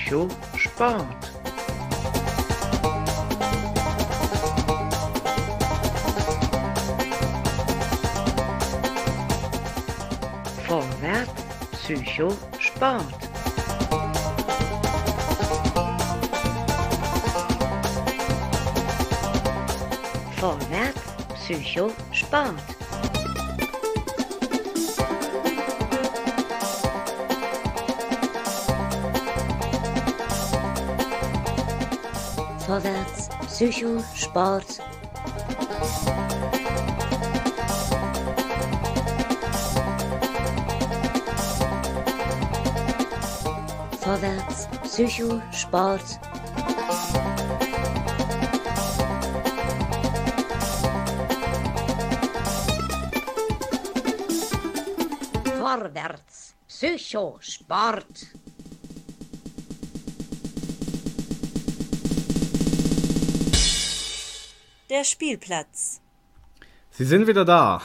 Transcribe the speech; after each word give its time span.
Psycho, 0.00 0.28
Sport. 0.56 1.30
Vorwärts, 10.66 11.42
Psycho, 11.72 12.30
Sport. 12.58 13.28
Vorwärts, 20.40 21.00
Psycho, 21.34 21.92
Sport. 22.12 22.79
Vorwärts, 32.70 33.28
Psycho, 33.48 34.00
Sport. 34.14 34.78
Vorwärts, 44.04 44.68
Psycho, 44.84 45.40
Sport. 45.50 46.20
Vorwärts, 55.58 56.54
Psycho, 56.68 57.38
Sport. 57.40 58.39
Der 64.90 65.04
Spielplatz. 65.04 66.00
Sie 66.90 67.04
sind 67.04 67.28
wieder 67.28 67.44
da. 67.44 67.80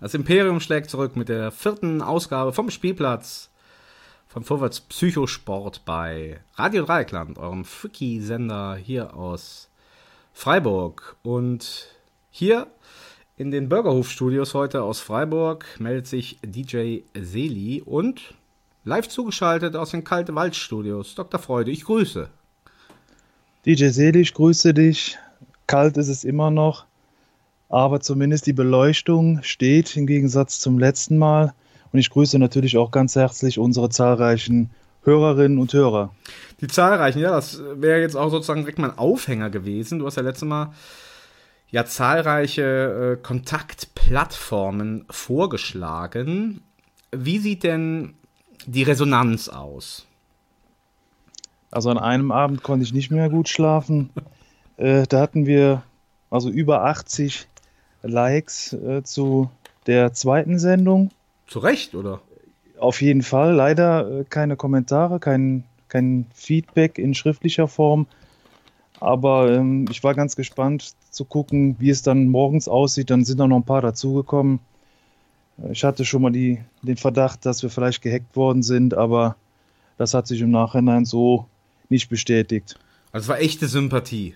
Das 0.00 0.12
Imperium 0.12 0.58
schlägt 0.58 0.90
zurück 0.90 1.14
mit 1.14 1.28
der 1.28 1.52
vierten 1.52 2.02
Ausgabe 2.02 2.52
vom 2.52 2.68
Spielplatz 2.68 3.48
von 4.26 4.42
Vorwärts 4.42 4.80
Psychosport 4.80 5.84
bei 5.84 6.40
Radio 6.56 6.84
Dreieckland, 6.84 7.38
eurem 7.38 7.64
Freaky-Sender 7.64 8.74
hier 8.74 9.14
aus 9.14 9.68
Freiburg. 10.32 11.14
Und 11.22 11.86
hier 12.32 12.66
in 13.36 13.52
den 13.52 13.68
Bürgerhof-Studios 13.68 14.52
heute 14.52 14.82
aus 14.82 14.98
Freiburg 14.98 15.64
meldet 15.78 16.08
sich 16.08 16.40
DJ 16.44 17.02
Seli 17.14 17.82
und 17.86 18.34
live 18.82 19.08
zugeschaltet 19.08 19.76
aus 19.76 19.92
den 19.92 20.02
Kalte 20.02 20.34
Wald-Studios 20.34 21.14
Dr. 21.14 21.38
Freude. 21.38 21.70
Ich 21.70 21.84
grüße. 21.84 22.28
DJ 23.64 23.90
Seli, 23.90 24.22
ich 24.22 24.34
grüße 24.34 24.74
dich. 24.74 25.18
Kalt 25.66 25.96
ist 25.96 26.08
es 26.08 26.24
immer 26.24 26.50
noch, 26.50 26.86
aber 27.68 28.00
zumindest 28.00 28.46
die 28.46 28.52
Beleuchtung 28.52 29.40
steht 29.42 29.96
im 29.96 30.06
Gegensatz 30.06 30.60
zum 30.60 30.78
letzten 30.78 31.18
Mal. 31.18 31.54
Und 31.92 31.98
ich 31.98 32.10
grüße 32.10 32.38
natürlich 32.38 32.76
auch 32.76 32.90
ganz 32.90 33.16
herzlich 33.16 33.58
unsere 33.58 33.88
zahlreichen 33.88 34.70
Hörerinnen 35.02 35.58
und 35.58 35.72
Hörer. 35.72 36.10
Die 36.60 36.66
zahlreichen, 36.66 37.20
ja, 37.20 37.30
das 37.30 37.62
wäre 37.74 38.00
jetzt 38.00 38.16
auch 38.16 38.30
sozusagen 38.30 38.60
direkt 38.60 38.78
mein 38.78 38.98
Aufhänger 38.98 39.50
gewesen. 39.50 40.00
Du 40.00 40.06
hast 40.06 40.16
ja 40.16 40.22
letztes 40.22 40.48
Mal 40.48 40.72
ja 41.70 41.84
zahlreiche 41.84 43.16
äh, 43.18 43.22
Kontaktplattformen 43.22 45.04
vorgeschlagen. 45.10 46.60
Wie 47.12 47.38
sieht 47.38 47.62
denn 47.62 48.14
die 48.66 48.82
Resonanz 48.82 49.48
aus? 49.48 50.06
Also 51.70 51.90
an 51.90 51.98
einem 51.98 52.32
Abend 52.32 52.62
konnte 52.62 52.84
ich 52.84 52.92
nicht 52.92 53.10
mehr 53.10 53.28
gut 53.28 53.48
schlafen. 53.48 54.10
Äh, 54.76 55.06
da 55.06 55.20
hatten 55.20 55.46
wir 55.46 55.82
also 56.30 56.50
über 56.50 56.84
80 56.84 57.46
Likes 58.02 58.72
äh, 58.72 59.02
zu 59.02 59.50
der 59.86 60.12
zweiten 60.12 60.58
Sendung. 60.58 61.10
Zu 61.46 61.60
Recht, 61.60 61.94
oder? 61.94 62.20
Auf 62.78 63.00
jeden 63.00 63.22
Fall. 63.22 63.54
Leider 63.54 64.20
äh, 64.20 64.24
keine 64.24 64.56
Kommentare, 64.56 65.18
kein, 65.20 65.64
kein 65.88 66.26
Feedback 66.34 66.98
in 66.98 67.14
schriftlicher 67.14 67.68
Form. 67.68 68.06
Aber 69.00 69.52
ähm, 69.52 69.86
ich 69.90 70.02
war 70.02 70.14
ganz 70.14 70.36
gespannt 70.36 70.94
zu 71.10 71.24
gucken, 71.24 71.76
wie 71.78 71.90
es 71.90 72.02
dann 72.02 72.28
morgens 72.28 72.68
aussieht. 72.68 73.10
Dann 73.10 73.24
sind 73.24 73.38
da 73.38 73.46
noch 73.46 73.56
ein 73.56 73.64
paar 73.64 73.82
dazugekommen. 73.82 74.60
Äh, 75.62 75.72
ich 75.72 75.84
hatte 75.84 76.04
schon 76.04 76.22
mal 76.22 76.32
die, 76.32 76.60
den 76.82 76.96
Verdacht, 76.96 77.46
dass 77.46 77.62
wir 77.62 77.70
vielleicht 77.70 78.02
gehackt 78.02 78.36
worden 78.36 78.62
sind, 78.62 78.94
aber 78.94 79.36
das 79.96 80.12
hat 80.12 80.26
sich 80.26 80.40
im 80.40 80.50
Nachhinein 80.50 81.04
so 81.04 81.46
nicht 81.88 82.08
bestätigt. 82.08 82.78
Also 83.12 83.24
es 83.24 83.28
war 83.28 83.40
echte 83.40 83.68
Sympathie 83.68 84.34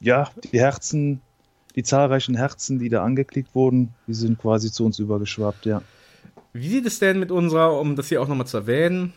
ja, 0.00 0.30
die 0.52 0.60
Herzen, 0.60 1.20
die 1.74 1.82
zahlreichen 1.82 2.36
Herzen, 2.36 2.78
die 2.78 2.88
da 2.88 3.04
angeklickt 3.04 3.54
wurden, 3.54 3.94
die 4.06 4.14
sind 4.14 4.38
quasi 4.38 4.72
zu 4.72 4.84
uns 4.84 4.98
übergeschwappt, 4.98 5.66
ja. 5.66 5.82
Wie 6.52 6.68
sieht 6.68 6.86
es 6.86 6.98
denn 6.98 7.18
mit 7.18 7.30
unserer, 7.30 7.78
um 7.78 7.96
das 7.96 8.08
hier 8.08 8.22
auch 8.22 8.28
nochmal 8.28 8.46
zu 8.46 8.56
erwähnen, 8.56 9.12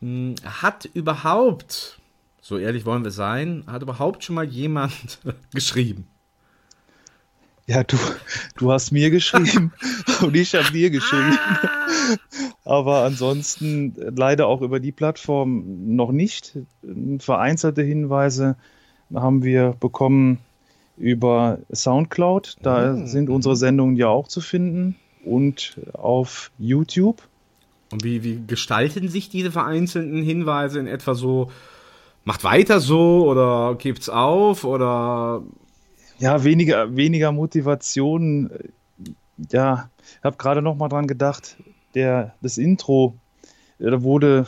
hm, 0.00 0.34
hat 0.44 0.88
überhaupt, 0.94 2.00
so 2.40 2.58
ehrlich 2.58 2.86
wollen 2.86 3.04
wir 3.04 3.10
sein, 3.10 3.64
hat 3.66 3.82
überhaupt 3.82 4.24
schon 4.24 4.36
mal 4.36 4.46
jemand 4.46 5.18
geschrieben? 5.54 6.06
Ja, 7.66 7.84
du, 7.84 7.98
du 8.56 8.72
hast 8.72 8.90
mir 8.90 9.10
geschrieben 9.10 9.72
und 10.22 10.34
ich 10.34 10.54
habe 10.54 10.72
dir 10.72 10.88
geschrieben. 10.90 11.38
Aber 12.64 13.04
ansonsten 13.04 13.94
leider 14.16 14.46
auch 14.46 14.62
über 14.62 14.80
die 14.80 14.92
Plattform 14.92 15.94
noch 15.94 16.12
nicht. 16.12 16.58
Vereinzelte 17.18 17.82
Hinweise 17.82 18.56
haben 19.14 19.42
wir 19.42 19.74
bekommen 19.80 20.38
über 20.96 21.58
Soundcloud. 21.72 22.58
Da 22.62 22.92
mhm. 22.92 23.06
sind 23.06 23.30
unsere 23.30 23.56
Sendungen 23.56 23.96
ja 23.96 24.08
auch 24.08 24.28
zu 24.28 24.40
finden 24.40 24.96
und 25.24 25.78
auf 25.94 26.50
YouTube. 26.58 27.22
Und 27.90 28.04
wie, 28.04 28.22
wie 28.22 28.40
gestalten 28.46 29.08
sich 29.08 29.28
diese 29.28 29.50
vereinzelten 29.50 30.22
Hinweise 30.22 30.78
in 30.78 30.86
etwa 30.86 31.14
so? 31.14 31.50
Macht 32.24 32.44
weiter 32.44 32.80
so 32.80 33.26
oder 33.26 33.74
gibt's 33.76 34.10
auf 34.10 34.64
oder 34.64 35.42
ja, 36.18 36.44
weniger, 36.44 36.94
weniger 36.94 37.32
Motivation. 37.32 38.50
Ja, 39.50 39.88
ich 40.18 40.24
habe 40.24 40.36
gerade 40.36 40.60
noch 40.60 40.76
mal 40.76 40.88
dran 40.88 41.06
gedacht, 41.06 41.56
der, 41.94 42.34
das 42.40 42.58
Intro, 42.58 43.14
da 43.78 44.02
wurde 44.02 44.46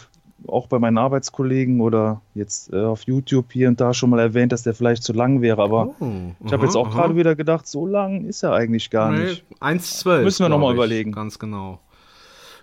auch 0.48 0.66
bei 0.66 0.78
meinen 0.78 0.98
Arbeitskollegen 0.98 1.80
oder 1.80 2.20
jetzt 2.34 2.72
äh, 2.72 2.80
auf 2.80 3.02
YouTube 3.04 3.52
hier 3.52 3.68
und 3.68 3.80
da 3.80 3.94
schon 3.94 4.10
mal 4.10 4.20
erwähnt, 4.20 4.52
dass 4.52 4.62
der 4.62 4.74
vielleicht 4.74 5.02
zu 5.02 5.12
lang 5.12 5.40
wäre, 5.40 5.62
aber 5.62 5.94
oh, 6.00 6.10
ich 6.44 6.52
habe 6.52 6.64
jetzt 6.64 6.76
auch 6.76 6.90
gerade 6.90 7.16
wieder 7.16 7.36
gedacht, 7.36 7.66
so 7.66 7.86
lang 7.86 8.24
ist 8.24 8.42
er 8.42 8.52
eigentlich 8.52 8.90
gar 8.90 9.12
nee, 9.12 9.24
nicht. 9.24 9.44
1,12. 9.60 10.22
Müssen 10.22 10.44
wir 10.44 10.48
nochmal 10.48 10.74
überlegen. 10.74 11.12
Ganz 11.12 11.38
genau. 11.38 11.80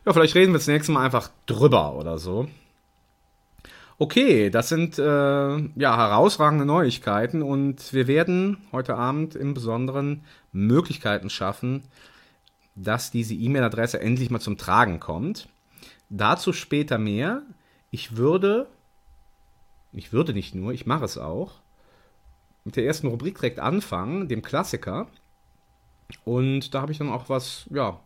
Ja, 0.05 0.13
vielleicht 0.13 0.35
reden 0.35 0.51
wir 0.51 0.59
das 0.59 0.67
nächste 0.67 0.91
Mal 0.91 1.05
einfach 1.05 1.29
drüber 1.45 1.95
oder 1.95 2.17
so. 2.17 2.47
Okay, 4.01 4.49
das 4.49 4.69
sind 4.69 4.97
äh, 4.97 5.01
ja 5.03 5.97
herausragende 5.97 6.65
Neuigkeiten 6.65 7.41
und 7.41 7.93
wir 7.93 8.07
werden 8.07 8.57
heute 8.71 8.95
Abend 8.95 9.35
im 9.35 9.53
Besonderen 9.53 10.23
Möglichkeiten 10.53 11.29
schaffen, 11.29 11.83
dass 12.83 13.11
diese 13.11 13.33
E-Mail-Adresse 13.33 13.99
endlich 13.99 14.29
mal 14.29 14.39
zum 14.39 14.57
Tragen 14.57 14.99
kommt. 14.99 15.49
Dazu 16.09 16.53
später 16.53 16.97
mehr. 16.97 17.43
Ich 17.91 18.15
würde, 18.15 18.67
ich 19.91 20.13
würde 20.13 20.33
nicht 20.33 20.55
nur, 20.55 20.71
ich 20.71 20.85
mache 20.85 21.05
es 21.05 21.17
auch, 21.17 21.55
mit 22.63 22.75
der 22.75 22.85
ersten 22.85 23.07
Rubrik 23.07 23.35
direkt 23.35 23.59
anfangen, 23.59 24.27
dem 24.27 24.41
Klassiker. 24.41 25.07
Und 26.23 26.73
da 26.73 26.81
habe 26.81 26.91
ich 26.91 26.97
dann 26.97 27.09
auch 27.09 27.29
was, 27.29 27.65
ja, 27.69 27.99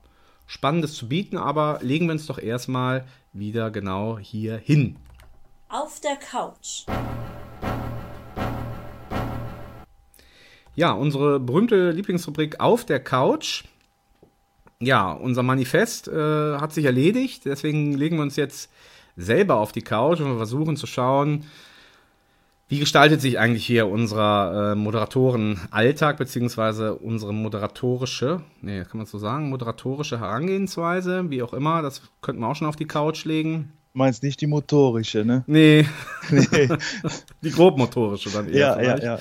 Spannendes 0.45 0.95
zu 0.95 1.07
bieten, 1.07 1.37
aber 1.37 1.79
legen 1.81 2.07
wir 2.07 2.13
uns 2.13 2.25
doch 2.25 2.39
erstmal 2.39 3.07
wieder 3.31 3.71
genau 3.71 4.17
hier 4.17 4.57
hin. 4.57 4.97
Auf 5.69 5.99
der 6.01 6.17
Couch. 6.17 6.85
Ja, 10.75 10.91
unsere 10.91 11.39
berühmte 11.39 11.91
Lieblingsrubrik 11.91 12.59
Auf 12.59 12.85
der 12.85 12.99
Couch. 12.99 13.63
Ja, 14.85 15.11
unser 15.11 15.43
Manifest 15.43 16.07
äh, 16.07 16.57
hat 16.57 16.73
sich 16.73 16.85
erledigt, 16.85 17.45
deswegen 17.45 17.93
legen 17.93 18.17
wir 18.17 18.23
uns 18.23 18.35
jetzt 18.35 18.69
selber 19.15 19.57
auf 19.57 19.71
die 19.71 19.81
Couch 19.81 20.19
und 20.19 20.37
versuchen 20.37 20.77
zu 20.77 20.87
schauen, 20.87 21.45
wie 22.69 22.79
gestaltet 22.79 23.21
sich 23.21 23.37
eigentlich 23.37 23.65
hier 23.65 23.87
unser 23.87 24.71
äh, 24.71 24.75
Moderatoren-Alltag, 24.75 26.17
beziehungsweise 26.17 26.95
unsere 26.95 27.33
moderatorische, 27.33 28.41
nee, 28.61 28.83
kann 28.83 28.97
man 28.97 29.05
so 29.05 29.19
sagen, 29.19 29.49
moderatorische 29.49 30.19
Herangehensweise, 30.19 31.29
wie 31.29 31.43
auch 31.43 31.53
immer, 31.53 31.81
das 31.81 32.01
könnten 32.21 32.41
wir 32.41 32.47
auch 32.47 32.55
schon 32.55 32.67
auf 32.67 32.75
die 32.75 32.87
Couch 32.87 33.25
legen 33.25 33.71
meinst 33.93 34.23
nicht 34.23 34.41
die 34.41 34.47
motorische, 34.47 35.23
ne? 35.23 35.43
Nee. 35.47 35.87
nee. 36.29 36.69
die 37.41 37.51
grobmotorische 37.51 38.31
dann 38.31 38.49
eher. 38.49 38.59
Ja, 38.59 38.73
vielleicht. 38.73 39.03
ja, 39.03 39.19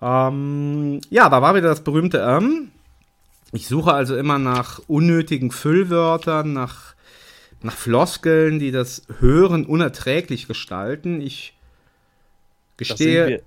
ja. 0.00 0.28
Ähm, 0.28 1.00
ja, 1.10 1.28
da 1.28 1.42
war 1.42 1.54
wieder 1.54 1.68
das 1.68 1.84
berühmte 1.84 2.18
ähm. 2.18 2.70
Ich 3.52 3.68
suche 3.68 3.92
also 3.92 4.16
immer 4.16 4.38
nach 4.38 4.80
unnötigen 4.86 5.50
Füllwörtern, 5.50 6.54
nach, 6.54 6.94
nach 7.62 7.76
Floskeln, 7.76 8.58
die 8.58 8.70
das 8.70 9.02
Hören 9.20 9.66
unerträglich 9.66 10.48
gestalten. 10.48 11.20
Ich 11.20 11.54
gestehe, 12.78 13.28
wir, 13.28 13.42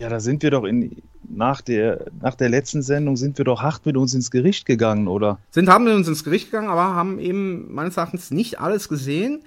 ja, 0.00 0.08
da 0.08 0.18
sind 0.18 0.42
wir 0.42 0.50
doch 0.50 0.64
in, 0.64 1.00
nach 1.22 1.60
der, 1.60 2.06
nach 2.20 2.34
der 2.34 2.48
letzten 2.48 2.82
Sendung 2.82 3.16
sind 3.16 3.38
wir 3.38 3.44
doch 3.44 3.62
hart 3.62 3.86
mit 3.86 3.96
uns 3.96 4.12
ins 4.12 4.32
Gericht 4.32 4.66
gegangen, 4.66 5.06
oder? 5.06 5.38
sind, 5.52 5.68
haben 5.68 5.86
wir 5.86 5.94
uns 5.94 6.08
ins 6.08 6.24
Gericht 6.24 6.50
gegangen, 6.50 6.68
aber 6.68 6.82
haben 6.82 7.20
eben 7.20 7.72
meines 7.72 7.96
Erachtens 7.96 8.32
nicht 8.32 8.58
alles 8.58 8.88
gesehen. 8.88 9.44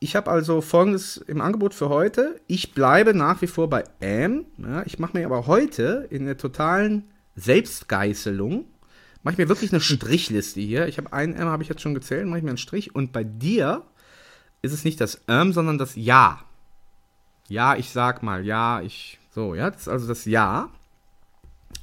Ich 0.00 0.16
habe 0.16 0.30
also 0.30 0.60
folgendes 0.60 1.16
im 1.16 1.40
Angebot 1.40 1.74
für 1.74 1.88
heute. 1.88 2.40
Ich 2.48 2.72
bleibe 2.72 3.14
nach 3.14 3.40
wie 3.40 3.46
vor 3.46 3.70
bei 3.70 3.84
Am. 4.02 4.44
Ja, 4.58 4.82
ich 4.84 4.98
mache 4.98 5.16
mir 5.16 5.26
aber 5.26 5.46
heute 5.46 6.06
in 6.10 6.26
der 6.26 6.36
totalen 6.36 7.04
Selbstgeißelung, 7.38 8.64
mache 9.22 9.34
ich 9.34 9.38
mir 9.38 9.48
wirklich 9.48 9.72
eine 9.72 9.80
Strichliste 9.80 10.60
hier. 10.60 10.88
Ich 10.88 10.98
habe 10.98 11.12
ein 11.12 11.34
M, 11.34 11.48
habe 11.48 11.62
ich 11.62 11.68
jetzt 11.68 11.82
schon 11.82 11.94
gezählt, 11.94 12.26
mache 12.26 12.38
ich 12.38 12.44
mir 12.44 12.50
einen 12.50 12.58
Strich. 12.58 12.94
Und 12.94 13.12
bei 13.12 13.24
dir 13.24 13.82
ist 14.62 14.72
es 14.72 14.84
nicht 14.84 15.00
das 15.00 15.28
Am, 15.28 15.52
sondern 15.52 15.78
das 15.78 15.96
Ja. 15.96 16.40
Ja, 17.48 17.76
ich 17.76 17.90
sag 17.90 18.22
mal, 18.22 18.44
ja, 18.44 18.82
ich, 18.82 19.18
so, 19.34 19.54
ja, 19.54 19.70
das 19.70 19.82
ist 19.82 19.88
also 19.88 20.06
das 20.06 20.24
Ja. 20.24 20.68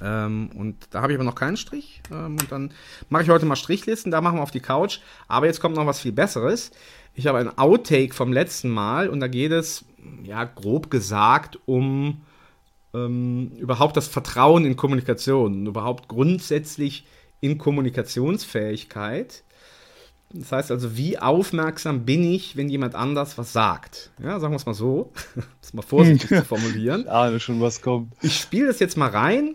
Ähm, 0.00 0.50
und 0.54 0.76
da 0.90 1.02
habe 1.02 1.12
ich 1.12 1.16
aber 1.16 1.24
noch 1.24 1.34
keinen 1.34 1.56
Strich. 1.56 2.02
Ähm, 2.10 2.36
und 2.38 2.52
dann 2.52 2.72
mache 3.08 3.22
ich 3.22 3.30
heute 3.30 3.46
mal 3.46 3.56
Strichlisten, 3.56 4.12
da 4.12 4.20
machen 4.20 4.38
wir 4.38 4.42
auf 4.42 4.50
die 4.50 4.60
Couch. 4.60 5.00
Aber 5.26 5.46
jetzt 5.46 5.60
kommt 5.60 5.76
noch 5.76 5.86
was 5.86 6.00
viel 6.00 6.12
Besseres. 6.12 6.70
Ich 7.14 7.26
habe 7.26 7.38
ein 7.38 7.56
Outtake 7.56 8.12
vom 8.12 8.32
letzten 8.32 8.68
Mal 8.68 9.08
und 9.08 9.20
da 9.20 9.28
geht 9.28 9.52
es, 9.52 9.84
ja, 10.22 10.44
grob 10.44 10.90
gesagt, 10.90 11.58
um 11.64 12.22
ähm, 12.96 13.52
überhaupt 13.58 13.96
das 13.96 14.08
Vertrauen 14.08 14.64
in 14.64 14.76
Kommunikation, 14.76 15.66
überhaupt 15.66 16.08
grundsätzlich 16.08 17.06
in 17.40 17.58
Kommunikationsfähigkeit. 17.58 19.42
Das 20.30 20.52
heißt 20.52 20.70
also, 20.70 20.96
wie 20.96 21.18
aufmerksam 21.18 22.04
bin 22.04 22.22
ich, 22.24 22.56
wenn 22.56 22.68
jemand 22.68 22.94
anders 22.94 23.36
was 23.38 23.52
sagt? 23.52 24.12
Ja, 24.22 24.38
sagen 24.40 24.52
wir 24.52 24.56
es 24.56 24.66
mal 24.66 24.74
so, 24.74 25.12
das 25.60 25.72
mal 25.72 25.82
vorsichtig 25.82 26.28
zu 26.28 26.44
formulieren. 26.44 27.00
Ich 27.02 27.10
ahne 27.10 27.40
schon, 27.40 27.60
was 27.60 27.82
kommt. 27.82 28.12
Ich 28.22 28.38
spiele 28.38 28.66
das 28.66 28.80
jetzt 28.80 28.96
mal 28.96 29.10
rein 29.10 29.54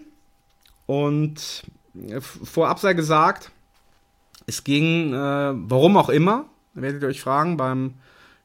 und 0.86 1.64
äh, 2.08 2.22
vorab 2.22 2.80
sei 2.80 2.94
gesagt, 2.94 3.52
es 4.46 4.64
ging, 4.64 5.14
äh, 5.14 5.54
warum 5.54 5.98
auch 5.98 6.08
immer, 6.10 6.46
werdet 6.74 7.04
ihr 7.04 7.10
euch 7.10 7.22
fragen, 7.22 7.58
beim 7.58 7.96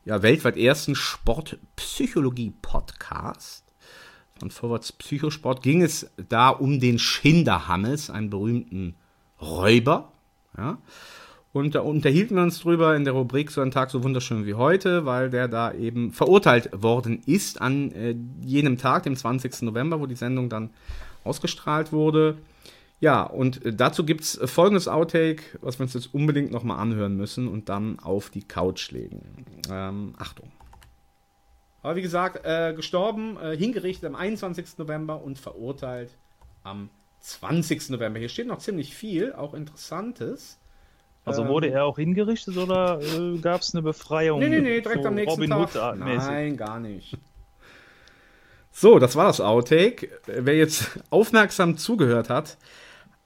ja, 0.04 0.22
weltweit 0.22 0.56
ersten 0.56 0.94
Sportpsychologie-Podcast 0.94 3.65
von 4.38 4.50
Vorwärts 4.50 4.92
Psychosport 4.92 5.62
ging 5.62 5.82
es 5.82 6.10
da 6.28 6.50
um 6.50 6.80
den 6.80 6.98
Schinderhannes, 6.98 8.10
einen 8.10 8.30
berühmten 8.30 8.94
Räuber. 9.40 10.12
Ja. 10.56 10.78
Und 11.52 11.74
da 11.74 11.80
unterhielten 11.80 12.36
wir 12.36 12.42
uns 12.42 12.60
drüber 12.60 12.94
in 12.96 13.04
der 13.04 13.14
Rubrik 13.14 13.50
So 13.50 13.62
ein 13.62 13.70
Tag 13.70 13.90
so 13.90 14.04
wunderschön 14.04 14.44
wie 14.44 14.54
heute, 14.54 15.06
weil 15.06 15.30
der 15.30 15.48
da 15.48 15.72
eben 15.72 16.12
verurteilt 16.12 16.70
worden 16.72 17.22
ist 17.24 17.62
an 17.62 17.92
äh, 17.92 18.14
jenem 18.42 18.76
Tag, 18.76 19.04
dem 19.04 19.16
20. 19.16 19.62
November, 19.62 19.98
wo 19.98 20.06
die 20.06 20.16
Sendung 20.16 20.50
dann 20.50 20.70
ausgestrahlt 21.24 21.92
wurde. 21.92 22.36
Ja, 23.00 23.22
und 23.22 23.60
dazu 23.64 24.04
gibt 24.04 24.22
es 24.22 24.38
folgendes 24.44 24.88
Outtake, 24.88 25.42
was 25.60 25.78
wir 25.78 25.84
uns 25.84 25.94
jetzt 25.94 26.14
unbedingt 26.14 26.50
nochmal 26.50 26.78
anhören 26.78 27.16
müssen 27.16 27.48
und 27.48 27.68
dann 27.68 27.98
auf 27.98 28.30
die 28.30 28.42
Couch 28.42 28.90
legen. 28.90 29.22
Ähm, 29.70 30.14
Achtung. 30.18 30.50
Aber 31.86 31.94
wie 31.94 32.02
gesagt, 32.02 32.44
äh, 32.44 32.74
gestorben, 32.74 33.38
äh, 33.40 33.56
hingerichtet 33.56 34.06
am 34.06 34.16
21. 34.16 34.76
November 34.78 35.22
und 35.22 35.38
verurteilt 35.38 36.10
am 36.64 36.90
20. 37.20 37.90
November. 37.90 38.18
Hier 38.18 38.28
steht 38.28 38.48
noch 38.48 38.58
ziemlich 38.58 38.92
viel, 38.92 39.32
auch 39.32 39.54
Interessantes. 39.54 40.58
Also 41.24 41.42
Ähm, 41.42 41.48
wurde 41.48 41.70
er 41.70 41.84
auch 41.84 41.96
hingerichtet 41.96 42.56
oder 42.56 43.00
äh, 43.00 43.38
gab 43.38 43.60
es 43.60 43.72
eine 43.72 43.82
Befreiung? 43.82 44.40
Nee, 44.40 44.48
nee, 44.48 44.62
nee, 44.62 44.80
direkt 44.80 45.04
so 45.04 45.08
am 45.10 45.14
nächsten 45.14 45.40
Robin 45.52 45.68
Tag. 45.68 45.92
Hood? 45.92 46.00
Nein, 46.00 46.56
gar 46.56 46.80
nicht. 46.80 47.16
So, 48.72 48.98
das 48.98 49.14
war 49.14 49.28
das 49.28 49.40
Outtake. 49.40 50.08
Wer 50.26 50.56
jetzt 50.56 50.98
aufmerksam 51.10 51.76
zugehört 51.76 52.30
hat, 52.30 52.56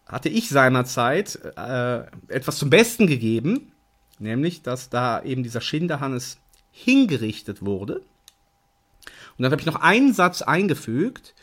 hatte 0.04 0.28
ich 0.28 0.50
seinerzeit 0.50 1.40
äh, 1.56 2.00
etwas 2.28 2.58
zum 2.58 2.68
Besten 2.68 3.06
gegeben, 3.06 3.72
nämlich, 4.18 4.60
dass 4.60 4.90
da 4.90 5.22
eben 5.22 5.42
dieser 5.42 5.62
Schinderhannes 5.62 6.36
hingerichtet 6.72 7.64
wurde. 7.64 8.02
Und 9.40 9.44
dann 9.44 9.52
habe 9.52 9.62
ich 9.62 9.66
noch 9.66 9.80
einen 9.80 10.12
Satz 10.12 10.42
eingefügt 10.42 11.34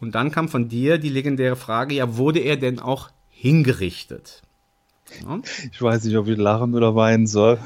und 0.00 0.14
dann 0.14 0.30
kam 0.30 0.50
von 0.50 0.68
dir 0.68 0.98
die 0.98 1.08
legendäre 1.08 1.56
Frage, 1.56 1.94
ja, 1.94 2.18
wurde 2.18 2.40
er 2.40 2.58
denn 2.58 2.78
auch 2.78 3.08
hingerichtet? 3.30 4.42
Ja. 5.22 5.40
Ich 5.72 5.80
weiß 5.80 6.04
nicht, 6.04 6.18
ob 6.18 6.28
ich 6.28 6.36
lachen 6.36 6.74
oder 6.74 6.94
weinen 6.94 7.26
soll. 7.26 7.58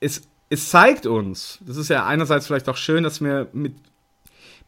es, 0.00 0.22
es 0.48 0.70
zeigt 0.70 1.04
uns, 1.04 1.58
das 1.60 1.76
ist 1.76 1.90
ja 1.90 2.06
einerseits 2.06 2.46
vielleicht 2.46 2.70
auch 2.70 2.78
schön, 2.78 3.04
dass 3.04 3.20
wir 3.20 3.46
mit, 3.52 3.74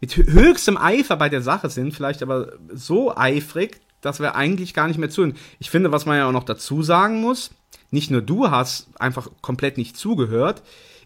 mit 0.03 0.15
höchstem 0.15 0.77
Eifer 0.77 1.17
bei 1.17 1.31
der 1.31 1.41
Sache 1.41 1.71
sind, 1.71 1.95
vielleicht 1.95 2.23
aber 2.23 2.53
so 2.75 3.17
eifrig, 3.17 3.81
dass 4.03 4.21
wir 4.21 4.35
eigentlich 4.35 4.75
gar 4.75 4.87
nicht 4.89 4.99
mehr 4.99 5.09
zuhören. 5.09 5.39
Ich 5.61 5.71
finde, 5.71 5.93
was 5.93 6.05
man 6.05 6.19
ja 6.19 6.29
auch 6.29 6.33
noch 6.33 6.45
dazu 6.45 6.83
sagen 6.83 7.23
muss, 7.23 7.53
nicht 7.91 8.11
nur 8.11 8.21
du 8.21 8.51
hast 8.51 8.89
einfach 9.01 9.31
komplett 9.41 9.79
nicht 9.79 9.97
zugehört, 9.97 10.63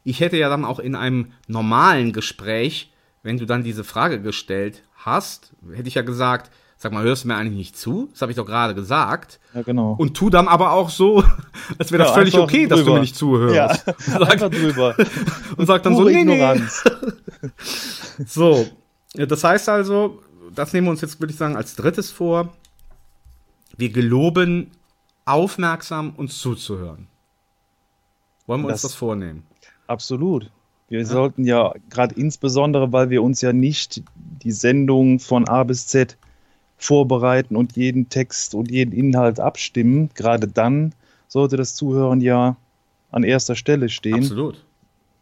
ich 0.08 0.20
hätte 0.20 0.36
ja 0.36 0.48
dann 0.48 0.64
auch 0.64 0.78
in 0.78 0.94
einem 0.94 1.32
normalen 1.46 2.12
Gespräch, 2.12 2.92
wenn 3.22 3.36
du 3.38 3.44
dann 3.46 3.62
diese 3.62 3.84
Frage 3.84 4.20
gestellt 4.22 4.82
hast, 4.96 5.52
hätte 5.74 5.88
ich 5.88 5.94
ja 5.94 6.02
gesagt, 6.02 6.50
sag 6.76 6.92
mal, 6.92 7.02
hörst 7.02 7.24
du 7.24 7.28
mir 7.28 7.34
eigentlich 7.36 7.56
nicht 7.56 7.76
zu? 7.76 8.08
Das 8.12 8.22
habe 8.22 8.32
ich 8.32 8.36
doch 8.36 8.46
gerade 8.46 8.74
gesagt. 8.74 9.40
Ja, 9.52 9.62
genau. 9.62 9.94
Und 9.98 10.16
tu 10.16 10.30
dann 10.30 10.48
aber 10.48 10.72
auch 10.72 10.88
so, 10.90 11.22
als 11.78 11.90
wäre 11.92 12.02
das 12.04 12.08
Ja, 12.12 12.14
völlig 12.14 12.38
okay, 12.38 12.66
dass 12.66 12.78
du 12.78 12.84
drüber. 12.84 12.94
mir 12.96 13.00
nicht 13.02 13.16
zuhörst. 13.16 13.54
ja, 13.86 13.94
Sag, 13.98 14.30
einfach 14.30 14.50
drüber. 14.50 14.96
und 15.56 15.66
sag 15.66 15.82
dann 15.82 15.94
so, 15.94 16.02
Pure 16.02 16.12
nee, 16.12 16.24
nee. 16.24 16.34
Ignoranz. 16.34 16.84
So, 18.26 18.66
das 19.14 19.44
heißt 19.44 19.68
also, 19.68 20.22
das 20.54 20.72
nehmen 20.72 20.86
wir 20.86 20.90
uns 20.92 21.00
jetzt, 21.00 21.20
würde 21.20 21.32
ich 21.32 21.38
sagen, 21.38 21.56
als 21.56 21.74
drittes 21.76 22.10
vor. 22.10 22.52
Wir 23.76 23.90
geloben, 23.90 24.70
aufmerksam 25.24 26.10
uns 26.16 26.38
zuzuhören. 26.38 27.08
Wollen 28.46 28.62
wir 28.62 28.66
uns 28.68 28.74
Das- 28.82 28.92
das 28.92 28.94
vornehmen? 28.94 29.42
Absolut. 29.88 30.50
Wir 30.88 31.04
sollten 31.04 31.44
ja 31.44 31.74
gerade 31.90 32.14
insbesondere, 32.14 32.92
weil 32.92 33.10
wir 33.10 33.22
uns 33.22 33.42
ja 33.42 33.52
nicht 33.52 34.02
die 34.42 34.52
Sendung 34.52 35.18
von 35.18 35.46
A 35.46 35.64
bis 35.64 35.86
Z 35.86 36.16
vorbereiten 36.78 37.56
und 37.56 37.76
jeden 37.76 38.08
Text 38.08 38.54
und 38.54 38.70
jeden 38.70 38.92
Inhalt 38.92 39.40
abstimmen, 39.40 40.10
gerade 40.14 40.48
dann 40.48 40.94
sollte 41.26 41.56
das 41.56 41.74
Zuhören 41.74 42.20
ja 42.20 42.56
an 43.10 43.24
erster 43.24 43.56
Stelle 43.56 43.88
stehen. 43.88 44.22
Absolut. 44.22 44.64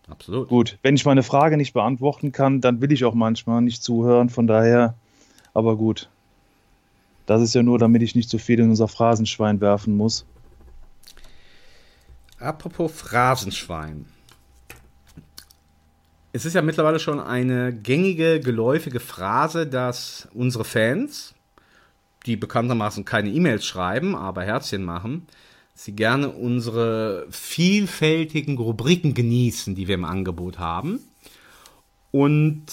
Absolut. 0.09 0.49
Gut, 0.49 0.79
wenn 0.83 0.95
ich 0.95 1.05
meine 1.05 1.25
Frage 1.25 1.57
nicht 1.57 1.73
beantworten 1.73 2.31
kann, 2.31 2.61
dann 2.61 2.81
will 2.81 2.93
ich 2.93 3.05
auch 3.05 3.15
manchmal 3.15 3.61
nicht 3.61 3.83
zuhören, 3.83 4.29
von 4.29 4.47
daher, 4.47 4.95
aber 5.53 5.77
gut. 5.77 6.09
Das 7.27 7.43
ist 7.43 7.57
ja 7.57 7.65
nur, 7.65 7.79
damit 7.81 8.03
ich 8.03 8.15
nicht 8.15 8.31
zu 8.31 8.39
viel 8.39 8.61
in 8.61 8.71
unser 8.71 8.87
Phrasenschwein 8.87 9.61
werfen 9.61 9.97
muss. 9.97 10.25
Apropos 12.39 12.93
Phrasenschwein. 12.93 14.07
Es 16.37 16.45
ist 16.45 16.53
ja 16.53 16.61
mittlerweile 16.61 17.01
schon 17.01 17.19
eine 17.19 17.73
gängige, 17.73 18.41
geläufige 18.41 19.01
Phrase, 19.01 19.67
dass 19.67 20.29
unsere 20.35 20.67
Fans, 20.67 21.35
die 22.27 22.37
bekanntermaßen 22.37 23.07
keine 23.07 23.31
E-Mails 23.31 23.65
schreiben, 23.65 24.15
aber 24.15 24.43
Herzchen 24.43 24.85
machen, 24.85 25.27
sie 25.75 25.93
gerne 25.93 26.29
unsere 26.29 27.27
vielfältigen 27.31 28.59
Rubriken 28.59 29.15
genießen, 29.15 29.75
die 29.75 29.89
wir 29.89 29.95
im 29.95 30.05
Angebot 30.05 30.59
haben. 30.59 31.01
Und 32.11 32.67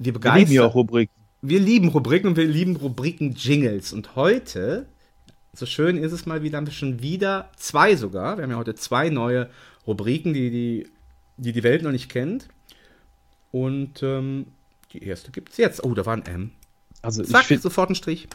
wir 0.00 0.06
Wir 0.06 0.06
lieben 0.06 0.20
begeistern 0.20 0.52
ja 0.52 0.64
auch 0.64 0.74
Rubrik. 0.74 1.08
wir 1.42 1.60
lieben 1.60 1.86
Rubriken 1.86 2.26
und 2.26 2.36
wir 2.36 2.48
lieben 2.48 2.74
Rubriken-Jingles. 2.74 3.92
Und 3.92 4.16
heute, 4.16 4.86
so 5.52 5.66
schön 5.66 5.96
ist 5.96 6.10
es 6.10 6.26
mal 6.26 6.42
wieder, 6.42 6.58
ein 6.58 6.64
bisschen 6.64 7.00
wieder 7.00 7.48
zwei 7.54 7.94
sogar. 7.94 8.38
Wir 8.38 8.42
haben 8.42 8.50
ja 8.50 8.56
heute 8.56 8.74
zwei 8.74 9.08
neue 9.08 9.48
Rubriken, 9.86 10.34
die 10.34 10.50
die, 10.50 10.90
die, 11.40 11.52
die 11.52 11.62
Welt 11.62 11.82
noch 11.82 11.92
nicht 11.92 12.08
kennt. 12.08 12.48
Und 13.52 14.02
ähm, 14.02 14.46
die 14.92 15.04
erste 15.04 15.30
gibt 15.30 15.50
es 15.50 15.56
jetzt. 15.56 15.82
Oh, 15.82 15.94
da 15.94 16.06
war 16.06 16.14
ein 16.14 16.26
M. 16.26 16.50
Also 17.02 17.22
ich, 17.22 17.30
Zack, 17.30 17.46
find, 17.46 17.62
sofort 17.62 17.90
ein 17.90 17.94
Strich. 17.94 18.28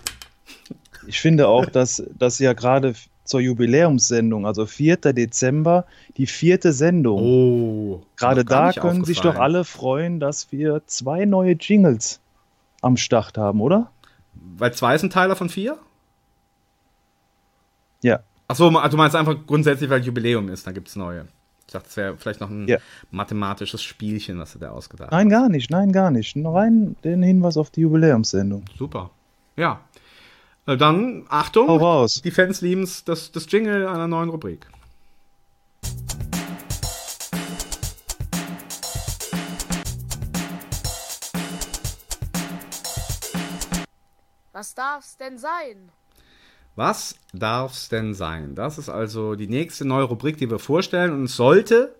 ich 1.07 1.19
finde 1.19 1.47
auch, 1.47 1.67
dass, 1.67 2.03
dass 2.17 2.39
ja 2.39 2.53
gerade 2.53 2.95
zur 3.23 3.39
Jubiläumssendung, 3.39 4.45
also 4.45 4.65
4. 4.65 4.97
Dezember, 4.97 5.85
die 6.17 6.27
vierte 6.27 6.73
Sendung. 6.73 7.21
Oh. 7.21 8.03
gerade 8.17 8.45
da 8.45 8.71
können 8.71 9.03
sich 9.03 9.19
doch 9.19 9.35
alle 9.35 9.63
freuen, 9.63 10.19
dass 10.19 10.51
wir 10.51 10.83
zwei 10.85 11.25
neue 11.25 11.53
Jingles 11.53 12.19
am 12.81 12.97
Start 12.97 13.37
haben, 13.37 13.61
oder? 13.61 13.91
Weil 14.57 14.73
zwei 14.73 14.95
ist 14.95 15.03
ein 15.03 15.09
Teiler 15.09 15.35
von 15.35 15.49
vier? 15.49 15.79
Ja. 18.03 18.19
Achso, 18.47 18.69
du 18.69 18.97
meinst 18.97 19.15
einfach 19.15 19.35
grundsätzlich, 19.47 19.89
weil 19.89 20.03
Jubiläum 20.03 20.49
ist, 20.49 20.67
da 20.67 20.71
gibt 20.71 20.87
es 20.87 20.95
neue. 20.95 21.27
Ich 21.67 21.73
dachte, 21.73 21.87
das 21.87 21.97
wäre 21.97 22.17
vielleicht 22.17 22.41
noch 22.41 22.49
ein 22.49 22.67
Ja. 22.67 22.77
mathematisches 23.11 23.81
Spielchen, 23.81 24.37
was 24.39 24.53
du 24.53 24.59
da 24.59 24.69
ausgedacht 24.69 25.07
hast. 25.09 25.17
Nein, 25.17 25.29
gar 25.29 25.49
nicht, 25.49 25.69
nein, 25.71 25.91
gar 25.91 26.11
nicht. 26.11 26.35
Nur 26.35 26.55
rein 26.55 26.95
den 27.03 27.23
Hinweis 27.23 27.57
auf 27.57 27.71
die 27.71 27.81
Jubiläumssendung. 27.81 28.65
Super. 28.77 29.09
Ja. 29.55 29.79
Äh, 30.67 30.77
Dann, 30.77 31.25
Achtung, 31.29 31.67
Hau 31.67 31.77
raus. 31.77 32.21
die 32.23 32.31
Fans 32.31 32.61
lieben 32.61 32.83
es, 32.83 33.03
das, 33.03 33.31
das 33.31 33.51
Jingle 33.51 33.87
einer 33.87 34.07
neuen 34.07 34.29
Rubrik. 34.29 34.67
Was 44.53 44.73
darf's 44.73 45.17
denn 45.17 45.37
sein? 45.37 45.91
Was 46.75 47.15
darf's 47.33 47.87
denn 47.87 48.13
sein? 48.13 48.53
Das 48.53 48.77
ist 48.77 48.89
also 48.89 49.35
die 49.35 49.47
nächste 49.47 49.85
neue 49.85 50.03
Rubrik, 50.03 50.37
die 50.37 50.49
wir 50.49 50.59
vorstellen. 50.59 51.13
Und 51.13 51.23
es 51.25 51.37
sollte, 51.37 51.95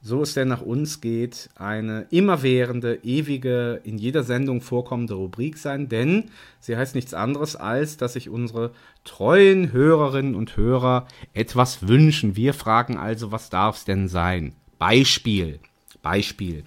so 0.00 0.22
es 0.22 0.32
denn 0.32 0.48
nach 0.48 0.62
uns 0.62 1.02
geht, 1.02 1.50
eine 1.54 2.06
immerwährende, 2.10 3.00
ewige, 3.02 3.80
in 3.84 3.98
jeder 3.98 4.22
Sendung 4.22 4.62
vorkommende 4.62 5.14
Rubrik 5.14 5.58
sein. 5.58 5.90
Denn 5.90 6.30
sie 6.60 6.78
heißt 6.78 6.94
nichts 6.94 7.12
anderes, 7.12 7.56
als 7.56 7.98
dass 7.98 8.14
sich 8.14 8.30
unsere 8.30 8.70
treuen 9.04 9.70
Hörerinnen 9.72 10.34
und 10.34 10.56
Hörer 10.56 11.06
etwas 11.34 11.86
wünschen. 11.86 12.36
Wir 12.36 12.54
fragen 12.54 12.96
also, 12.96 13.32
was 13.32 13.50
darf's 13.50 13.84
denn 13.84 14.08
sein? 14.08 14.54
Beispiel. 14.78 15.60
Beispiel. 16.02 16.64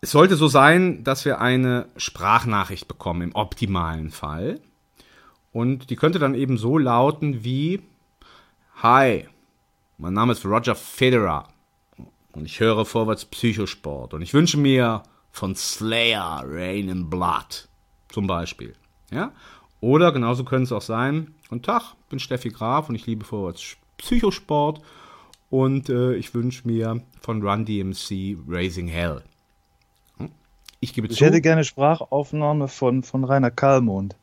Es 0.00 0.12
sollte 0.12 0.36
so 0.36 0.48
sein, 0.48 1.04
dass 1.04 1.26
wir 1.26 1.40
eine 1.40 1.86
Sprachnachricht 1.98 2.88
bekommen, 2.88 3.20
im 3.20 3.34
optimalen 3.34 4.10
Fall. 4.10 4.60
Und 5.52 5.90
die 5.90 5.96
könnte 5.96 6.18
dann 6.18 6.34
eben 6.34 6.58
so 6.58 6.78
lauten 6.78 7.44
wie 7.44 7.82
Hi, 8.82 9.26
mein 9.96 10.12
Name 10.12 10.32
ist 10.32 10.44
Roger 10.44 10.74
Federer 10.74 11.48
und 12.32 12.44
ich 12.44 12.60
höre 12.60 12.84
vorwärts 12.84 13.24
Psychosport 13.24 14.14
und 14.14 14.22
ich 14.22 14.34
wünsche 14.34 14.58
mir 14.58 15.02
von 15.32 15.56
Slayer 15.56 16.44
Rain 16.46 16.88
in 16.88 17.10
Blood 17.10 17.68
zum 18.08 18.26
Beispiel. 18.26 18.74
Ja? 19.10 19.32
Oder 19.80 20.12
genauso 20.12 20.44
könnte 20.44 20.64
es 20.64 20.72
auch 20.72 20.82
sein, 20.82 21.34
Guten 21.48 21.62
Tag, 21.62 21.94
bin 22.10 22.18
Steffi 22.18 22.50
Graf 22.50 22.90
und 22.90 22.94
ich 22.94 23.06
liebe 23.06 23.24
vorwärts 23.24 23.78
Psychosport 23.96 24.82
und 25.48 25.88
äh, 25.88 26.14
ich 26.14 26.34
wünsche 26.34 26.68
mir 26.68 27.00
von 27.22 27.42
Run 27.42 27.64
DMC 27.64 28.36
Raising 28.46 28.86
Hell. 28.86 29.22
Hm? 30.18 30.30
Ich 30.80 30.92
gebe 30.92 31.06
Ich 31.06 31.16
zu, 31.16 31.24
hätte 31.24 31.40
gerne 31.40 31.64
Sprachaufnahme 31.64 32.68
von, 32.68 33.02
von 33.02 33.24
Rainer 33.24 33.50
Kallmund. 33.50 34.14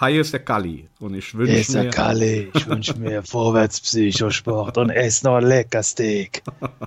Hi, 0.00 0.12
hier 0.12 0.22
ist 0.22 0.32
der 0.32 0.40
Kalli 0.40 0.88
und 0.98 1.12
ich 1.12 1.34
wünsche 1.34 1.52
Hier 1.52 1.60
ist 1.60 1.74
der 1.74 1.84
mir... 1.84 1.90
Kalle. 1.90 2.48
Ich 2.54 2.66
wünsche 2.66 2.98
mir 2.98 3.22
vorwärts 3.26 3.82
Psychosport 3.82 4.78
und 4.78 4.88
ess 4.88 5.22
noch 5.24 5.40
lecker 5.40 5.82
Steak. 5.82 6.42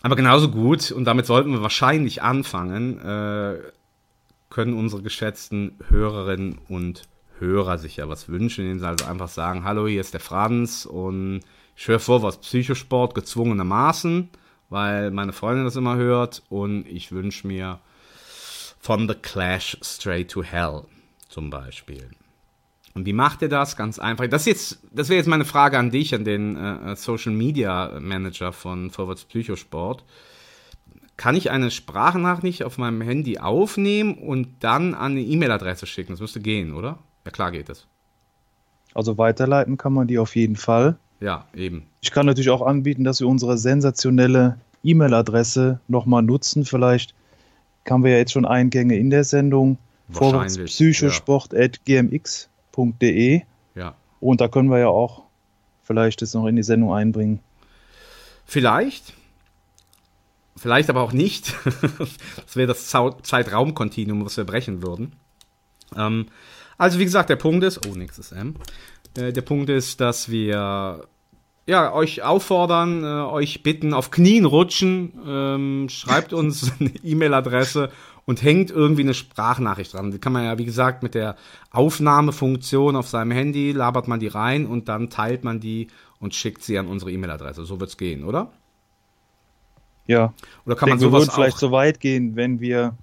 Aber 0.00 0.16
genauso 0.16 0.50
gut, 0.50 0.90
und 0.90 1.04
damit 1.04 1.26
sollten 1.26 1.52
wir 1.52 1.60
wahrscheinlich 1.60 2.22
anfangen, 2.22 2.98
äh, 2.98 3.58
können 4.48 4.72
unsere 4.72 5.02
geschätzten 5.02 5.76
Hörerinnen 5.90 6.56
und 6.70 7.02
Hörer 7.38 7.76
sich 7.76 7.98
ja 7.98 8.08
was 8.08 8.30
wünschen, 8.30 8.64
indem 8.64 8.78
sie 8.78 8.88
also 8.88 9.04
einfach 9.04 9.28
sagen, 9.28 9.64
hallo, 9.64 9.86
hier 9.86 10.00
ist 10.00 10.14
der 10.14 10.20
Franz 10.20 10.86
und 10.86 11.42
ich 11.76 11.88
höre 11.88 12.00
vor 12.00 12.22
was 12.22 12.38
Psychosport 12.38 13.14
gezwungenermaßen, 13.14 14.30
weil 14.70 15.10
meine 15.10 15.34
Freundin 15.34 15.66
das 15.66 15.76
immer 15.76 15.96
hört 15.96 16.42
und 16.48 16.86
ich 16.86 17.12
wünsche 17.12 17.46
mir 17.46 17.80
von 18.80 19.08
The 19.08 19.14
Clash 19.14 19.76
Straight 19.82 20.30
to 20.30 20.42
Hell 20.42 20.82
zum 21.28 21.50
Beispiel. 21.50 22.10
Und 22.94 23.06
wie 23.06 23.12
macht 23.12 23.42
ihr 23.42 23.48
das? 23.48 23.76
Ganz 23.76 23.98
einfach. 23.98 24.26
Das, 24.26 24.46
jetzt, 24.46 24.80
das 24.92 25.08
wäre 25.08 25.18
jetzt 25.18 25.28
meine 25.28 25.44
Frage 25.44 25.78
an 25.78 25.90
dich, 25.90 26.14
an 26.14 26.24
den 26.24 26.56
äh, 26.56 26.96
Social 26.96 27.32
Media 27.32 27.98
Manager 28.00 28.52
von 28.52 28.90
Vorwärts 28.90 29.24
Psychosport. 29.24 30.04
Kann 31.16 31.36
ich 31.36 31.50
eine 31.50 31.70
Sprachnachricht 31.70 32.64
auf 32.64 32.78
meinem 32.78 33.00
Handy 33.02 33.38
aufnehmen 33.38 34.14
und 34.14 34.48
dann 34.60 34.94
an 34.94 35.12
eine 35.12 35.20
E-Mail-Adresse 35.20 35.86
schicken? 35.86 36.14
Das 36.14 36.20
müsste 36.20 36.40
gehen, 36.40 36.74
oder? 36.74 36.98
Ja, 37.24 37.30
klar 37.30 37.52
geht 37.52 37.68
das. 37.68 37.86
Also 38.94 39.18
weiterleiten 39.18 39.76
kann 39.76 39.92
man 39.92 40.08
die 40.08 40.18
auf 40.18 40.34
jeden 40.34 40.56
Fall. 40.56 40.96
Ja, 41.20 41.46
eben. 41.54 41.84
Ich 42.00 42.10
kann 42.10 42.26
natürlich 42.26 42.50
auch 42.50 42.62
anbieten, 42.62 43.04
dass 43.04 43.20
wir 43.20 43.28
unsere 43.28 43.58
sensationelle 43.58 44.58
E-Mail-Adresse 44.82 45.80
nochmal 45.86 46.22
nutzen. 46.22 46.64
Vielleicht 46.64 47.14
haben 47.90 48.04
wir 48.04 48.12
ja 48.12 48.18
jetzt 48.18 48.32
schon 48.32 48.44
Eingänge 48.44 48.96
in 48.96 49.10
der 49.10 49.24
Sendung. 49.24 49.78
Wahrscheinlich, 50.08 50.70
Psychosport.gmx.de 50.70 53.42
Ja. 53.74 53.94
Und 54.20 54.40
da 54.40 54.48
können 54.48 54.70
wir 54.70 54.78
ja 54.78 54.88
auch 54.88 55.24
vielleicht 55.82 56.22
das 56.22 56.34
noch 56.34 56.46
in 56.46 56.56
die 56.56 56.62
Sendung 56.62 56.92
einbringen. 56.92 57.40
Vielleicht. 58.44 59.14
Vielleicht 60.56 60.90
aber 60.90 61.02
auch 61.02 61.12
nicht. 61.12 61.54
das 62.36 62.56
wäre 62.56 62.66
das 62.66 62.88
Zeitraumkontinuum, 62.88 64.24
was 64.24 64.36
wir 64.36 64.44
brechen 64.44 64.82
würden. 64.82 65.12
Ähm, 65.96 66.26
also, 66.76 66.98
wie 66.98 67.04
gesagt, 67.04 67.30
der 67.30 67.36
Punkt 67.36 67.64
ist, 67.64 67.86
oh, 67.86 67.94
nächstes 67.94 68.32
M. 68.32 68.56
Äh, 69.16 69.32
der 69.32 69.42
Punkt 69.42 69.70
ist, 69.70 70.00
dass 70.00 70.30
wir 70.30 71.06
ja, 71.70 71.92
euch 71.92 72.22
auffordern, 72.24 73.04
äh, 73.04 73.06
euch 73.06 73.62
bitten, 73.62 73.94
auf 73.94 74.10
Knien 74.10 74.44
rutschen, 74.44 75.12
ähm, 75.24 75.88
schreibt 75.88 76.32
uns 76.32 76.72
eine 76.80 76.90
E-Mail-Adresse 77.04 77.90
und 78.26 78.42
hängt 78.42 78.72
irgendwie 78.72 79.02
eine 79.02 79.14
Sprachnachricht 79.14 79.94
dran. 79.94 80.10
Die 80.10 80.18
kann 80.18 80.32
man 80.32 80.44
ja, 80.44 80.58
wie 80.58 80.64
gesagt, 80.64 81.04
mit 81.04 81.14
der 81.14 81.36
Aufnahmefunktion 81.70 82.96
auf 82.96 83.06
seinem 83.06 83.30
Handy, 83.30 83.70
labert 83.70 84.08
man 84.08 84.18
die 84.18 84.26
rein 84.26 84.66
und 84.66 84.88
dann 84.88 85.10
teilt 85.10 85.44
man 85.44 85.60
die 85.60 85.86
und 86.18 86.34
schickt 86.34 86.64
sie 86.64 86.76
an 86.76 86.88
unsere 86.88 87.12
E-Mail-Adresse. 87.12 87.64
So 87.64 87.78
wird's 87.78 87.96
gehen, 87.96 88.24
oder? 88.24 88.50
Ja, 90.06 90.34
Oder 90.66 90.74
kann 90.74 90.88
ich 90.88 90.94
man 90.94 90.98
denke, 90.98 91.00
wir 91.00 91.10
sowas 91.10 91.20
würden 91.22 91.34
vielleicht 91.34 91.56
auch... 91.56 91.60
so 91.60 91.70
weit 91.70 92.00
gehen, 92.00 92.34
wenn 92.34 92.58
wir 92.58 92.96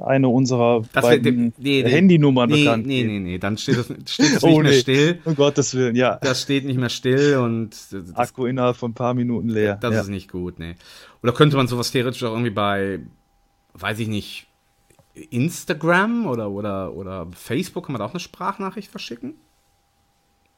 eine 0.00 0.28
unserer 0.28 0.82
Das 0.92 1.04
beiden 1.04 1.52
nee, 1.58 1.82
nee. 1.82 1.90
Handynummern 1.90 2.48
nee, 2.48 2.64
bekannt 2.64 2.86
nee, 2.86 3.04
nee, 3.04 3.18
nee, 3.18 3.38
dann 3.38 3.58
steht 3.58 3.76
es, 3.76 3.86
steht 3.86 4.36
es 4.36 4.42
Oh, 4.42 4.62
nicht 4.62 4.62
mehr 4.62 4.72
still. 4.72 5.20
Um 5.24 5.34
Gottes 5.34 5.74
Willen, 5.74 5.96
ja. 5.96 6.16
Das 6.22 6.42
steht 6.42 6.64
nicht 6.64 6.78
mehr 6.78 6.88
still 6.88 7.36
und 7.38 7.70
das, 7.90 8.14
Akku 8.14 8.46
innerhalb 8.46 8.76
von 8.76 8.92
ein 8.92 8.94
paar 8.94 9.14
Minuten 9.14 9.48
leer. 9.48 9.76
das 9.76 9.94
ja. 9.94 10.00
ist 10.00 10.08
nicht 10.08 10.30
gut, 10.30 10.58
nee. 10.58 10.74
Oder 11.22 11.32
könnte 11.32 11.56
man 11.56 11.68
sowas 11.68 11.90
theoretisch 11.90 12.22
auch 12.24 12.32
irgendwie 12.32 12.50
bei, 12.50 13.00
weiß 13.74 13.98
ich 13.98 14.08
nicht, 14.08 14.46
Instagram 15.30 16.26
oder, 16.26 16.50
oder, 16.50 16.94
oder 16.94 17.26
Facebook, 17.32 17.86
kann 17.86 17.92
man 17.92 18.00
da 18.00 18.06
auch 18.06 18.12
eine 18.12 18.20
Sprachnachricht 18.20 18.90
verschicken? 18.90 19.34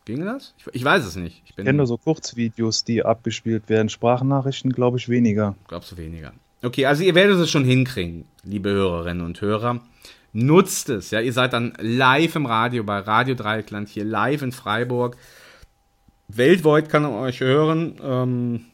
Ginge 0.05 0.25
das? 0.25 0.55
Ich, 0.59 0.67
ich 0.73 0.85
weiß 0.85 1.05
es 1.05 1.17
nicht. 1.17 1.43
Ich 1.45 1.51
Ich 1.51 1.57
kenne 1.57 1.75
nur 1.75 1.87
so 1.87 1.97
Kurzvideos, 1.97 2.85
die 2.85 3.05
abgespielt 3.05 3.69
werden. 3.69 3.89
Sprachnachrichten 3.89 4.73
glaube 4.73 4.99
ich 4.99 5.09
weniger. 5.09 5.57
glaubst 5.69 5.93
du 5.93 5.97
weniger. 5.97 6.33
Okay, 6.63 6.85
also 6.85 7.03
ihr 7.03 7.15
werdet 7.15 7.39
es 7.39 7.51
schon 7.51 7.65
hinkriegen, 7.65 8.27
liebe 8.45 8.69
Hörerinnen 8.69 9.25
und 9.25 9.41
Hörer. 9.41 9.81
Nutzt 10.33 10.91
es, 10.91 11.11
ja, 11.11 11.21
ihr 11.21 11.33
seid 11.33 11.55
dann 11.55 11.73
live 11.81 12.37
im 12.37 12.47
Radio 12.47 12.85
bei 12.85 12.99
Radio 12.99 13.35
Dreieckland 13.35 13.89
hier 13.89 14.05
live 14.05 14.43
in 14.43 14.53
Freiburg. 14.53 15.17
Weltweit 16.29 16.91
kann 16.91 17.03
man 17.03 17.13
euch 17.13 17.41
hören. 17.41 17.97
Ähm, 18.03 18.65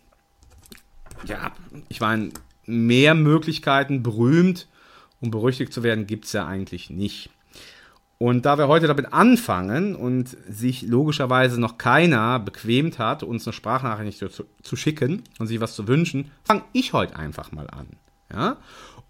ja, 1.27 1.53
ich 1.89 2.01
meine, 2.01 2.31
mehr 2.67 3.15
Möglichkeiten, 3.15 4.03
berühmt 4.03 4.67
und 5.21 5.31
berüchtigt 5.31 5.73
zu 5.73 5.83
werden, 5.83 6.07
gibt's 6.07 6.33
ja 6.33 6.47
eigentlich 6.47 6.91
nicht. 6.91 7.31
Und 8.19 8.47
da 8.47 8.57
wir 8.57 8.69
heute 8.69 8.87
damit 8.87 9.13
anfangen 9.13 9.95
und 9.95 10.35
sich 10.49 10.81
logischerweise 10.83 11.61
noch 11.61 11.77
keiner 11.77 12.39
bequemt 12.39 12.99
hat, 12.99 13.23
uns 13.23 13.47
eine 13.47 13.53
Sprachnachricht 13.53 14.19
zu, 14.19 14.31
zu 14.63 14.77
schicken 14.77 15.23
und 15.39 15.49
sich 15.49 15.61
was 15.61 15.75
zu 15.75 15.87
wünschen, 15.87 16.31
fange 16.43 16.63
ich 16.73 16.95
heute 16.95 17.17
einfach 17.17 17.53
mal 17.53 17.69
an. 17.69 17.89
Ja? 18.33 18.57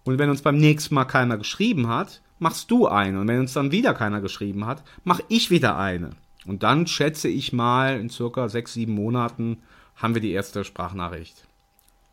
Und 0.03 0.19
wenn 0.19 0.29
uns 0.29 0.41
beim 0.41 0.57
nächsten 0.57 0.93
Mal 0.95 1.05
keiner 1.05 1.37
geschrieben 1.37 1.87
hat, 1.87 2.21
machst 2.39 2.69
du 2.69 2.85
eine. 2.87 3.21
Und 3.21 3.29
wenn 3.29 3.39
uns 3.39 3.53
dann 3.53 3.71
wieder 3.71 3.93
keiner 3.93 4.19
geschrieben 4.19 4.65
hat, 4.65 4.83
mach 5.05 5.21
ich 5.29 5.51
wieder 5.51 5.77
eine. 5.77 6.09
Und 6.45 6.63
dann 6.63 6.85
schätze 6.87 7.29
ich 7.29 7.53
mal, 7.53 7.97
in 7.99 8.09
circa 8.09 8.49
sechs, 8.49 8.73
sieben 8.73 8.93
Monaten 8.93 9.59
haben 9.95 10.15
wir 10.15 10.21
die 10.21 10.31
erste 10.31 10.65
Sprachnachricht 10.65 11.45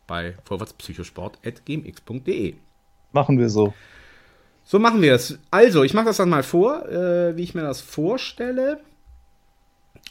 bei 0.07 0.37
vorwärtspsychosport.gmx.de. 0.45 2.55
Machen 3.11 3.37
wir 3.37 3.49
so. 3.49 3.73
So 4.67 4.79
machen 4.79 5.03
wir 5.03 5.13
es. 5.13 5.37
Also, 5.51 5.83
ich 5.83 5.93
mache 5.93 6.05
das 6.05 6.17
dann 6.17 6.29
mal 6.29 6.41
vor, 6.41 6.89
äh, 6.89 7.37
wie 7.37 7.43
ich 7.43 7.53
mir 7.53 7.61
das 7.61 7.81
vorstelle. 7.81 8.79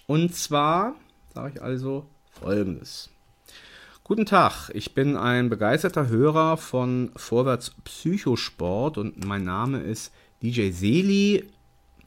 Und 0.06 0.32
zwar 0.36 0.94
sage 1.34 1.54
ich 1.56 1.62
also 1.62 2.06
folgendes. 2.30 3.10
Guten 4.04 4.26
Tag, 4.26 4.70
ich 4.72 4.94
bin 4.94 5.16
ein 5.16 5.48
begeisterter 5.48 6.08
Hörer 6.08 6.56
von 6.56 7.10
Vorwärts 7.16 7.74
Psychosport 7.84 8.96
und 8.96 9.24
mein 9.24 9.42
Name 9.42 9.80
ist 9.80 10.12
DJ 10.40 10.70
Seli. 10.70 11.50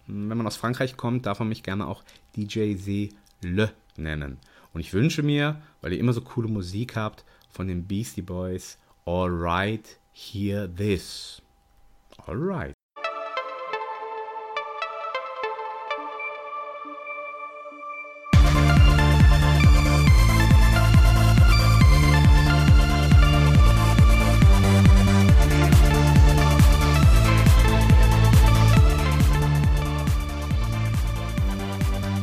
Wenn 0.05 0.37
man 0.37 0.47
aus 0.47 0.55
Frankreich 0.55 0.95
kommt, 0.95 1.25
darf 1.25 1.39
man 1.39 1.49
mich 1.49 1.63
gerne 1.63 1.85
auch 1.85 2.01
DJ 2.37 2.75
Sele 2.75 3.73
nennen. 3.97 4.37
Und 4.73 4.79
ich 4.79 4.93
wünsche 4.93 5.21
mir, 5.21 5.61
weil 5.81 5.91
ihr 5.91 5.99
immer 5.99 6.13
so 6.13 6.21
coole 6.21 6.47
Musik 6.47 6.95
habt, 6.95 7.25
von 7.49 7.67
den 7.67 7.87
Beastie 7.87 8.21
Boys, 8.21 8.77
Alright, 9.05 9.97
Hear 10.13 10.73
This. 10.73 11.41
Alright. 12.27 12.73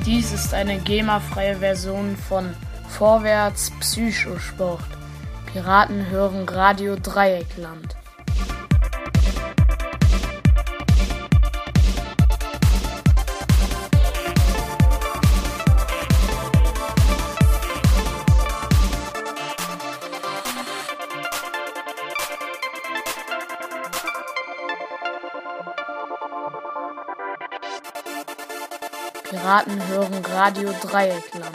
Dies 0.05 0.33
ist 0.33 0.53
eine 0.53 0.79
GEMA-freie 0.81 1.57
Version 1.57 2.15
von 2.29 2.55
Vorwärts 2.91 3.71
Psychosport. 3.81 4.85
Piraten 5.51 6.11
hören 6.11 6.47
Radio 6.47 6.97
Dreieckland. 6.97 7.97
Piraten 29.45 29.89
hören 29.89 30.25
Radio 30.25 30.73
Dreieckland. 30.81 31.55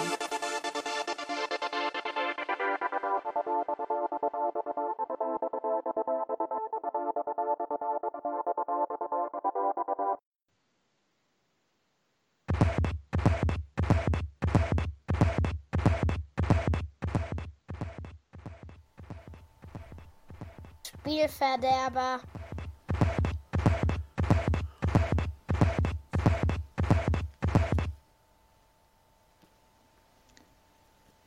Spielverderber. 20.84 22.20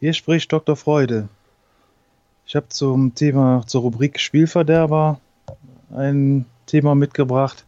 Hier 0.02 0.14
spricht 0.14 0.52
Dr. 0.52 0.74
Freude. 0.74 1.28
Ich 2.44 2.56
habe 2.56 2.68
zum 2.70 3.14
Thema, 3.14 3.62
zur 3.68 3.82
Rubrik 3.82 4.18
Spielverderber 4.18 5.20
ein 5.94 6.44
Thema 6.66 6.96
mitgebracht, 6.96 7.64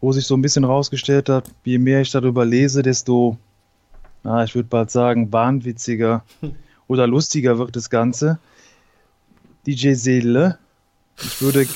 wo 0.00 0.10
sich 0.10 0.26
so 0.26 0.36
ein 0.36 0.42
bisschen 0.42 0.64
rausgestellt 0.64 1.28
hat, 1.28 1.48
je 1.62 1.78
mehr 1.78 2.00
ich 2.00 2.10
darüber 2.10 2.44
lese, 2.44 2.82
desto, 2.82 3.38
na, 4.24 4.42
ich 4.42 4.56
würde 4.56 4.68
bald 4.68 4.90
sagen, 4.90 5.32
wahnwitziger 5.32 6.24
oder 6.88 7.06
lustiger 7.06 7.56
wird 7.56 7.76
das 7.76 7.88
Ganze. 7.88 8.40
DJ 9.64 9.92
Seele. 9.92 10.58
Ich 11.22 11.40
würde, 11.40 11.68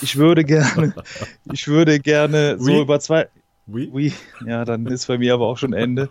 ich 0.00 0.16
würde 0.16 0.44
gerne, 0.44 0.94
ich 1.52 1.68
würde 1.68 2.00
gerne 2.00 2.56
so 2.58 2.80
über 2.80 3.00
zwei, 3.00 3.28
Oui. 3.68 3.90
Ui, 3.92 4.12
ja, 4.46 4.64
dann 4.64 4.86
ist 4.86 5.06
bei 5.08 5.18
mir 5.18 5.34
aber 5.34 5.46
auch 5.46 5.58
schon 5.58 5.72
Ende. 5.72 6.08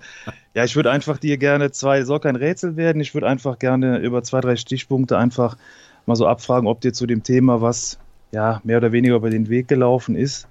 Ja, 0.53 0.65
ich 0.65 0.75
würde 0.75 0.91
einfach 0.91 1.17
dir 1.17 1.37
gerne 1.37 1.71
zwei, 1.71 2.03
soll 2.03 2.19
kein 2.19 2.35
Rätsel 2.35 2.75
werden, 2.75 3.01
ich 3.01 3.13
würde 3.13 3.27
einfach 3.27 3.59
gerne 3.59 3.99
über 3.99 4.23
zwei, 4.23 4.41
drei 4.41 4.55
Stichpunkte 4.57 5.17
einfach 5.17 5.57
mal 6.05 6.15
so 6.15 6.27
abfragen, 6.27 6.67
ob 6.67 6.81
dir 6.81 6.91
zu 6.91 7.05
dem 7.07 7.23
Thema 7.23 7.61
was, 7.61 7.97
ja, 8.31 8.59
mehr 8.63 8.77
oder 8.77 8.91
weniger 8.91 9.15
über 9.15 9.29
den 9.29 9.47
Weg 9.49 9.67
gelaufen 9.69 10.15
ist. 10.15 10.47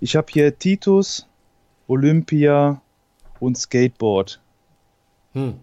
Ich 0.00 0.16
habe 0.16 0.26
hier 0.30 0.58
Titus, 0.58 1.26
Olympia 1.86 2.80
und 3.38 3.56
Skateboard. 3.56 4.40
Hm. 5.32 5.54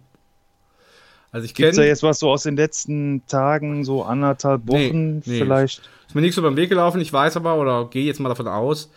Also 1.32 1.46
ich 1.46 1.56
Gibt 1.56 1.70
es 1.70 1.76
da 1.76 1.82
kenne, 1.82 1.90
jetzt 1.90 2.04
was 2.04 2.20
so 2.20 2.30
aus 2.30 2.44
den 2.44 2.56
letzten 2.56 3.26
Tagen, 3.28 3.84
so 3.84 4.04
anderthalb 4.04 4.66
Nee, 4.66 4.90
Wochen 4.90 5.16
nee. 5.16 5.40
vielleicht? 5.40 5.82
ist 6.08 6.14
mir 6.16 6.22
nichts 6.22 6.38
über 6.38 6.50
den 6.50 6.58
Weg 6.58 6.70
gelaufen, 6.70 7.02
ich 7.02 7.12
weiß 7.12 7.36
aber, 7.38 7.58
oder 7.58 7.90
gehe 7.90 8.06
jetzt 8.06 8.20
mal 8.20 8.30
davon 8.30 8.48
aus, 8.48 8.92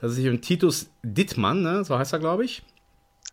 dass 0.00 0.10
es 0.12 0.16
sich 0.16 0.28
um 0.28 0.40
Titus 0.40 0.88
Dittmann, 1.02 1.62
ne, 1.62 1.84
so 1.84 1.98
heißt 1.98 2.12
er, 2.12 2.18
glaube 2.18 2.44
ich, 2.44 2.62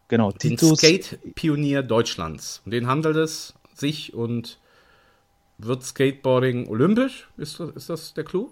Genau, 0.08 0.32
den 0.32 0.52
Titus. 0.58 0.78
Skate-Pionier 0.80 1.82
Deutschlands. 1.82 2.62
Um 2.66 2.72
den 2.72 2.86
handelt 2.86 3.16
es 3.16 3.56
sich 3.74 4.14
und 4.14 4.60
wird 5.58 5.84
Skateboarding 5.84 6.68
olympisch? 6.68 7.28
Ist, 7.38 7.60
das- 7.60 7.72
ist 7.72 7.90
das 7.90 8.14
der 8.14 8.24
Clou? 8.24 8.50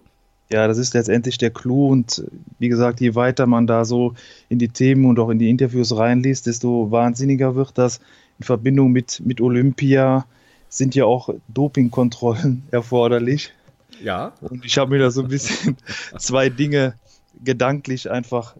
Ja, 0.51 0.67
das 0.67 0.77
ist 0.77 0.93
letztendlich 0.93 1.37
der 1.37 1.51
Clou 1.51 1.89
und 1.91 2.23
wie 2.59 2.69
gesagt, 2.69 3.01
je 3.01 3.13
weiter 3.15 3.45
man 3.47 3.65
da 3.67 3.85
so 3.85 4.13
in 4.49 4.57
die 4.59 4.67
Themen 4.69 5.05
und 5.05 5.19
auch 5.19 5.29
in 5.29 5.37
die 5.39 5.49
Interviews 5.49 5.95
reinliest, 5.95 6.47
desto 6.47 6.89
wahnsinniger 6.91 7.55
wird 7.55 7.77
das. 7.77 7.99
In 8.39 8.45
Verbindung 8.45 8.91
mit, 8.91 9.21
mit 9.25 9.39
Olympia 9.39 10.25
sind 10.69 10.95
ja 10.95 11.05
auch 11.05 11.29
Dopingkontrollen 11.49 12.63
erforderlich. 12.71 13.53
Ja. 14.01 14.33
Und 14.41 14.65
ich 14.65 14.77
habe 14.77 14.91
mir 14.91 14.99
da 14.99 15.11
so 15.11 15.21
ein 15.21 15.27
bisschen 15.27 15.77
zwei 16.17 16.49
Dinge 16.49 16.95
gedanklich 17.43 18.09
einfach 18.09 18.55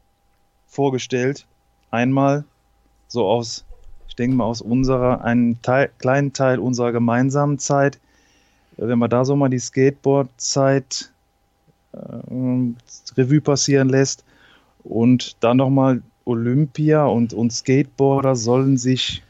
vorgestellt. 0.68 1.46
Einmal 1.92 2.46
so 3.08 3.28
aus, 3.28 3.66
ich 4.08 4.16
denke 4.16 4.36
mal 4.36 4.46
aus 4.46 4.62
unserer, 4.62 5.24
einen 5.24 5.62
Teil, 5.62 5.92
kleinen 6.00 6.34
Teil 6.34 6.60
unserer 6.60 6.92
gemeinsamen 6.92 7.60
Zeit, 7.60 8.00
wenn 8.78 9.00
man 9.00 9.10
da 9.10 9.24
so 9.24 9.36
mal 9.36 9.50
die 9.50 9.60
Skateboard-Zeit 9.60 11.12
ähm, 12.30 12.76
Revue 13.16 13.42
passieren 13.42 13.90
lässt 13.90 14.24
und 14.84 15.38
dann 15.42 15.58
nochmal 15.58 16.02
Olympia 16.26 17.06
und, 17.06 17.34
und 17.34 17.52
Skateboarder 17.52 18.36
sollen 18.36 18.78
sich 18.78 19.22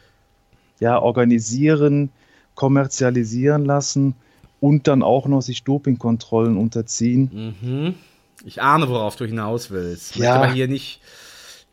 ja 0.79 0.99
organisieren, 0.99 2.09
kommerzialisieren 2.55 3.65
lassen 3.65 4.15
und 4.59 4.87
dann 4.87 5.03
auch 5.03 5.27
noch 5.27 5.41
sich 5.41 5.63
Dopingkontrollen 5.63 6.55
unterziehen. 6.55 7.55
Mhm. 7.61 7.95
Ich 8.43 8.61
ahne, 8.61 8.89
worauf 8.89 9.15
du 9.15 9.25
hinaus 9.25 9.71
willst. 9.71 10.11
Ich 10.11 10.17
Ja. 10.17 10.31
möchte 10.31 10.43
aber 10.43 10.53
hier 10.53 10.67
nicht 10.67 11.01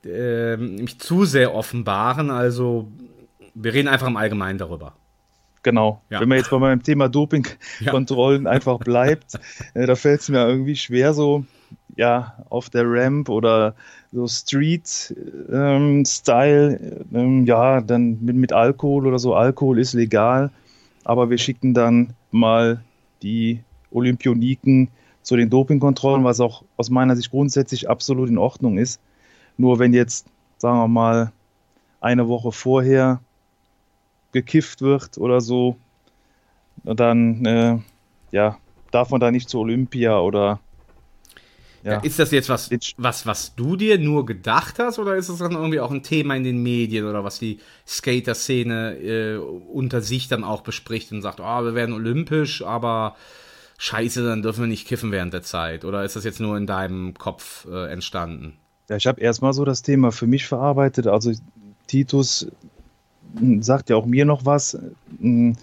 ähm, 0.05 0.77
mich 0.77 0.99
zu 0.99 1.25
sehr 1.25 1.55
offenbaren. 1.55 2.31
Also, 2.31 2.89
wir 3.55 3.75
reden 3.75 3.89
einfach 3.89 4.07
im 4.07 4.17
Allgemeinen 4.17 4.59
darüber. 4.59 4.95
Genau. 5.63 6.01
Ja. 6.09 6.21
Wenn 6.21 6.29
man 6.31 6.39
jetzt 6.39 6.51
bei 6.51 6.59
meinem 6.59 6.83
Thema 6.83 7.11
Dopingkontrollen 7.11 8.47
einfach 8.47 8.79
bleibt, 8.79 9.39
äh, 9.75 9.87
da 9.87 9.95
fällt 9.95 10.23
es 10.23 10.31
mir 10.31 10.47
irgendwie 10.47 10.77
schwer, 10.77 11.13
so 11.13 11.45
ja, 11.97 12.37
auf 12.49 12.71
der 12.71 12.85
Ramp 12.87 13.29
oder 13.29 13.75
so 14.13 14.27
Street-Style, 14.27 17.05
ähm, 17.13 17.47
ja, 17.47 17.81
dann 17.81 18.19
mit, 18.23 18.37
mit 18.37 18.53
Alkohol 18.53 19.07
oder 19.07 19.19
so. 19.19 19.35
Alkohol 19.35 19.79
ist 19.79 19.93
legal, 19.93 20.51
aber 21.05 21.31
wir 21.31 21.39
schicken 21.39 21.75
dann 21.75 22.15
mal 22.31 22.81
die 23.23 23.61
Olympioniken 23.91 24.89
zu 25.23 25.37
den 25.37 25.51
Dopingkontrollen, 25.51 26.25
was 26.25 26.41
auch 26.41 26.65
aus 26.77 26.91
meiner 26.91 27.17
Sicht 27.17 27.31
grundsätzlich 27.31 27.89
absolut 27.89 28.29
in 28.29 28.39
Ordnung 28.39 28.79
ist. 28.79 29.01
Nur 29.57 29.79
wenn 29.79 29.93
jetzt, 29.93 30.27
sagen 30.59 30.79
wir 30.79 30.89
mal, 30.89 31.33
eine 32.01 32.29
Woche 32.29 32.53
vorher 32.53 33.21
gekifft 34.33 34.81
wird 34.81 35.19
oder 35.19 35.41
so, 35.41 35.77
dann 36.85 37.45
äh, 37.45 37.79
ja, 38.33 38.59
darf 38.91 39.11
man 39.11 39.21
da 39.21 39.31
nicht 39.31 39.49
zur 39.49 39.61
Olympia 39.61 40.19
oder 40.19 40.61
Ja. 41.83 41.99
Ist 42.01 42.19
das 42.19 42.31
jetzt 42.31 42.49
was, 42.49 42.71
was, 42.97 43.27
was 43.27 43.55
du 43.55 43.77
dir 43.77 43.99
nur 43.99 44.27
gedacht 44.27 44.79
hast 44.79 44.99
oder 44.99 45.17
ist 45.17 45.29
es 45.29 45.39
dann 45.39 45.53
irgendwie 45.53 45.81
auch 45.81 45.91
ein 45.91 46.03
Thema 46.03 46.37
in 46.37 46.45
den 46.45 46.63
Medien 46.63 47.07
oder 47.07 47.25
was 47.25 47.39
die 47.39 47.59
Skater-Szene 47.87 48.97
äh, 48.97 49.37
unter 49.37 50.01
sich 50.03 50.29
dann 50.29 50.45
auch 50.45 50.61
bespricht 50.63 51.11
und 51.13 51.23
sagt, 51.23 51.41
oh, 51.41 51.65
wir 51.65 51.75
werden 51.75 51.95
olympisch, 51.95 52.63
aber 52.63 53.17
scheiße, 53.81 54.23
dann 54.25 54.43
dürfen 54.43 54.61
wir 54.61 54.69
nicht 54.69 54.87
kiffen 54.87 55.11
während 55.11 55.33
der 55.33 55.43
Zeit? 55.43 55.85
Oder 55.85 56.05
ist 56.05 56.15
das 56.15 56.25
jetzt 56.25 56.39
nur 56.39 56.57
in 56.57 56.67
deinem 56.67 57.15
Kopf 57.15 57.67
äh, 57.71 57.91
entstanden? 57.91 58.59
Ja, 58.89 58.97
ich 58.97 59.07
habe 59.07 59.21
erstmal 59.21 59.55
so 59.55 59.65
das 59.65 59.83
Thema 59.83 60.13
für 60.13 60.27
mich 60.27 60.47
verarbeitet. 60.47 61.07
Also 61.07 61.33
Titus 61.87 62.47
m, 63.41 63.63
sagt 63.63 63.89
ja 63.89 63.97
auch 63.97 64.07
mir 64.07 64.25
noch 64.27 64.45
was. 64.45 64.79
M, 65.21 65.57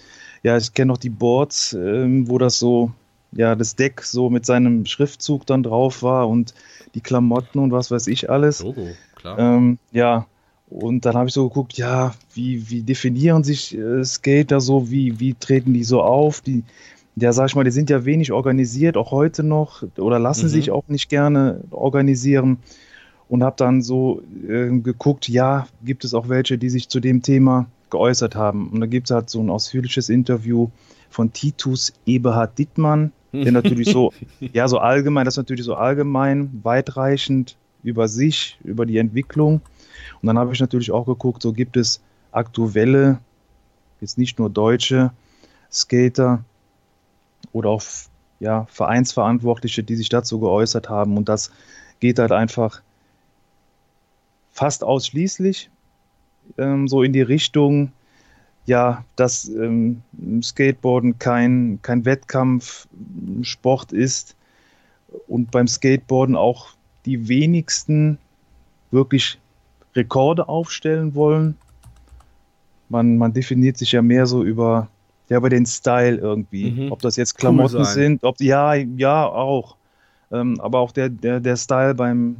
Ja, 0.43 0.57
ich 0.57 0.73
kenne 0.73 0.87
noch 0.93 0.97
die 0.97 1.09
Boards, 1.09 1.73
ähm, 1.73 2.27
wo 2.29 2.37
das 2.37 2.57
so, 2.57 2.91
ja, 3.33 3.55
das 3.55 3.75
Deck 3.75 4.01
so 4.01 4.29
mit 4.29 4.45
seinem 4.45 4.85
Schriftzug 4.85 5.45
dann 5.45 5.63
drauf 5.63 6.03
war 6.03 6.27
und 6.27 6.53
die 6.95 7.01
Klamotten 7.01 7.59
und 7.59 7.71
was 7.71 7.91
weiß 7.91 8.07
ich 8.07 8.29
alles. 8.29 8.63
Logo, 8.63 8.87
klar. 9.15 9.37
Ähm, 9.37 9.77
ja, 9.91 10.25
und 10.69 11.05
dann 11.05 11.15
habe 11.15 11.27
ich 11.27 11.33
so 11.33 11.47
geguckt, 11.47 11.77
ja, 11.77 12.13
wie, 12.33 12.69
wie 12.69 12.81
definieren 12.81 13.43
sich 13.43 13.77
äh, 13.77 14.03
Skater 14.03 14.59
so, 14.59 14.89
wie, 14.89 15.19
wie 15.19 15.33
treten 15.33 15.73
die 15.73 15.83
so 15.83 16.01
auf? 16.01 16.41
Die, 16.41 16.63
ja, 17.19 17.33
sag 17.33 17.47
ich 17.47 17.55
mal, 17.55 17.63
die 17.63 17.71
sind 17.71 17.89
ja 17.89 18.05
wenig 18.05 18.31
organisiert, 18.31 18.95
auch 18.95 19.11
heute 19.11 19.43
noch, 19.43 19.83
oder 19.97 20.19
lassen 20.19 20.45
Mhm. 20.45 20.49
sich 20.49 20.71
auch 20.71 20.83
nicht 20.87 21.09
gerne 21.09 21.61
organisieren. 21.71 22.59
Und 23.29 23.43
habe 23.43 23.55
dann 23.57 23.81
so 23.81 24.21
äh, 24.47 24.69
geguckt, 24.79 25.27
ja, 25.27 25.67
gibt 25.83 26.05
es 26.05 26.13
auch 26.13 26.29
welche, 26.29 26.57
die 26.57 26.69
sich 26.69 26.87
zu 26.87 27.01
dem 27.01 27.21
Thema 27.21 27.65
geäußert 27.89 28.35
haben. 28.35 28.69
Und 28.69 28.79
da 28.79 28.85
gibt 28.85 29.09
es 29.09 29.13
halt 29.13 29.29
so 29.29 29.41
ein 29.41 29.49
ausführliches 29.49 30.07
Interview 30.07 30.69
von 31.09 31.33
Titus 31.33 31.91
Eberhard 32.05 32.57
Dittmann, 32.57 33.11
der 33.33 33.51
natürlich 33.51 33.89
so, 33.89 34.13
ja, 34.53 34.67
so 34.69 34.77
allgemein, 34.77 35.25
das 35.25 35.33
ist 35.33 35.39
natürlich 35.39 35.65
so 35.65 35.75
allgemein, 35.75 36.61
weitreichend 36.63 37.57
über 37.83 38.07
sich, 38.07 38.57
über 38.63 38.85
die 38.85 38.97
Entwicklung. 38.97 39.59
Und 40.21 40.27
dann 40.27 40.37
habe 40.37 40.53
ich 40.53 40.59
natürlich 40.61 40.91
auch 40.91 41.05
geguckt, 41.05 41.41
so 41.41 41.51
gibt 41.51 41.75
es 41.75 41.99
aktuelle, 42.31 43.19
jetzt 43.99 44.17
nicht 44.17 44.39
nur 44.39 44.49
deutsche 44.49 45.11
Skater 45.69 46.45
oder 47.51 47.69
auch 47.69 47.83
ja, 48.39 48.65
Vereinsverantwortliche, 48.69 49.83
die 49.83 49.95
sich 49.95 50.09
dazu 50.09 50.39
geäußert 50.39 50.89
haben. 50.89 51.17
Und 51.17 51.29
das 51.29 51.51
geht 51.99 52.19
halt 52.19 52.31
einfach 52.31 52.81
fast 54.51 54.83
ausschließlich 54.83 55.69
ähm, 56.57 56.87
so 56.87 57.03
in 57.03 57.13
die 57.13 57.21
Richtung, 57.21 57.91
ja, 58.65 59.05
dass 59.15 59.47
ähm, 59.49 60.01
Skateboarden 60.41 61.19
kein, 61.19 61.79
kein 61.81 62.05
Wettkampfsport 62.05 63.91
ist 63.93 64.35
und 65.27 65.51
beim 65.51 65.67
Skateboarden 65.67 66.35
auch 66.35 66.71
die 67.05 67.27
wenigsten 67.29 68.17
wirklich 68.91 69.39
Rekorde 69.95 70.47
aufstellen 70.47 71.15
wollen. 71.15 71.57
Man, 72.89 73.17
man 73.17 73.33
definiert 73.33 73.77
sich 73.77 73.93
ja 73.93 74.01
mehr 74.01 74.27
so 74.27 74.43
über, 74.43 74.89
ja, 75.29 75.37
über 75.37 75.49
den 75.49 75.65
Style 75.65 76.17
irgendwie. 76.17 76.71
Mhm. 76.71 76.91
Ob 76.91 77.01
das 77.01 77.15
jetzt 77.15 77.37
Klamotten 77.37 77.77
Cool 77.77 77.85
sind, 77.85 78.23
ob 78.23 78.39
ja, 78.39 78.73
ja, 78.73 79.25
auch. 79.25 79.75
Ähm, 80.31 80.59
aber 80.59 80.79
auch 80.79 80.91
der, 80.91 81.09
der, 81.09 81.39
der 81.39 81.55
Style 81.55 81.95
beim, 81.95 82.37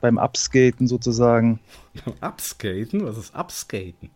beim 0.00 0.18
Upskaten 0.18 0.86
sozusagen. 0.86 1.60
Upskaten? 2.20 3.04
Was 3.04 3.18
ist 3.18 3.34
Upskaten? 3.34 4.10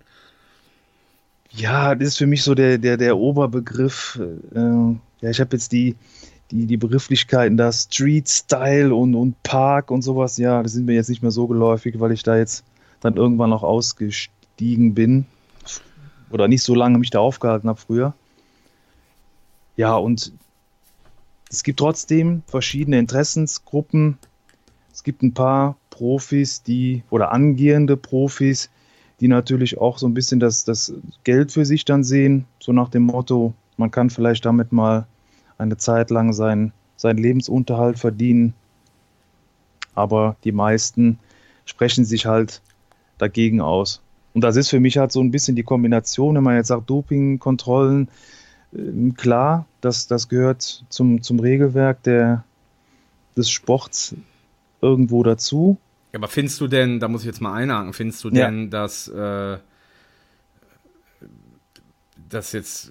Ja, 1.51 1.95
das 1.95 2.09
ist 2.09 2.19
für 2.19 2.27
mich 2.27 2.43
so 2.43 2.55
der, 2.55 2.79
der, 2.79 2.97
der 2.97 3.17
Oberbegriff. 3.17 4.21
Äh, 4.55 4.59
ja, 4.61 5.31
ich 5.31 5.41
habe 5.41 5.57
jetzt 5.57 5.73
die, 5.73 5.95
die, 6.51 6.67
die 6.67 6.77
Begrifflichkeiten 6.77 7.57
da 7.57 7.71
Street 7.73 8.29
Style 8.29 8.95
und, 8.95 9.15
und 9.15 9.41
Park 9.45 9.91
und 9.91 10.03
sowas. 10.03 10.37
Ja, 10.37 10.63
das 10.63 10.73
sind 10.73 10.87
mir 10.87 10.95
jetzt 10.95 11.09
nicht 11.09 11.23
mehr 11.23 11.31
so 11.31 11.47
geläufig, 11.47 12.01
weil 12.01 12.13
ich 12.13 12.25
da 12.25 12.37
jetzt 12.37 12.65
dann 13.01 13.17
irgendwann 13.17 13.51
noch 13.51 13.63
ausgestiegen 13.63 14.95
bin. 14.95 15.27
Oder 16.31 16.49
nicht 16.49 16.63
so 16.63 16.75
lange 16.75 16.99
mich 16.99 17.11
da 17.11 17.21
aufgehalten 17.21 17.69
habe 17.69 17.81
früher. 17.81 18.15
Ja, 19.77 19.97
und 19.97 20.33
es 21.51 21.63
gibt 21.63 21.79
trotzdem 21.79 22.43
verschiedene 22.47 22.99
Interessensgruppen. 22.99 24.19
Es 24.93 25.03
gibt 25.03 25.23
ein 25.23 25.35
paar 25.35 25.77
Profis, 25.91 26.63
die 26.63 27.03
oder 27.11 27.33
angehende 27.33 27.97
Profis, 27.97 28.71
die 29.21 29.29
natürlich 29.29 29.79
auch 29.79 29.99
so 29.99 30.07
ein 30.07 30.15
bisschen 30.15 30.41
das, 30.41 30.65
das 30.65 30.93
Geld 31.23 31.53
für 31.53 31.65
sich 31.65 31.85
dann 31.85 32.05
sehen, 32.05 32.47
so 32.61 32.73
nach 32.73 32.89
dem 32.89 33.05
Motto, 33.05 33.55
man 33.77 33.91
kann 33.91 34.11
vielleicht 34.11 34.45
damit 34.45 34.73
mal 34.73 35.07
eine 35.59 35.77
Zeit 35.77 36.11
lang 36.11 36.33
seinen, 36.33 36.73
seinen 36.97 37.19
Lebensunterhalt 37.19 37.99
verdienen. 37.99 38.55
Aber 39.95 40.37
die 40.45 40.53
meisten 40.53 41.19
sprechen 41.65 42.05
sich 42.05 42.27
halt 42.27 42.61
dagegen 43.19 43.61
aus. 43.61 44.01
Und 44.35 44.43
das 44.43 44.57
ist 44.57 44.69
für 44.69 44.81
mich 44.81 44.99
halt 44.99 45.13
so 45.13 45.21
ein 45.21 45.31
bisschen 45.31 45.57
die 45.57 45.63
Kombination, 45.63 46.35
wenn 46.35 46.43
man 46.43 46.57
jetzt 46.57 46.69
sagt, 46.69 46.91
Dopingkontrollen, 46.91 48.09
äh, 48.75 49.11
klar, 49.17 49.67
das, 49.81 50.07
das 50.09 50.29
gehört 50.29 50.85
zum, 50.89 51.23
zum 51.23 51.39
Regelwerk 51.41 52.03
der, 52.03 52.45
des 53.37 53.49
Sports 53.49 54.15
irgendwo 54.83 55.23
dazu. 55.23 55.79
Ja, 56.13 56.19
aber 56.19 56.29
findest 56.29 56.61
du 56.61 56.67
denn, 56.67 57.01
da 57.01 57.09
muss 57.09 57.23
ich 57.23 57.27
jetzt 57.27 57.41
mal 57.41 57.55
einhaken, 57.55 57.93
findest 57.93 58.23
du 58.25 58.29
Ja. 58.31 58.47
denn, 58.47 58.71
dass, 58.71 59.09
äh, 59.09 59.57
dass 62.29 62.53
jetzt 62.53 62.91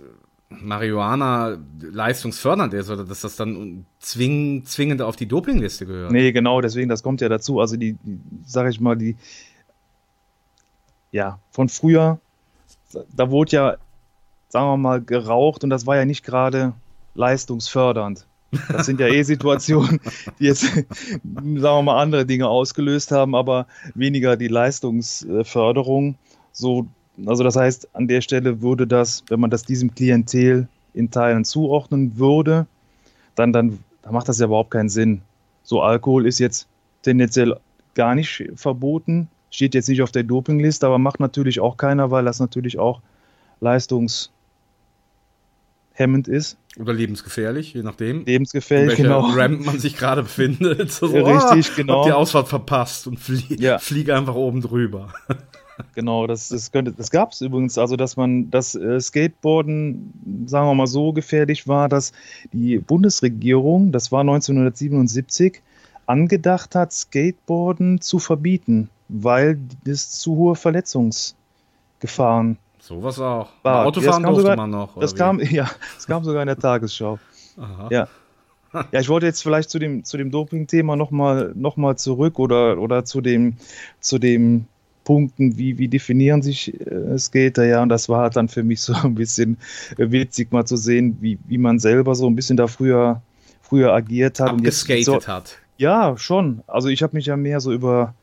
Marihuana 0.50 1.58
leistungsfördernd 1.82 2.74
ist 2.74 2.90
oder 2.90 3.04
dass 3.04 3.22
das 3.22 3.36
dann 3.36 3.86
zwing, 4.00 4.64
zwingend 4.66 5.02
auf 5.02 5.16
die 5.16 5.26
Dopingliste 5.26 5.86
gehört? 5.86 6.12
Nee, 6.12 6.32
genau, 6.32 6.62
deswegen, 6.62 6.90
das 6.90 7.04
kommt 7.04 7.22
ja 7.22 7.30
dazu. 7.30 7.60
Also 7.60 7.76
die, 7.76 7.94
die 8.04 8.20
sag 8.46 8.70
ich 8.70 8.80
mal, 8.80 8.96
die, 8.96 9.16
ja, 11.14 11.40
von 11.52 11.70
früher, 11.70 12.20
da 13.16 13.30
wurde 13.30 13.56
ja, 13.56 13.78
sagen 14.50 14.68
wir 14.68 14.78
mal, 14.78 15.02
geraucht 15.02 15.64
und 15.64 15.70
das 15.70 15.86
war 15.86 15.96
ja 15.96 16.06
nicht 16.06 16.26
gerade 16.26 16.74
leistungsfördernd. 17.14 18.26
Das 18.70 18.88
sind 18.88 19.00
ja 19.00 19.08
eh 19.08 19.24
Situationen, 19.24 20.00
die 20.40 20.46
jetzt, 20.46 20.64
sagen 20.64 21.62
wir 21.62 21.82
mal, 21.82 22.02
andere 22.02 22.26
Dinge 22.26 22.48
ausgelöst 22.48 23.12
haben, 23.12 23.36
aber 23.36 23.68
weniger 23.94 24.36
die 24.36 24.48
Leistungsförderung. 24.48 26.16
So, 26.52 26.88
also 27.26 27.44
das 27.44 27.56
heißt, 27.56 27.96
an 27.96 28.08
der 28.08 28.22
Stelle 28.22 28.62
würde 28.62 28.88
das, 28.88 29.24
wenn 29.30 29.40
man 29.40 29.52
das 29.52 29.64
diesem 29.64 29.94
Klientel 29.94 30.68
in 30.96 31.12
Teilen 31.12 31.46
zuordnen 31.46 32.18
würde, 32.18 32.66
dann, 33.36 33.54
dann, 33.54 33.80
dann 34.02 34.14
macht 34.14 34.30
das 34.30 34.40
ja 34.40 34.48
überhaupt 34.48 34.72
keinen 34.72 34.90
Sinn. 34.90 35.22
So 35.62 35.82
Alkohol 35.82 36.26
ist 36.26 36.40
jetzt 36.40 36.68
tendenziell 37.04 37.56
gar 37.94 38.16
nicht 38.16 38.50
verboten, 38.56 39.30
steht 39.54 39.76
jetzt 39.76 39.88
nicht 39.88 40.02
auf 40.02 40.12
der 40.12 40.24
Dopingliste, 40.24 40.86
aber 40.86 40.98
macht 40.98 41.20
natürlich 41.20 41.60
auch 41.60 41.78
keiner, 41.78 42.12
weil 42.12 42.26
das 42.26 42.40
natürlich 42.40 42.80
auch 42.80 43.02
leistungshemmend 43.62 44.30
ist, 46.28 46.58
Oder 46.80 46.92
lebensgefährlich, 46.94 47.74
je 47.74 47.84
nachdem. 47.84 48.22
in 48.22 48.26
lebensgefährlich, 48.26 48.98
welcher 48.98 49.04
genau. 49.04 49.30
Ramp 49.30 49.66
man 49.66 49.80
sich 49.80 49.96
gerade 49.96 50.24
befindet. 50.24 50.92
So, 50.92 51.06
Richtig, 51.06 51.72
ah, 51.72 51.74
genau. 51.76 52.00
Hab 52.00 52.06
die 52.08 52.12
Ausfahrt 52.14 52.48
verpasst 52.48 53.08
und 53.08 53.20
flie 53.20 53.58
Ja. 53.60 53.78
flieg 53.78 54.10
einfach 54.10 54.36
oben 54.36 54.62
drüber. 54.62 55.14
Genau, 55.96 56.28
das, 56.28 56.50
das 56.50 56.72
könnte, 56.72 56.92
das 56.92 57.10
gab 57.10 57.32
es 57.32 57.42
übrigens, 57.42 57.80
also 57.80 57.96
dass 57.96 58.16
man 58.16 58.52
das 58.52 58.76
äh, 58.76 59.00
Skateboarden, 59.02 60.46
sagen 60.46 60.68
wir 60.68 60.76
mal 60.76 60.86
so, 60.86 61.14
gefährlich 61.14 61.68
war, 61.68 61.90
dass 61.90 62.12
die 62.52 62.78
Bundesregierung, 62.78 63.92
das 63.92 64.12
war 64.12 64.22
1977, 64.22 65.64
angedacht 66.06 66.76
hat, 66.76 66.94
Skateboarden 66.94 68.02
zu 68.02 68.20
verbieten, 68.20 68.90
weil 69.14 69.60
das 69.86 70.12
zu 70.12 70.36
hohe 70.36 70.56
Verletzungsgefahren 70.56 72.58
Sowas 72.80 73.20
auch. 73.20 73.50
war. 73.62 73.86
Autofahren 73.86 74.24
Ja, 74.24 74.30
durfte 74.30 74.42
sogar, 74.42 74.56
man 74.58 74.70
noch. 74.72 75.00
Das 75.00 75.14
wie? 75.14 75.18
kam, 75.18 75.40
ja, 75.40 75.70
das 75.96 76.06
kam 76.06 76.24
sogar 76.24 76.42
in 76.42 76.48
der 76.48 76.58
Tagesschau. 76.58 77.18
Aha. 77.58 77.88
Ja. 77.92 78.08
Ja, 78.92 79.00
ich 79.00 79.08
wollte 79.08 79.28
jetzt 79.28 79.44
vielleicht 79.44 79.70
zu 79.70 79.78
dem, 79.78 80.04
zu 80.04 80.18
dem 80.18 80.32
Doping-Thema 80.32 80.96
nochmal 80.96 81.52
noch 81.56 81.78
mal 81.78 81.96
zurück 81.96 82.40
oder, 82.40 82.80
oder 82.80 83.06
zu 83.06 83.22
dem, 83.22 83.56
zu 84.00 84.18
dem 84.18 84.66
Punkten, 85.04 85.60
wie, 85.60 85.78
wie 85.78 85.88
definieren 85.88 86.42
sich 86.42 86.74
äh, 86.82 87.16
Skater, 87.20 87.66
ja, 87.66 87.84
und 87.84 87.90
das 87.90 88.10
war 88.10 88.22
halt 88.22 88.36
dann 88.36 88.48
für 88.48 88.64
mich 88.64 88.82
so 88.82 88.94
ein 89.04 89.14
bisschen 89.14 89.58
witzig 89.98 90.52
mal 90.52 90.66
zu 90.66 90.76
sehen, 90.76 91.18
wie, 91.22 91.38
wie 91.46 91.60
man 91.60 91.78
selber 91.78 92.16
so 92.16 92.26
ein 92.26 92.36
bisschen 92.36 92.58
da 92.58 92.66
früher, 92.66 93.22
früher 93.62 93.94
agiert 93.94 94.40
hat. 94.40 94.54
Und 94.54 94.64
jetzt 94.64 94.90
Abgeskatet 94.90 95.24
so, 95.24 95.28
hat. 95.32 95.58
ja, 95.78 96.18
schon. 96.18 96.64
Also 96.66 96.88
ich 96.88 97.04
habe 97.04 97.16
mich 97.16 97.28
ja 97.28 97.38
mehr 97.38 97.60
so 97.60 97.72
über 97.72 98.16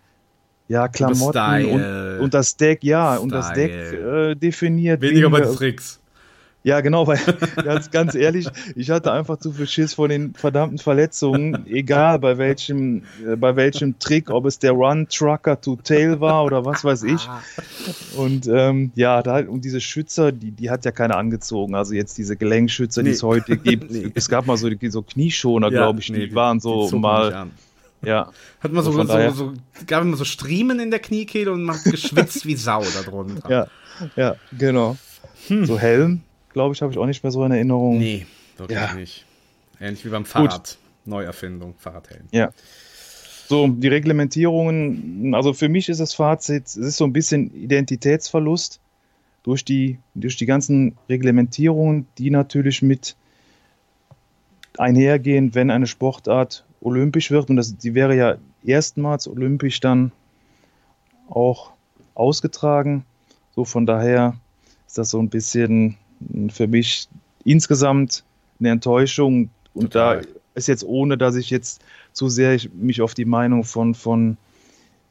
ja, 0.71 0.89
Klamotten 0.89 1.33
Style. 1.33 1.67
und, 2.19 2.25
und 2.25 2.35
das 2.35 2.57
Deck, 2.57 2.83
ja, 2.85 3.17
und 3.17 3.31
das 3.33 3.53
Deck 3.53 3.73
Style. 3.89 4.31
äh, 4.31 4.37
definiert. 4.37 5.01
Weniger 5.03 5.29
bei 5.29 5.41
Tricks. 5.41 5.99
ja, 6.63 6.81
genau, 6.81 7.07
weil 7.07 7.19
ganz, 7.65 7.91
ganz 7.91 8.15
ehrlich, 8.15 8.47
ich 8.77 8.91
hatte 8.91 9.11
einfach 9.13 9.39
zu 9.39 9.51
viel 9.53 9.67
Schiss 9.67 9.95
vor 9.95 10.09
den 10.09 10.35
verdammten 10.35 10.79
Verletzungen, 10.79 11.67
egal 11.67 12.19
bei 12.19 12.37
welchem, 12.39 13.03
äh, 13.27 13.35
bei 13.37 13.57
welchem 13.57 13.99
Trick, 13.99 14.31
ob 14.31 14.45
es 14.47 14.59
der 14.59 14.73
Run 14.73 15.07
Trucker 15.09 15.59
to 15.61 15.77
Tail 15.83 16.21
war 16.21 16.45
oder 16.45 16.65
was 16.65 16.85
weiß 16.85 17.03
ich. 17.05 17.29
Und 18.17 18.47
ähm, 18.47 18.93
ja, 18.95 19.23
da, 19.23 19.39
und 19.41 19.65
diese 19.65 19.81
Schützer, 19.81 20.33
die, 20.33 20.51
die 20.51 20.71
hat 20.71 20.85
ja 20.85 20.91
keiner 20.93 21.17
angezogen. 21.17 21.75
Also 21.75 21.95
jetzt 21.95 22.19
diese 22.19 22.37
Gelenkschützer, 22.37 23.03
die 23.03 23.09
Nee. 23.09 23.15
es 23.15 23.23
heute 23.23 23.57
gibt. 23.57 23.91
Nee. 23.91 24.11
Es 24.15 24.29
gab 24.29 24.47
mal 24.47 24.57
so, 24.57 24.69
die- 24.69 24.91
so 24.91 25.03
Knieschoner, 25.03 25.71
glaube 25.71 26.01
ich, 26.01 26.11
nee, 26.11 26.27
die 26.27 26.35
waren 26.35 26.61
so 26.61 26.87
zogen 26.87 27.01
mal. 27.03 27.47
Ja. 28.03 28.31
Hat 28.61 28.73
man 28.73 28.85
so, 28.85 28.93
So 28.93 29.05
so, 29.05 29.31
so, 29.31 29.53
gab 29.87 30.03
immer 30.03 30.17
so 30.17 30.25
Striemen 30.25 30.81
in 30.81 30.91
der 30.91 31.01
Kniekehle 31.01 31.53
und 31.53 31.63
man 31.65 31.77
hat 31.77 31.85
geschwitzt 31.85 32.47
wie 32.47 32.57
Sau 32.57 32.83
darunter. 33.05 33.51
Ja, 33.51 33.67
ja, 34.17 34.37
genau. 34.57 34.97
So 35.49 35.79
Helm, 35.79 36.23
glaube 36.53 36.75
ich, 36.75 36.83
habe 36.83 36.93
ich 36.93 36.99
auch 36.99 37.07
nicht 37.07 37.23
mehr 37.23 37.31
so 37.33 37.45
in 37.45 37.53
Erinnerung. 37.53 37.99
Nee, 37.99 38.27
wirklich 38.57 38.79
Ja. 38.79 38.95
nicht. 38.95 39.25
Ähnlich 39.81 40.05
wie 40.05 40.11
beim 40.11 40.25
Fahrrad. 40.25 40.79
Neuerfindung, 41.07 41.75
Fahrradhelm. 41.79 42.25
Ja. 42.31 42.51
So, 43.49 43.67
die 43.67 43.89
Reglementierungen, 43.89 45.35
also 45.35 45.53
für 45.55 45.69
mich 45.69 45.89
ist 45.89 45.99
das 45.99 46.15
Fazit, 46.15 46.67
es 46.67 46.77
ist 46.77 46.97
so 46.99 47.05
ein 47.05 47.13
bisschen 47.13 47.53
Identitätsverlust 47.55 48.79
durch 49.43 49.65
die, 49.65 49.99
durch 50.15 50.37
die 50.37 50.47
ganzen 50.47 50.97
Reglementierungen, 51.09 52.07
die 52.19 52.31
natürlich 52.31 52.83
mit 52.83 53.17
einhergehen, 54.79 55.55
wenn 55.55 55.71
eine 55.71 55.87
Sportart 55.87 56.65
olympisch 56.81 57.31
wird. 57.31 57.51
Und 57.51 57.57
das, 57.57 57.77
die 57.77 57.95
wäre 57.95 58.17
ja 58.17 58.37
erstmals 58.65 59.29
olympisch 59.29 59.81
dann 59.81 60.13
auch 61.29 61.73
ausgetragen. 62.15 63.05
So 63.55 63.65
von 63.65 63.87
daher 63.87 64.35
ist 64.87 64.99
das 64.99 65.11
so 65.11 65.21
ein 65.21 65.29
bisschen 65.29 65.97
für 66.51 66.67
mich 66.67 67.09
insgesamt 67.45 68.25
eine 68.59 68.71
Enttäuschung. 68.71 69.51
Und 69.75 69.93
Total. 69.93 70.23
da 70.23 70.29
ist 70.55 70.69
jetzt 70.69 70.85
ohne, 70.85 71.17
dass 71.17 71.37
ich 71.37 71.51
jetzt 71.51 71.83
zu 72.13 72.29
sehr 72.29 72.55
ich 72.55 72.73
mich 72.73 73.03
auf 73.03 73.15
die 73.15 73.25
Meinung 73.25 73.65
von, 73.65 73.95
von 73.95 74.37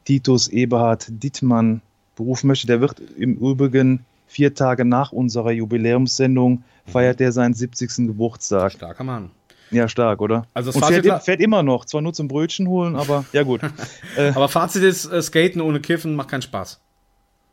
Titus 0.04 0.48
Eberhard 0.48 1.06
Dittmann 1.08 1.80
berufen 2.16 2.46
möchte. 2.48 2.66
Der 2.66 2.80
wird 2.80 3.00
im 3.16 3.36
Übrigen 3.36 4.04
vier 4.26 4.54
Tage 4.54 4.84
nach 4.84 5.12
unserer 5.12 5.50
Jubiläumssendung 5.50 6.62
feiert 6.86 7.20
er 7.20 7.32
seinen 7.32 7.54
70. 7.54 8.06
Geburtstag. 8.08 8.72
Starker 8.72 9.04
Mann. 9.04 9.30
Ja, 9.70 9.88
stark, 9.88 10.20
oder? 10.20 10.46
Also 10.54 10.72
das 10.72 10.80
Fazit 10.80 11.04
fährt, 11.04 11.22
fährt 11.22 11.40
immer 11.40 11.62
noch, 11.62 11.84
zwar 11.84 12.00
nur 12.00 12.12
zum 12.12 12.28
Brötchen 12.28 12.68
holen, 12.68 12.96
aber 12.96 13.24
ja 13.32 13.42
gut. 13.42 13.60
Aber 14.34 14.48
Fazit 14.48 14.82
ist, 14.82 15.06
äh, 15.06 15.22
Skaten 15.22 15.60
ohne 15.60 15.80
Kiffen 15.80 16.16
macht 16.16 16.28
keinen 16.28 16.42
Spaß. 16.42 16.80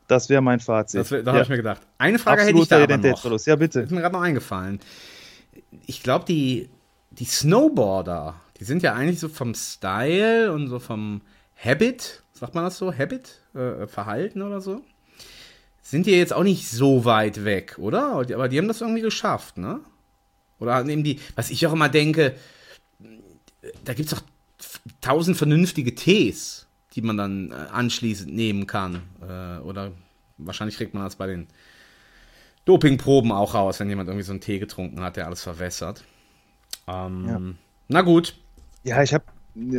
Das 0.08 0.30
wäre 0.30 0.42
mein 0.42 0.60
Fazit. 0.60 1.02
Das, 1.02 1.12
wär- 1.12 1.22
da 1.22 1.32
ja. 1.32 1.36
habe 1.36 1.44
ich 1.44 1.50
mir 1.50 1.58
gedacht. 1.58 1.82
Eine 1.98 2.18
Frage 2.18 2.42
hätte 2.42 2.52
ich 2.52 2.62
Absoluter 2.62 2.88
da 2.88 2.94
aber 2.94 3.30
noch. 3.30 3.46
Ja, 3.46 3.56
bitte. 3.56 3.82
Ist 3.82 3.92
mir 3.92 4.02
gerade 4.02 4.16
noch 4.16 4.22
eingefallen. 4.22 4.80
Ich 5.86 6.02
glaube, 6.02 6.26
die, 6.26 6.70
die 7.12 7.26
Snowboarder, 7.26 8.36
die 8.60 8.64
sind 8.64 8.84
ja 8.84 8.94
eigentlich 8.94 9.20
so 9.20 9.30
vom 9.30 9.54
Style 9.54 10.52
und 10.54 10.68
so 10.70 10.80
vom 10.80 11.22
Habit, 11.64 12.24
sagt 12.34 12.56
man 12.56 12.64
das 12.64 12.78
so? 12.78 12.94
Habit? 12.94 13.42
Äh, 13.54 13.88
Verhalten 13.88 14.42
oder 14.42 14.62
so? 14.62 14.82
sind 15.90 16.06
die 16.06 16.12
jetzt 16.12 16.34
auch 16.34 16.44
nicht 16.44 16.70
so 16.70 17.06
weit 17.06 17.46
weg, 17.46 17.78
oder? 17.80 18.08
Aber 18.12 18.50
die 18.50 18.58
haben 18.58 18.68
das 18.68 18.82
irgendwie 18.82 19.02
geschafft, 19.02 19.58
ne? 19.58 19.80
Oder 20.60 20.84
nehmen 20.84 21.04
die, 21.04 21.20
was 21.36 21.50
ich 21.50 21.66
auch 21.68 21.74
immer 21.74 21.90
denke, 21.90 22.36
da 23.84 23.94
gibt 23.94 24.12
es 24.12 24.20
doch 24.20 24.24
tausend 25.02 25.38
vernünftige 25.38 25.96
Tees, 25.96 26.68
die 26.96 27.02
man 27.02 27.18
dann 27.18 27.52
äh, 27.52 27.56
anschließend 27.72 28.34
nehmen 28.34 28.68
kann. 28.68 29.02
Äh, 29.22 29.60
oder 29.62 29.92
wahrscheinlich 30.38 30.78
kriegt 30.78 30.94
man 30.94 31.04
das 31.04 31.16
bei 31.16 31.28
den 31.28 31.48
Dopingproben 32.66 33.32
auch 33.32 33.54
raus, 33.54 33.80
wenn 33.80 33.90
jemand 33.90 34.10
irgendwie 34.10 34.26
so 34.26 34.32
einen 34.32 34.42
Tee 34.42 34.60
getrunken 34.60 35.02
hat, 35.02 35.16
der 35.16 35.26
alles 35.26 35.42
verwässert. 35.42 36.04
Ähm, 36.88 37.26
ja. 37.28 37.42
Na 37.88 38.02
gut. 38.02 38.36
Ja, 38.84 39.02
ich 39.04 39.14
habe, 39.14 39.26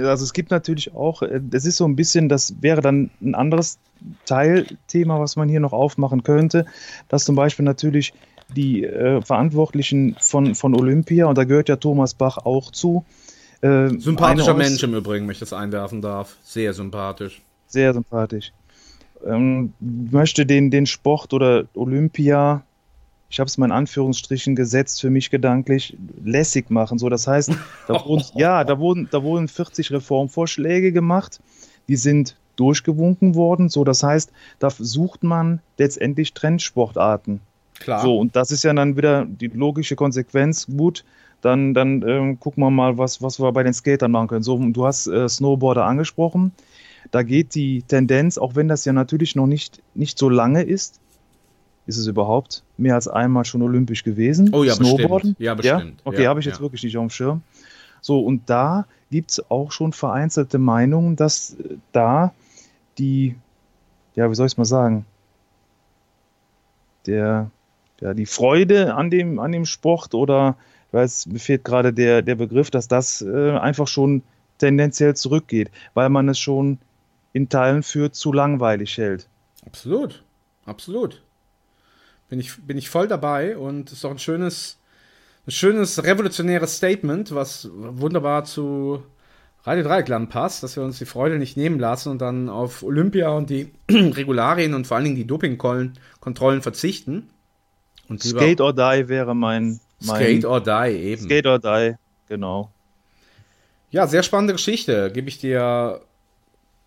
also 0.02 0.24
es 0.24 0.32
gibt 0.32 0.50
natürlich 0.50 0.94
auch, 0.94 1.22
äh, 1.22 1.40
das 1.42 1.64
ist 1.64 1.76
so 1.76 1.86
ein 1.86 1.96
bisschen, 1.96 2.28
das 2.28 2.62
wäre 2.62 2.80
dann 2.80 3.10
ein 3.20 3.34
anderes 3.34 3.78
Teilthema, 4.26 5.18
was 5.20 5.36
man 5.36 5.48
hier 5.48 5.60
noch 5.60 5.72
aufmachen 5.72 6.22
könnte, 6.22 6.66
dass 7.08 7.24
zum 7.24 7.34
Beispiel 7.34 7.64
natürlich 7.64 8.12
die 8.54 8.84
äh, 8.84 9.20
Verantwortlichen 9.22 10.16
von, 10.20 10.54
von 10.54 10.74
Olympia, 10.74 11.26
und 11.26 11.36
da 11.36 11.44
gehört 11.44 11.68
ja 11.68 11.76
Thomas 11.76 12.14
Bach 12.14 12.38
auch 12.38 12.70
zu. 12.70 13.04
Äh, 13.60 13.88
Sympathischer 13.98 14.54
Mensch 14.54 14.82
im 14.82 14.94
Übrigen, 14.94 15.26
wenn 15.26 15.32
ich 15.32 15.38
das 15.38 15.52
einwerfen 15.52 16.00
darf. 16.00 16.36
Sehr 16.44 16.72
sympathisch. 16.72 17.42
Sehr 17.66 17.92
sympathisch. 17.92 18.52
Ähm, 19.26 19.72
möchte 19.80 20.46
den, 20.46 20.70
den 20.70 20.86
Sport 20.86 21.34
oder 21.34 21.64
Olympia, 21.74 22.62
ich 23.30 23.40
habe 23.40 23.48
es 23.48 23.58
mal 23.58 23.66
in 23.66 23.72
Anführungsstrichen 23.72 24.54
gesetzt 24.56 25.00
für 25.00 25.10
mich 25.10 25.30
gedanklich, 25.30 25.96
lässig 26.24 26.70
machen. 26.70 26.98
So, 26.98 27.08
das 27.08 27.26
heißt, 27.26 27.52
da 27.88 28.04
wurden, 28.06 28.24
ja, 28.34 28.64
da 28.64 28.78
wurden, 28.78 29.08
da 29.10 29.22
wurden 29.22 29.48
40 29.48 29.90
Reformvorschläge 29.90 30.92
gemacht, 30.92 31.40
die 31.88 31.96
sind 31.96 32.36
durchgewunken 32.56 33.34
worden. 33.34 33.68
So, 33.68 33.84
das 33.84 34.02
heißt, 34.02 34.32
da 34.58 34.70
sucht 34.70 35.22
man 35.24 35.60
letztendlich 35.78 36.32
Trendsportarten. 36.32 37.40
Klar. 37.80 38.02
So, 38.02 38.18
und 38.18 38.34
das 38.36 38.50
ist 38.50 38.64
ja 38.64 38.72
dann 38.72 38.96
wieder 38.96 39.24
die 39.24 39.48
logische 39.48 39.96
Konsequenz. 39.96 40.66
Gut, 40.66 41.04
dann, 41.40 41.74
dann 41.74 42.02
ähm, 42.06 42.40
gucken 42.40 42.62
wir 42.62 42.70
mal, 42.70 42.98
was, 42.98 43.22
was 43.22 43.40
wir 43.40 43.52
bei 43.52 43.62
den 43.62 43.72
Skatern 43.72 44.10
machen 44.10 44.28
können. 44.28 44.42
So, 44.42 44.58
du 44.58 44.86
hast 44.86 45.06
äh, 45.06 45.28
Snowboarder 45.28 45.84
angesprochen. 45.84 46.52
Da 47.10 47.22
geht 47.22 47.54
die 47.54 47.82
Tendenz, 47.82 48.38
auch 48.38 48.54
wenn 48.54 48.68
das 48.68 48.84
ja 48.84 48.92
natürlich 48.92 49.36
noch 49.36 49.46
nicht, 49.46 49.80
nicht 49.94 50.18
so 50.18 50.28
lange 50.28 50.62
ist, 50.62 51.00
ist 51.86 51.96
es 51.96 52.06
überhaupt 52.06 52.64
mehr 52.76 52.96
als 52.96 53.08
einmal 53.08 53.44
schon 53.44 53.62
olympisch 53.62 54.04
gewesen? 54.04 54.50
Oh 54.52 54.62
ja, 54.62 54.74
Snowboarden? 54.74 55.30
bestimmt. 55.30 55.40
Ja, 55.40 55.54
bestimmt. 55.54 56.00
Ja? 56.00 56.02
Okay, 56.04 56.22
ja, 56.24 56.28
habe 56.28 56.40
ich 56.40 56.46
jetzt 56.46 56.56
ja. 56.56 56.62
wirklich 56.62 56.82
nicht 56.82 56.96
auf 56.98 57.04
dem 57.04 57.10
Schirm. 57.10 57.42
So, 58.02 58.20
und 58.20 58.50
da 58.50 58.86
gibt 59.10 59.30
es 59.30 59.50
auch 59.50 59.72
schon 59.72 59.92
vereinzelte 59.92 60.58
Meinungen, 60.58 61.16
dass 61.16 61.54
äh, 61.54 61.76
da 61.92 62.34
die, 62.98 63.36
ja, 64.14 64.30
wie 64.30 64.34
soll 64.34 64.46
ich 64.46 64.52
es 64.52 64.58
mal 64.58 64.64
sagen, 64.64 65.06
der, 67.06 67.50
ja, 68.00 68.14
die 68.14 68.26
Freude 68.26 68.94
an 68.94 69.10
dem, 69.10 69.38
an 69.38 69.52
dem 69.52 69.64
Sport 69.64 70.14
oder, 70.14 70.56
ich 70.88 70.94
weiß, 70.94 71.26
mir 71.26 71.38
fehlt 71.38 71.64
gerade 71.64 71.92
der, 71.92 72.22
der 72.22 72.34
Begriff, 72.34 72.70
dass 72.70 72.88
das 72.88 73.22
äh, 73.22 73.52
einfach 73.52 73.88
schon 73.88 74.22
tendenziell 74.58 75.14
zurückgeht, 75.16 75.70
weil 75.94 76.08
man 76.08 76.28
es 76.28 76.38
schon 76.38 76.78
in 77.32 77.48
Teilen 77.48 77.82
für 77.82 78.12
zu 78.12 78.32
langweilig 78.32 78.96
hält. 78.98 79.28
Absolut, 79.66 80.22
absolut. 80.64 81.22
Bin 82.28 82.40
ich, 82.40 82.56
bin 82.62 82.76
ich 82.76 82.90
voll 82.90 83.08
dabei 83.08 83.56
und 83.56 83.92
ist 83.92 84.04
doch 84.04 84.10
ein 84.10 84.18
schönes, 84.18 84.78
ein 85.46 85.50
schönes 85.50 86.02
revolutionäres 86.04 86.76
Statement, 86.76 87.34
was 87.34 87.68
wunderbar 87.72 88.44
zu 88.44 89.02
Radio 89.64 89.84
Dreieckland 89.84 90.30
passt, 90.30 90.62
dass 90.62 90.76
wir 90.76 90.82
uns 90.82 90.98
die 90.98 91.04
Freude 91.04 91.38
nicht 91.38 91.56
nehmen 91.56 91.78
lassen 91.78 92.10
und 92.10 92.22
dann 92.22 92.48
auf 92.48 92.82
Olympia 92.82 93.30
und 93.30 93.50
die 93.50 93.72
Regularien 93.90 94.74
und 94.74 94.86
vor 94.86 94.96
allen 94.96 95.04
Dingen 95.04 95.16
die 95.16 95.26
Dopingkontrollen 95.26 96.62
verzichten. 96.62 97.30
Und 98.08 98.22
Skate 98.22 98.60
or 98.60 98.72
Die 98.72 99.08
wäre 99.08 99.34
mein, 99.34 99.80
mein 100.00 100.16
Skate 100.16 100.44
or 100.44 100.60
Die 100.62 100.92
eben. 100.92 101.22
Skate 101.22 101.46
or 101.46 101.58
Die, 101.58 101.96
genau. 102.28 102.70
Ja, 103.90 104.06
sehr 104.06 104.22
spannende 104.22 104.54
Geschichte. 104.54 105.10
Gebe 105.12 105.28
ich 105.28 105.38
dir 105.38 106.00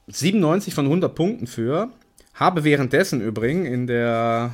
97 0.08 0.74
von 0.74 0.86
100 0.86 1.14
Punkten 1.14 1.48
für. 1.48 1.90
Habe 2.34 2.64
währenddessen 2.64 3.22
übrigens 3.22 3.68
in 3.68 3.88
der 3.88 4.54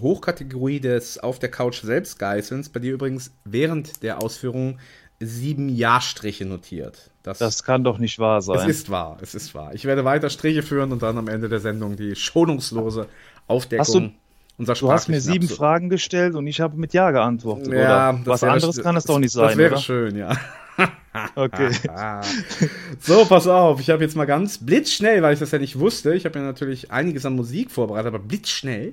Hochkategorie 0.00 0.80
des 0.80 1.18
Auf 1.18 1.38
der 1.38 1.50
Couch 1.50 1.82
Selbstgeißelns 1.82 2.68
bei 2.68 2.80
dir 2.80 2.92
übrigens 2.92 3.32
während 3.44 4.02
der 4.02 4.22
Ausführung 4.22 4.78
sieben 5.18 5.68
Ja-Striche 5.68 6.46
notiert. 6.46 7.10
Das, 7.22 7.38
das, 7.38 7.62
kann 7.62 7.84
doch 7.84 7.98
nicht 7.98 8.18
wahr 8.18 8.40
sein. 8.40 8.58
Es 8.58 8.66
ist 8.66 8.90
wahr, 8.90 9.18
es 9.20 9.34
ist 9.34 9.54
wahr. 9.54 9.74
Ich 9.74 9.84
werde 9.84 10.04
weiter 10.04 10.30
Striche 10.30 10.62
führen 10.62 10.92
und 10.92 11.02
dann 11.02 11.18
am 11.18 11.28
Ende 11.28 11.50
der 11.50 11.60
Sendung 11.60 11.96
die 11.96 12.16
schonungslose 12.16 13.06
Aufdeckung 13.46 13.80
hast 13.80 13.94
du, 13.94 14.10
unser 14.60 14.74
Du 14.74 14.92
hast 14.92 15.08
mir 15.08 15.22
sieben 15.22 15.44
Absurde. 15.44 15.54
Fragen 15.54 15.88
gestellt 15.88 16.34
und 16.34 16.46
ich 16.46 16.60
habe 16.60 16.76
mit 16.76 16.92
Ja 16.92 17.10
geantwortet. 17.12 17.72
Ja, 17.72 18.20
Was 18.26 18.44
anderes 18.44 18.82
kann 18.82 18.94
es 18.94 19.04
doch 19.04 19.18
nicht 19.18 19.32
sein. 19.32 19.48
Das 19.48 19.56
wäre 19.56 19.72
oder? 19.72 19.80
schön, 19.80 20.16
ja. 20.16 20.36
okay. 21.34 21.70
so, 23.00 23.24
pass 23.24 23.46
auf. 23.46 23.80
Ich 23.80 23.88
habe 23.88 24.04
jetzt 24.04 24.16
mal 24.16 24.26
ganz 24.26 24.58
blitzschnell, 24.58 25.22
weil 25.22 25.32
ich 25.32 25.40
das 25.40 25.50
ja 25.50 25.58
nicht 25.58 25.78
wusste. 25.78 26.14
Ich 26.14 26.26
habe 26.26 26.38
ja 26.38 26.44
natürlich 26.44 26.92
einiges 26.92 27.24
an 27.24 27.36
Musik 27.36 27.70
vorbereitet, 27.70 28.08
aber 28.08 28.18
blitzschnell 28.18 28.92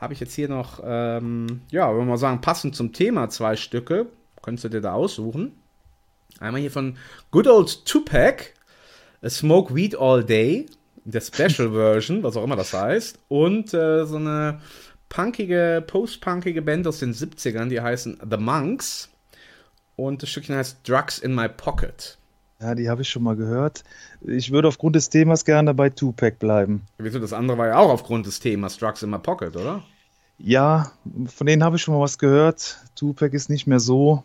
habe 0.00 0.14
ich 0.14 0.20
jetzt 0.20 0.34
hier 0.34 0.48
noch, 0.48 0.80
ähm, 0.84 1.62
ja, 1.72 1.90
wenn 1.90 1.98
wir 1.98 2.04
mal 2.04 2.16
sagen, 2.16 2.40
passend 2.40 2.76
zum 2.76 2.92
Thema 2.92 3.28
zwei 3.28 3.56
Stücke. 3.56 4.06
Könntest 4.40 4.64
du 4.64 4.68
dir 4.68 4.80
da 4.80 4.92
aussuchen. 4.92 5.52
Einmal 6.38 6.60
hier 6.60 6.70
von 6.70 6.96
Good 7.32 7.48
Old 7.48 7.86
Tupac, 7.86 8.54
A 9.20 9.28
Smoke 9.28 9.74
Weed 9.74 9.96
All 9.98 10.22
Day, 10.22 10.66
der 11.04 11.20
Special 11.20 11.70
Version, 11.72 12.22
was 12.22 12.36
auch 12.36 12.44
immer 12.44 12.56
das 12.56 12.72
heißt. 12.72 13.18
Und 13.28 13.74
äh, 13.74 14.04
so 14.06 14.16
eine 14.16 14.60
punkige, 15.12 15.84
post-punkige 15.86 16.62
Band 16.62 16.86
aus 16.86 16.98
den 16.98 17.12
70ern, 17.12 17.68
die 17.68 17.80
heißen 17.80 18.18
The 18.28 18.38
Monks. 18.38 19.10
Und 19.94 20.22
das 20.22 20.30
Stückchen 20.30 20.56
heißt 20.56 20.88
Drugs 20.88 21.18
in 21.18 21.34
My 21.34 21.48
Pocket. 21.50 22.16
Ja, 22.60 22.74
die 22.74 22.88
habe 22.88 23.02
ich 23.02 23.10
schon 23.10 23.22
mal 23.22 23.36
gehört. 23.36 23.84
Ich 24.22 24.52
würde 24.52 24.68
aufgrund 24.68 24.96
des 24.96 25.10
Themas 25.10 25.44
gerne 25.44 25.74
bei 25.74 25.90
Tupac 25.90 26.36
bleiben. 26.38 26.86
Wieso? 26.96 27.18
Das 27.18 27.34
andere 27.34 27.58
war 27.58 27.66
ja 27.66 27.76
auch 27.76 27.90
aufgrund 27.90 28.24
des 28.24 28.40
Themas 28.40 28.78
Drugs 28.78 29.02
in 29.02 29.10
My 29.10 29.18
Pocket, 29.18 29.54
oder? 29.54 29.82
Ja, 30.38 30.92
von 31.26 31.46
denen 31.46 31.62
habe 31.62 31.76
ich 31.76 31.82
schon 31.82 31.94
mal 31.94 32.00
was 32.00 32.18
gehört. 32.18 32.78
Tupac 32.94 33.36
ist 33.36 33.50
nicht 33.50 33.66
mehr 33.66 33.80
so 33.80 34.22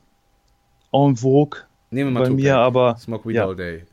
en 0.93 1.17
vogue 1.17 1.62
Nehmen 1.91 2.12
wir 2.12 2.13
mal 2.13 2.19
bei 2.21 2.30
Tupac. 2.30 2.41
mir, 2.41 2.58
aber 2.58 2.95
Smoke 2.97 3.28
Weed 3.28 3.36
ja. 3.36 3.45
All 3.45 3.56
Day. 3.56 3.84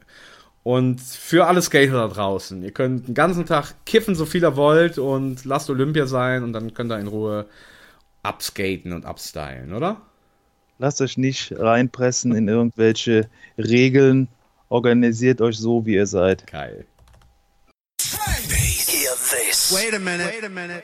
Und 0.64 1.02
für 1.02 1.46
alle 1.46 1.60
Skater 1.60 1.92
da 1.92 2.08
draußen, 2.08 2.62
ihr 2.62 2.72
könnt 2.72 3.06
den 3.06 3.14
ganzen 3.14 3.44
Tag 3.44 3.74
kiffen, 3.84 4.14
so 4.14 4.24
viel 4.24 4.42
ihr 4.42 4.56
wollt 4.56 4.98
und 4.98 5.44
lasst 5.44 5.68
Olympia 5.68 6.06
sein 6.06 6.42
und 6.42 6.54
dann 6.54 6.72
könnt 6.72 6.90
ihr 6.90 6.98
in 6.98 7.06
Ruhe 7.06 7.46
upskaten 8.22 8.94
und 8.94 9.04
upstylen, 9.04 9.74
oder? 9.74 10.00
Lasst 10.78 11.02
euch 11.02 11.18
nicht 11.18 11.52
reinpressen 11.56 12.34
in 12.34 12.48
irgendwelche 12.48 13.28
Regeln. 13.58 14.28
Organisiert 14.70 15.42
euch 15.42 15.58
so, 15.58 15.84
wie 15.84 15.94
ihr 15.94 16.06
seid. 16.06 16.46
Geil. 16.46 16.86
Wait 19.70 19.94
a 19.94 19.98
minute. 19.98 20.26
Wait 20.26 20.44
a 20.44 20.48
minute. 20.48 20.82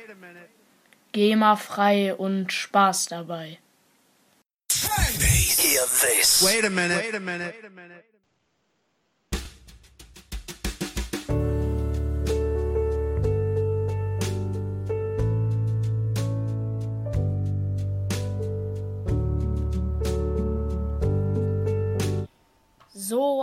GEMA 1.13 1.57
frei 1.57 2.15
und 2.15 2.53
Spaß 2.53 3.07
dabei. 3.07 3.59
Hear 4.71 5.83
this. 5.87 6.43
Wait 6.45 6.65
a 6.65 6.71
minute. 6.71 6.97
Wait 6.99 7.15
a 7.15 7.21
minute. 7.21 7.55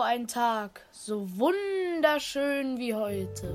Ein 0.08 0.26
Tag, 0.26 0.80
so 0.93 1.28
wunderschön 1.36 2.78
wie 2.78 2.93
heute. 2.93 3.54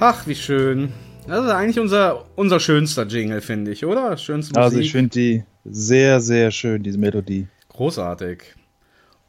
Ach, 0.00 0.26
wie 0.26 0.34
schön. 0.34 0.92
Das 1.28 1.44
ist 1.44 1.50
eigentlich 1.52 1.78
unser, 1.78 2.24
unser 2.34 2.58
schönster 2.58 3.06
Jingle, 3.06 3.40
finde 3.40 3.70
ich, 3.70 3.86
oder? 3.86 4.16
Schönste 4.16 4.52
Musik. 4.52 4.64
Also 4.64 4.78
ich 4.80 4.90
finde 4.90 5.10
die 5.10 5.44
sehr, 5.64 6.20
sehr 6.20 6.50
schön, 6.50 6.82
diese 6.82 6.98
Melodie. 6.98 7.46
Großartig. 7.68 8.56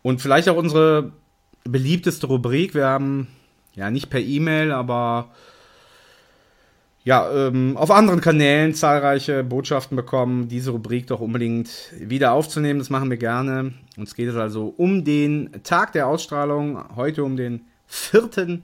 Und 0.06 0.22
vielleicht 0.22 0.48
auch 0.50 0.56
unsere 0.56 1.14
beliebteste 1.64 2.28
Rubrik. 2.28 2.76
Wir 2.76 2.86
haben 2.86 3.28
ja 3.74 3.90
nicht 3.90 4.12
per 4.12 4.20
E-Mail, 4.20 4.72
aber 4.72 5.32
ja, 7.04 7.28
ähm, 7.32 7.76
auf 7.76 7.90
anderen 7.90 8.22
Kanälen 8.22 8.76
zahlreiche 8.76 9.44
Botschaften 9.44 9.96
bekommen, 9.96 10.48
diese 10.48 10.70
Rubrik 10.70 11.08
doch 11.08 11.22
unbedingt 11.22 11.92
wieder 11.98 12.34
aufzunehmen. 12.34 12.78
Das 12.78 12.92
machen 12.92 13.10
wir 13.10 13.18
gerne. 13.18 13.74
Uns 13.98 14.14
geht 14.14 14.30
es 14.30 14.36
also 14.36 14.76
um 14.78 15.04
den 15.06 15.50
Tag 15.64 15.94
der 15.94 16.06
Ausstrahlung, 16.06 16.96
heute 16.96 17.24
um 17.24 17.36
den 17.36 17.66
4. 17.88 18.60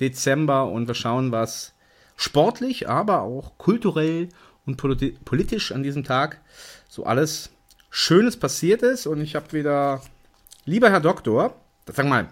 Dezember 0.00 0.70
und 0.70 0.88
wir 0.88 0.94
schauen, 0.94 1.30
was 1.30 1.74
sportlich, 2.16 2.88
aber 2.88 3.20
auch 3.20 3.58
kulturell 3.58 4.30
und 4.64 4.78
politi 4.78 5.14
politisch 5.26 5.72
an 5.72 5.82
diesem 5.82 6.04
Tag 6.04 6.40
so 6.88 7.04
alles 7.04 7.50
Schönes 7.90 8.38
passiert 8.38 8.80
ist. 8.80 9.06
Und 9.06 9.20
ich 9.20 9.36
habe 9.36 9.52
wieder, 9.52 10.00
lieber 10.66 10.90
Herr 10.90 11.00
Doktor, 11.00 11.54
sag 11.86 12.06
mal, 12.06 12.28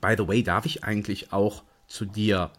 by 0.00 0.14
the 0.16 0.26
way, 0.26 0.42
darf 0.42 0.64
ich 0.64 0.84
eigentlich 0.84 1.32
auch 1.32 1.62
zu 1.86 2.06
dir 2.06 2.50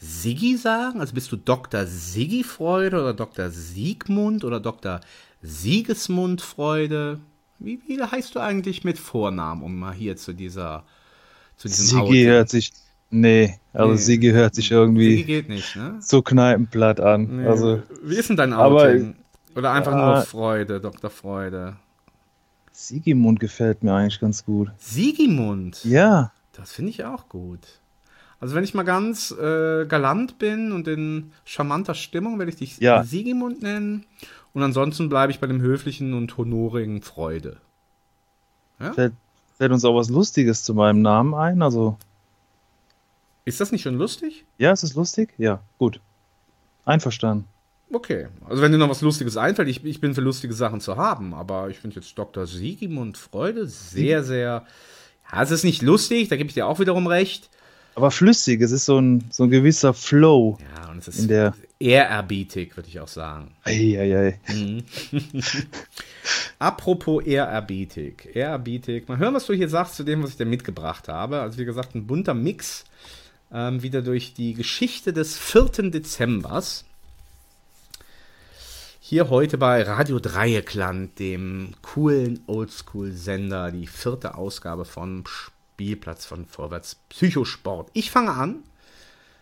Siggi 0.00 0.56
sagen? 0.56 1.00
Also 1.00 1.14
bist 1.14 1.30
du 1.30 1.36
Dr. 1.36 1.86
Siggi 1.86 2.42
Freude 2.42 3.00
oder 3.00 3.14
Dr. 3.14 3.50
Siegmund 3.50 4.44
oder 4.44 4.58
Dr. 4.58 5.00
Siegesmund 5.42 6.42
Freude? 6.42 7.20
Wie, 7.58 7.80
wie 7.86 8.02
heißt 8.02 8.34
du 8.34 8.40
eigentlich 8.40 8.82
mit 8.82 8.98
Vornamen, 8.98 9.62
um 9.62 9.78
mal 9.78 9.94
hier 9.94 10.16
zu 10.16 10.32
dieser 10.32 10.84
zu 11.56 11.68
diesem 11.68 11.86
Sigi 11.86 12.00
Outing? 12.00 12.26
hört 12.26 12.48
sich 12.48 12.72
nee, 13.10 13.60
also 13.72 13.92
nee. 13.92 13.98
Sigi 13.98 14.30
hört 14.30 14.54
sich 14.56 14.70
irgendwie 14.72 15.10
Sigi 15.10 15.24
geht 15.24 15.48
nicht, 15.48 15.76
ne? 15.76 15.96
so 16.00 16.22
kneipenplatt 16.22 16.98
an. 16.98 17.42
Nee. 17.42 17.46
Also 17.46 17.82
wie 18.02 18.16
ist 18.16 18.28
denn 18.28 18.36
dein 18.36 18.52
Outing? 18.52 19.14
Aber, 19.52 19.58
Oder 19.58 19.72
einfach 19.72 19.94
nur 19.94 20.22
Freude, 20.22 20.80
Dr. 20.80 21.10
Freude? 21.10 21.76
Sigimund 22.72 23.40
gefällt 23.40 23.82
mir 23.82 23.94
eigentlich 23.94 24.20
ganz 24.20 24.44
gut. 24.44 24.70
Sigimund? 24.78 25.84
Ja. 25.84 26.32
Das 26.52 26.72
finde 26.72 26.90
ich 26.90 27.04
auch 27.04 27.28
gut. 27.28 27.60
Also 28.40 28.54
wenn 28.54 28.64
ich 28.64 28.74
mal 28.74 28.82
ganz 28.82 29.30
äh, 29.30 29.86
galant 29.86 30.38
bin 30.38 30.72
und 30.72 30.88
in 30.88 31.32
charmanter 31.44 31.94
Stimmung, 31.94 32.38
werde 32.38 32.50
ich 32.50 32.56
dich 32.56 32.78
ja. 32.78 33.04
Sigimund 33.04 33.62
nennen. 33.62 34.04
Und 34.52 34.62
ansonsten 34.62 35.08
bleibe 35.08 35.30
ich 35.30 35.38
bei 35.38 35.46
dem 35.46 35.60
höflichen 35.60 36.12
und 36.12 36.36
honorigen 36.36 37.02
Freude. 37.02 37.58
Ja? 38.80 38.92
Fällt, 38.92 39.14
fällt 39.56 39.72
uns 39.72 39.84
auch 39.84 39.94
was 39.94 40.10
Lustiges 40.10 40.64
zu 40.64 40.74
meinem 40.74 41.02
Namen 41.02 41.34
ein? 41.34 41.62
Also. 41.62 41.96
Ist 43.44 43.60
das 43.60 43.70
nicht 43.70 43.82
schon 43.82 43.94
lustig? 43.94 44.44
Ja, 44.58 44.72
ist 44.72 44.82
es 44.82 44.94
lustig? 44.94 45.32
Ja, 45.38 45.60
gut. 45.78 46.00
Einverstanden. 46.84 47.44
Okay, 47.92 48.28
also 48.48 48.62
wenn 48.62 48.72
dir 48.72 48.78
noch 48.78 48.88
was 48.88 49.02
Lustiges 49.02 49.36
einfällt, 49.36 49.68
ich, 49.68 49.84
ich 49.84 50.00
bin 50.00 50.14
für 50.14 50.22
lustige 50.22 50.54
Sachen 50.54 50.80
zu 50.80 50.96
haben, 50.96 51.34
aber 51.34 51.68
ich 51.68 51.78
finde 51.78 51.96
jetzt 51.96 52.16
Dr. 52.16 52.46
Sigimund 52.46 53.18
Freude 53.18 53.66
sehr, 53.66 54.24
sehr. 54.24 54.64
Ja, 55.30 55.42
es 55.42 55.50
ist 55.50 55.64
nicht 55.64 55.82
lustig, 55.82 56.28
da 56.28 56.36
gebe 56.36 56.48
ich 56.48 56.54
dir 56.54 56.66
auch 56.66 56.80
wiederum 56.80 57.06
recht. 57.06 57.50
Aber 57.94 58.10
flüssig, 58.10 58.62
es 58.62 58.72
ist 58.72 58.86
so 58.86 58.98
ein, 58.98 59.24
so 59.30 59.42
ein 59.42 59.50
gewisser 59.50 59.92
Flow. 59.92 60.56
Ja, 60.74 60.90
und 60.90 60.98
es 60.98 61.08
ist 61.08 61.20
in 61.20 61.28
der 61.28 61.54
ehrerbietig, 61.78 62.74
würde 62.76 62.88
ich 62.88 63.00
auch 63.00 63.08
sagen. 63.08 63.54
Eieiei. 63.64 64.40
Mhm. 64.48 64.84
Apropos 66.58 67.22
ehrerbietig. 67.24 68.30
Ehrerbietig. 68.34 69.08
Mal 69.08 69.18
hören, 69.18 69.34
was 69.34 69.46
du 69.46 69.52
hier 69.52 69.68
sagst 69.68 69.96
zu 69.96 70.04
dem, 70.04 70.22
was 70.22 70.30
ich 70.30 70.36
dir 70.36 70.46
mitgebracht 70.46 71.08
habe. 71.08 71.40
Also, 71.40 71.58
wie 71.58 71.66
gesagt, 71.66 71.94
ein 71.94 72.06
bunter 72.06 72.34
Mix. 72.34 72.84
Ähm, 73.52 73.82
wieder 73.82 74.00
durch 74.00 74.32
die 74.32 74.54
Geschichte 74.54 75.12
des 75.12 75.36
4. 75.36 75.90
Dezembers. 75.90 76.86
Hier 79.04 79.30
heute 79.30 79.58
bei 79.58 79.82
Radio 79.82 80.20
Dreieckland, 80.20 81.18
dem 81.18 81.74
coolen 81.82 82.38
Oldschool-Sender, 82.46 83.72
die 83.72 83.88
vierte 83.88 84.36
Ausgabe 84.36 84.84
von 84.84 85.24
Spielplatz 85.26 86.24
von 86.24 86.46
Vorwärts 86.46 87.00
Psychosport. 87.08 87.90
Ich 87.94 88.12
fange 88.12 88.30
an. 88.30 88.62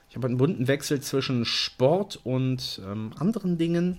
Ich 0.09 0.17
habe 0.17 0.29
einen 0.29 0.39
bunten 0.39 0.67
Wechsel 0.67 1.03
zwischen 1.03 1.45
Sport 1.45 2.21
und 2.25 2.81
ähm, 2.87 3.11
anderen 3.19 3.59
Dingen. 3.59 3.99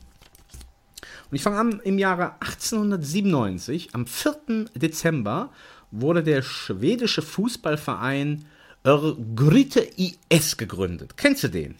Und 1.29 1.35
ich 1.35 1.43
fange 1.43 1.59
an 1.59 1.79
im 1.83 1.99
Jahre 1.99 2.33
1897. 2.39 3.93
Am 3.93 4.07
4. 4.07 4.65
Dezember 4.73 5.51
wurde 5.91 6.23
der 6.23 6.41
schwedische 6.41 7.21
Fußballverein 7.21 8.45
Örgryte 8.83 9.81
IS 9.81 10.57
gegründet. 10.57 11.17
Kennst 11.17 11.43
du 11.43 11.49
den? 11.49 11.75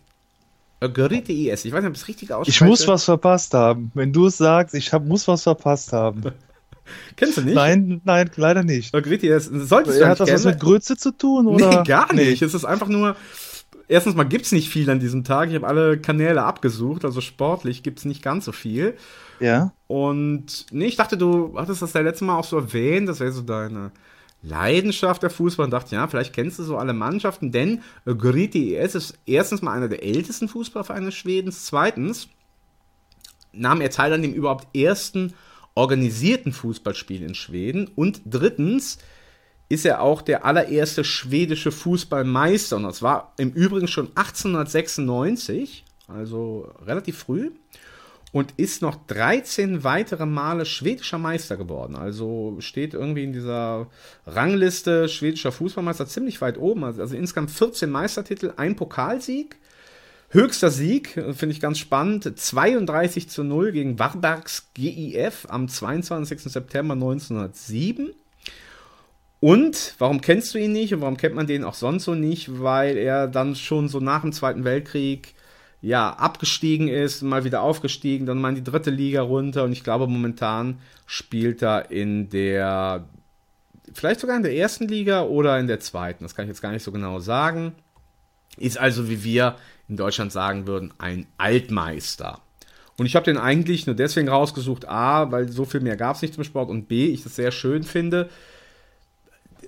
Örgryte 0.81 1.31
IS. 1.31 1.65
Ich 1.65 1.71
weiß 1.71 1.81
nicht, 1.81 1.89
ob 1.89 1.95
es 1.95 2.07
richtig 2.07 2.33
ausspreche. 2.33 2.63
Ich 2.63 2.67
muss 2.67 2.87
was 2.87 3.03
verpasst 3.05 3.53
haben. 3.53 3.91
Wenn 3.93 4.11
du 4.11 4.27
es 4.27 4.37
sagst, 4.37 4.73
ich 4.75 4.91
hab, 4.91 5.05
muss 5.05 5.27
was 5.27 5.43
verpasst 5.43 5.93
haben. 5.93 6.21
Kennst 7.15 7.37
du 7.37 7.41
nicht? 7.41 7.53
Nein, 7.53 8.01
nein, 8.03 8.29
leider 8.35 8.63
nicht. 8.63 8.91
Gritti, 8.91 9.31
solltest 9.39 9.99
du 10.01 10.07
Hat 10.07 10.19
das 10.19 10.31
was 10.31 10.45
mit 10.45 10.59
Grütze 10.59 10.97
zu 10.97 11.11
tun? 11.11 11.47
Oder? 11.47 11.69
Nee, 11.69 11.83
gar 11.83 12.13
nicht. 12.13 12.41
Nee. 12.41 12.45
Es 12.45 12.53
ist 12.53 12.65
einfach 12.65 12.87
nur. 12.87 13.15
Erstens 13.87 14.15
mal 14.15 14.23
gibt 14.23 14.45
es 14.45 14.53
nicht 14.53 14.69
viel 14.69 14.89
an 14.89 14.99
diesem 14.99 15.23
Tag. 15.25 15.49
Ich 15.49 15.55
habe 15.55 15.67
alle 15.67 15.99
Kanäle 15.99 16.43
abgesucht, 16.43 17.03
also 17.03 17.19
sportlich 17.19 17.83
gibt 17.83 17.99
es 17.99 18.05
nicht 18.05 18.23
ganz 18.23 18.45
so 18.45 18.53
viel. 18.53 18.95
Ja. 19.41 19.73
Und 19.87 20.67
nee, 20.71 20.85
ich 20.85 20.95
dachte, 20.95 21.17
du 21.17 21.55
hattest 21.57 21.81
das 21.81 21.91
ja 21.91 21.99
letzte 21.99 22.23
Mal 22.23 22.37
auch 22.37 22.45
so 22.45 22.57
erwähnt, 22.57 23.09
das 23.09 23.19
wäre 23.19 23.33
so 23.33 23.41
deine 23.41 23.91
Leidenschaft 24.43 25.21
der 25.21 25.29
Fußball 25.29 25.65
und 25.65 25.71
dachte, 25.71 25.95
ja, 25.95 26.07
vielleicht 26.07 26.33
kennst 26.33 26.59
du 26.59 26.63
so 26.63 26.77
alle 26.77 26.93
Mannschaften, 26.93 27.51
denn 27.51 27.81
Gritti 28.05 28.75
ES 28.75 28.95
ist 28.95 29.19
erstens 29.25 29.61
mal 29.61 29.73
einer 29.73 29.87
der 29.87 30.03
ältesten 30.03 30.47
Fußballvereine 30.47 31.11
Schwedens. 31.11 31.65
Zweitens 31.65 32.27
nahm 33.53 33.81
er 33.81 33.91
teil 33.91 34.13
an 34.13 34.21
dem 34.21 34.33
überhaupt 34.33 34.75
ersten 34.75 35.33
organisierten 35.75 36.53
Fußballspiel 36.53 37.23
in 37.23 37.35
Schweden. 37.35 37.89
Und 37.95 38.21
drittens 38.25 38.97
ist 39.69 39.85
er 39.85 40.01
auch 40.01 40.21
der 40.21 40.43
allererste 40.43 41.03
schwedische 41.03 41.71
Fußballmeister. 41.71 42.77
Und 42.77 42.83
das 42.83 43.01
war 43.01 43.33
im 43.37 43.51
Übrigen 43.51 43.87
schon 43.87 44.07
1896, 44.15 45.85
also 46.07 46.73
relativ 46.85 47.17
früh. 47.19 47.51
Und 48.31 48.53
ist 48.55 48.81
noch 48.81 48.95
13 49.07 49.83
weitere 49.83 50.25
Male 50.25 50.65
schwedischer 50.65 51.17
Meister 51.17 51.57
geworden. 51.57 51.95
Also 51.97 52.55
steht 52.59 52.93
irgendwie 52.93 53.25
in 53.25 53.33
dieser 53.33 53.87
Rangliste 54.25 55.09
schwedischer 55.09 55.51
Fußballmeister 55.51 56.07
ziemlich 56.07 56.39
weit 56.39 56.57
oben. 56.57 56.85
Also, 56.85 57.01
also 57.01 57.15
insgesamt 57.15 57.51
14 57.51 57.89
Meistertitel, 57.89 58.53
ein 58.55 58.77
Pokalsieg 58.77 59.57
Höchster 60.33 60.71
Sieg, 60.71 61.09
finde 61.09 61.47
ich 61.49 61.59
ganz 61.59 61.77
spannend, 61.77 62.39
32 62.39 63.27
zu 63.27 63.43
0 63.43 63.73
gegen 63.73 63.99
Warbergs 63.99 64.69
GIF 64.73 65.45
am 65.49 65.67
22. 65.67 66.43
September 66.43 66.93
1907. 66.93 68.13
Und 69.41 69.95
warum 69.97 70.21
kennst 70.21 70.53
du 70.53 70.57
ihn 70.57 70.71
nicht 70.71 70.93
und 70.93 71.01
warum 71.01 71.17
kennt 71.17 71.35
man 71.35 71.47
den 71.47 71.65
auch 71.65 71.73
sonst 71.73 72.05
so 72.05 72.15
nicht? 72.15 72.61
Weil 72.61 72.95
er 72.95 73.27
dann 73.27 73.55
schon 73.55 73.89
so 73.89 73.99
nach 73.99 74.21
dem 74.21 74.31
Zweiten 74.31 74.63
Weltkrieg 74.63 75.33
ja 75.81 76.11
abgestiegen 76.11 76.87
ist, 76.87 77.21
mal 77.23 77.43
wieder 77.43 77.61
aufgestiegen, 77.61 78.25
dann 78.25 78.39
mal 78.39 78.49
in 78.49 78.55
die 78.55 78.63
dritte 78.63 78.91
Liga 78.91 79.21
runter 79.21 79.63
und 79.63 79.71
ich 79.71 79.83
glaube 79.83 80.07
momentan 80.07 80.79
spielt 81.05 81.63
er 81.63 81.89
in 81.91 82.29
der 82.29 83.07
vielleicht 83.93 84.19
sogar 84.19 84.37
in 84.37 84.43
der 84.43 84.55
ersten 84.55 84.87
Liga 84.87 85.23
oder 85.23 85.59
in 85.59 85.67
der 85.67 85.79
zweiten, 85.79 86.23
das 86.23 86.35
kann 86.35 86.45
ich 86.45 86.49
jetzt 86.49 86.61
gar 86.61 86.71
nicht 86.71 86.83
so 86.83 86.91
genau 86.91 87.19
sagen. 87.19 87.73
Ist 88.57 88.77
also 88.77 89.09
wie 89.09 89.23
wir 89.23 89.55
in 89.87 89.97
Deutschland 89.97 90.31
sagen 90.31 90.67
würden, 90.67 90.93
ein 90.97 91.25
Altmeister. 91.37 92.41
Und 92.97 93.05
ich 93.05 93.15
habe 93.15 93.25
den 93.25 93.37
eigentlich 93.37 93.87
nur 93.87 93.95
deswegen 93.95 94.29
rausgesucht, 94.29 94.87
A, 94.87 95.31
weil 95.31 95.49
so 95.49 95.65
viel 95.65 95.79
mehr 95.79 95.97
gab 95.97 96.15
es 96.15 96.21
nicht 96.21 96.33
zum 96.33 96.43
Sport 96.43 96.69
und 96.69 96.87
B, 96.87 97.07
ich 97.07 97.23
das 97.23 97.35
sehr 97.35 97.51
schön 97.51 97.83
finde, 97.83 98.29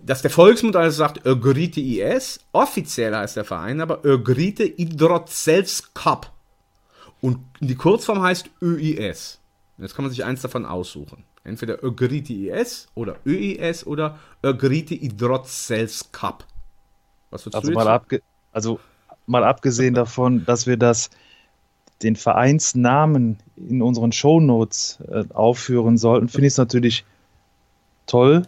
dass 0.05 0.21
der 0.21 0.31
Volksmund 0.31 0.75
also 0.75 0.97
sagt, 0.97 1.25
Ögrite 1.25 1.79
IS, 1.79 2.39
offiziell 2.51 3.15
heißt 3.15 3.37
der 3.37 3.45
Verein 3.45 3.81
aber 3.81 4.03
Ögrite 4.05 4.63
Idrotselskap. 4.63 6.31
Und 7.21 7.39
die 7.61 7.75
Kurzform 7.75 8.21
heißt 8.21 8.49
ÖIS. 8.61 9.39
Jetzt 9.77 9.95
kann 9.95 10.03
man 10.03 10.11
sich 10.11 10.25
eins 10.25 10.41
davon 10.41 10.65
aussuchen. 10.65 11.23
Entweder 11.45 11.83
Ögrite 11.83 12.33
IS 12.33 12.87
oder 12.95 13.15
ÖIS 13.25 13.85
oder 13.85 14.19
Ögrite 14.43 14.93
Idrotselskap. 14.93 16.45
Was 17.31 17.45
würdest 17.45 17.55
also 17.55 17.67
du 17.67 17.73
jetzt? 17.73 17.85
Mal 17.85 17.87
abge 17.87 18.21
also 18.51 18.79
mal 19.25 19.43
abgesehen 19.43 19.93
davon, 19.93 20.45
dass 20.45 20.67
wir 20.67 20.77
das 20.77 21.09
den 22.01 22.15
Vereinsnamen 22.17 23.37
in 23.55 23.81
unseren 23.81 24.11
Shownotes 24.11 24.99
äh, 25.07 25.23
aufführen 25.33 25.97
sollten, 25.97 26.27
finde 26.27 26.47
ich 26.47 26.53
es 26.53 26.57
natürlich 26.57 27.05
toll, 28.05 28.43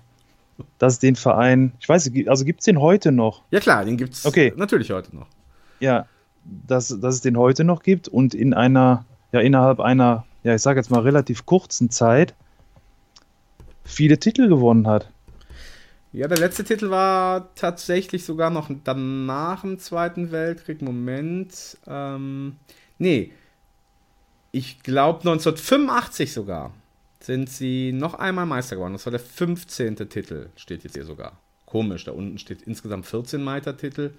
dass 0.78 0.94
es 0.94 1.00
den 1.00 1.16
Verein, 1.16 1.74
ich 1.80 1.88
weiß 1.90 2.12
also 2.28 2.46
gibt 2.46 2.62
es 2.62 2.66
den 2.66 2.80
heute 2.80 3.12
noch? 3.12 3.44
Ja 3.52 3.60
klar, 3.60 3.86
den 3.86 3.98
gibt 3.98 4.14
es 4.14 4.26
okay. 4.26 4.54
natürlich 4.56 4.92
heute 4.92 5.16
noch. 5.16 5.28
Ja, 5.80 6.08
dass, 6.44 6.88
dass 6.88 7.16
es 7.16 7.22
den 7.22 7.38
heute 7.38 7.64
noch 7.64 7.84
gibt 7.84 8.08
und 8.08 8.34
in 8.34 8.54
einer, 8.54 9.06
ja 9.32 9.40
innerhalb 9.40 9.80
einer, 9.80 10.26
ja 10.44 10.56
ich 10.56 10.62
sage 10.62 10.80
jetzt 10.80 10.90
mal 10.92 11.02
relativ 11.02 11.46
kurzen 11.46 11.90
Zeit 11.90 12.34
viele 13.84 14.20
Titel 14.20 14.48
gewonnen 14.48 14.88
hat. 14.88 15.10
Ja, 16.12 16.30
der 16.30 16.38
letzte 16.38 16.64
Titel 16.64 16.90
war 16.90 17.54
tatsächlich 17.56 18.24
sogar 18.24 18.50
noch 18.50 18.70
danach 18.86 19.62
dem 19.62 19.80
Zweiten 19.80 20.32
Weltkrieg. 20.32 20.82
Moment. 20.82 21.78
Ähm, 21.88 22.56
nee. 22.98 23.32
Ich 24.54 24.82
glaube 24.82 25.20
1985 25.20 26.32
sogar 26.32 26.72
sind 27.26 27.50
sie 27.50 27.92
noch 27.92 28.14
einmal 28.14 28.46
Meister 28.46 28.76
geworden. 28.76 28.94
Das 28.94 29.06
war 29.06 29.12
der 29.12 29.20
15. 29.20 29.96
Titel, 30.10 30.50
steht 30.56 30.84
jetzt 30.84 30.94
hier 30.94 31.06
sogar. 31.06 31.40
Komisch, 31.66 32.06
da 32.06 32.12
unten 32.12 32.38
steht 32.38 32.62
insgesamt 32.62 33.06
14 33.06 33.44
Meistertitel 33.44 34.12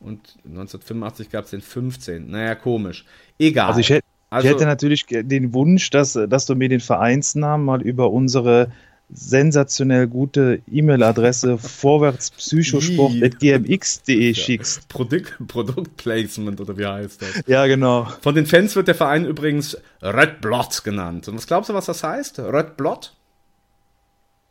und 0.00 0.36
1985 0.44 1.30
gab 1.30 1.44
es 1.44 1.50
den 1.50 1.60
15. 1.60 2.30
Naja, 2.30 2.54
komisch. 2.54 3.04
Egal. 3.38 3.68
Also 3.68 3.80
ich 3.80 3.90
hätte, 3.90 4.06
also, 4.30 4.46
ich 4.46 4.54
hätte 4.54 4.66
natürlich 4.66 5.06
den 5.06 5.54
Wunsch, 5.54 5.90
dass, 5.90 6.12
dass 6.12 6.46
du 6.46 6.54
mir 6.54 6.68
den 6.68 6.80
Vereinsnamen 6.80 7.64
mal 7.64 7.82
über 7.82 8.10
unsere 8.10 8.72
sensationell 9.10 10.06
gute 10.06 10.62
E-Mail-Adresse 10.70 11.58
vorwärtspsychosport.gmx.de 11.58 14.34
schickst. 14.34 14.88
Produkt, 14.88 15.36
Produktplacement 15.48 16.60
oder 16.60 16.76
wie 16.76 16.86
heißt 16.86 17.22
das? 17.22 17.42
Ja, 17.46 17.66
genau. 17.66 18.06
Von 18.20 18.34
den 18.34 18.44
Fans 18.46 18.76
wird 18.76 18.88
der 18.88 18.94
Verein 18.94 19.24
übrigens 19.24 19.78
Red 20.02 20.42
Blot 20.42 20.84
genannt. 20.84 21.28
Und 21.28 21.36
was 21.36 21.46
glaubst 21.46 21.70
du, 21.70 21.74
was 21.74 21.86
das 21.86 22.04
heißt? 22.04 22.40
Red 22.40 22.76
Blot? 22.76 23.14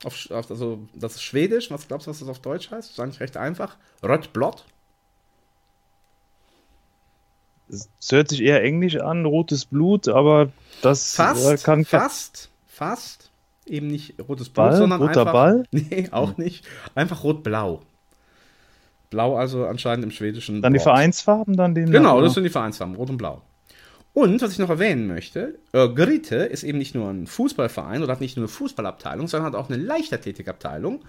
Auf, 0.04 0.28
also, 0.30 0.80
das 0.94 1.16
ist 1.16 1.24
Schwedisch. 1.24 1.72
Was 1.72 1.88
glaubst 1.88 2.06
du, 2.08 2.12
was 2.12 2.20
das 2.20 2.28
auf 2.28 2.40
Deutsch 2.40 2.70
heißt? 2.72 2.90
Das 2.90 2.94
ist 2.94 3.00
eigentlich 3.00 3.20
recht 3.20 3.38
einfach. 3.38 3.78
Red 4.04 4.34
Blot? 4.34 4.66
Es 7.70 7.90
hört 8.10 8.30
sich 8.30 8.42
eher 8.42 8.64
englisch 8.64 8.96
an, 8.96 9.26
rotes 9.26 9.66
Blut, 9.66 10.08
aber 10.08 10.54
das 10.82 11.14
fast, 11.14 11.66
kann. 11.66 11.84
Fast, 11.84 12.50
fast. 12.66 13.30
Eben 13.68 13.88
nicht 13.88 14.16
rotes 14.28 14.50
Ball, 14.50 14.70
Blut, 14.70 14.80
sondern 14.80 15.02
roter 15.02 15.22
einfach. 15.22 15.34
Ball? 15.34 15.64
Nee, 15.72 16.08
auch 16.12 16.38
nicht. 16.38 16.66
Einfach 16.96 17.24
rot-blau. 17.24 17.82
Blau 19.10 19.36
also 19.38 19.66
anscheinend 19.66 20.04
im 20.04 20.12
schwedischen. 20.12 20.62
Dann 20.62 20.74
die 20.74 20.80
Wort. 20.80 20.84
Vereinsfarben, 20.84 21.56
dann 21.56 21.76
den. 21.76 21.92
Genau, 21.92 22.22
das 22.22 22.34
sind 22.34 22.44
die 22.44 22.50
Vereinsfarben, 22.50 22.96
rot 22.96 23.10
und 23.10 23.18
blau. 23.18 23.42
Und 24.14 24.42
was 24.42 24.52
ich 24.52 24.60
noch 24.60 24.70
erwähnen 24.70 25.06
möchte, 25.08 25.60
äh, 25.74 25.88
Grite 25.90 26.38
ist 26.38 26.64
eben 26.64 26.80
nicht 26.80 26.96
nur 26.96 27.08
ein 27.10 27.28
Fußballverein 27.28 28.02
oder 28.02 28.14
hat 28.14 28.22
nicht 28.22 28.36
nur 28.36 28.46
eine 28.46 28.48
Fußballabteilung, 28.48 29.28
sondern 29.28 29.54
hat 29.54 29.56
auch 29.60 29.70
eine 29.70 29.78
Leichtathletikabteilung. 29.82 31.04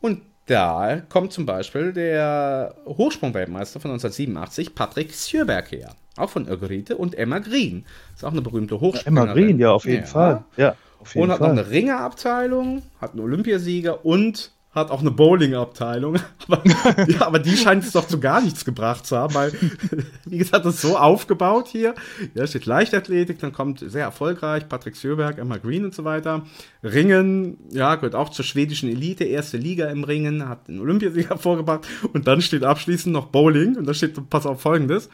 Und 0.00 0.22
da 0.46 1.00
kommt 1.08 1.32
zum 1.32 1.46
Beispiel 1.46 1.92
der 1.92 2.74
Hochsprungweltmeister 2.86 3.80
von 3.80 3.92
1987, 3.92 4.74
Patrick 4.74 5.14
Sjöberg 5.14 5.70
her. 5.70 5.94
Auch 6.16 6.30
von 6.30 6.48
Ögerite 6.48 6.96
und 6.96 7.14
Emma 7.16 7.38
Green. 7.38 7.84
Ist 8.16 8.24
auch 8.24 8.32
eine 8.32 8.42
berühmte 8.42 8.80
Hochspringerin. 8.80 9.28
Emma 9.28 9.34
Green, 9.34 9.58
ja, 9.60 9.70
auf 9.70 9.84
jeden 9.84 10.00
Ja. 10.00 10.06
Fall. 10.06 10.44
Ja, 10.56 10.74
Und 11.14 11.30
hat 11.30 11.38
Fall. 11.38 11.54
noch 11.54 11.62
eine 11.62 11.70
Ringerabteilung, 11.70 12.82
hat 13.00 13.12
einen 13.12 13.20
Olympiasieger 13.20 14.04
und 14.04 14.52
hat 14.78 14.90
auch 14.90 15.00
eine 15.00 15.10
Bowlingabteilung. 15.10 16.16
Aber, 16.48 16.62
ja, 17.08 17.26
aber 17.26 17.38
die 17.40 17.56
scheint 17.58 17.84
es 17.84 17.92
doch 17.92 18.06
zu 18.06 18.20
gar 18.20 18.40
nichts 18.40 18.64
gebracht 18.64 19.04
zu 19.04 19.18
haben, 19.18 19.34
weil, 19.34 19.52
wie 20.24 20.38
gesagt, 20.38 20.64
das 20.64 20.76
ist 20.76 20.80
so 20.80 20.96
aufgebaut 20.96 21.68
hier. 21.68 21.94
Ja, 22.34 22.46
steht 22.46 22.64
Leichtathletik, 22.64 23.38
dann 23.38 23.52
kommt 23.52 23.80
sehr 23.80 24.04
erfolgreich 24.04 24.66
Patrick 24.66 24.96
Sjöberg, 24.96 25.36
Emma 25.36 25.58
Green 25.58 25.84
und 25.84 25.94
so 25.94 26.04
weiter. 26.04 26.46
Ringen, 26.82 27.58
ja, 27.70 27.96
gehört 27.96 28.14
auch 28.14 28.30
zur 28.30 28.46
schwedischen 28.46 28.88
Elite, 28.88 29.24
erste 29.24 29.58
Liga 29.58 29.88
im 29.88 30.04
Ringen, 30.04 30.48
hat 30.48 30.68
einen 30.68 30.80
Olympiasieger 30.80 31.36
vorgebracht. 31.38 31.86
Und 32.14 32.26
dann 32.26 32.40
steht 32.40 32.64
abschließend 32.64 33.12
noch 33.12 33.26
Bowling 33.26 33.76
und 33.76 33.86
da 33.86 33.92
steht, 33.92 34.30
pass 34.30 34.46
auf 34.46 34.62
folgendes. 34.62 35.10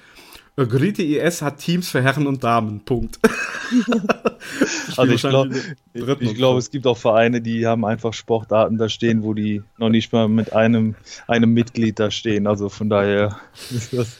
Grite 0.57 1.03
IS 1.03 1.43
hat 1.43 1.59
Teams 1.59 1.89
für 1.89 2.01
Herren 2.01 2.27
und 2.27 2.45
Damen. 2.45 2.85
Punkt. 2.85 3.19
Also 4.97 5.13
ich 5.15 5.23
glaube, 5.23 5.57
ich, 5.95 6.39
so. 6.39 6.59
es 6.59 6.71
gibt 6.71 6.87
auch 6.87 6.99
Vereine, 6.99 7.41
die 7.41 7.67
haben 7.67 7.85
einfach 7.85 8.13
Sportarten 8.13 8.77
da 8.79 8.89
stehen, 8.89 9.23
wo 9.23 9.35
die 9.35 9.63
noch 9.79 9.89
nicht 9.89 10.13
mal 10.13 10.29
mit 10.29 10.53
einem, 10.53 10.95
einem 11.27 11.53
Mitglied 11.53 11.99
da 11.99 12.11
stehen. 12.11 12.47
Also 12.47 12.69
von 12.69 12.91
daher 12.91 13.41
ist 13.71 13.93
das. 13.93 14.17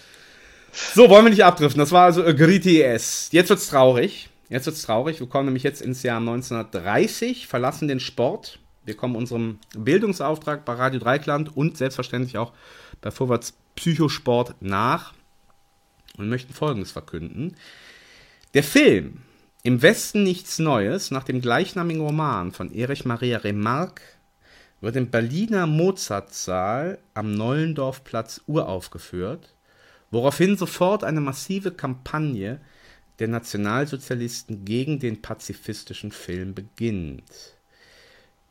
So, 0.73 1.09
wollen 1.09 1.27
wir 1.27 1.31
nicht 1.31 1.45
abdriften. 1.45 1.79
Das 1.79 1.93
war 1.93 2.05
also 2.05 2.23
Griti 2.25 2.81
ES. 2.81 3.29
Jetzt 3.31 3.51
wird's 3.51 3.69
traurig. 3.69 4.29
Jetzt 4.49 4.67
wird's 4.67 4.83
traurig. 4.83 5.21
Wir 5.21 5.29
kommen 5.29 5.45
nämlich 5.45 5.63
jetzt 5.63 5.83
ins 5.83 6.03
Jahr 6.03 6.19
1930, 6.19 7.47
verlassen 7.47 7.87
den 7.87 8.01
Sport. 8.01 8.59
Wir 8.85 8.97
kommen 8.97 9.15
unserem 9.15 9.59
Bildungsauftrag 9.77 10.65
bei 10.65 10.75
Radio 10.75 11.01
Dreikland 11.01 11.57
und 11.57 11.77
selbstverständlich 11.77 12.39
auch 12.39 12.53
bei 13.01 13.11
Vorwärts 13.11 13.55
Psychosport 13.77 14.55
nach 14.61 15.13
und 16.17 16.29
möchten 16.29 16.53
Folgendes 16.53 16.93
verkünden. 16.93 17.57
Der 18.55 18.63
Film 18.63 19.23
Im 19.63 19.83
Westen 19.83 20.23
nichts 20.23 20.59
Neues 20.59 21.11
nach 21.11 21.25
dem 21.25 21.41
gleichnamigen 21.41 22.03
Roman 22.03 22.53
von 22.53 22.73
Erich 22.73 23.05
Maria 23.05 23.39
Remarque 23.39 24.03
wird 24.81 24.97
im 24.97 25.11
Berliner 25.11 25.67
Mozartsaal 25.67 26.99
am 27.15 27.33
Nollendorfplatz 27.33 28.43
uraufgeführt, 28.47 29.55
woraufhin 30.11 30.57
sofort 30.57 31.03
eine 31.05 31.23
massive 31.23 31.71
Kampagne 31.71 32.61
der 33.19 33.29
Nationalsozialisten 33.29 34.65
gegen 34.65 34.99
den 34.99 35.23
pazifistischen 35.23 36.13
Film 36.13 36.55
beginnt. 36.55 37.57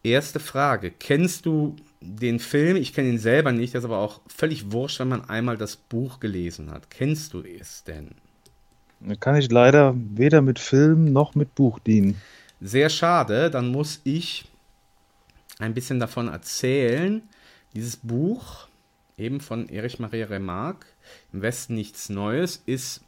Erste 0.01 0.39
Frage, 0.39 0.91
kennst 0.91 1.45
du 1.45 1.76
den 2.04 2.39
Film? 2.39 2.78
Ich 2.78 2.93
kenne 2.93 3.10
ihn 3.10 3.20
selber 3.20 3.51
nicht, 3.51 3.74
das 3.74 3.84
ist 3.84 3.86
aber 3.86 3.99
auch 3.99 4.22
völlig 4.28 4.72
wurscht, 4.72 4.99
wenn 4.99 5.08
man 5.08 5.30
einmal 5.30 5.58
das 5.58 5.76
Buch 5.76 6.20
gelesen 6.20 6.72
hat. 6.72 6.89
Kennst 6.89 7.34
du 7.34 7.41
es 7.41 7.84
denn? 7.84 8.12
Da 8.99 9.16
kann 9.16 9.36
ich 9.36 9.51
leider 9.51 9.95
weder 9.95 10.41
mit 10.41 10.60
Film 10.60 11.12
noch 11.12 11.36
mit 11.36 11.56
Buch 11.56 11.80
dienen. 11.80 12.22
Sehr 12.62 12.89
schade, 12.89 13.49
dann 13.49 13.70
muss 13.70 13.99
ich 14.04 14.45
ein 15.60 15.74
bisschen 15.74 15.99
davon 15.99 16.28
erzählen. 16.28 17.22
Dieses 17.74 17.97
Buch, 17.97 18.68
eben 19.18 19.41
von 19.41 19.68
Erich 19.70 19.99
Maria 19.99 20.28
Remarque, 20.28 20.86
Im 21.34 21.41
Westen 21.41 21.76
nichts 21.76 22.10
Neues, 22.10 22.62
ist, 22.66 23.01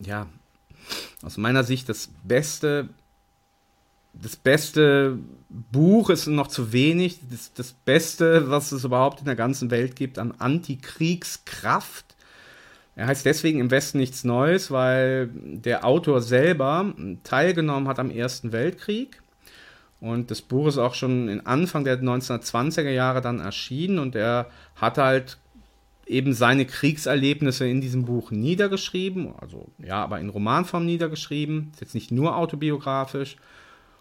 ja, 0.00 0.26
aus 1.22 1.36
meiner 1.36 1.64
Sicht 1.64 1.88
das 1.88 2.10
beste, 2.24 2.88
das 4.22 4.36
beste 4.36 5.18
Buch 5.48 6.10
ist 6.10 6.26
noch 6.26 6.48
zu 6.48 6.72
wenig, 6.72 7.20
das, 7.30 7.52
das 7.52 7.72
Beste, 7.72 8.50
was 8.50 8.72
es 8.72 8.84
überhaupt 8.84 9.20
in 9.20 9.26
der 9.26 9.36
ganzen 9.36 9.70
Welt 9.70 9.96
gibt 9.96 10.18
an 10.18 10.32
Antikriegskraft. 10.38 12.04
Er 12.94 13.08
heißt 13.08 13.26
deswegen 13.26 13.60
im 13.60 13.70
Westen 13.70 13.98
nichts 13.98 14.24
Neues, 14.24 14.70
weil 14.70 15.28
der 15.32 15.84
Autor 15.84 16.22
selber 16.22 16.94
teilgenommen 17.24 17.88
hat 17.88 17.98
am 17.98 18.10
Ersten 18.10 18.52
Weltkrieg. 18.52 19.20
Und 20.00 20.30
das 20.30 20.42
Buch 20.42 20.68
ist 20.68 20.78
auch 20.78 20.94
schon 20.94 21.28
in 21.28 21.46
Anfang 21.46 21.84
der 21.84 22.00
1920er 22.00 22.90
Jahre 22.90 23.20
dann 23.20 23.40
erschienen 23.40 23.98
und 23.98 24.14
er 24.14 24.50
hat 24.76 24.98
halt 24.98 25.38
eben 26.06 26.32
seine 26.32 26.64
Kriegserlebnisse 26.64 27.66
in 27.66 27.80
diesem 27.80 28.04
Buch 28.04 28.30
niedergeschrieben, 28.30 29.34
also 29.40 29.68
ja, 29.78 30.02
aber 30.04 30.20
in 30.20 30.28
Romanform 30.28 30.86
niedergeschrieben, 30.86 31.70
ist 31.72 31.80
jetzt 31.80 31.94
nicht 31.94 32.12
nur 32.12 32.36
autobiografisch. 32.36 33.36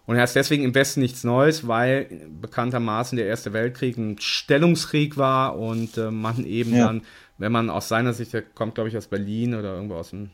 Und 0.06 0.16
er 0.16 0.22
heißt 0.22 0.36
deswegen 0.36 0.64
im 0.64 0.76
Westen 0.76 1.00
nichts 1.00 1.24
Neues, 1.24 1.68
weil 1.68 2.08
bekanntermaßen 2.42 3.16
der 3.16 3.26
Erste 3.26 3.54
Weltkrieg 3.54 3.98
ein 3.98 4.18
Stellungskrieg 4.20 5.18
war 5.18 5.58
und 5.58 5.98
äh, 5.98 6.12
man 6.12 6.46
eben 6.46 6.76
Ja. 6.76 6.88
dann, 6.88 7.02
wenn 7.38 7.52
man 7.52 7.70
aus 7.70 7.88
seiner 7.88 8.14
Sicht, 8.14 8.34
der 8.34 8.44
kommt 8.44 8.76
glaube 8.76 8.90
ich 8.90 8.98
aus 8.98 9.08
Berlin 9.08 9.56
oder 9.56 9.74
irgendwo 9.74 9.96
aus 9.96 10.12
dem 10.12 10.30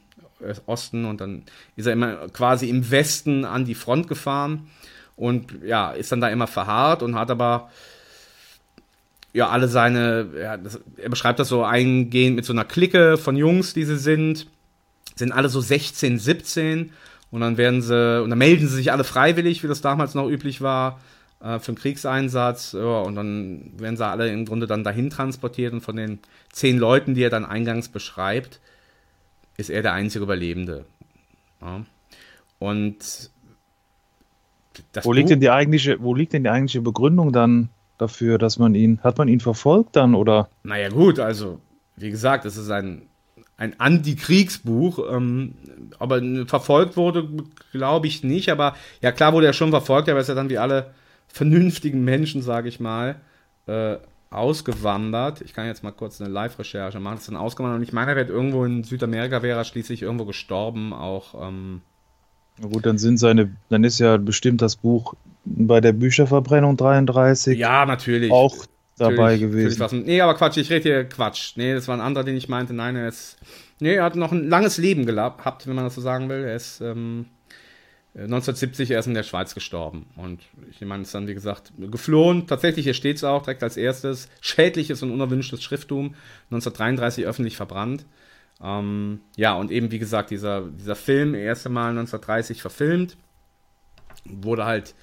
Osten 0.66 1.06
und 1.06 1.22
dann 1.22 1.44
ist 1.76 1.86
er 1.86 1.94
immer 1.94 2.28
quasi 2.30 2.68
im 2.68 2.90
Westen 2.92 3.46
an 3.46 3.64
die 3.66 3.76
Front 3.76 4.08
gefahren 4.08 4.68
und 5.16 5.60
ja, 5.64 5.92
ist 5.92 6.12
dann 6.12 6.20
da 6.20 6.30
immer 6.30 6.48
verharrt 6.48 7.04
und 7.04 7.16
hat 7.16 7.30
aber 7.32 7.70
ja 9.34 9.50
alle 9.50 9.68
seine, 9.68 10.28
ja, 10.38 10.58
das, 10.58 10.80
er 10.98 11.10
beschreibt 11.10 11.40
das 11.40 11.48
so 11.48 11.64
eingehend 11.64 12.36
mit 12.36 12.46
so 12.46 12.54
einer 12.54 12.66
Clique 12.66 13.18
von 13.18 13.38
Jungs, 13.38 13.74
die 13.74 13.86
sie 13.86 13.98
sind, 13.98 14.48
sind 15.16 15.32
alle 15.32 15.48
so 15.50 15.62
16, 15.62 16.20
17 16.20 16.92
und 17.32 17.42
dann 17.42 17.58
werden 17.58 17.82
sie, 17.82 18.22
und 18.22 18.30
dann 18.30 18.40
melden 18.40 18.68
sie 18.68 18.76
sich 18.76 18.92
alle 18.92 19.04
freiwillig, 19.04 19.64
wie 19.64 19.68
das 19.68 19.82
damals 19.82 20.16
noch 20.16 20.28
üblich 20.28 20.62
war, 20.62 21.00
äh, 21.42 21.60
für 21.60 21.70
einen 21.70 21.78
Kriegseinsatz. 21.78 22.74
Ja, 22.74 23.02
und 23.02 23.16
dann 23.16 23.72
werden 23.78 23.98
sie 23.98 24.06
alle 24.06 24.30
im 24.30 24.46
Grunde 24.46 24.68
dann 24.68 24.84
dahin 24.84 25.10
transportiert 25.10 25.74
und 25.74 25.82
von 25.82 25.96
den 25.96 26.20
zehn 26.52 26.78
Leuten, 26.78 27.16
die 27.16 27.24
er 27.24 27.30
dann 27.30 27.46
eingangs 27.46 27.90
beschreibt, 27.90 28.60
ist 29.58 29.70
er 29.70 29.82
der 29.82 29.94
einzige 29.94 30.24
Überlebende. 30.24 30.86
Ja. 31.62 31.86
Und 32.60 33.32
das 34.94 35.06
Wo 35.06 35.14
liegt 35.14 35.30
denn 35.30 35.40
die 35.40 35.50
eigentliche, 35.50 36.02
wo 36.02 36.14
liegt 36.14 36.34
denn 36.34 36.44
die 36.44 36.50
eigentliche 36.50 36.82
Begründung 36.82 37.32
dann 37.32 37.70
dafür, 37.98 38.38
dass 38.38 38.60
man 38.60 38.76
ihn, 38.76 39.00
hat 39.04 39.18
man 39.18 39.28
ihn 39.28 39.40
verfolgt 39.40 39.96
dann 39.96 40.16
oder? 40.16 40.50
Naja, 40.64 40.90
gut, 40.90 41.20
also, 41.20 41.60
wie 41.96 42.10
gesagt, 42.10 42.46
es 42.46 42.58
ist 42.58 42.70
ein, 42.72 43.04
ein 43.62 43.80
Antikriegsbuch, 43.80 45.00
ähm, 45.12 45.54
aber 46.00 46.20
verfolgt 46.48 46.98
wurde, 46.98 47.30
glaube 47.72 48.08
ich 48.08 48.24
nicht, 48.24 48.50
aber 48.50 48.76
ja, 49.02 49.12
klar 49.12 49.34
wurde 49.34 49.46
er 49.46 49.54
schon 49.54 49.70
verfolgt, 49.70 50.10
aber 50.10 50.18
er 50.18 50.22
ist 50.22 50.30
ja 50.30 50.34
dann 50.36 50.50
wie 50.50 50.58
alle 50.58 50.96
vernünftigen 51.28 52.04
Menschen, 52.04 52.42
sage 52.42 52.70
ich 52.70 52.80
mal, 52.80 53.18
äh, 53.68 53.98
ausgewandert. 54.32 55.42
Ich 55.42 55.54
kann 55.54 55.68
jetzt 55.68 55.84
mal 55.84 55.92
kurz 55.92 56.20
eine 56.20 56.32
Live-Recherche 56.32 57.00
machen, 57.00 57.18
ist 57.18 57.28
dann 57.28 57.36
ausgewandert 57.36 57.78
und 57.78 57.84
ich 57.84 57.94
meine, 57.94 58.12
er 58.12 58.18
wird 58.18 58.30
irgendwo 58.30 58.66
in 58.66 58.84
Südamerika, 58.84 59.44
wäre 59.44 59.60
er 59.60 59.64
schließlich 59.64 60.02
irgendwo 60.02 60.26
gestorben, 60.26 60.92
auch, 60.92 61.36
ähm, 61.48 61.82
Na 62.60 62.68
gut, 62.68 62.88
dann 62.88 62.98
sind 62.98 63.20
seine, 63.20 63.56
dann 63.70 63.84
ist 63.84 64.00
ja 64.00 64.18
bestimmt 64.18 64.64
das 64.64 64.76
Buch 64.76 65.14
bei 65.46 65.82
der 65.82 65.94
Bücherverbrennung 65.94 66.78
33 66.78 67.60
ja, 67.60 67.86
natürlich. 67.86 68.32
auch 68.32 68.66
dabei 69.02 69.38
gewesen. 69.38 69.80
natürlich 69.80 70.06
nee, 70.06 70.22
aber 70.22 70.36
Quatsch, 70.36 70.58
ich 70.58 70.70
rede 70.70 70.84
hier 70.84 71.04
Quatsch. 71.06 71.54
Nee, 71.56 71.74
das 71.74 71.88
war 71.88 71.96
ein 71.96 72.02
anderer, 72.02 72.24
den 72.24 72.38
ich 72.38 72.50
meinte. 72.50 72.74
Nein, 72.74 72.96
er 72.96 73.08
ist. 73.08 73.38
Nee, 73.80 73.96
er 73.96 74.04
hat 74.04 74.16
noch 74.16 74.32
ein 74.32 74.48
langes 74.48 74.78
Leben 74.78 75.06
gehabt, 75.06 75.68
wenn 75.68 75.76
man 75.76 75.86
das 75.86 75.96
so 75.96 76.02
sagen 76.02 76.30
will. 76.30 76.44
Er 76.44 76.56
ist 76.56 76.82
ähm, 76.82 77.26
1970 78.14 78.92
erst 78.92 79.08
in 79.08 79.14
der 79.14 79.24
Schweiz 79.24 79.54
gestorben. 79.56 80.08
Und 80.18 80.42
ich 80.70 80.82
meine, 80.82 81.04
ist 81.04 81.16
dann, 81.16 81.28
wie 81.28 81.34
gesagt, 81.34 81.72
geflohen. 81.78 82.46
Tatsächlich, 82.46 82.84
hier 82.84 82.94
steht 82.94 83.18
es 83.18 83.24
auch 83.24 83.44
direkt 83.44 83.64
als 83.64 83.78
erstes. 83.78 84.30
Schädliches 84.42 85.02
und 85.02 85.12
unerwünschtes 85.12 85.64
Schrifttum. 85.64 86.16
1933 86.52 87.26
öffentlich 87.26 87.56
verbrannt. 87.56 88.06
Ähm, 88.62 89.22
ja, 89.38 89.54
und 89.54 89.72
eben, 89.72 89.92
wie 89.92 90.00
gesagt, 90.00 90.30
dieser, 90.30 90.62
dieser 90.62 90.96
Film, 90.96 91.36
erste 91.36 91.70
Mal 91.70 91.90
1930 91.92 92.62
verfilmt. 92.62 93.18
Wurde 94.26 94.66
halt 94.66 94.94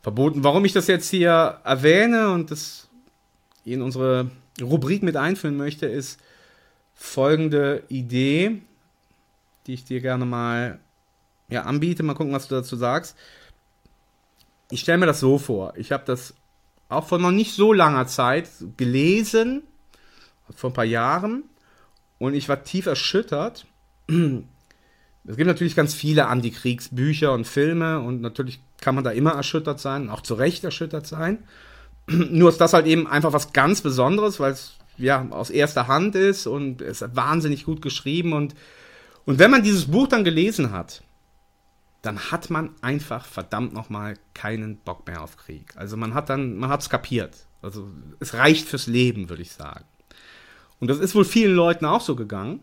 verboten. 0.00 0.44
Warum 0.44 0.64
ich 0.64 0.72
das 0.72 0.86
jetzt 0.86 1.10
hier 1.10 1.58
erwähne 1.64 2.30
und 2.30 2.50
das 2.50 2.81
in 3.64 3.82
unsere 3.82 4.30
Rubrik 4.60 5.02
mit 5.02 5.16
einführen 5.16 5.56
möchte, 5.56 5.86
ist 5.86 6.20
folgende 6.94 7.82
Idee, 7.88 8.62
die 9.66 9.74
ich 9.74 9.84
dir 9.84 10.00
gerne 10.00 10.24
mal 10.24 10.78
ja, 11.48 11.62
anbiete. 11.62 12.02
Mal 12.02 12.14
gucken, 12.14 12.32
was 12.32 12.48
du 12.48 12.54
dazu 12.54 12.76
sagst. 12.76 13.16
Ich 14.70 14.80
stelle 14.80 14.98
mir 14.98 15.06
das 15.06 15.20
so 15.20 15.38
vor. 15.38 15.74
Ich 15.76 15.92
habe 15.92 16.04
das 16.06 16.34
auch 16.88 17.06
vor 17.06 17.18
noch 17.18 17.30
nicht 17.30 17.54
so 17.54 17.72
langer 17.72 18.06
Zeit 18.06 18.48
gelesen, 18.76 19.62
vor 20.54 20.70
ein 20.70 20.74
paar 20.74 20.84
Jahren, 20.84 21.44
und 22.18 22.34
ich 22.34 22.48
war 22.48 22.62
tief 22.62 22.86
erschüttert. 22.86 23.66
Es 24.08 25.36
gibt 25.36 25.46
natürlich 25.46 25.76
ganz 25.76 25.94
viele 25.94 26.26
Antikriegsbücher 26.26 27.32
und 27.32 27.46
Filme 27.46 28.00
und 28.00 28.20
natürlich 28.20 28.60
kann 28.80 28.94
man 28.94 29.04
da 29.04 29.10
immer 29.10 29.32
erschüttert 29.32 29.80
sein, 29.80 30.10
auch 30.10 30.20
zu 30.20 30.34
Recht 30.34 30.64
erschüttert 30.64 31.06
sein. 31.06 31.44
Nur 32.08 32.50
ist 32.50 32.60
das 32.60 32.72
halt 32.72 32.86
eben 32.86 33.06
einfach 33.06 33.32
was 33.32 33.52
ganz 33.52 33.80
Besonderes, 33.80 34.40
weil 34.40 34.52
es 34.52 34.76
ja 34.98 35.26
aus 35.30 35.50
erster 35.50 35.88
Hand 35.88 36.14
ist 36.14 36.46
und 36.46 36.82
es 36.82 37.02
ist 37.02 37.16
wahnsinnig 37.16 37.64
gut 37.64 37.82
geschrieben 37.82 38.32
und 38.32 38.54
und 39.24 39.38
wenn 39.38 39.50
man 39.50 39.62
dieses 39.62 39.86
Buch 39.86 40.08
dann 40.08 40.24
gelesen 40.24 40.72
hat, 40.72 41.02
dann 42.02 42.18
hat 42.30 42.50
man 42.50 42.70
einfach 42.80 43.24
verdammt 43.24 43.72
nochmal 43.72 44.16
keinen 44.34 44.78
Bock 44.78 45.06
mehr 45.06 45.22
auf 45.22 45.36
Krieg. 45.36 45.72
Also 45.76 45.96
man 45.96 46.14
hat 46.14 46.28
dann, 46.28 46.56
man 46.56 46.70
hat 46.70 46.82
es 46.82 46.90
kapiert. 46.90 47.46
Also 47.62 47.88
es 48.18 48.34
reicht 48.34 48.68
fürs 48.68 48.88
Leben, 48.88 49.28
würde 49.28 49.42
ich 49.42 49.52
sagen. 49.52 49.84
Und 50.80 50.88
das 50.88 50.98
ist 50.98 51.14
wohl 51.14 51.24
vielen 51.24 51.54
Leuten 51.54 51.84
auch 51.84 52.00
so 52.00 52.16
gegangen. 52.16 52.60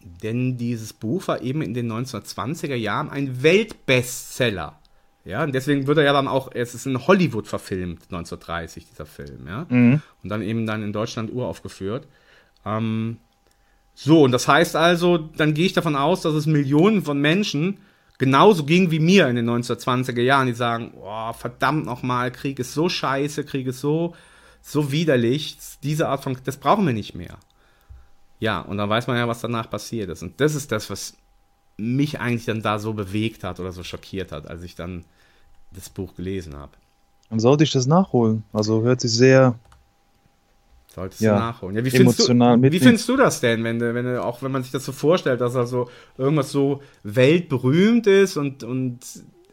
Denn 0.00 0.56
dieses 0.56 0.94
Buch 0.94 1.28
war 1.28 1.42
eben 1.42 1.60
in 1.60 1.74
den 1.74 1.92
1920er 1.92 2.74
Jahren 2.74 3.10
ein 3.10 3.42
Weltbestseller. 3.42 4.80
Ja, 5.24 5.44
und 5.44 5.54
deswegen 5.54 5.86
wird 5.86 5.98
er 5.98 6.04
ja 6.04 6.12
dann 6.12 6.26
auch, 6.26 6.50
es 6.52 6.74
ist 6.74 6.86
in 6.86 7.06
Hollywood 7.06 7.46
verfilmt, 7.46 8.02
1930, 8.10 8.86
dieser 8.90 9.06
Film, 9.06 9.46
ja. 9.46 9.66
Mhm. 9.68 10.02
Und 10.22 10.28
dann 10.28 10.42
eben 10.42 10.66
dann 10.66 10.82
in 10.82 10.92
Deutschland 10.92 11.32
uraufgeführt. 11.32 12.06
Ähm, 12.64 13.18
so, 13.94 14.22
und 14.22 14.32
das 14.32 14.48
heißt 14.48 14.74
also, 14.74 15.18
dann 15.18 15.54
gehe 15.54 15.66
ich 15.66 15.74
davon 15.74 15.96
aus, 15.96 16.22
dass 16.22 16.34
es 16.34 16.46
Millionen 16.46 17.02
von 17.02 17.20
Menschen 17.20 17.78
genauso 18.18 18.64
ging 18.64 18.90
wie 18.90 19.00
mir 19.00 19.28
in 19.28 19.36
den 19.36 19.48
1920er 19.48 20.20
Jahren, 20.20 20.46
die 20.46 20.54
sagen, 20.54 20.92
oh, 21.00 21.32
verdammt 21.32 21.86
nochmal, 21.86 22.30
Krieg 22.30 22.58
ist 22.58 22.74
so 22.74 22.88
scheiße, 22.88 23.44
Krieg 23.44 23.66
ist 23.66 23.80
so, 23.80 24.14
so 24.60 24.92
widerlich, 24.92 25.56
diese 25.82 26.08
Art 26.08 26.22
von, 26.22 26.36
das 26.44 26.56
brauchen 26.56 26.86
wir 26.86 26.94
nicht 26.94 27.14
mehr. 27.14 27.36
Ja, 28.38 28.60
und 28.60 28.78
dann 28.78 28.88
weiß 28.88 29.06
man 29.06 29.16
ja, 29.16 29.28
was 29.28 29.40
danach 29.40 29.70
passiert 29.70 30.10
ist. 30.10 30.22
Und 30.22 30.40
das 30.40 30.54
ist 30.54 30.72
das, 30.72 30.90
was 30.90 31.14
mich 31.76 32.20
eigentlich 32.20 32.44
dann 32.44 32.62
da 32.62 32.78
so 32.78 32.92
bewegt 32.92 33.44
hat 33.44 33.60
oder 33.60 33.72
so 33.72 33.82
schockiert 33.82 34.32
hat, 34.32 34.48
als 34.48 34.62
ich 34.62 34.74
dann 34.74 35.04
das 35.72 35.88
Buch 35.88 36.14
gelesen 36.14 36.56
habe. 36.56 36.72
Dann 37.30 37.40
sollte 37.40 37.64
ich 37.64 37.72
das 37.72 37.86
nachholen. 37.86 38.44
Also 38.52 38.82
hört 38.82 39.00
sich 39.00 39.12
sehr 39.12 39.58
Solltest 40.94 41.22
ja, 41.22 41.32
du 41.32 41.40
nachholen. 41.40 41.76
Ja, 41.76 41.84
wie, 41.84 41.90
findest 41.90 42.28
du, 42.28 42.34
wie 42.34 42.78
findest 42.78 43.08
du 43.08 43.16
das 43.16 43.40
denn, 43.40 43.64
wenn 43.64 43.80
wenn 43.80 44.18
auch 44.18 44.42
wenn 44.42 44.52
man 44.52 44.62
sich 44.62 44.72
das 44.72 44.84
so 44.84 44.92
vorstellt, 44.92 45.40
dass 45.40 45.56
also 45.56 45.88
irgendwas 46.18 46.50
so 46.52 46.82
weltberühmt 47.02 48.06
ist 48.06 48.36
und, 48.36 48.62
und 48.62 48.98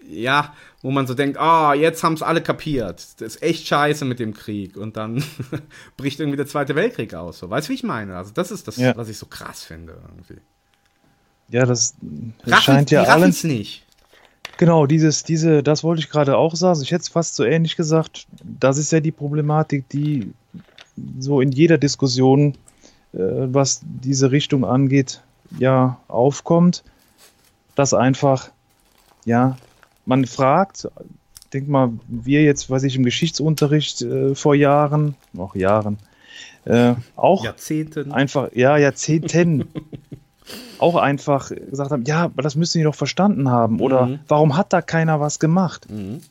ja, 0.10 0.54
wo 0.82 0.92
man 0.92 1.08
so 1.08 1.14
denkt, 1.14 1.38
ah, 1.38 1.70
oh, 1.70 1.74
jetzt 1.74 2.04
haben 2.04 2.14
es 2.14 2.24
alle 2.24 2.42
kapiert. 2.42 3.22
Das 3.22 3.36
ist 3.36 3.44
echt 3.44 3.68
scheiße 3.68 4.06
mit 4.06 4.20
dem 4.20 4.34
Krieg. 4.34 4.76
Und 4.76 4.98
dann 4.98 5.24
bricht 5.98 6.20
irgendwie 6.20 6.38
der 6.38 6.48
Zweite 6.48 6.76
Weltkrieg 6.76 7.14
aus. 7.14 7.40
So. 7.40 7.50
Weißt 7.50 7.68
du, 7.68 7.72
wie 7.72 7.76
ich 7.76 7.84
meine? 7.84 8.18
Also, 8.18 8.32
das 8.34 8.52
ist 8.52 8.68
das, 8.68 8.78
ja. 8.78 8.98
was 8.98 9.08
ich 9.08 9.18
so 9.18 9.28
krass 9.28 9.64
finde. 9.64 10.02
Irgendwie. 10.10 10.42
Ja, 11.50 11.66
das, 11.66 11.96
das 12.44 12.54
Raffen, 12.54 12.64
scheint 12.64 12.92
ja 12.92 13.04
alles. 13.04 13.44
nicht. 13.44 13.84
Genau, 14.58 14.86
dieses, 14.86 15.24
diese, 15.24 15.64
das 15.64 15.84
wollte 15.84 16.02
ich 16.02 16.10
gerade 16.10 16.38
auch 16.38 16.56
sagen. 16.56 16.82
Ich 16.82 16.92
hätte 16.92 17.02
es 17.02 17.10
fast 17.10 17.36
so 17.36 17.44
ähnlich 17.44 17.76
gesagt. 17.76 18.28
Das 18.44 18.78
ist 18.78 18.92
ja 18.92 19.00
die 19.00 19.12
Problematik, 19.12 19.88
die 19.90 20.34
so 21.18 21.40
in 21.40 21.52
jeder 21.52 21.78
Diskussion, 21.78 22.56
äh, 23.14 23.20
was 23.20 23.82
diese 23.84 24.32
Richtung 24.32 24.66
angeht, 24.66 25.22
ja, 25.58 26.00
aufkommt. 26.08 26.84
Dass 27.76 27.94
einfach, 27.94 28.52
ja, 29.24 29.58
man 30.06 30.26
fragt, 30.26 30.90
denk 31.54 31.70
mal, 31.70 31.94
wir 32.08 32.44
jetzt, 32.44 32.70
weiß 32.70 32.84
ich, 32.84 32.96
im 32.96 33.04
Geschichtsunterricht 33.04 34.02
äh, 34.02 34.36
vor 34.36 34.56
Jahren, 34.56 35.16
noch 35.34 35.56
Jahren, 35.56 35.98
äh, 36.66 36.96
auch 37.16 37.46
Jahrzehnten. 37.46 38.12
einfach, 38.12 38.50
ja, 38.54 38.78
Jahrzehnten, 38.78 39.70
auch 40.78 40.96
einfach 40.96 41.50
gesagt 41.50 41.92
haben, 41.92 42.04
ja, 42.06 42.24
aber 42.24 42.42
das 42.42 42.56
müssen 42.56 42.78
die 42.80 42.84
doch 42.84 42.96
verstanden 42.96 43.50
haben. 43.50 43.80
Oder 43.80 44.06
mhm. 44.06 44.20
warum 44.28 44.56
hat 44.56 44.74
da 44.74 44.82
keiner 44.82 45.20
was 45.20 45.40
gemacht? 45.40 45.88
Mhm. 45.90 46.22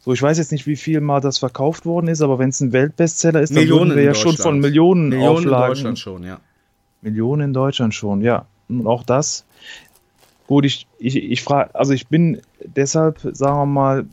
So, 0.00 0.12
ich 0.12 0.22
weiß 0.22 0.38
jetzt 0.38 0.52
nicht, 0.52 0.66
wie 0.66 0.76
viel 0.76 1.00
mal 1.00 1.20
das 1.20 1.38
verkauft 1.38 1.84
worden 1.84 2.08
ist, 2.08 2.22
aber 2.22 2.38
wenn 2.38 2.50
es 2.50 2.60
ein 2.60 2.72
Weltbestseller 2.72 3.40
ist, 3.40 3.54
dann 3.54 3.68
würden 3.68 3.94
wir 3.94 4.02
ja 4.02 4.14
schon 4.14 4.36
von 4.36 4.58
Millionen, 4.60 5.08
Millionen 5.08 5.28
Auflagen. 5.28 5.62
in 5.62 5.68
Deutschland 5.68 5.98
schon, 5.98 6.24
ja. 6.24 6.40
Millionen 7.02 7.42
in 7.42 7.52
Deutschland 7.52 7.94
schon, 7.94 8.22
ja. 8.22 8.46
Und 8.68 8.86
auch 8.86 9.02
das 9.02 9.44
Gut, 10.48 10.64
ich, 10.64 10.86
ich, 10.98 11.16
ich 11.16 11.42
frage, 11.42 11.74
also 11.74 11.92
ich 11.92 12.08
bin 12.08 12.40
deshalb, 12.64 13.18
sagen 13.32 13.58
wir 13.58 13.66
mal, 13.66 14.06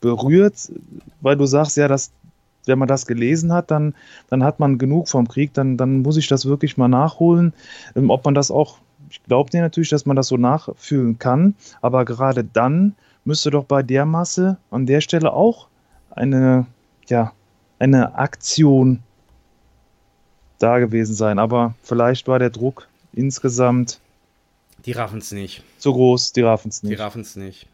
berührt, 0.00 0.72
weil 1.20 1.36
du 1.36 1.46
sagst, 1.46 1.76
ja, 1.76 1.86
dass, 1.86 2.10
wenn 2.66 2.78
man 2.78 2.88
das 2.88 3.06
gelesen 3.06 3.52
hat, 3.52 3.70
dann, 3.70 3.94
dann 4.30 4.44
hat 4.44 4.60
man 4.60 4.78
genug 4.78 5.08
vom 5.08 5.28
Krieg, 5.28 5.52
dann, 5.54 5.76
dann 5.76 6.02
muss 6.02 6.16
ich 6.16 6.28
das 6.28 6.46
wirklich 6.46 6.76
mal 6.76 6.88
nachholen. 6.88 7.52
Ähm, 7.96 8.10
ob 8.10 8.24
man 8.24 8.34
das 8.34 8.50
auch, 8.50 8.78
ich 9.10 9.22
glaube 9.24 9.50
dir 9.50 9.60
natürlich, 9.60 9.90
dass 9.90 10.06
man 10.06 10.16
das 10.16 10.28
so 10.28 10.36
nachfühlen 10.36 11.18
kann, 11.18 11.54
aber 11.80 12.04
gerade 12.04 12.44
dann 12.44 12.94
müsste 13.24 13.50
doch 13.50 13.64
bei 13.64 13.82
der 13.82 14.06
Masse 14.06 14.58
an 14.70 14.86
der 14.86 15.00
Stelle 15.00 15.32
auch 15.32 15.68
eine, 16.10 16.66
ja, 17.08 17.32
eine 17.78 18.16
Aktion 18.16 19.00
da 20.58 20.78
gewesen 20.78 21.14
sein. 21.14 21.38
Aber 21.38 21.74
vielleicht 21.82 22.28
war 22.28 22.38
der 22.38 22.50
Druck 22.50 22.88
insgesamt 23.12 24.00
die 24.86 24.92
raffen 24.92 25.18
es 25.18 25.32
nicht. 25.32 25.62
So 25.78 25.94
groß, 25.94 26.32
die 26.32 26.42
raffen 26.42 26.68
es 26.68 26.82
nicht. 26.82 26.92
Die 26.92 27.00
raffen 27.02 27.22
es 27.22 27.36
nicht. 27.36 27.66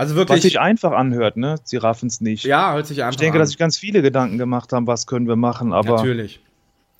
Also 0.00 0.14
wirklich. 0.14 0.36
Was 0.38 0.42
sich 0.44 0.58
einfach 0.58 0.92
anhört, 0.92 1.36
ne? 1.36 1.56
Sie 1.62 1.76
raffen 1.76 2.06
es 2.06 2.22
nicht. 2.22 2.44
Ja, 2.44 2.72
hört 2.72 2.86
sich 2.86 3.02
einfach 3.02 3.10
Ich 3.12 3.16
denke, 3.18 3.34
an. 3.34 3.40
dass 3.40 3.50
sich 3.50 3.58
ganz 3.58 3.76
viele 3.76 4.00
Gedanken 4.00 4.38
gemacht 4.38 4.72
haben, 4.72 4.86
was 4.86 5.06
können 5.06 5.28
wir 5.28 5.36
machen, 5.36 5.74
aber. 5.74 5.96
Natürlich. 5.96 6.40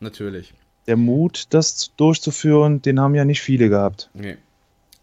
Natürlich. 0.00 0.52
Der 0.86 0.98
Mut, 0.98 1.46
das 1.48 1.92
durchzuführen, 1.96 2.82
den 2.82 3.00
haben 3.00 3.14
ja 3.14 3.24
nicht 3.24 3.40
viele 3.40 3.70
gehabt. 3.70 4.10
Nee. 4.12 4.36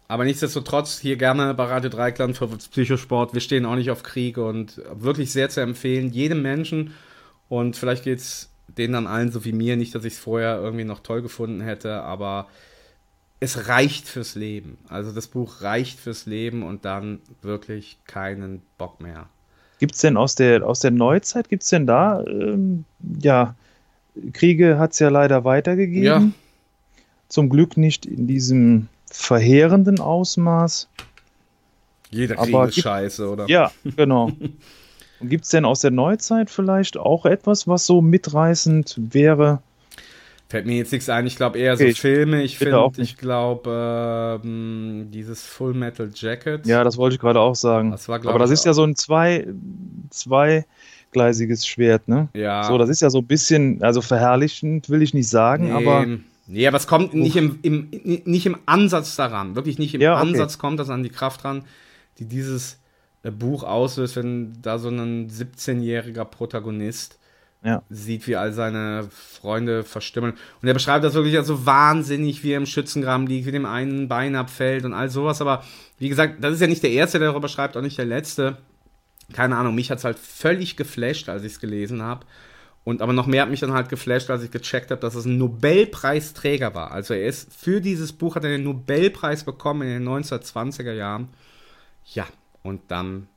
Aber 0.06 0.24
nichtsdestotrotz 0.24 1.00
hier 1.00 1.16
gerne 1.16 1.52
bei 1.54 1.64
Radio 1.64 1.90
Dreikland 1.90 2.36
für 2.36 2.46
Psychosport. 2.46 3.34
Wir 3.34 3.40
stehen 3.40 3.66
auch 3.66 3.74
nicht 3.74 3.90
auf 3.90 4.04
Krieg 4.04 4.38
und 4.38 4.80
wirklich 4.92 5.32
sehr 5.32 5.48
zu 5.50 5.60
empfehlen, 5.60 6.12
jedem 6.12 6.40
Menschen. 6.40 6.94
Und 7.48 7.76
vielleicht 7.76 8.04
geht 8.04 8.20
es 8.20 8.48
denen 8.68 8.92
dann 8.92 9.06
allen 9.08 9.32
so 9.32 9.44
wie 9.44 9.52
mir. 9.52 9.76
Nicht, 9.76 9.96
dass 9.96 10.04
ich 10.04 10.12
es 10.12 10.18
vorher 10.20 10.60
irgendwie 10.60 10.84
noch 10.84 11.00
toll 11.00 11.20
gefunden 11.20 11.60
hätte, 11.60 12.02
aber 12.02 12.46
es 13.40 13.68
reicht 13.68 14.08
fürs 14.08 14.34
Leben. 14.34 14.78
Also 14.88 15.12
das 15.12 15.28
Buch 15.28 15.62
reicht 15.62 16.00
fürs 16.00 16.26
Leben 16.26 16.62
und 16.62 16.84
dann 16.84 17.20
wirklich 17.42 17.98
keinen 18.06 18.62
Bock 18.78 19.00
mehr. 19.00 19.28
Gibt 19.78 19.94
es 19.94 20.00
denn 20.00 20.16
aus 20.16 20.34
der, 20.34 20.66
aus 20.66 20.80
der 20.80 20.90
Neuzeit, 20.90 21.48
gibt 21.48 21.62
es 21.62 21.68
denn 21.68 21.86
da, 21.86 22.24
ähm, 22.24 22.84
ja, 23.20 23.54
Kriege 24.32 24.78
hat 24.78 24.92
es 24.92 24.98
ja 24.98 25.08
leider 25.08 25.44
weitergegeben. 25.44 26.04
Ja. 26.04 26.30
Zum 27.28 27.48
Glück 27.48 27.76
nicht 27.76 28.06
in 28.06 28.26
diesem 28.26 28.88
verheerenden 29.10 30.00
Ausmaß. 30.00 30.88
Jeder 32.10 32.36
Krieg 32.36 32.54
Aber 32.54 32.68
ist 32.68 32.74
gibt, 32.76 32.84
scheiße, 32.84 33.30
oder? 33.30 33.48
Ja, 33.48 33.70
genau. 33.96 34.32
Und 35.20 35.28
gibt 35.28 35.44
es 35.44 35.50
denn 35.50 35.64
aus 35.64 35.80
der 35.80 35.90
Neuzeit 35.90 36.48
vielleicht 36.48 36.96
auch 36.96 37.26
etwas, 37.26 37.66
was 37.66 37.86
so 37.86 38.00
mitreißend 38.00 38.96
wäre? 38.98 39.62
Fällt 40.50 40.64
mir 40.64 40.76
jetzt 40.76 40.92
nichts 40.92 41.10
ein. 41.10 41.26
Ich 41.26 41.36
glaube 41.36 41.58
eher 41.58 41.76
so 41.76 41.84
okay, 41.84 41.92
Filme. 41.92 42.42
Ich 42.42 42.56
finde, 42.56 42.90
ich 42.96 43.18
glaube, 43.18 44.40
ähm, 44.42 45.08
dieses 45.10 45.44
Full 45.44 45.74
Metal 45.74 46.10
Jacket. 46.14 46.66
Ja, 46.66 46.84
das 46.84 46.96
wollte 46.96 47.16
ich 47.16 47.20
gerade 47.20 47.38
auch 47.38 47.54
sagen. 47.54 47.90
Das 47.90 48.08
war, 48.08 48.26
Aber 48.26 48.38
das 48.38 48.50
ist 48.50 48.64
ja 48.64 48.72
so 48.72 48.82
ein 48.82 48.96
zwei, 48.96 49.46
zweigleisiges 50.08 51.66
Schwert, 51.66 52.08
ne? 52.08 52.28
Ja. 52.32 52.64
So, 52.64 52.78
das 52.78 52.88
ist 52.88 53.02
ja 53.02 53.10
so 53.10 53.18
ein 53.18 53.26
bisschen, 53.26 53.82
also 53.82 54.00
verherrlichend 54.00 54.88
will 54.88 55.02
ich 55.02 55.12
nicht 55.12 55.28
sagen, 55.28 55.66
nee. 55.66 55.72
aber. 55.72 56.06
Nee, 56.46 56.66
aber 56.66 56.78
es 56.78 56.86
kommt 56.86 57.12
nicht 57.12 57.36
im, 57.36 57.58
im, 57.60 57.90
nicht 58.24 58.46
im 58.46 58.56
Ansatz 58.64 59.16
daran. 59.16 59.54
Wirklich 59.54 59.78
nicht 59.78 59.94
im 59.94 60.00
ja, 60.00 60.14
okay. 60.14 60.28
Ansatz 60.28 60.56
kommt 60.56 60.80
das 60.80 60.88
an 60.88 61.02
die 61.02 61.10
Kraft 61.10 61.44
ran, 61.44 61.66
die 62.18 62.24
dieses 62.24 62.78
äh, 63.22 63.30
Buch 63.30 63.64
auslöst, 63.64 64.16
wenn 64.16 64.54
da 64.62 64.78
so 64.78 64.88
ein 64.88 65.28
17-jähriger 65.28 66.24
Protagonist 66.24 67.18
ja. 67.64 67.82
sieht, 67.90 68.26
wie 68.26 68.36
all 68.36 68.52
seine 68.52 69.08
Freunde 69.10 69.82
verstimmen. 69.84 70.34
Und 70.62 70.68
er 70.68 70.74
beschreibt 70.74 71.04
das 71.04 71.14
wirklich 71.14 71.40
so 71.44 71.66
wahnsinnig, 71.66 72.42
wie 72.44 72.52
er 72.52 72.58
im 72.58 72.66
Schützengraben 72.66 73.26
liegt, 73.26 73.46
wie 73.46 73.52
dem 73.52 73.66
einen 73.66 74.08
Bein 74.08 74.36
abfällt 74.36 74.84
und 74.84 74.94
all 74.94 75.10
sowas. 75.10 75.40
Aber 75.40 75.64
wie 75.98 76.08
gesagt, 76.08 76.42
das 76.42 76.54
ist 76.54 76.60
ja 76.60 76.66
nicht 76.66 76.82
der 76.82 76.92
Erste, 76.92 77.18
der 77.18 77.28
darüber 77.28 77.48
schreibt, 77.48 77.76
auch 77.76 77.82
nicht 77.82 77.98
der 77.98 78.04
Letzte. 78.04 78.58
Keine 79.32 79.56
Ahnung, 79.56 79.74
mich 79.74 79.90
hat 79.90 79.98
es 79.98 80.04
halt 80.04 80.18
völlig 80.18 80.76
geflasht, 80.76 81.28
als 81.28 81.42
ich 81.42 81.52
es 81.52 81.60
gelesen 81.60 82.02
habe. 82.02 82.24
Und 82.84 83.02
aber 83.02 83.12
noch 83.12 83.26
mehr 83.26 83.42
hat 83.42 83.50
mich 83.50 83.60
dann 83.60 83.74
halt 83.74 83.90
geflasht, 83.90 84.30
als 84.30 84.42
ich 84.42 84.50
gecheckt 84.50 84.90
habe, 84.90 85.00
dass 85.02 85.14
es 85.14 85.26
ein 85.26 85.36
Nobelpreisträger 85.36 86.74
war. 86.74 86.92
Also 86.92 87.12
er 87.12 87.26
ist 87.26 87.52
für 87.52 87.82
dieses 87.82 88.14
Buch 88.14 88.34
hat 88.34 88.44
er 88.44 88.50
den 88.50 88.64
Nobelpreis 88.64 89.44
bekommen 89.44 89.82
in 89.82 90.04
den 90.04 90.08
1920er 90.08 90.92
Jahren. 90.92 91.28
Ja, 92.06 92.26
und 92.62 92.80
dann 92.88 93.28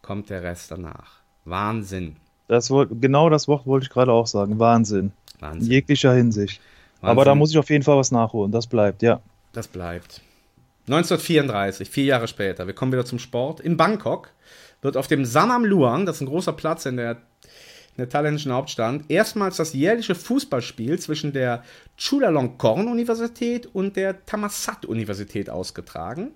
kommt 0.00 0.30
der 0.30 0.42
Rest 0.42 0.70
danach. 0.70 1.20
Wahnsinn. 1.44 2.16
Das, 2.48 2.68
genau 2.68 3.30
das 3.30 3.48
Wort 3.48 3.66
wollte 3.66 3.84
ich 3.84 3.90
gerade 3.90 4.12
auch 4.12 4.26
sagen. 4.26 4.58
Wahnsinn. 4.58 5.12
Wahnsinn. 5.40 5.62
In 5.62 5.72
jeglicher 5.72 6.12
Hinsicht. 6.12 6.60
Wahnsinn. 7.00 7.08
Aber 7.10 7.24
da 7.24 7.34
muss 7.34 7.50
ich 7.50 7.58
auf 7.58 7.70
jeden 7.70 7.84
Fall 7.84 7.96
was 7.96 8.10
nachholen. 8.10 8.52
Das 8.52 8.66
bleibt, 8.66 9.02
ja. 9.02 9.20
Das 9.52 9.68
bleibt. 9.68 10.20
1934, 10.86 11.88
vier 11.88 12.04
Jahre 12.04 12.28
später, 12.28 12.66
wir 12.66 12.74
kommen 12.74 12.92
wieder 12.92 13.06
zum 13.06 13.18
Sport. 13.18 13.60
In 13.60 13.78
Bangkok 13.78 14.30
wird 14.82 14.98
auf 14.98 15.06
dem 15.06 15.24
Sanam 15.24 15.64
Luang, 15.64 16.04
das 16.04 16.16
ist 16.16 16.22
ein 16.22 16.26
großer 16.26 16.52
Platz 16.52 16.84
in 16.84 16.98
der, 16.98 17.12
in 17.12 17.96
der 17.96 18.08
thailändischen 18.10 18.52
Hauptstadt, 18.52 19.00
erstmals 19.08 19.56
das 19.56 19.72
jährliche 19.72 20.14
Fußballspiel 20.14 20.98
zwischen 20.98 21.32
der 21.32 21.64
Chulalongkorn-Universität 21.96 23.66
und 23.72 23.96
der 23.96 24.26
Thammasat-Universität 24.26 25.48
ausgetragen. 25.48 26.32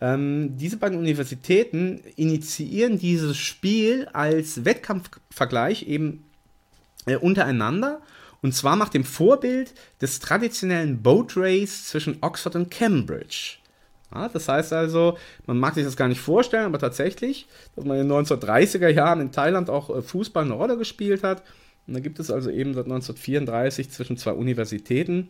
Ähm, 0.00 0.56
diese 0.56 0.76
beiden 0.76 0.98
Universitäten 0.98 2.00
initiieren 2.16 2.98
dieses 2.98 3.36
Spiel 3.36 4.08
als 4.12 4.64
Wettkampfvergleich 4.64 5.88
eben 5.88 6.24
äh, 7.06 7.16
untereinander 7.16 8.02
und 8.42 8.52
zwar 8.52 8.76
nach 8.76 8.90
dem 8.90 9.04
Vorbild 9.04 9.74
des 10.00 10.20
traditionellen 10.20 11.02
Boat 11.02 11.32
Race 11.36 11.86
zwischen 11.86 12.18
Oxford 12.20 12.56
und 12.56 12.70
Cambridge. 12.70 13.56
Ja, 14.14 14.28
das 14.28 14.48
heißt 14.48 14.72
also, 14.72 15.18
man 15.46 15.58
mag 15.58 15.74
sich 15.74 15.84
das 15.84 15.96
gar 15.96 16.08
nicht 16.08 16.20
vorstellen, 16.20 16.66
aber 16.66 16.78
tatsächlich, 16.78 17.48
dass 17.74 17.84
man 17.84 17.98
in 17.98 18.08
den 18.08 18.16
1930er 18.16 18.88
Jahren 18.88 19.20
in 19.20 19.32
Thailand 19.32 19.68
auch 19.68 19.90
äh, 19.90 20.02
Fußball 20.02 20.44
eine 20.44 20.54
Rolle 20.54 20.76
gespielt 20.78 21.24
hat. 21.24 21.42
Und 21.86 21.94
da 21.94 22.00
gibt 22.00 22.18
es 22.18 22.30
also 22.30 22.50
eben 22.50 22.74
seit 22.74 22.84
1934 22.84 23.90
zwischen 23.90 24.16
zwei 24.16 24.32
Universitäten 24.32 25.28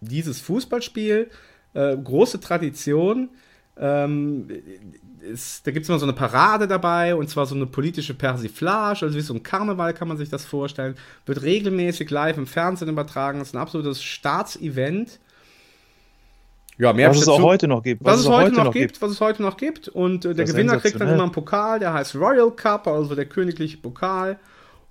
dieses 0.00 0.40
Fußballspiel, 0.40 1.30
äh, 1.74 1.96
große 1.96 2.40
Tradition. 2.40 3.30
Ähm, 3.76 4.48
ist, 5.20 5.66
da 5.66 5.70
gibt 5.70 5.84
es 5.84 5.88
immer 5.88 5.98
so 5.98 6.06
eine 6.06 6.12
Parade 6.12 6.66
dabei 6.66 7.14
und 7.14 7.28
zwar 7.28 7.46
so 7.46 7.54
eine 7.54 7.66
politische 7.66 8.14
Persiflage, 8.14 9.04
also 9.04 9.16
wie 9.16 9.20
so 9.20 9.34
ein 9.34 9.42
Karneval 9.42 9.94
kann 9.94 10.08
man 10.08 10.16
sich 10.16 10.28
das 10.28 10.44
vorstellen. 10.44 10.96
Wird 11.26 11.42
regelmäßig 11.42 12.10
live 12.10 12.36
im 12.36 12.46
Fernsehen 12.46 12.88
übertragen. 12.88 13.40
Ist 13.40 13.54
ein 13.54 13.58
absolutes 13.58 14.02
Staatsevent. 14.02 15.20
Ja, 16.78 16.94
mehr 16.94 17.10
was 17.10 17.18
es 17.18 17.28
auch 17.28 17.42
heute 17.42 17.68
noch 17.68 17.82
gibt. 17.82 18.02
Was, 18.02 18.14
was 18.14 18.20
es 18.20 18.28
heute, 18.28 18.56
noch, 18.56 18.64
noch 18.64 18.72
gibt, 18.72 18.94
gibt, 18.94 19.02
was 19.02 19.10
es 19.10 19.20
heute 19.20 19.42
noch 19.42 19.56
gibt. 19.58 19.88
Und 19.88 20.24
äh, 20.24 20.34
der 20.34 20.46
Gewinner 20.46 20.78
kriegt 20.78 20.98
dann 20.98 21.08
immer 21.08 21.24
einen 21.24 21.32
Pokal, 21.32 21.78
der 21.78 21.92
heißt 21.92 22.14
Royal 22.14 22.50
Cup, 22.52 22.86
also 22.86 23.14
der 23.14 23.26
königliche 23.26 23.76
Pokal. 23.76 24.38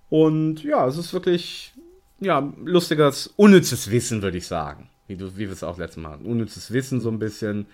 Und 0.09 0.63
ja, 0.63 0.87
es 0.87 0.97
ist 0.97 1.13
wirklich 1.13 1.73
ja, 2.19 2.51
lustiges, 2.63 3.33
unnützes 3.35 3.89
Wissen, 3.89 4.21
würde 4.21 4.37
ich 4.37 4.45
sagen. 4.45 4.89
Wie, 5.07 5.15
du, 5.15 5.35
wie 5.35 5.47
wir 5.47 5.51
es 5.51 5.63
auch 5.63 5.79
letztes 5.79 6.01
Mal 6.03 6.11
hatten. 6.11 6.25
Unnützes 6.25 6.71
Wissen 6.71 7.01
so 7.01 7.09
ein 7.09 7.17
bisschen. 7.17 7.65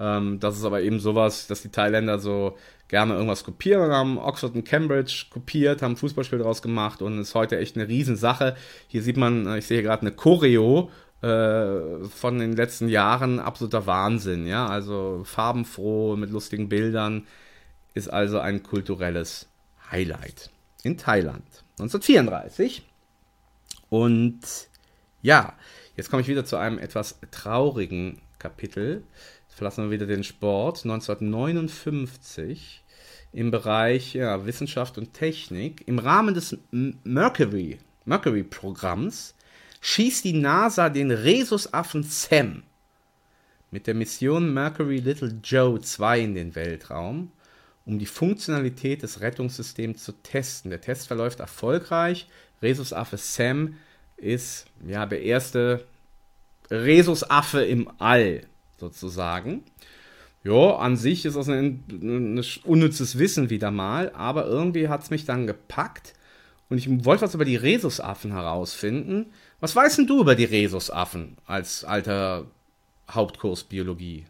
Ähm, 0.00 0.38
das 0.40 0.56
ist 0.56 0.64
aber 0.64 0.82
eben 0.82 1.00
sowas, 1.00 1.46
dass 1.46 1.62
die 1.62 1.70
Thailänder 1.70 2.18
so 2.18 2.56
gerne 2.88 3.14
irgendwas 3.14 3.44
kopieren, 3.44 3.92
haben 3.92 4.18
Oxford 4.18 4.54
und 4.54 4.64
Cambridge 4.64 5.26
kopiert, 5.30 5.82
haben 5.82 5.92
ein 5.92 5.96
Fußballspiel 5.96 6.38
daraus 6.38 6.62
gemacht 6.62 7.02
und 7.02 7.18
ist 7.18 7.34
heute 7.34 7.58
echt 7.58 7.76
eine 7.76 7.88
Riesensache. 7.88 8.56
Hier 8.88 9.02
sieht 9.02 9.16
man, 9.16 9.46
äh, 9.46 9.58
ich 9.58 9.66
sehe 9.66 9.82
gerade 9.82 10.02
eine 10.02 10.12
Choreo 10.12 10.90
äh, 11.20 12.04
von 12.08 12.38
den 12.38 12.54
letzten 12.54 12.88
Jahren, 12.88 13.40
absoluter 13.40 13.86
Wahnsinn, 13.86 14.46
ja, 14.46 14.66
also 14.66 15.22
farbenfroh, 15.24 16.16
mit 16.16 16.30
lustigen 16.30 16.68
Bildern, 16.68 17.26
ist 17.94 18.08
also 18.08 18.38
ein 18.38 18.62
kulturelles 18.62 19.48
Highlight 19.90 20.50
in 20.82 20.96
Thailand. 20.96 21.44
1934. 21.80 22.86
Und 23.90 24.40
ja, 25.22 25.54
jetzt 25.96 26.10
komme 26.10 26.22
ich 26.22 26.28
wieder 26.28 26.44
zu 26.44 26.56
einem 26.56 26.78
etwas 26.78 27.18
traurigen 27.30 28.20
Kapitel 28.38 29.02
verlassen 29.58 29.84
wir 29.84 29.90
wieder 29.90 30.06
den 30.06 30.24
Sport. 30.24 30.84
1959 30.84 32.82
im 33.32 33.50
Bereich 33.50 34.14
ja, 34.14 34.46
Wissenschaft 34.46 34.96
und 34.98 35.12
Technik 35.12 35.86
im 35.86 35.98
Rahmen 35.98 36.34
des 36.34 36.56
Mercury, 36.70 37.78
Mercury-Programms 38.04 39.34
schießt 39.80 40.24
die 40.24 40.32
NASA 40.32 40.88
den 40.88 41.10
Rhesusaffen 41.10 42.02
Sam 42.02 42.62
mit 43.70 43.86
der 43.86 43.94
Mission 43.94 44.54
Mercury 44.54 44.98
Little 44.98 45.38
Joe 45.44 45.80
2 45.80 46.20
in 46.20 46.34
den 46.34 46.54
Weltraum, 46.54 47.30
um 47.84 47.98
die 47.98 48.06
Funktionalität 48.06 49.02
des 49.02 49.20
Rettungssystems 49.20 50.02
zu 50.02 50.12
testen. 50.22 50.70
Der 50.70 50.80
Test 50.80 51.06
verläuft 51.06 51.40
erfolgreich. 51.40 52.26
Rhesusaffe 52.62 53.18
Sam 53.18 53.76
ist 54.16 54.66
ja 54.86 55.04
der 55.04 55.22
erste 55.22 55.84
Rhesusaffe 56.70 57.62
im 57.64 57.90
All 57.98 58.42
sozusagen. 58.78 59.62
Ja, 60.44 60.76
an 60.76 60.96
sich 60.96 61.24
ist 61.24 61.36
das 61.36 61.48
ein, 61.48 61.84
ein 61.90 62.42
unnützes 62.64 63.18
Wissen 63.18 63.50
wieder 63.50 63.70
mal, 63.70 64.12
aber 64.14 64.46
irgendwie 64.46 64.88
hat 64.88 65.02
es 65.02 65.10
mich 65.10 65.24
dann 65.24 65.46
gepackt 65.46 66.14
und 66.70 66.78
ich 66.78 67.04
wollte 67.04 67.22
was 67.22 67.34
über 67.34 67.44
die 67.44 67.56
Rhesusaffen 67.56 68.32
herausfinden. 68.32 69.26
Was 69.60 69.74
weißt 69.74 69.98
denn 69.98 70.06
du 70.06 70.20
über 70.20 70.34
die 70.34 70.44
Rhesusaffen 70.44 71.36
als 71.46 71.84
alter 71.84 72.46
Hauptkurs 73.10 73.64
Biologie? 73.64 74.26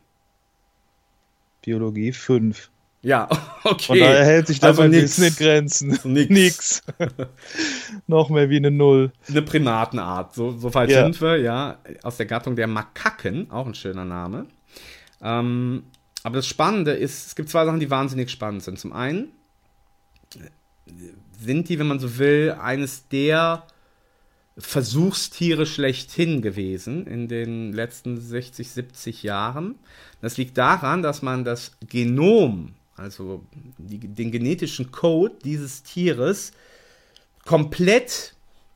Biologie 1.63 2.13
5. 2.13 2.71
Ja, 3.03 3.29
okay. 3.65 3.85
Von 3.85 3.99
daher 3.99 4.25
hält 4.25 4.47
sich 4.49 4.61
da 4.61 4.69
also 4.69 4.83
bisschen 4.89 5.25
in 5.25 5.37
Grenzen. 5.37 5.89
Nix. 6.05 6.31
nix. 6.31 6.83
Noch 8.07 8.29
mehr 8.29 8.51
wie 8.51 8.57
eine 8.57 8.71
Null. 8.71 9.13
Eine 9.29 9.43
Primatenart, 9.43 10.35
so, 10.35 10.57
so 10.59 10.73
weit 10.75 10.91
ja. 10.91 11.05
sind 11.05 11.21
wir, 11.21 11.37
ja. 11.37 11.79
Aus 12.03 12.17
der 12.17 12.27
Gattung 12.27 12.57
der 12.57 12.67
Makaken, 12.67 13.51
auch 13.51 13.67
ein 13.67 13.75
schöner 13.75 14.05
Name. 14.05 14.47
Ähm, 15.23 15.85
aber 16.25 16.37
das 16.37 16.47
Spannende 16.47 16.93
ist, 16.93 17.29
es 17.29 17.37
gibt 17.37 17.49
zwei 17.49 17.65
Sachen, 17.65 17.81
die 17.81 17.91
wahnsinnig 17.91 18.31
spannend 18.31 18.63
sind. 18.63 18.79
Zum 18.79 18.93
einen 18.93 19.29
sind 21.41 21.69
die, 21.69 21.79
wenn 21.79 21.87
man 21.87 22.01
so 22.01 22.19
will, 22.19 22.57
eines 22.61 23.09
der 23.09 23.65
Versuchstiere 24.59 25.67
schlechthin 25.67 26.43
gewesen 26.43 27.07
in 27.07 27.29
den 27.29 27.73
letzten 27.73 28.21
60, 28.21 28.69
70 28.69 29.23
Jahren. 29.23 29.77
Das 30.21 30.37
liegt 30.37 30.59
daran, 30.59 31.03
dass 31.03 31.23
man 31.23 31.45
das 31.45 31.77
Genom 31.89 32.75
also 32.99 33.45
die, 33.79 33.99
den 33.99 34.31
genetischen 34.31 34.91
Code 34.91 35.37
dieses 35.45 35.83
Tieres, 35.83 36.53
komplett 37.45 38.35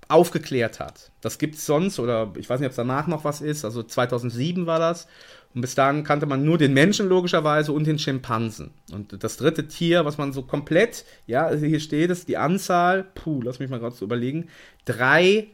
aufgeklärt 0.08 0.80
hat. 0.80 1.10
Das 1.20 1.38
gibt 1.38 1.56
es 1.56 1.66
sonst, 1.66 1.98
oder 1.98 2.32
ich 2.36 2.48
weiß 2.48 2.60
nicht, 2.60 2.66
ob 2.66 2.72
es 2.72 2.76
danach 2.76 3.06
noch 3.06 3.24
was 3.24 3.40
ist, 3.40 3.64
also 3.64 3.82
2007 3.82 4.66
war 4.66 4.78
das. 4.78 5.06
Und 5.54 5.60
bis 5.60 5.74
dahin 5.74 6.04
kannte 6.04 6.26
man 6.26 6.44
nur 6.44 6.56
den 6.56 6.72
Menschen 6.72 7.08
logischerweise 7.08 7.72
und 7.72 7.86
den 7.86 7.98
Schimpansen. 7.98 8.70
Und 8.90 9.22
das 9.22 9.36
dritte 9.36 9.68
Tier, 9.68 10.04
was 10.04 10.16
man 10.16 10.32
so 10.32 10.42
komplett, 10.42 11.04
ja, 11.26 11.44
also 11.44 11.66
hier 11.66 11.80
steht 11.80 12.10
es, 12.10 12.24
die 12.24 12.38
Anzahl, 12.38 13.04
puh, 13.14 13.42
lass 13.42 13.58
mich 13.58 13.68
mal 13.68 13.78
gerade 13.78 13.94
so 13.94 14.04
überlegen, 14.04 14.48
drei, 14.86 15.48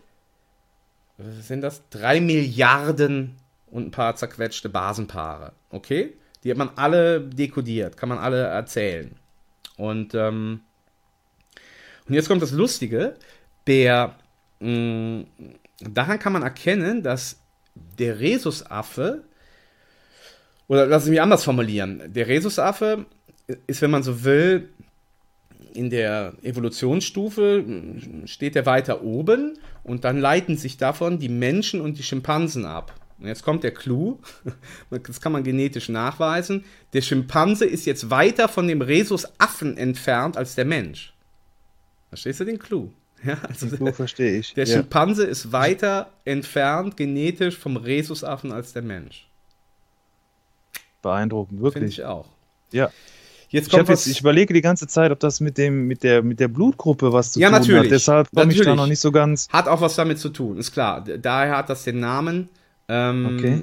was 1.17 1.49
sind 1.49 1.63
das? 1.63 1.83
Drei 1.91 2.21
Milliarden 2.21 3.37
und 3.71 3.89
ein 3.89 3.91
paar 3.91 4.15
zerquetschte 4.15 4.69
Basenpaare. 4.69 5.53
Okay? 5.71 6.15
Die 6.43 6.51
hat 6.51 6.59
man 6.59 6.71
alle 6.77 7.21
dekodiert, 7.21 7.97
kann 7.97 8.09
man 8.09 8.19
alle 8.19 8.43
erzählen. 8.43 9.15
Und, 9.77 10.15
ähm, 10.15 10.61
und 12.07 12.15
jetzt 12.15 12.29
kommt 12.29 12.43
das 12.43 12.53
Lustige, 12.53 13.17
der, 13.67 14.17
mh, 14.61 14.69
mm, 14.69 15.27
daran 15.81 16.19
kann 16.19 16.33
man 16.33 16.43
erkennen, 16.43 17.03
dass 17.03 17.41
der 17.99 18.19
Rhesusaffe, 18.19 19.25
oder 20.67 20.87
lass 20.87 21.05
ich 21.05 21.11
mich 21.11 21.23
anders 21.23 21.45
formulieren, 21.45 22.03
der 22.13 22.27
Rhesusaffe 22.27 23.07
ist, 23.67 23.83
wenn 23.83 23.91
man 23.91 24.03
so 24.03 24.25
will, 24.25 24.69
in 25.75 25.91
der 25.91 26.35
Evolutionsstufe 26.43 27.65
steht 28.25 28.57
er 28.57 28.67
weiter 28.67 29.03
oben 29.03 29.59
und 29.85 30.05
dann 30.05 30.19
leiten 30.19 30.57
sich 30.57 30.77
davon 30.77 31.19
die 31.19 31.29
Menschen 31.29 31.81
und 31.81 31.99
die 31.99 32.03
Schimpansen 32.03 32.65
ab. 32.65 32.95
Und 33.21 33.27
jetzt 33.27 33.43
kommt 33.43 33.65
der 33.65 33.73
Clou, 33.73 34.19
das 34.91 35.21
kann 35.21 35.33
man 35.33 35.43
genetisch 35.43 35.89
nachweisen. 35.89 36.65
Der 36.93 37.03
Schimpanse 37.03 37.65
ist 37.65 37.85
jetzt 37.85 38.11
weiter 38.11 38.49
von 38.49 38.69
dem 38.69 38.81
Rhesusaffen 38.81 39.77
entfernt 39.77 40.37
als 40.37 40.55
der 40.55 40.65
Mensch. 40.65 41.13
Verstehst 42.09 42.41
du 42.41 42.45
den 42.45 42.59
Clou? 42.59 42.91
Ja, 43.25 43.37
also 43.49 43.67
so 43.67 43.93
verstehe 43.93 44.39
ich. 44.39 44.55
Der 44.55 44.65
ja. 44.65 44.77
Schimpanse 44.77 45.25
ist 45.25 45.51
weiter 45.51 46.13
entfernt 46.25 46.97
genetisch 46.97 47.59
vom 47.59 47.77
Rhesusaffen 47.77 48.53
als 48.53 48.73
der 48.73 48.83
Mensch. 48.83 49.29
Beeindruckend, 51.03 51.61
wirklich. 51.61 51.73
Finde 51.73 51.89
ich 51.89 52.05
auch. 52.05 52.29
Ja. 52.71 52.91
Jetzt 53.49 53.71
kommt 53.71 53.85
ich, 53.85 53.89
jetzt, 53.89 54.07
ich 54.07 54.21
überlege 54.21 54.53
die 54.53 54.61
ganze 54.61 54.87
Zeit, 54.87 55.11
ob 55.11 55.19
das 55.21 55.41
mit, 55.41 55.57
dem, 55.59 55.87
mit, 55.87 56.03
der, 56.03 56.23
mit 56.23 56.39
der 56.39 56.49
Blutgruppe 56.49 57.13
was 57.13 57.33
zu 57.33 57.41
ja, 57.41 57.49
tun 57.49 57.59
natürlich. 57.59 57.83
hat. 57.85 57.91
Deshalb 57.91 58.31
komme 58.33 58.53
ich 58.53 58.61
da 58.61 58.77
noch 58.77 58.87
nicht 58.87 59.01
so 59.01 59.11
ganz. 59.11 59.49
Hat 59.49 59.69
auch 59.69 59.81
was 59.81 59.97
damit 59.97 60.19
zu 60.19 60.29
tun, 60.29 60.59
ist 60.59 60.73
klar. 60.73 61.03
Daher 61.03 61.57
hat 61.57 61.71
das 61.71 61.85
den 61.85 61.99
Namen. 61.99 62.51
Ähm, 62.89 63.37
okay. 63.37 63.63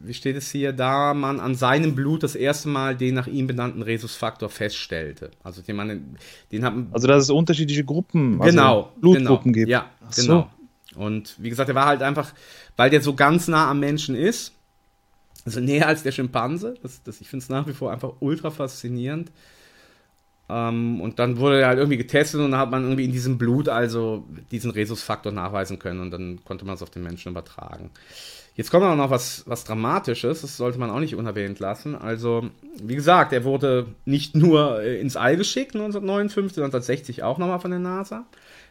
Wie 0.00 0.14
steht 0.14 0.36
es 0.36 0.50
hier? 0.50 0.72
Da 0.72 1.12
man 1.12 1.40
an 1.40 1.54
seinem 1.54 1.94
Blut 1.94 2.22
das 2.22 2.34
erste 2.34 2.68
Mal 2.68 2.96
den 2.96 3.14
nach 3.14 3.26
ihm 3.26 3.46
benannten 3.46 3.82
Rhesusfaktor 3.82 4.48
feststellte. 4.48 5.30
Also 5.42 5.60
den 5.60 5.76
man, 5.76 6.16
den 6.52 6.64
haben. 6.64 6.88
Also 6.92 7.08
dass 7.08 7.24
es 7.24 7.30
unterschiedliche 7.30 7.84
Gruppen, 7.84 8.40
also 8.40 8.50
genau, 8.50 8.92
Blutgruppen 9.00 9.52
genau, 9.52 9.54
gibt. 9.54 9.68
Ja, 9.68 9.90
Ach 10.06 10.14
genau. 10.14 10.50
So. 10.94 11.02
Und 11.02 11.36
wie 11.38 11.50
gesagt, 11.50 11.68
er 11.68 11.74
war 11.74 11.86
halt 11.86 12.02
einfach, 12.02 12.32
weil 12.76 12.90
der 12.90 13.02
so 13.02 13.14
ganz 13.14 13.48
nah 13.48 13.70
am 13.70 13.80
Menschen 13.80 14.14
ist, 14.14 14.52
also 15.44 15.60
näher 15.60 15.86
als 15.86 16.02
der 16.02 16.12
Schimpanse. 16.12 16.74
Das, 16.82 17.02
das, 17.02 17.20
ich 17.20 17.28
finde 17.28 17.42
es 17.42 17.48
nach 17.48 17.66
wie 17.66 17.72
vor 17.72 17.92
einfach 17.92 18.12
ultra 18.20 18.50
faszinierend. 18.50 19.30
Ähm, 20.48 21.00
und 21.00 21.18
dann 21.18 21.38
wurde 21.38 21.60
er 21.60 21.68
halt 21.68 21.78
irgendwie 21.78 21.98
getestet 21.98 22.40
und 22.40 22.50
dann 22.50 22.60
hat 22.60 22.70
man 22.70 22.82
irgendwie 22.82 23.04
in 23.04 23.12
diesem 23.12 23.38
Blut 23.38 23.68
also 23.68 24.24
diesen 24.50 24.70
Rhesusfaktor 24.70 25.32
nachweisen 25.32 25.78
können 25.78 26.00
und 26.00 26.10
dann 26.10 26.44
konnte 26.44 26.64
man 26.64 26.74
es 26.74 26.82
auf 26.82 26.90
den 26.90 27.02
Menschen 27.02 27.30
übertragen. 27.32 27.90
Jetzt 28.58 28.72
kommt 28.72 28.84
auch 28.84 28.96
noch 28.96 29.10
was, 29.10 29.44
was 29.46 29.62
Dramatisches, 29.62 30.40
das 30.40 30.56
sollte 30.56 30.78
man 30.78 30.90
auch 30.90 30.98
nicht 30.98 31.14
unerwähnt 31.14 31.60
lassen. 31.60 31.94
Also, 31.94 32.50
wie 32.82 32.96
gesagt, 32.96 33.32
er 33.32 33.44
wurde 33.44 33.86
nicht 34.04 34.34
nur 34.34 34.82
äh, 34.82 35.00
ins 35.00 35.16
All 35.16 35.36
geschickt 35.36 35.76
1959, 35.76 36.58
1960 36.58 37.22
auch 37.22 37.38
nochmal 37.38 37.60
von 37.60 37.70
der 37.70 37.78
NASA. 37.78 38.26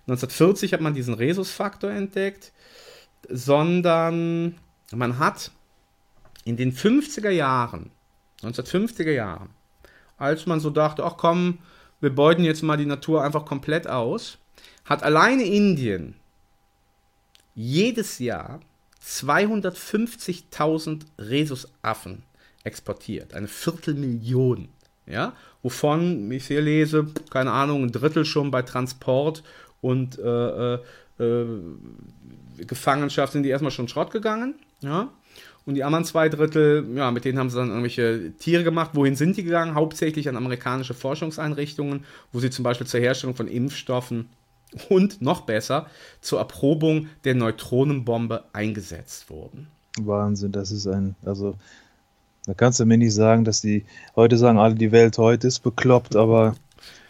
1940 0.07 0.73
hat 0.73 0.81
man 0.81 0.93
diesen 0.93 1.13
Rhesusfaktor 1.13 1.89
entdeckt, 1.89 2.51
sondern 3.29 4.55
man 4.93 5.19
hat 5.19 5.51
in 6.43 6.57
den 6.57 6.73
50er 6.73 7.29
Jahren, 7.29 7.91
1950er 8.41 9.11
Jahren, 9.11 9.49
als 10.17 10.45
man 10.45 10.59
so 10.59 10.69
dachte, 10.69 11.03
ach 11.05 11.17
komm, 11.17 11.59
wir 11.99 12.13
beuten 12.13 12.43
jetzt 12.43 12.61
mal 12.63 12.77
die 12.77 12.85
Natur 12.85 13.23
einfach 13.23 13.45
komplett 13.45 13.87
aus, 13.87 14.37
hat 14.85 15.03
alleine 15.03 15.43
Indien 15.43 16.15
jedes 17.55 18.19
Jahr 18.19 18.59
250.000 19.03 21.01
Rhesusaffen 21.17 22.23
exportiert. 22.63 23.33
Eine 23.33 23.47
Viertelmillion. 23.47 24.69
Ja, 25.05 25.33
wovon 25.63 26.29
ich 26.31 26.47
hier 26.47 26.61
lese, 26.61 27.07
keine 27.29 27.51
Ahnung, 27.53 27.83
ein 27.83 27.91
Drittel 27.93 28.25
schon 28.25 28.51
bei 28.51 28.61
Transport 28.61 29.41
und 29.79 30.19
äh, 30.19 30.75
äh, 30.75 30.79
äh 31.19 31.45
Gefangenschaft 32.57 33.33
sind 33.33 33.43
die 33.43 33.49
erstmal 33.49 33.71
schon 33.71 33.87
Schrott 33.87 34.11
gegangen. 34.11 34.55
Ja, 34.81 35.09
und 35.67 35.75
die 35.75 35.83
anderen 35.83 36.05
zwei 36.05 36.29
Drittel, 36.29 36.87
ja, 36.95 37.11
mit 37.11 37.25
denen 37.25 37.37
haben 37.37 37.49
sie 37.49 37.57
dann 37.57 37.67
irgendwelche 37.67 38.31
Tiere 38.39 38.63
gemacht. 38.63 38.91
Wohin 38.93 39.17
sind 39.17 39.35
die 39.35 39.43
gegangen? 39.43 39.75
Hauptsächlich 39.75 40.29
an 40.29 40.37
amerikanische 40.37 40.93
Forschungseinrichtungen, 40.93 42.05
wo 42.31 42.39
sie 42.39 42.49
zum 42.49 42.63
Beispiel 42.63 42.87
zur 42.87 43.01
Herstellung 43.01 43.35
von 43.35 43.49
Impfstoffen 43.49 44.29
und 44.89 45.21
noch 45.21 45.41
besser 45.41 45.87
zur 46.21 46.39
Erprobung 46.39 47.07
der 47.25 47.35
Neutronenbombe 47.35 48.45
eingesetzt 48.53 49.29
wurden. 49.29 49.67
Wahnsinn, 49.99 50.53
das 50.53 50.71
ist 50.71 50.87
ein, 50.87 51.15
also 51.25 51.55
da 52.45 52.53
kannst 52.53 52.79
du 52.79 52.85
mir 52.85 52.97
nicht 52.97 53.13
sagen, 53.13 53.43
dass 53.43 53.59
die, 53.59 53.83
heute 54.15 54.37
sagen 54.37 54.59
alle, 54.59 54.75
die 54.75 54.93
Welt 54.93 55.17
heute 55.17 55.47
ist 55.47 55.59
bekloppt, 55.59 56.15
aber 56.15 56.55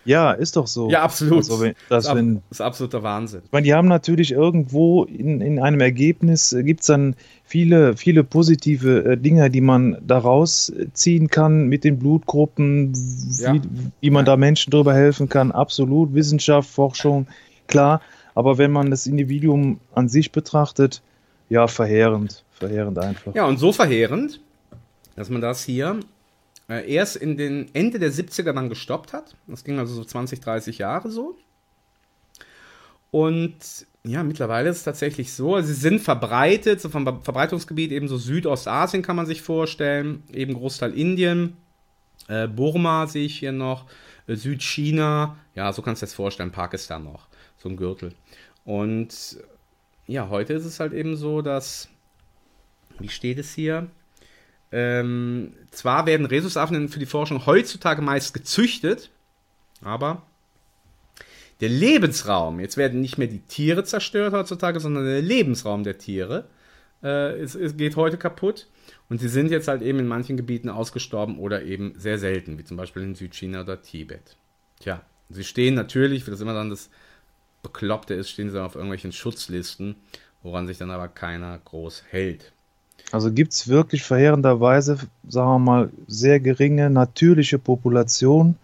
ja, 0.08 0.32
ist 0.32 0.56
doch 0.56 0.68
so. 0.68 0.90
Ja, 0.90 1.04
absolut. 1.04 1.40
Also, 1.40 1.60
wenn, 1.60 1.74
das, 1.90 2.06
ist, 2.06 2.16
wenn, 2.16 2.42
ist 2.50 2.62
absoluter 2.62 3.04
Wahnsinn. 3.04 3.42
Ich 3.44 3.52
meine, 3.52 3.66
die 3.66 3.74
haben 3.74 3.90
natürlich 3.90 4.32
irgendwo 4.32 5.04
in, 5.04 5.42
in 5.42 5.60
einem 5.60 5.82
Ergebnis, 5.82 6.54
äh, 6.54 6.64
gibt 6.64 6.80
es 6.80 6.88
dann 6.88 7.16
viele, 7.44 7.98
viele 7.98 8.24
positive 8.24 9.04
äh, 9.04 9.18
Dinge, 9.18 9.50
die 9.50 9.60
man 9.60 9.98
daraus 10.08 10.72
ziehen 10.94 11.28
kann 11.28 11.68
mit 11.68 11.84
den 11.84 12.00
Blutgruppen, 12.00 12.94
ja. 13.38 13.54
wie, 13.54 13.62
wie 14.00 14.10
man 14.10 14.26
ja. 14.26 14.32
da 14.32 14.38
Menschen 14.38 14.72
drüber 14.72 14.94
helfen 14.94 15.28
kann. 15.28 15.52
Absolut. 15.52 16.14
Wissenschaft, 16.14 16.70
Forschung, 16.70 17.28
klar. 17.68 18.02
Aber 18.34 18.58
wenn 18.58 18.72
man 18.72 18.90
das 18.90 19.08
Individuum 19.08 19.82
an 19.94 20.08
sich 20.08 20.32
betrachtet, 20.32 21.02
ja, 21.50 21.68
verheerend. 21.68 22.46
Verheerend 22.54 22.98
einfach. 22.98 23.36
Ja, 23.36 23.46
und 23.46 23.58
so 23.58 23.74
verheerend, 23.74 24.40
dass 25.18 25.30
man 25.30 25.42
das 25.42 25.66
hier 25.66 26.00
äh, 26.70 26.92
erst 26.92 27.16
in 27.16 27.38
den 27.38 27.74
Ende 27.74 28.00
der 28.00 28.12
70er 28.12 28.54
dann 28.54 28.70
gestoppt 28.70 29.14
hat. 29.14 29.36
Das 29.48 29.64
ging 29.64 29.80
also 29.80 29.94
so 29.94 30.04
20, 30.04 30.40
30 30.40 30.78
Jahre 30.78 31.10
so. 31.10 31.38
Und 33.12 33.58
ja, 34.04 34.24
mittlerweile 34.24 34.70
ist 34.70 34.78
es 34.78 34.84
tatsächlich 34.84 35.34
so, 35.34 35.60
sie 35.62 35.74
sind 35.74 36.00
verbreitet, 36.00 36.82
so 36.82 36.90
vom 36.90 37.06
Verbreitungsgebiet 37.06 37.92
eben 37.92 38.08
so 38.08 38.18
Südostasien 38.18 39.02
kann 39.02 39.16
man 39.16 39.26
sich 39.26 39.42
vorstellen, 39.42 40.24
eben 40.32 40.54
Großteil 40.54 40.94
Indien, 40.94 41.58
äh, 42.28 42.48
Burma 42.48 43.08
sehe 43.08 43.26
ich 43.26 43.40
hier 43.40 43.52
noch, 43.52 43.86
äh, 44.28 44.36
Südchina, 44.36 45.38
ja, 45.56 45.72
so 45.74 45.82
kannst 45.82 46.02
du 46.02 46.06
das 46.06 46.14
vorstellen, 46.14 46.52
Pakistan 46.52 47.04
noch, 47.04 47.28
so 47.58 47.70
ein 47.70 47.78
Gürtel. 47.78 48.14
Und 48.66 49.40
ja, 50.06 50.30
heute 50.30 50.54
ist 50.54 50.66
es 50.66 50.80
halt 50.80 50.94
eben 50.94 51.16
so, 51.16 51.42
dass, 51.42 51.90
wie 53.00 53.10
steht 53.10 53.40
es 53.40 53.54
hier? 53.54 53.88
Ähm, 54.72 55.54
zwar 55.72 56.06
werden 56.06 56.26
Rhesusaffen 56.26 56.90
für 56.90 57.00
die 57.00 57.06
Forschung 57.06 57.46
heutzutage 57.46 58.02
meist 58.02 58.34
gezüchtet, 58.34 59.10
aber 59.82 60.24
der 61.62 61.70
Lebensraum, 61.70 62.60
jetzt 62.60 62.78
werden 62.78 63.02
nicht 63.02 63.18
mehr 63.18 63.28
die 63.28 63.40
Tiere 63.40 63.84
zerstört 63.84 64.34
heutzutage, 64.34 64.80
sondern 64.80 65.06
der 65.06 65.22
Lebensraum 65.22 65.84
der 65.84 65.98
Tiere 65.98 66.48
äh, 67.04 67.40
es, 67.40 67.56
es 67.56 67.78
geht 67.78 67.96
heute 67.96 68.18
kaputt. 68.18 68.68
Und 69.10 69.20
sie 69.20 69.30
sind 69.30 69.52
jetzt 69.52 69.68
halt 69.68 69.82
eben 69.82 70.00
in 70.00 70.08
manchen 70.08 70.38
Gebieten 70.38 70.70
ausgestorben 70.70 71.40
oder 71.40 71.64
eben 71.64 71.94
sehr 71.98 72.18
selten, 72.18 72.58
wie 72.58 72.64
zum 72.64 72.78
Beispiel 72.78 73.04
in 73.04 73.16
Südchina 73.16 73.62
oder 73.62 73.82
Tibet. 73.82 74.36
Tja, 74.80 75.02
sie 75.30 75.44
stehen 75.44 75.76
natürlich, 75.76 76.26
wie 76.28 76.32
das 76.32 76.42
immer 76.42 76.54
dann 76.54 76.70
das 76.70 76.90
Bekloppte 77.64 78.14
ist, 78.14 78.30
stehen 78.30 78.50
sie 78.50 78.62
auf 78.62 78.76
irgendwelchen 78.76 79.12
Schutzlisten, 79.12 79.96
woran 80.44 80.68
sich 80.68 80.78
dann 80.78 80.92
aber 80.92 81.08
keiner 81.08 81.58
groß 81.58 82.04
hält. 82.10 82.54
Also 83.12 83.32
gibt 83.32 83.54
es 83.54 83.68
wirklich 83.68 84.04
verheerenderweise, 84.04 84.98
sagen 85.28 85.50
wir 85.50 85.60
mal, 85.60 85.90
sehr 86.08 86.40
geringe 86.40 86.90
natürliche 86.90 87.58
Population, 87.58 88.56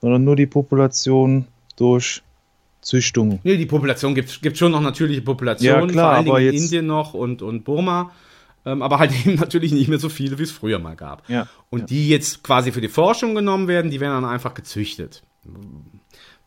sondern 0.00 0.22
nur 0.24 0.36
die 0.36 0.46
Population 0.46 1.46
durch 1.76 2.22
Züchtung. 2.80 3.40
Nee, 3.42 3.56
die 3.56 3.66
Population 3.66 4.14
gibt 4.14 4.28
es 4.44 4.58
schon 4.58 4.72
noch 4.72 4.80
natürliche 4.80 5.22
Populationen, 5.22 5.88
ja, 5.88 5.92
klar, 5.92 6.24
vor 6.24 6.34
allen 6.34 6.42
Dingen 6.44 6.54
in 6.54 6.62
Indien 6.62 6.86
noch 6.86 7.14
und, 7.14 7.42
und 7.42 7.64
Burma. 7.64 8.12
Ähm, 8.66 8.82
aber 8.82 8.98
halt 8.98 9.12
eben 9.26 9.34
natürlich 9.36 9.72
nicht 9.72 9.88
mehr 9.88 9.98
so 9.98 10.08
viele, 10.08 10.38
wie 10.38 10.44
es 10.44 10.52
früher 10.52 10.78
mal 10.78 10.94
gab. 10.94 11.28
Ja, 11.28 11.48
und 11.70 11.80
ja. 11.80 11.86
die 11.86 12.08
jetzt 12.08 12.44
quasi 12.44 12.72
für 12.72 12.80
die 12.80 12.88
Forschung 12.88 13.34
genommen 13.34 13.68
werden, 13.68 13.90
die 13.90 14.00
werden 14.00 14.22
dann 14.22 14.30
einfach 14.30 14.54
gezüchtet. 14.54 15.22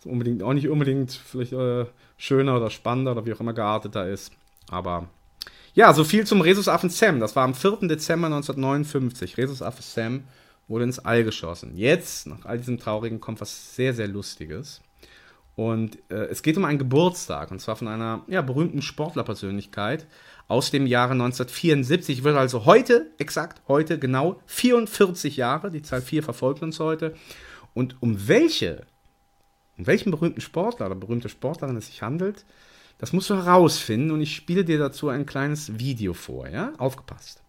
Unbedingt, 0.05 0.43
auch 0.43 0.53
nicht 0.53 0.69
unbedingt 0.69 1.11
vielleicht 1.11 1.53
äh, 1.53 1.86
schöner 2.17 2.55
oder 2.55 2.69
spannender 2.69 3.11
oder 3.11 3.25
wie 3.25 3.34
auch 3.34 3.39
immer 3.39 3.53
gearteter 3.53 4.07
ist. 4.07 4.32
Aber 4.69 5.07
ja, 5.78 5.93
so 5.93 6.03
viel 6.03 6.25
zum 6.25 6.41
Rhesusaffe 6.41 6.89
Sam. 6.89 7.19
Das 7.19 7.36
war 7.36 7.43
am 7.43 7.53
4. 7.53 7.88
Dezember 7.88 8.25
1959. 8.25 9.38
Rhesusaffe 9.38 9.84
Sam 9.84 10.23
wurde 10.67 10.86
ins 10.86 10.97
All 10.97 11.23
geschossen. 11.23 11.78
Jetzt, 11.78 12.25
nach 12.25 12.45
all 12.45 12.57
diesem 12.57 12.80
Traurigen, 12.80 13.19
kommt 13.19 13.41
was 13.41 13.75
sehr, 13.75 13.93
sehr 13.93 14.07
Lustiges. 14.07 14.82
Und 15.55 15.99
äh, 16.09 16.15
es 16.32 16.41
geht 16.41 16.57
um 16.57 16.65
einen 16.65 16.80
Geburtstag, 16.80 17.51
und 17.51 17.61
zwar 17.61 17.75
von 17.75 17.89
einer 17.89 18.23
ja, 18.25 18.41
berühmten 18.41 18.82
Sportlerpersönlichkeit 18.82 20.07
aus 20.47 20.71
dem 20.71 20.88
Jahre 20.88 21.11
1974. 21.11 22.23
Wird 22.23 22.38
also 22.38 22.65
heute, 22.65 23.11
exakt 23.19 23.61
heute, 23.67 23.99
genau 23.99 24.41
44 24.47 25.38
Jahre, 25.38 25.69
die 25.69 25.84
Zahl 25.84 26.01
4 26.01 26.23
verfolgt 26.23 26.63
uns 26.63 26.80
heute. 26.80 27.13
Und 27.75 28.01
um 28.01 28.28
welche, 28.28 28.88
um 29.78 29.86
welchen 29.86 30.09
berühmten 30.09 30.41
Sportler 30.41 30.88
oder 30.88 30.95
berühmte 30.95 31.30
Sportlerin 31.30 31.78
es 31.78 31.86
sich 31.86 32.01
handelt, 32.01 32.45
das 32.97 33.13
musst 33.13 33.29
du 33.29 33.35
herausfinden 33.35 34.11
und 34.11 34.21
ich 34.21 34.35
spiele 34.35 34.65
dir 34.65 34.79
dazu 34.79 35.09
ein 35.09 35.25
kleines 35.25 35.77
Video 35.79 36.13
vor, 36.13 36.47
ja? 36.47 36.73
Aufgepasst. 36.77 37.41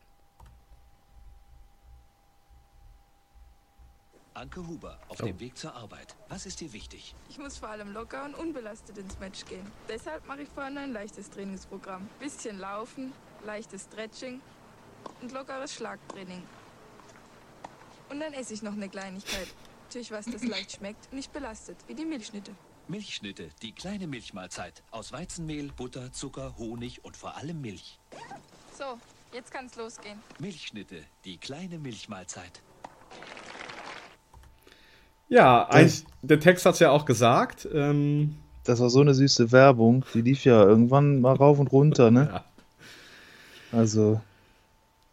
Anke 4.35 4.65
Huber, 4.65 5.01
auf 5.09 5.21
oh. 5.21 5.27
dem 5.27 5.41
Weg 5.41 5.59
zur 5.59 5.75
Arbeit. 5.75 6.15
Was 6.29 6.47
ist 6.47 6.61
dir 6.61 6.73
wichtig? 6.73 7.15
Ich 7.29 7.39
muss 7.39 7.59
vor 7.59 7.71
allem 7.71 7.93
locker 7.93 8.25
und 8.25 8.35
unbelastet 8.35 8.97
ins 8.97 9.19
Match 9.19 9.45
gehen. 9.47 9.67
Deshalb 9.89 10.27
mache 10.29 10.43
ich 10.43 10.49
vorhin 10.49 10.79
ein 10.79 10.93
leichtes 10.93 11.29
Trainingsprogramm. 11.31 12.09
Bisschen 12.21 12.59
Laufen, 12.61 13.13
leichtes 13.45 13.85
Stretching 13.85 14.41
und 15.21 15.33
lockeres 15.33 15.75
Schlagtraining. 15.75 16.43
Und 18.11 18.21
dann 18.21 18.33
esse 18.33 18.55
ich 18.55 18.63
noch 18.63 18.73
eine 18.73 18.89
Kleinigkeit. 18.89 19.49
Natürlich 19.87 20.13
was, 20.13 20.27
das 20.27 20.45
leicht 20.45 20.73
schmeckt 20.73 21.07
und 21.11 21.17
nicht 21.17 21.33
belastet, 21.33 21.77
wie 21.89 21.95
die 21.95 22.05
Milchschnitte. 22.05 22.53
Milchschnitte, 22.89 23.51
die 23.61 23.73
kleine 23.73 24.07
Milchmahlzeit. 24.07 24.83
Aus 24.91 25.13
Weizenmehl, 25.13 25.71
Butter, 25.77 26.11
Zucker, 26.13 26.55
Honig 26.57 27.05
und 27.05 27.17
vor 27.17 27.37
allem 27.37 27.61
Milch. 27.61 27.99
So, 28.79 28.99
jetzt 29.35 29.53
kann's 29.53 29.77
losgehen. 29.77 30.19
Milchschnitte, 30.39 31.03
die 31.27 31.37
kleine 31.37 31.79
Milchmahlzeit. 31.79 32.63
Ja, 35.29 35.69
ein, 35.69 35.93
der 36.23 36.41
Text 36.41 36.65
hat 36.65 36.75
es 36.75 36.81
ja 36.81 36.91
auch 36.91 37.05
gesagt. 37.05 37.69
Ähm, 37.75 38.37
das 38.65 38.81
war 38.81 38.89
so 38.89 39.03
eine 39.03 39.15
süße 39.15 39.53
Werbung. 39.53 40.07
Die 40.15 40.23
lief 40.23 40.45
ja 40.45 40.63
irgendwann 40.63 41.21
mal 41.21 41.37
rauf 41.37 41.59
und 41.59 41.71
runter, 41.71 42.11
ne? 42.11 42.29
Ja. 43.73 43.79
Also. 43.79 44.23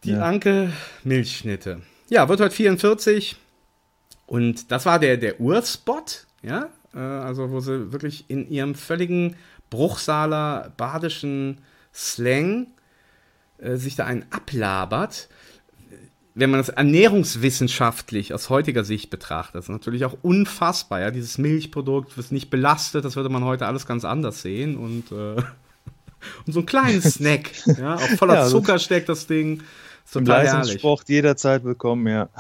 Die 0.06 0.12
ja. 0.12 0.22
Anke 0.22 0.72
Milchschnitte. 1.04 1.82
Ja, 2.08 2.30
wird 2.30 2.40
heute 2.40 2.56
44. 2.56 3.36
Und 4.28 4.72
das 4.72 4.86
war 4.86 4.98
der, 4.98 5.18
der 5.18 5.42
Urspot, 5.42 6.26
ja? 6.42 6.70
Äh, 6.96 7.00
also, 7.00 7.52
wo 7.52 7.60
sie 7.60 7.92
wirklich 7.92 8.26
in 8.30 8.50
ihrem 8.50 8.76
völligen 8.76 9.36
Bruchsaler 9.70 10.72
badischen 10.78 11.60
Slang 11.94 12.68
äh, 13.58 13.76
sich 13.76 13.96
da 13.96 14.06
einen 14.06 14.26
ablabert 14.32 15.30
wenn 16.36 16.50
man 16.50 16.60
das 16.60 16.70
ernährungswissenschaftlich 16.70 18.34
aus 18.34 18.50
heutiger 18.50 18.84
Sicht 18.84 19.10
betrachtet, 19.10 19.62
ist 19.62 19.70
natürlich 19.70 20.04
auch 20.04 20.18
unfassbar. 20.22 21.00
Ja, 21.00 21.10
dieses 21.10 21.38
Milchprodukt 21.38 22.18
wird 22.18 22.32
nicht 22.34 22.50
belastet, 22.50 23.06
das 23.06 23.16
würde 23.16 23.30
man 23.30 23.46
heute 23.46 23.66
alles 23.66 23.88
ganz 23.88 24.04
anders 24.04 24.42
sehen 24.42 24.76
und, 24.76 25.12
äh, 25.14 25.16
und 26.46 26.54
so 26.54 26.60
einen 26.60 26.66
kleinen 26.66 27.02
Snack, 27.02 27.52
ja, 27.66 27.96
auch 27.96 28.10
voller 28.18 28.36
ja, 28.36 28.48
Zucker 28.48 28.80
steckt 28.80 29.08
das 29.08 29.28
Ding. 29.28 29.64
Total 30.12 30.46
herrlich. 30.46 30.80
Sport 30.80 31.08
jederzeit 31.08 31.64
bekommen, 31.64 32.08
ja. 32.08 32.30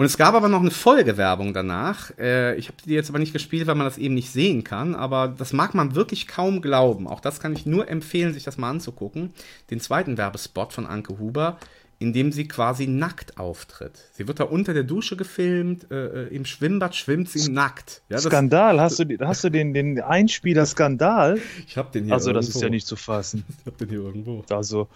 Und 0.00 0.06
es 0.06 0.16
gab 0.16 0.34
aber 0.34 0.48
noch 0.48 0.62
eine 0.62 0.70
Folgewerbung 0.70 1.52
danach. 1.52 2.10
Äh, 2.18 2.56
ich 2.56 2.68
habe 2.68 2.78
die 2.86 2.94
jetzt 2.94 3.10
aber 3.10 3.18
nicht 3.18 3.34
gespielt, 3.34 3.66
weil 3.66 3.74
man 3.74 3.84
das 3.84 3.98
eben 3.98 4.14
nicht 4.14 4.32
sehen 4.32 4.64
kann. 4.64 4.94
Aber 4.94 5.28
das 5.28 5.52
mag 5.52 5.74
man 5.74 5.94
wirklich 5.94 6.26
kaum 6.26 6.62
glauben. 6.62 7.06
Auch 7.06 7.20
das 7.20 7.38
kann 7.38 7.52
ich 7.52 7.66
nur 7.66 7.86
empfehlen, 7.86 8.32
sich 8.32 8.44
das 8.44 8.56
mal 8.56 8.70
anzugucken. 8.70 9.34
Den 9.70 9.78
zweiten 9.78 10.16
Werbespot 10.16 10.72
von 10.72 10.86
Anke 10.86 11.18
Huber, 11.18 11.58
in 11.98 12.14
dem 12.14 12.32
sie 12.32 12.48
quasi 12.48 12.86
nackt 12.86 13.36
auftritt. 13.36 14.08
Sie 14.14 14.26
wird 14.26 14.40
da 14.40 14.44
unter 14.44 14.72
der 14.72 14.84
Dusche 14.84 15.18
gefilmt, 15.18 15.90
äh, 15.90 16.28
äh 16.28 16.34
im 16.34 16.46
Schwimmbad 16.46 16.96
schwimmt 16.96 17.28
sie 17.28 17.52
nackt. 17.52 18.00
Ja, 18.08 18.16
Skandal, 18.16 18.80
hast 18.80 19.00
du, 19.00 19.04
hast 19.20 19.44
du 19.44 19.50
den, 19.50 19.74
den 19.74 20.00
Einspieler 20.00 20.64
Skandal? 20.64 21.38
Ich 21.66 21.76
hab 21.76 21.92
den 21.92 22.06
hier 22.06 22.14
Also 22.14 22.30
irgendwo. 22.30 22.46
das 22.46 22.56
ist 22.56 22.62
ja 22.62 22.70
nicht 22.70 22.86
zu 22.86 22.96
fassen. 22.96 23.44
Ich 23.58 23.66
hab 23.66 23.76
den 23.76 23.90
hier 23.90 24.00
irgendwo. 24.00 24.42
Also. 24.48 24.88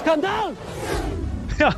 Skandal! 0.00 0.56
Ja, 1.60 1.76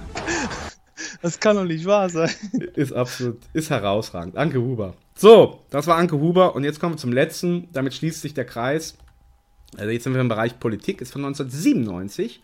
das 1.23 1.41
kann 1.41 1.57
doch 1.57 1.65
nicht 1.65 1.85
wahr 1.85 2.09
sein. 2.09 2.31
Ist 2.75 2.93
absolut, 2.93 3.39
ist 3.53 3.71
herausragend. 3.71 4.37
Anke 4.37 4.61
Huber. 4.61 4.95
So, 5.17 5.61
das 5.71 5.87
war 5.87 5.97
Anke 5.97 6.17
Huber 6.17 6.55
und 6.55 6.65
jetzt 6.65 6.81
kommen 6.81 6.95
wir 6.95 6.99
zum 6.99 7.13
letzten. 7.13 7.69
Damit 7.73 7.95
schließt 7.95 8.21
sich 8.21 8.35
der 8.35 8.45
Kreis. 8.45 8.97
Also 9.77 9.91
jetzt 9.91 10.05
sind 10.05 10.15
wir 10.15 10.21
im 10.21 10.29
Bereich 10.29 10.59
Politik, 10.59 11.01
ist 11.01 11.13
von 11.13 11.25
1997. 11.25 12.41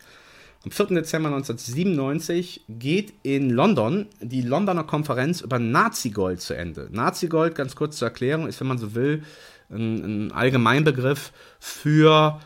Am 0.63 0.69
4. 0.69 0.87
Dezember 0.87 1.29
1997 1.29 2.65
geht 2.69 3.13
in 3.23 3.49
London 3.49 4.07
die 4.21 4.41
Londoner 4.41 4.83
Konferenz 4.83 5.41
über 5.41 5.57
Nazi-Gold 5.57 6.39
zu 6.39 6.53
Ende. 6.53 6.87
Nazi-Gold, 6.91 7.55
ganz 7.55 7.75
kurz 7.75 7.97
zur 7.97 8.09
Erklärung, 8.09 8.47
ist, 8.47 8.59
wenn 8.59 8.67
man 8.67 8.77
so 8.77 8.93
will, 8.93 9.23
ein, 9.71 10.27
ein 10.27 10.31
Allgemeinbegriff 10.31 11.31
für 11.59 12.39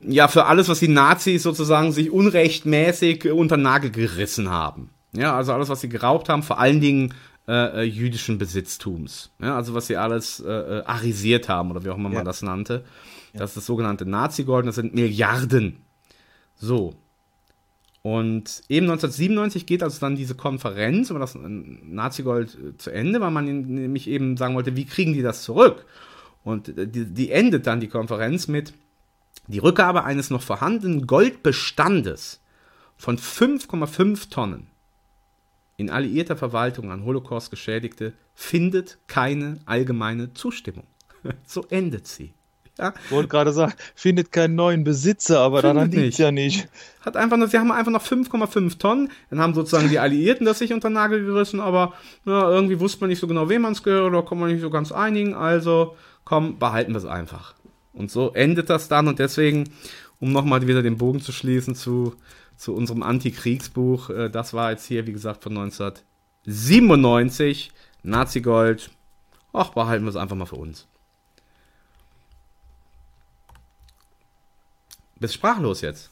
ja, 0.00 0.28
für 0.28 0.44
alles, 0.46 0.68
was 0.68 0.78
die 0.78 0.88
Nazis 0.88 1.42
sozusagen 1.42 1.90
sich 1.90 2.10
unrechtmäßig 2.10 3.30
unter 3.32 3.56
Nagel 3.56 3.90
gerissen 3.90 4.50
haben. 4.50 4.90
Ja, 5.16 5.36
also 5.36 5.52
alles, 5.52 5.68
was 5.68 5.80
sie 5.80 5.88
geraubt 5.88 6.28
haben, 6.28 6.42
vor 6.42 6.58
allen 6.58 6.80
Dingen 6.80 7.14
äh, 7.48 7.80
äh, 7.80 7.82
jüdischen 7.82 8.38
Besitztums. 8.38 9.30
Ja, 9.40 9.56
also 9.56 9.74
was 9.74 9.86
sie 9.86 9.96
alles 9.96 10.40
äh, 10.40 10.50
äh 10.50 10.84
arisiert 10.84 11.48
haben 11.48 11.70
oder 11.70 11.84
wie 11.84 11.90
auch 11.90 11.96
immer 11.96 12.10
ja. 12.10 12.16
man 12.16 12.24
das 12.24 12.42
nannte. 12.42 12.84
Das 13.32 13.50
ist 13.50 13.56
das 13.58 13.66
sogenannte 13.66 14.06
Nazi-Gold, 14.06 14.66
das 14.66 14.76
sind 14.76 14.94
Milliarden. 14.94 15.76
So, 16.54 16.94
und 18.06 18.62
eben 18.68 18.86
1997 18.86 19.66
geht 19.66 19.82
also 19.82 19.98
dann 19.98 20.14
diese 20.14 20.36
Konferenz 20.36 21.10
über 21.10 21.18
das 21.18 21.36
Nazi-Gold 21.36 22.54
äh, 22.54 22.76
zu 22.76 22.92
Ende, 22.92 23.20
weil 23.20 23.32
man 23.32 23.46
nämlich 23.46 24.06
eben 24.06 24.36
sagen 24.36 24.54
wollte, 24.54 24.76
wie 24.76 24.84
kriegen 24.84 25.12
die 25.12 25.22
das 25.22 25.42
zurück? 25.42 25.84
Und 26.44 26.68
die, 26.68 27.04
die 27.04 27.32
endet 27.32 27.66
dann 27.66 27.80
die 27.80 27.88
Konferenz 27.88 28.46
mit 28.46 28.74
die 29.48 29.58
Rückgabe 29.58 30.04
eines 30.04 30.30
noch 30.30 30.42
vorhandenen 30.42 31.08
Goldbestandes 31.08 32.40
von 32.96 33.18
5,5 33.18 34.30
Tonnen 34.30 34.68
in 35.76 35.90
alliierter 35.90 36.36
Verwaltung 36.36 36.90
an 36.90 37.04
Holocaust-Geschädigte 37.04 38.14
findet 38.34 38.98
keine 39.06 39.58
allgemeine 39.66 40.32
Zustimmung. 40.34 40.86
so 41.46 41.64
endet 41.68 42.06
sie. 42.06 42.32
Ja. 42.78 42.92
Wollte 43.08 43.28
gerade 43.28 43.52
sagen, 43.52 43.72
findet 43.94 44.32
keinen 44.32 44.54
neuen 44.54 44.84
Besitzer, 44.84 45.40
aber 45.40 45.62
findet 45.62 45.76
daran 45.76 45.90
liegt 45.92 46.18
ja 46.18 46.30
nicht. 46.30 46.68
Hat 47.00 47.16
einfach 47.16 47.38
nur, 47.38 47.48
sie 47.48 47.58
haben 47.58 47.72
einfach 47.72 47.92
noch 47.92 48.04
5,5 48.04 48.78
Tonnen, 48.78 49.10
dann 49.30 49.40
haben 49.40 49.54
sozusagen 49.54 49.88
die 49.88 49.98
Alliierten 49.98 50.44
das 50.44 50.58
sich 50.58 50.74
unter 50.74 50.90
den 50.90 50.94
Nagel 50.94 51.24
gerissen, 51.24 51.60
aber 51.60 51.94
ja, 52.26 52.50
irgendwie 52.50 52.78
wusste 52.78 53.00
man 53.00 53.08
nicht 53.08 53.18
so 53.18 53.26
genau, 53.26 53.48
wem 53.48 53.62
man 53.62 53.72
es 53.72 53.82
gehört, 53.82 54.04
oder 54.04 54.22
kommt 54.22 54.42
man 54.42 54.52
nicht 54.52 54.60
so 54.60 54.68
ganz 54.68 54.92
einigen, 54.92 55.34
also 55.34 55.96
komm, 56.24 56.58
behalten 56.58 56.92
wir 56.92 56.98
es 56.98 57.06
einfach. 57.06 57.54
Und 57.94 58.10
so 58.10 58.32
endet 58.32 58.68
das 58.68 58.88
dann 58.88 59.08
und 59.08 59.18
deswegen, 59.20 59.70
um 60.20 60.32
nochmal 60.32 60.66
wieder 60.66 60.82
den 60.82 60.98
Bogen 60.98 61.20
zu 61.20 61.32
schließen 61.32 61.74
zu, 61.74 62.14
zu 62.56 62.74
unserem 62.74 63.02
Antikriegsbuch, 63.02 64.10
äh, 64.10 64.30
das 64.30 64.54
war 64.54 64.70
jetzt 64.70 64.86
hier, 64.86 65.06
wie 65.06 65.12
gesagt, 65.12 65.42
von 65.42 65.56
1997, 65.56 67.72
Nazi-Gold, 68.02 68.90
ach, 69.52 69.70
behalten 69.70 70.04
wir 70.04 70.10
es 70.10 70.16
einfach 70.16 70.36
mal 70.36 70.46
für 70.46 70.56
uns. 70.56 70.86
Bist 75.18 75.34
sprachlos 75.34 75.80
jetzt. 75.80 76.10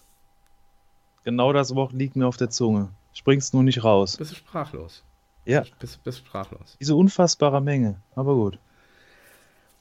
Genau 1.25 1.53
das 1.53 1.75
Wort 1.75 1.93
liegt 1.93 2.17
mir 2.17 2.27
auf 2.27 2.37
der 2.37 2.51
Zunge. 2.51 2.91
Springst 3.13 3.55
nur 3.55 3.63
nicht 3.63 3.85
raus. 3.85 4.17
Bist 4.17 4.33
du 4.33 4.35
sprachlos? 4.35 5.05
Ja. 5.45 5.65
Bist, 5.79 6.03
bist 6.05 6.19
sprachlos. 6.19 6.77
Diese 6.81 6.95
unfassbare 6.95 7.61
Menge, 7.61 8.01
aber 8.15 8.35
gut. 8.35 8.59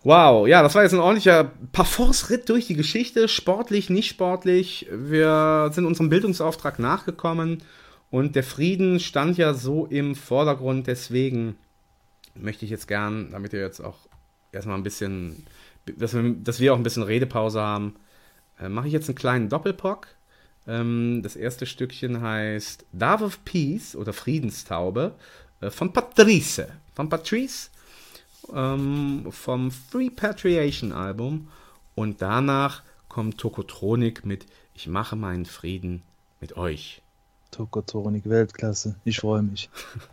Wow, 0.05 0.49
ja, 0.49 0.61
das 0.61 0.75
war 0.75 0.83
jetzt 0.83 0.93
ein 0.93 0.99
ordentlicher 0.99 1.53
Parforce-Ritt 1.71 2.49
durch 2.49 2.67
die 2.67 2.75
Geschichte, 2.75 3.29
sportlich, 3.29 3.89
nicht 3.89 4.09
sportlich. 4.09 4.85
Wir 4.91 5.71
sind 5.73 5.85
unserem 5.85 6.09
Bildungsauftrag 6.09 6.77
nachgekommen 6.77 7.63
und 8.11 8.35
der 8.35 8.43
Frieden 8.43 8.99
stand 8.99 9.37
ja 9.37 9.53
so 9.53 9.85
im 9.85 10.15
Vordergrund. 10.15 10.87
Deswegen 10.87 11.55
möchte 12.35 12.65
ich 12.65 12.71
jetzt 12.71 12.89
gern, 12.89 13.29
damit 13.31 13.53
ihr 13.53 13.61
jetzt 13.61 13.79
auch 13.79 14.09
erstmal 14.51 14.75
ein 14.75 14.83
bisschen, 14.83 15.45
dass 15.85 16.13
wir, 16.13 16.33
dass 16.33 16.59
wir 16.59 16.73
auch 16.73 16.77
ein 16.77 16.83
bisschen 16.83 17.03
Redepause 17.03 17.61
haben, 17.61 17.95
äh, 18.59 18.67
mache 18.67 18.87
ich 18.87 18.93
jetzt 18.93 19.07
einen 19.07 19.15
kleinen 19.15 19.47
Doppelpock. 19.47 20.07
Ähm, 20.67 21.21
das 21.23 21.37
erste 21.37 21.65
Stückchen 21.65 22.21
heißt 22.21 22.85
Dove 22.91 23.23
of 23.23 23.45
Peace 23.45 23.95
oder 23.95 24.11
Friedenstaube 24.11 25.15
äh, 25.61 25.69
von 25.69 25.93
Patrice. 25.93 26.67
Von 26.93 27.07
Patrice 27.07 27.69
ähm, 28.53 29.27
vom 29.29 29.71
Free 29.71 30.09
Patriation 30.09 30.91
Album. 30.91 31.49
Und 31.95 32.21
danach 32.21 32.83
kommt 33.07 33.37
Tokotronik 33.37 34.25
mit 34.25 34.45
Ich 34.73 34.87
mache 34.87 35.15
meinen 35.15 35.45
Frieden 35.45 36.01
mit 36.41 36.57
euch. 36.57 37.01
Tokotronik 37.51 38.27
Weltklasse. 38.27 38.95
Ich 39.05 39.19
freue 39.19 39.43
mich. 39.43 39.69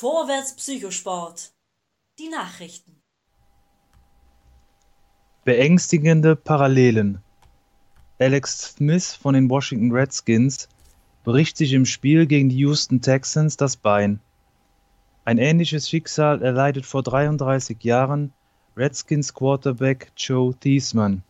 Vorwärts 0.00 0.56
Psychosport. 0.56 1.52
Die 2.18 2.30
Nachrichten. 2.30 3.02
Beängstigende 5.44 6.36
Parallelen. 6.36 7.22
Alex 8.18 8.76
Smith 8.76 9.12
von 9.12 9.34
den 9.34 9.50
Washington 9.50 9.92
Redskins 9.92 10.70
bricht 11.22 11.58
sich 11.58 11.74
im 11.74 11.84
Spiel 11.84 12.26
gegen 12.26 12.48
die 12.48 12.56
Houston 12.60 13.02
Texans 13.02 13.58
das 13.58 13.76
Bein. 13.76 14.20
Ein 15.26 15.36
ähnliches 15.36 15.90
Schicksal 15.90 16.40
erleidet 16.40 16.86
vor 16.86 17.02
33 17.02 17.84
Jahren 17.84 18.32
Redskins 18.78 19.34
Quarterback 19.34 20.12
Joe 20.16 20.54
Thiesmann. 20.54 21.22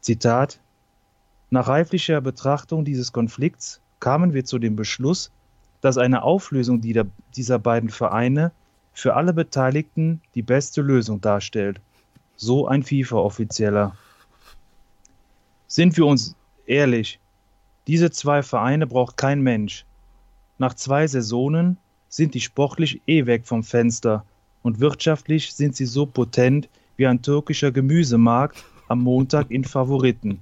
Zitat 0.01 0.59
Nach 1.51 1.67
reiflicher 1.67 2.19
Betrachtung 2.19 2.84
dieses 2.84 3.13
Konflikts 3.13 3.80
kamen 3.99 4.34
wir 4.34 4.43
zu 4.43 4.57
dem 4.57 4.76
Beschluss, 4.76 5.32
dass 5.82 5.99
eine 5.99 6.24
Auflösung 6.24 6.82
dieser 6.82 7.59
beiden 7.59 7.89
Vereine 7.89 8.51
für 8.93 9.15
alle 9.15 9.34
Beteiligten 9.34 10.22
die 10.34 10.41
beste 10.41 10.82
Lösung 10.82 11.22
darstellt. 11.22 11.80
So 12.38 12.67
ein 12.67 12.82
FIFA-Offizieller. 12.82 13.95
Sind 15.67 15.95
wir 15.95 16.07
uns 16.07 16.36
ehrlich, 16.65 17.19
diese 17.88 18.11
zwei 18.11 18.43
Vereine 18.43 18.88
braucht 18.88 19.17
kein 19.17 19.41
Mensch. 19.41 19.86
Nach 20.57 20.73
zwei 20.73 21.07
Saisonen 21.07 21.77
sind 22.09 22.34
die 22.34 22.41
sportlich 22.41 23.01
eh 23.07 23.25
weg 23.25 23.47
vom 23.47 23.63
Fenster 23.63 24.25
und 24.63 24.79
wirtschaftlich 24.79 25.53
sind 25.53 25.75
sie 25.75 25.86
so 25.86 26.05
potent 26.05 26.69
wie 26.97 27.07
ein 27.07 27.21
türkischer 27.21 27.71
Gemüsemarkt 27.71 28.63
am 28.88 28.99
Montag 29.01 29.49
in 29.49 29.63
Favoriten. 29.63 30.41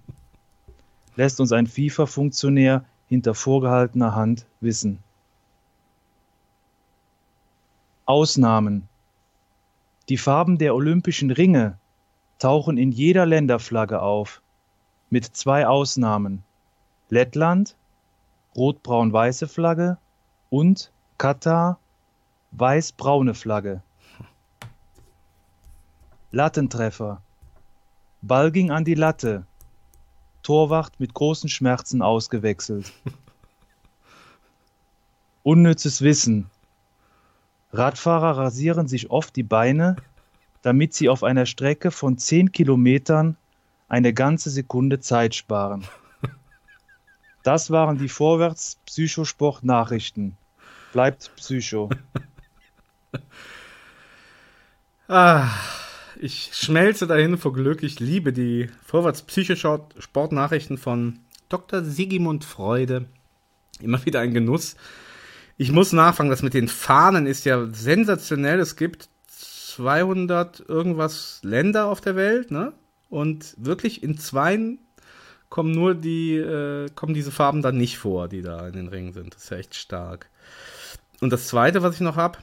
Lässt 1.15 1.39
uns 1.39 1.51
ein 1.51 1.67
FIFA-Funktionär 1.67 2.83
hinter 3.07 3.33
vorgehaltener 3.33 4.15
Hand 4.15 4.45
wissen. 4.59 4.99
Ausnahmen. 8.05 8.87
Die 10.09 10.17
Farben 10.17 10.57
der 10.57 10.73
olympischen 10.73 11.29
Ringe 11.29 11.77
tauchen 12.39 12.77
in 12.77 12.91
jeder 12.91 13.25
Länderflagge 13.25 14.01
auf, 14.01 14.41
mit 15.09 15.25
zwei 15.25 15.67
Ausnahmen. 15.67 16.43
Lettland, 17.09 17.75
rot-braun-weiße 18.55 19.47
Flagge 19.47 19.97
und 20.49 20.91
Katar, 21.17 21.79
weiß-braune 22.51 23.33
Flagge. 23.33 23.81
Lattentreffer. 26.31 27.21
Ball 28.21 28.51
ging 28.51 28.69
an 28.69 28.85
die 28.85 28.93
Latte. 28.93 29.45
Torwart 30.43 30.99
mit 30.99 31.15
großen 31.15 31.49
Schmerzen 31.49 32.03
ausgewechselt. 32.03 32.93
Unnützes 35.43 36.03
Wissen. 36.03 36.51
Radfahrer 37.73 38.37
rasieren 38.37 38.87
sich 38.87 39.09
oft 39.09 39.35
die 39.35 39.43
Beine, 39.43 39.95
damit 40.61 40.93
sie 40.93 41.09
auf 41.09 41.23
einer 41.23 41.47
Strecke 41.47 41.89
von 41.89 42.19
10 42.19 42.51
Kilometern 42.51 43.35
eine 43.87 44.13
ganze 44.13 44.51
Sekunde 44.51 44.99
Zeit 44.99 45.33
sparen. 45.33 45.83
Das 47.43 47.71
waren 47.71 47.97
die 47.97 48.09
Vorwärts-Psychosport-Nachrichten. 48.09 50.35
Bleibt 50.91 51.31
Psycho. 51.37 51.89
ah, 55.07 55.47
ich 56.19 56.51
schmelze 56.53 57.07
dahin 57.07 57.37
vor 57.37 57.53
Glück. 57.53 57.83
Ich 57.83 57.99
liebe 57.99 58.33
die 58.33 58.69
Vorwärts-Psychosport-Nachrichten 58.85 60.77
von 60.77 61.19
Dr. 61.47 61.83
Sigimund 61.83 62.43
Freude. 62.43 63.05
Immer 63.79 64.05
wieder 64.05 64.19
ein 64.19 64.33
Genuss. 64.33 64.75
Ich 65.57 65.71
muss 65.71 65.93
nachfragen, 65.93 66.29
das 66.29 66.43
mit 66.43 66.53
den 66.53 66.67
Fahnen 66.67 67.25
ist 67.25 67.45
ja 67.45 67.65
sensationell. 67.71 68.59
Es 68.59 68.75
gibt 68.75 69.09
200 69.27 70.65
irgendwas 70.67 71.39
Länder 71.43 71.87
auf 71.87 72.01
der 72.01 72.15
Welt, 72.15 72.51
ne? 72.51 72.73
Und 73.09 73.55
wirklich 73.57 74.03
in 74.03 74.17
zwei 74.17 74.77
kommen 75.49 75.71
nur 75.71 75.95
die, 75.95 76.35
äh, 76.35 76.89
kommen 76.95 77.13
diese 77.13 77.31
Farben 77.31 77.61
dann 77.61 77.77
nicht 77.77 77.97
vor, 77.97 78.27
die 78.27 78.41
da 78.41 78.67
in 78.67 78.73
den 78.73 78.87
Ringen 78.87 79.13
sind. 79.13 79.35
Das 79.35 79.43
ist 79.43 79.49
ja 79.49 79.57
echt 79.57 79.75
stark. 79.75 80.29
Und 81.21 81.31
das 81.33 81.47
zweite, 81.47 81.81
was 81.81 81.95
ich 81.95 82.01
noch 82.01 82.15
habe, 82.15 82.39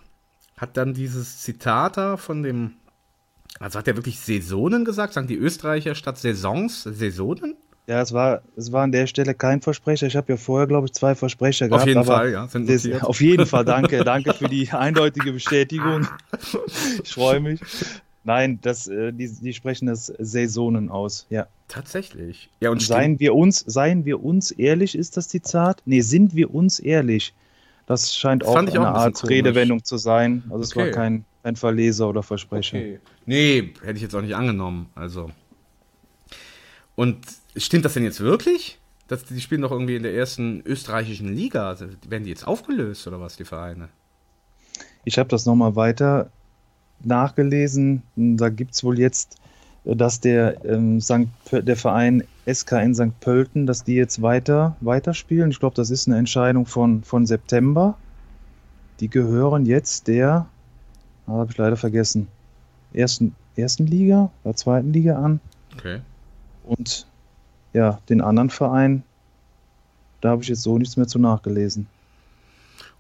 hat 0.56 0.76
dann 0.76 0.94
dieses 0.94 1.40
Zitat 1.40 1.96
da 1.96 2.16
von 2.16 2.42
dem, 2.42 2.74
also 3.60 3.78
hat 3.78 3.88
er 3.88 3.96
wirklich 3.96 4.20
Saisonen 4.20 4.84
gesagt? 4.84 5.12
Sagen 5.12 5.28
die 5.28 5.36
Österreicher 5.36 5.94
statt 5.94 6.18
Saisons 6.18 6.82
Saisonen? 6.82 7.56
Ja, 7.86 8.00
es 8.00 8.12
war, 8.12 8.42
es 8.56 8.72
war 8.72 8.82
an 8.82 8.90
der 8.90 9.06
Stelle 9.06 9.34
kein 9.34 9.60
Versprecher. 9.60 10.08
Ich 10.08 10.16
habe 10.16 10.32
ja 10.32 10.36
vorher, 10.36 10.66
glaube 10.66 10.86
ich, 10.86 10.92
zwei 10.92 11.14
Versprecher 11.14 11.68
gehabt. 11.68 11.82
Auf 11.82 11.88
jeden 11.88 12.04
Fall, 12.04 12.32
ja. 12.32 12.48
Das, 12.52 13.02
auf 13.02 13.20
jeden 13.20 13.46
Fall, 13.46 13.64
danke. 13.64 14.02
danke 14.02 14.34
für 14.34 14.48
die 14.48 14.70
eindeutige 14.70 15.32
Bestätigung. 15.32 16.08
Ich 17.02 17.12
freue 17.12 17.40
mich. 17.40 17.60
Nein, 18.26 18.58
das, 18.60 18.88
äh, 18.88 19.12
die, 19.12 19.28
die 19.28 19.54
sprechen 19.54 19.86
das 19.86 20.12
Saisonen 20.18 20.90
aus, 20.90 21.26
ja. 21.30 21.46
Tatsächlich. 21.68 22.50
Ja, 22.60 22.70
und 22.70 22.82
seien 22.82 23.20
wir 23.20 23.36
uns, 23.36 23.60
seien 23.60 24.04
wir 24.04 24.22
uns 24.22 24.50
ehrlich, 24.50 24.98
ist 24.98 25.16
das 25.16 25.28
Zitat? 25.28 25.80
Nee, 25.84 26.00
sind 26.00 26.34
wir 26.34 26.52
uns 26.52 26.80
ehrlich? 26.80 27.34
Das 27.86 28.16
scheint 28.16 28.42
das 28.42 28.48
auch 28.48 28.56
eine 28.56 28.70
auch 28.72 28.74
ein 28.74 28.84
Art 28.84 29.14
komisch. 29.14 29.30
Redewendung 29.30 29.84
zu 29.84 29.96
sein. 29.96 30.42
Also 30.46 30.56
okay. 30.56 30.64
es 30.64 30.76
war 30.76 30.88
kein, 30.88 31.24
kein 31.44 31.54
Verleser 31.54 32.08
oder 32.08 32.24
Versprecher. 32.24 32.78
Okay. 32.78 33.00
Nee, 33.26 33.72
hätte 33.82 33.94
ich 33.94 34.02
jetzt 34.02 34.14
auch 34.16 34.22
nicht 34.22 34.34
angenommen. 34.34 34.90
Also. 34.96 35.30
Und 36.96 37.18
stimmt 37.56 37.84
das 37.84 37.94
denn 37.94 38.02
jetzt 38.02 38.18
wirklich? 38.18 38.80
Das, 39.06 39.24
die 39.24 39.40
spielen 39.40 39.60
doch 39.60 39.70
irgendwie 39.70 39.94
in 39.94 40.02
der 40.02 40.14
ersten 40.14 40.62
österreichischen 40.66 41.32
Liga. 41.32 41.68
Also, 41.68 41.86
werden 42.08 42.24
die 42.24 42.30
jetzt 42.30 42.44
aufgelöst 42.44 43.06
oder 43.06 43.20
was, 43.20 43.36
die 43.36 43.44
Vereine? 43.44 43.88
Ich 45.04 45.16
habe 45.16 45.28
das 45.28 45.46
nochmal 45.46 45.76
weiter 45.76 46.32
nachgelesen. 47.04 48.02
Da 48.16 48.48
gibt 48.48 48.74
es 48.74 48.84
wohl 48.84 48.98
jetzt, 48.98 49.36
dass 49.84 50.20
der, 50.20 50.64
ähm, 50.64 51.00
St. 51.00 51.28
der 51.52 51.76
Verein 51.76 52.24
SK 52.52 52.72
in 52.82 52.94
St. 52.94 53.20
Pölten, 53.20 53.66
dass 53.66 53.84
die 53.84 53.94
jetzt 53.94 54.22
weiter 54.22 54.76
weiterspielen. 54.80 55.50
Ich 55.50 55.60
glaube, 55.60 55.76
das 55.76 55.90
ist 55.90 56.08
eine 56.08 56.18
Entscheidung 56.18 56.66
von, 56.66 57.02
von 57.02 57.26
September. 57.26 57.96
Die 59.00 59.08
gehören 59.08 59.66
jetzt 59.66 60.08
der, 60.08 60.46
ah, 61.26 61.32
habe 61.32 61.50
ich 61.50 61.58
leider 61.58 61.76
vergessen, 61.76 62.28
ersten, 62.92 63.34
ersten 63.56 63.86
Liga 63.86 64.30
oder 64.44 64.54
zweiten 64.56 64.92
Liga 64.92 65.16
an. 65.16 65.40
Okay. 65.74 66.00
Und 66.64 67.06
ja, 67.72 68.00
den 68.08 68.20
anderen 68.20 68.50
Verein, 68.50 69.02
da 70.20 70.30
habe 70.30 70.42
ich 70.42 70.48
jetzt 70.48 70.62
so 70.62 70.78
nichts 70.78 70.96
mehr 70.96 71.06
zu 71.06 71.18
nachgelesen. 71.18 71.86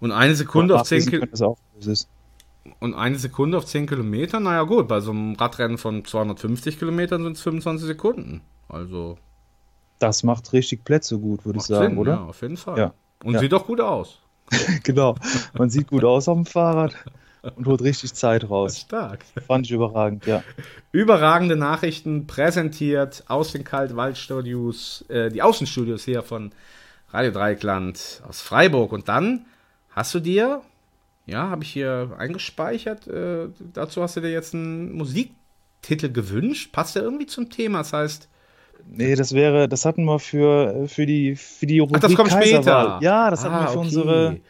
Und 0.00 0.12
eine 0.12 0.34
Sekunde 0.34 0.78
auf 0.78 0.86
10 0.86 1.06
Kilometer. 1.06 1.56
Und 2.80 2.94
eine 2.94 3.18
Sekunde 3.18 3.58
auf 3.58 3.66
10 3.66 3.86
Kilometer, 3.86 4.40
naja 4.40 4.62
gut, 4.62 4.88
bei 4.88 5.00
so 5.00 5.10
einem 5.10 5.34
Radrennen 5.34 5.78
von 5.78 6.04
250 6.04 6.78
Kilometern 6.78 7.22
sind 7.22 7.36
es 7.36 7.42
25 7.42 7.86
Sekunden. 7.86 8.42
Also. 8.68 9.18
Das 9.98 10.22
macht 10.22 10.52
richtig 10.52 10.84
Plätze 10.84 11.18
gut, 11.18 11.44
würde 11.44 11.58
ich 11.58 11.64
sagen, 11.64 11.90
Sinn, 11.90 11.98
oder? 11.98 12.12
Ja, 12.12 12.24
auf 12.24 12.42
jeden 12.42 12.56
Fall. 12.56 12.78
Ja. 12.78 12.94
Und 13.24 13.34
ja. 13.34 13.40
sieht 13.40 13.54
auch 13.54 13.66
gut 13.66 13.80
aus. 13.80 14.20
genau. 14.82 15.16
Man 15.54 15.70
sieht 15.70 15.88
gut 15.88 16.04
aus 16.04 16.28
auf 16.28 16.36
dem 16.36 16.46
Fahrrad 16.46 16.94
und 17.54 17.66
holt 17.66 17.82
richtig 17.82 18.14
Zeit 18.14 18.48
raus. 18.50 18.78
Stark. 18.80 19.24
Fand 19.46 19.66
ich 19.66 19.72
überragend, 19.72 20.26
ja. 20.26 20.42
Überragende 20.92 21.56
Nachrichten 21.56 22.26
präsentiert 22.26 23.24
aus 23.28 23.52
den 23.52 23.64
Kaltwaldstudios, 23.64 25.04
äh, 25.08 25.30
die 25.30 25.42
Außenstudios 25.42 26.04
hier 26.04 26.22
von 26.22 26.52
Radio 27.10 27.32
Dreikland 27.32 28.22
aus 28.28 28.40
Freiburg. 28.40 28.92
Und 28.92 29.08
dann 29.08 29.46
hast 29.90 30.14
du 30.14 30.20
dir, 30.20 30.62
ja, 31.26 31.50
habe 31.50 31.64
ich 31.64 31.70
hier 31.70 32.14
eingespeichert, 32.18 33.06
äh, 33.08 33.48
dazu 33.72 34.02
hast 34.02 34.16
du 34.16 34.20
dir 34.20 34.30
jetzt 34.30 34.54
einen 34.54 34.92
Musiktitel 34.92 36.10
gewünscht. 36.10 36.72
Passt 36.72 36.96
der 36.96 37.02
irgendwie 37.02 37.26
zum 37.26 37.50
Thema? 37.50 37.78
Das 37.78 37.92
heißt, 37.92 38.28
Nee, 38.88 39.16
das 39.16 39.32
wäre, 39.32 39.68
das 39.68 39.84
hatten 39.84 40.04
wir 40.04 40.20
für, 40.20 40.86
für 40.86 41.06
die, 41.06 41.34
für 41.34 41.66
die 41.66 41.80
Rubrik 41.80 41.96
Ach, 41.96 42.08
das 42.08 42.14
kommt 42.14 42.30
Kaiserwahl. 42.30 42.84
später. 42.84 42.98
Ja, 43.02 43.30
das 43.30 43.44
ah, 43.44 43.50
hatten 43.50 43.64
wir 43.64 43.68
für 43.68 43.78
okay. 43.78 43.86
unsere 43.86 44.40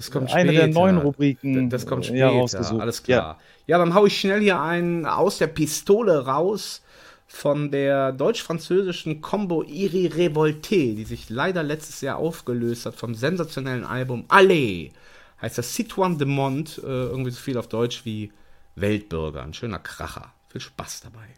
das 0.00 0.10
kommt 0.10 0.32
eine 0.32 0.50
später. 0.50 0.66
der 0.66 0.74
neuen 0.74 0.96
Rubriken. 0.96 1.68
Das 1.68 1.84
kommt 1.86 2.06
später. 2.06 2.18
Ja, 2.18 2.28
rausgesucht. 2.28 2.80
Alles 2.80 3.02
klar. 3.02 3.38
Ja. 3.66 3.74
ja, 3.74 3.78
dann 3.78 3.92
hau 3.92 4.06
ich 4.06 4.18
schnell 4.18 4.40
hier 4.40 4.58
einen 4.60 5.04
aus 5.04 5.36
der 5.36 5.48
Pistole 5.48 6.24
raus 6.24 6.82
von 7.26 7.70
der 7.70 8.12
deutsch-französischen 8.12 9.20
Combo 9.20 9.62
Iri 9.62 10.06
Revolté, 10.06 10.94
die 10.94 11.04
sich 11.04 11.28
leider 11.28 11.62
letztes 11.62 12.00
Jahr 12.00 12.16
aufgelöst 12.16 12.86
hat 12.86 12.94
vom 12.94 13.14
sensationellen 13.14 13.84
Album 13.84 14.24
Allez. 14.28 14.92
Heißt 15.42 15.58
das 15.58 15.74
Citoyen 15.74 16.18
de 16.18 16.26
Monde, 16.26 16.70
äh, 16.82 17.08
irgendwie 17.10 17.30
so 17.30 17.40
viel 17.40 17.56
auf 17.56 17.68
Deutsch 17.68 18.04
wie 18.04 18.32
Weltbürger. 18.74 19.42
Ein 19.42 19.54
schöner 19.54 19.78
Kracher. 19.78 20.32
Viel 20.48 20.60
Spaß 20.60 21.02
dabei. 21.02 21.28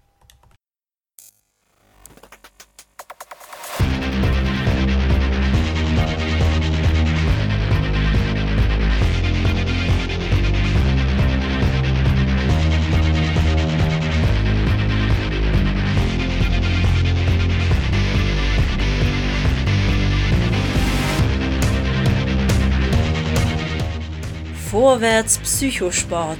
Vorwärts 24.72 25.36
Psychosport. 25.36 26.38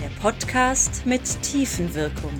Der 0.00 0.08
Podcast 0.22 1.04
mit 1.04 1.20
Tiefenwirkung. 1.42 2.32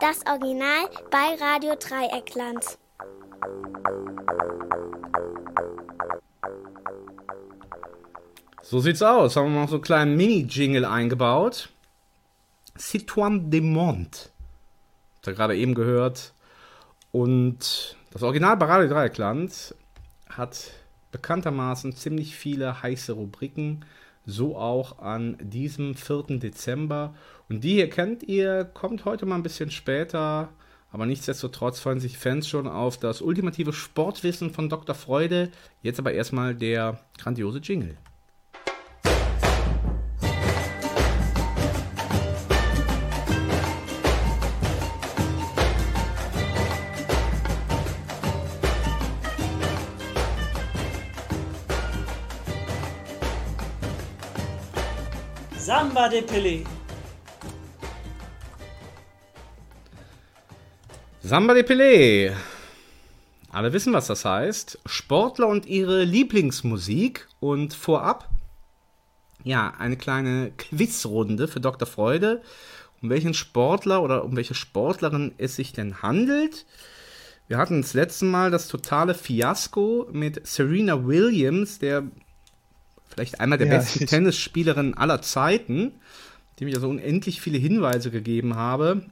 Das 0.00 0.20
Original 0.26 0.90
bei 1.10 1.36
Radio 1.40 1.74
Dreieckland. 1.74 2.78
So 8.62 8.80
sieht's 8.80 9.00
aus. 9.00 9.36
Haben 9.36 9.54
wir 9.54 9.62
noch 9.62 9.68
so 9.68 9.76
einen 9.76 9.82
kleinen 9.82 10.16
Mini-Jingle 10.16 10.84
eingebaut. 10.84 11.70
Citoine 12.76 13.48
de 13.48 13.60
Mont. 13.60 14.30
Habt 15.16 15.28
ihr 15.28 15.34
gerade 15.34 15.56
eben 15.56 15.74
gehört. 15.74 16.34
Und 17.12 17.96
das 18.12 18.22
Original 18.22 18.56
bei 18.56 18.66
Radio 18.66 18.92
Dreieckland 18.92 19.74
hat 20.28 20.72
bekanntermaßen 21.12 21.94
ziemlich 21.94 22.36
viele 22.36 22.82
heiße 22.82 23.12
Rubriken. 23.12 23.86
So 24.26 24.58
auch 24.58 24.98
an 24.98 25.38
diesem 25.40 25.94
4. 25.94 26.38
Dezember. 26.38 27.14
Und 27.48 27.62
die 27.62 27.74
hier 27.74 27.88
kennt 27.88 28.24
ihr, 28.24 28.64
kommt 28.64 29.04
heute 29.04 29.24
mal 29.24 29.36
ein 29.36 29.42
bisschen 29.42 29.70
später. 29.70 30.48
Aber 30.90 31.06
nichtsdestotrotz 31.06 31.78
freuen 31.78 32.00
sich 32.00 32.18
Fans 32.18 32.48
schon 32.48 32.66
auf 32.66 32.98
das 32.98 33.20
ultimative 33.20 33.72
Sportwissen 33.72 34.50
von 34.50 34.68
Dr. 34.68 34.94
Freude. 34.94 35.50
Jetzt 35.82 35.98
aber 35.98 36.12
erstmal 36.12 36.54
der 36.54 37.00
grandiose 37.18 37.58
Jingle. 37.58 37.96
Samba 55.56 56.08
de 56.08 56.22
Pelé. 56.22 56.64
Samba 61.26 61.54
de 61.54 61.64
Pelé. 61.64 62.36
Alle 63.50 63.72
wissen, 63.72 63.92
was 63.92 64.06
das 64.06 64.24
heißt. 64.24 64.78
Sportler 64.86 65.48
und 65.48 65.66
ihre 65.66 66.04
Lieblingsmusik. 66.04 67.26
Und 67.40 67.74
vorab, 67.74 68.30
ja, 69.42 69.74
eine 69.76 69.96
kleine 69.96 70.52
Quizrunde 70.56 71.48
für 71.48 71.58
Dr. 71.58 71.88
Freude. 71.88 72.42
Um 73.02 73.10
welchen 73.10 73.34
Sportler 73.34 74.04
oder 74.04 74.22
um 74.22 74.36
welche 74.36 74.54
Sportlerin 74.54 75.34
es 75.36 75.56
sich 75.56 75.72
denn 75.72 76.00
handelt. 76.00 76.64
Wir 77.48 77.58
hatten 77.58 77.82
das 77.82 77.92
letzte 77.92 78.24
Mal 78.24 78.52
das 78.52 78.68
totale 78.68 79.12
Fiasko 79.12 80.08
mit 80.12 80.46
Serena 80.46 81.08
Williams, 81.08 81.80
der 81.80 82.04
vielleicht 83.08 83.40
einer 83.40 83.58
der 83.58 83.66
Ja, 83.66 83.78
besten 83.78 84.06
Tennisspielerinnen 84.06 84.94
aller 84.94 85.22
Zeiten, 85.22 85.90
dem 86.60 86.68
ich 86.68 86.76
also 86.76 86.88
unendlich 86.88 87.40
viele 87.40 87.58
Hinweise 87.58 88.12
gegeben 88.12 88.54
habe. 88.54 89.02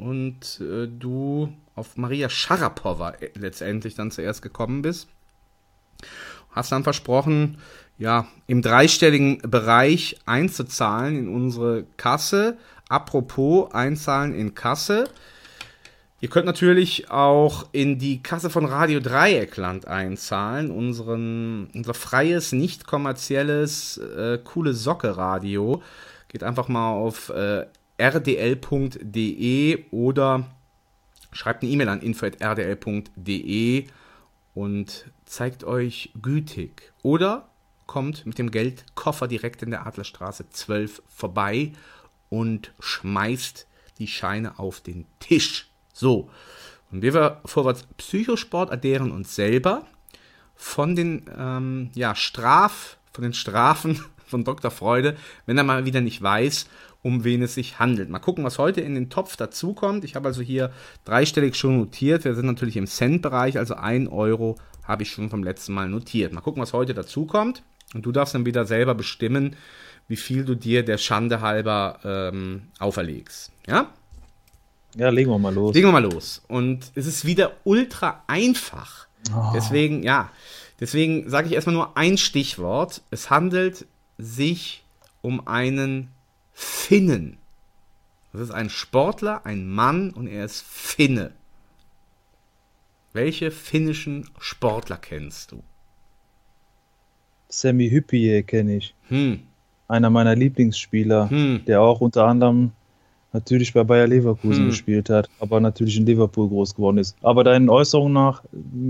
Und 0.00 0.60
äh, 0.60 0.86
du 0.86 1.52
auf 1.74 1.96
Maria 1.96 2.28
Sharapova 2.28 3.10
äh, 3.10 3.30
letztendlich 3.34 3.94
dann 3.94 4.10
zuerst 4.10 4.42
gekommen 4.42 4.82
bist. 4.82 5.08
Hast 6.50 6.72
dann 6.72 6.84
versprochen, 6.84 7.58
ja, 7.98 8.26
im 8.46 8.62
dreistelligen 8.62 9.38
Bereich 9.42 10.18
einzuzahlen 10.26 11.16
in 11.18 11.28
unsere 11.28 11.84
Kasse. 11.96 12.56
Apropos 12.88 13.72
einzahlen 13.72 14.34
in 14.34 14.54
Kasse. 14.54 15.04
Ihr 16.22 16.28
könnt 16.28 16.44
natürlich 16.46 17.10
auch 17.10 17.66
in 17.72 17.98
die 17.98 18.22
Kasse 18.22 18.50
von 18.50 18.66
Radio 18.66 19.00
Dreieckland 19.00 19.86
einzahlen, 19.86 20.70
unseren, 20.70 21.68
unser 21.74 21.94
freies, 21.94 22.52
nicht 22.52 22.86
kommerzielles, 22.86 23.96
äh, 23.96 24.38
coole 24.44 24.74
Socke-Radio. 24.74 25.82
Geht 26.28 26.42
einfach 26.42 26.68
mal 26.68 26.90
auf 26.90 27.30
äh, 27.30 27.66
rdl.de 28.00 29.84
oder 29.90 30.50
schreibt 31.32 31.62
eine 31.62 31.70
E-Mail 31.70 31.88
an 31.88 32.00
info.rdl.de 32.00 33.86
und 34.54 35.06
zeigt 35.24 35.64
euch 35.64 36.10
gütig. 36.20 36.92
Oder 37.02 37.48
kommt 37.86 38.26
mit 38.26 38.38
dem 38.38 38.50
Geldkoffer 38.50 39.28
direkt 39.28 39.62
in 39.62 39.70
der 39.70 39.86
Adlerstraße 39.86 40.48
12 40.50 41.02
vorbei 41.08 41.72
und 42.28 42.72
schmeißt 42.80 43.66
die 43.98 44.06
Scheine 44.06 44.58
auf 44.58 44.80
den 44.80 45.06
Tisch. 45.18 45.70
So, 45.92 46.30
und 46.90 47.02
wir 47.02 47.40
vorwärts 47.44 47.84
Psychosport 47.96 48.70
addieren 48.70 49.10
uns 49.10 49.34
selber 49.34 49.86
von 50.56 50.94
den 50.94 51.24
ähm, 51.36 51.90
ja, 51.94 52.14
Straf, 52.14 52.98
von 53.12 53.22
den 53.22 53.34
Strafen 53.34 54.00
von 54.26 54.44
Dr. 54.44 54.70
Freude, 54.70 55.16
wenn 55.46 55.58
er 55.58 55.64
mal 55.64 55.84
wieder 55.84 56.00
nicht 56.00 56.22
weiß, 56.22 56.66
um 57.02 57.24
wen 57.24 57.42
es 57.42 57.54
sich 57.54 57.78
handelt. 57.78 58.10
Mal 58.10 58.18
gucken, 58.18 58.44
was 58.44 58.58
heute 58.58 58.80
in 58.80 58.94
den 58.94 59.08
Topf 59.08 59.36
dazukommt. 59.36 60.04
Ich 60.04 60.16
habe 60.16 60.28
also 60.28 60.42
hier 60.42 60.70
dreistellig 61.04 61.54
schon 61.54 61.78
notiert. 61.78 62.24
Wir 62.24 62.34
sind 62.34 62.46
natürlich 62.46 62.76
im 62.76 62.86
Cent-Bereich, 62.86 63.58
also 63.58 63.74
1 63.74 64.10
Euro 64.10 64.56
habe 64.84 65.02
ich 65.02 65.10
schon 65.10 65.30
vom 65.30 65.42
letzten 65.42 65.72
Mal 65.72 65.88
notiert. 65.88 66.32
Mal 66.32 66.40
gucken, 66.40 66.62
was 66.62 66.72
heute 66.72 66.94
dazukommt. 66.94 67.62
Und 67.94 68.06
du 68.06 68.12
darfst 68.12 68.34
dann 68.34 68.46
wieder 68.46 68.66
selber 68.66 68.94
bestimmen, 68.94 69.56
wie 70.08 70.16
viel 70.16 70.44
du 70.44 70.54
dir 70.54 70.84
der 70.84 70.98
Schande 70.98 71.40
halber 71.40 72.00
ähm, 72.04 72.62
auferlegst. 72.78 73.52
Ja? 73.66 73.92
Ja, 74.96 75.08
legen 75.10 75.30
wir 75.30 75.38
mal 75.38 75.54
los. 75.54 75.74
Legen 75.74 75.88
wir 75.88 75.92
mal 75.92 76.02
los. 76.02 76.42
Und 76.48 76.90
es 76.94 77.06
ist 77.06 77.24
wieder 77.24 77.52
ultra 77.64 78.24
einfach. 78.26 79.06
Oh. 79.34 79.52
Deswegen, 79.54 80.02
ja, 80.02 80.30
deswegen 80.80 81.28
sage 81.30 81.48
ich 81.48 81.54
erstmal 81.54 81.76
nur 81.76 81.96
ein 81.96 82.18
Stichwort. 82.18 83.02
Es 83.10 83.30
handelt 83.30 83.86
sich 84.18 84.84
um 85.22 85.46
einen 85.46 86.08
Finnen. 86.62 87.38
Das 88.32 88.42
ist 88.42 88.50
ein 88.50 88.68
Sportler, 88.68 89.44
ein 89.46 89.66
Mann 89.66 90.10
und 90.10 90.26
er 90.26 90.44
ist 90.44 90.62
Finne. 90.62 91.32
Welche 93.14 93.50
finnischen 93.50 94.28
Sportler 94.38 94.98
kennst 94.98 95.52
du? 95.52 95.62
Sammy 97.48 97.88
Hyppie 97.90 98.42
kenne 98.42 98.76
ich. 98.76 98.94
Hm. 99.08 99.40
Einer 99.88 100.10
meiner 100.10 100.36
Lieblingsspieler, 100.36 101.30
Hm. 101.30 101.64
der 101.66 101.80
auch 101.80 102.00
unter 102.02 102.26
anderem 102.26 102.70
natürlich 103.32 103.72
bei 103.72 103.82
Bayer 103.82 104.06
Leverkusen 104.06 104.64
Hm. 104.64 104.68
gespielt 104.68 105.08
hat, 105.08 105.28
aber 105.40 105.60
natürlich 105.60 105.96
in 105.96 106.04
Liverpool 106.06 106.48
groß 106.48 106.74
geworden 106.74 106.98
ist. 106.98 107.16
Aber 107.22 107.42
deinen 107.42 107.70
Äußerungen 107.70 108.12
nach 108.12 108.44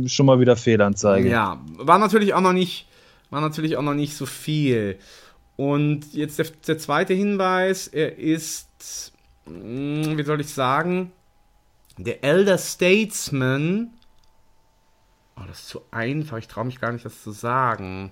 schon 0.06 0.26
mal 0.26 0.40
wieder 0.40 0.56
Fehlanzeige. 0.56 1.30
Ja, 1.30 1.60
war 1.78 1.98
natürlich 1.98 2.34
auch 2.34 2.40
noch 2.42 2.52
nicht, 2.52 2.88
war 3.30 3.40
natürlich 3.40 3.76
auch 3.76 3.82
noch 3.82 3.94
nicht 3.94 4.14
so 4.16 4.26
viel. 4.26 4.98
Und 5.60 6.14
jetzt 6.14 6.38
der, 6.38 6.46
der 6.66 6.78
zweite 6.78 7.12
Hinweis, 7.12 7.86
er 7.86 8.16
ist, 8.16 9.12
mh, 9.44 10.16
wie 10.16 10.22
soll 10.22 10.40
ich 10.40 10.48
sagen, 10.48 11.12
der 11.98 12.24
Elder 12.24 12.56
Statesman. 12.56 13.90
Oh, 15.36 15.42
das 15.46 15.58
ist 15.60 15.68
zu 15.68 15.82
einfach, 15.90 16.38
ich 16.38 16.48
traue 16.48 16.64
mich 16.64 16.80
gar 16.80 16.92
nicht, 16.92 17.04
das 17.04 17.22
zu 17.22 17.32
sagen. 17.32 18.10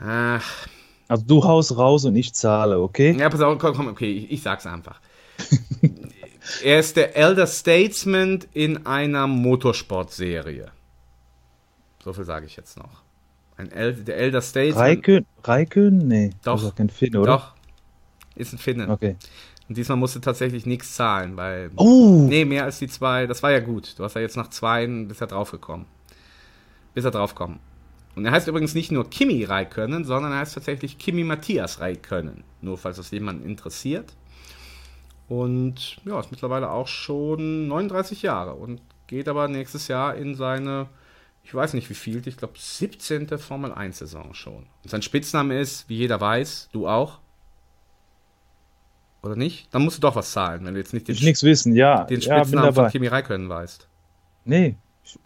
Ach, 0.00 0.68
Also 1.08 1.24
du 1.24 1.42
haust 1.44 1.74
raus 1.78 2.04
und 2.04 2.14
ich 2.14 2.34
zahle, 2.34 2.78
okay? 2.78 3.16
ja, 3.18 3.30
pass 3.30 3.40
auf, 3.40 3.58
komm, 3.58 3.74
komm 3.74 3.88
okay, 3.88 4.12
ich, 4.12 4.30
ich 4.30 4.42
sag's 4.42 4.66
einfach. 4.66 5.00
er 6.62 6.78
ist 6.78 6.94
der 6.98 7.16
Elder 7.16 7.46
Statesman 7.46 8.40
in 8.52 8.84
einer 8.86 9.26
Motorsportserie. 9.26 10.72
So 12.04 12.12
viel 12.12 12.24
sage 12.24 12.44
ich 12.44 12.54
jetzt 12.56 12.76
noch. 12.76 13.07
Ein 13.58 13.70
El 13.70 13.92
der 13.92 14.16
Elder 14.16 14.40
Statesman. 14.40 14.82
Raikön? 14.82 15.26
Raikön? 15.44 15.98
Nee. 15.98 16.30
Doch. 16.42 16.62
Ist 16.62 16.76
kein 16.76 16.88
Finne, 16.88 17.20
oder? 17.20 17.32
Doch. 17.32 17.54
Ist 18.34 18.52
ein 18.52 18.58
Finne. 18.58 18.88
Okay. 18.88 19.16
Und 19.68 19.76
diesmal 19.76 19.98
musst 19.98 20.16
du 20.16 20.20
tatsächlich 20.20 20.64
nichts 20.64 20.94
zahlen, 20.94 21.36
weil. 21.36 21.70
Oh! 21.76 22.26
Nee, 22.28 22.44
mehr 22.44 22.64
als 22.64 22.78
die 22.78 22.88
zwei. 22.88 23.26
Das 23.26 23.42
war 23.42 23.50
ja 23.50 23.60
gut. 23.60 23.98
Du 23.98 24.04
hast 24.04 24.14
ja 24.14 24.22
jetzt 24.22 24.36
nach 24.36 24.48
zwei, 24.48 24.86
bist 24.86 25.20
ja 25.20 25.26
draufgekommen. 25.26 25.86
Bist 26.94 27.04
ja 27.04 27.10
draufgekommen. 27.10 27.58
Und 28.14 28.24
er 28.24 28.32
heißt 28.32 28.48
übrigens 28.48 28.74
nicht 28.74 28.90
nur 28.90 29.10
Kimi 29.10 29.44
Räikkönen, 29.44 30.04
sondern 30.04 30.32
er 30.32 30.38
heißt 30.38 30.54
tatsächlich 30.54 30.98
Kimi 30.98 31.22
Matthias 31.22 31.80
Räikkönen. 31.80 32.42
Nur 32.62 32.78
falls 32.78 32.96
das 32.96 33.10
jemanden 33.10 33.44
interessiert. 33.44 34.14
Und 35.28 35.98
ja, 36.04 36.18
ist 36.18 36.30
mittlerweile 36.30 36.70
auch 36.70 36.88
schon 36.88 37.68
39 37.68 38.22
Jahre 38.22 38.54
und 38.54 38.80
geht 39.06 39.28
aber 39.28 39.46
nächstes 39.46 39.88
Jahr 39.88 40.16
in 40.16 40.34
seine, 40.34 40.86
ich 41.48 41.54
weiß 41.54 41.72
nicht 41.72 41.88
wie 41.88 41.94
viel, 41.94 42.28
ich 42.28 42.36
glaube 42.36 42.52
17. 42.58 43.38
Formel 43.38 43.72
1 43.72 43.96
Saison 43.96 44.34
schon. 44.34 44.66
Und 44.82 44.90
sein 44.90 45.00
Spitzname 45.00 45.58
ist, 45.58 45.88
wie 45.88 45.96
jeder 45.96 46.20
weiß, 46.20 46.68
du 46.72 46.86
auch, 46.86 47.20
Oder 49.22 49.34
nicht? 49.34 49.66
Dann 49.72 49.82
musst 49.82 49.96
du 49.96 50.02
doch 50.02 50.14
was 50.14 50.30
zahlen, 50.30 50.66
wenn 50.66 50.74
du 50.74 50.80
jetzt 50.80 50.92
nicht 50.92 51.08
den, 51.08 51.14
Ich 51.14 51.22
nichts 51.22 51.42
wissen, 51.42 51.74
ja. 51.74 52.04
den 52.04 52.20
ja, 52.20 52.36
Spitznamen 52.36 52.66
von 52.66 52.74
dabei. 52.74 52.90
Kimi 52.90 53.06
Räikkönen 53.06 53.48
weißt. 53.48 53.88
Nee, 54.44 54.76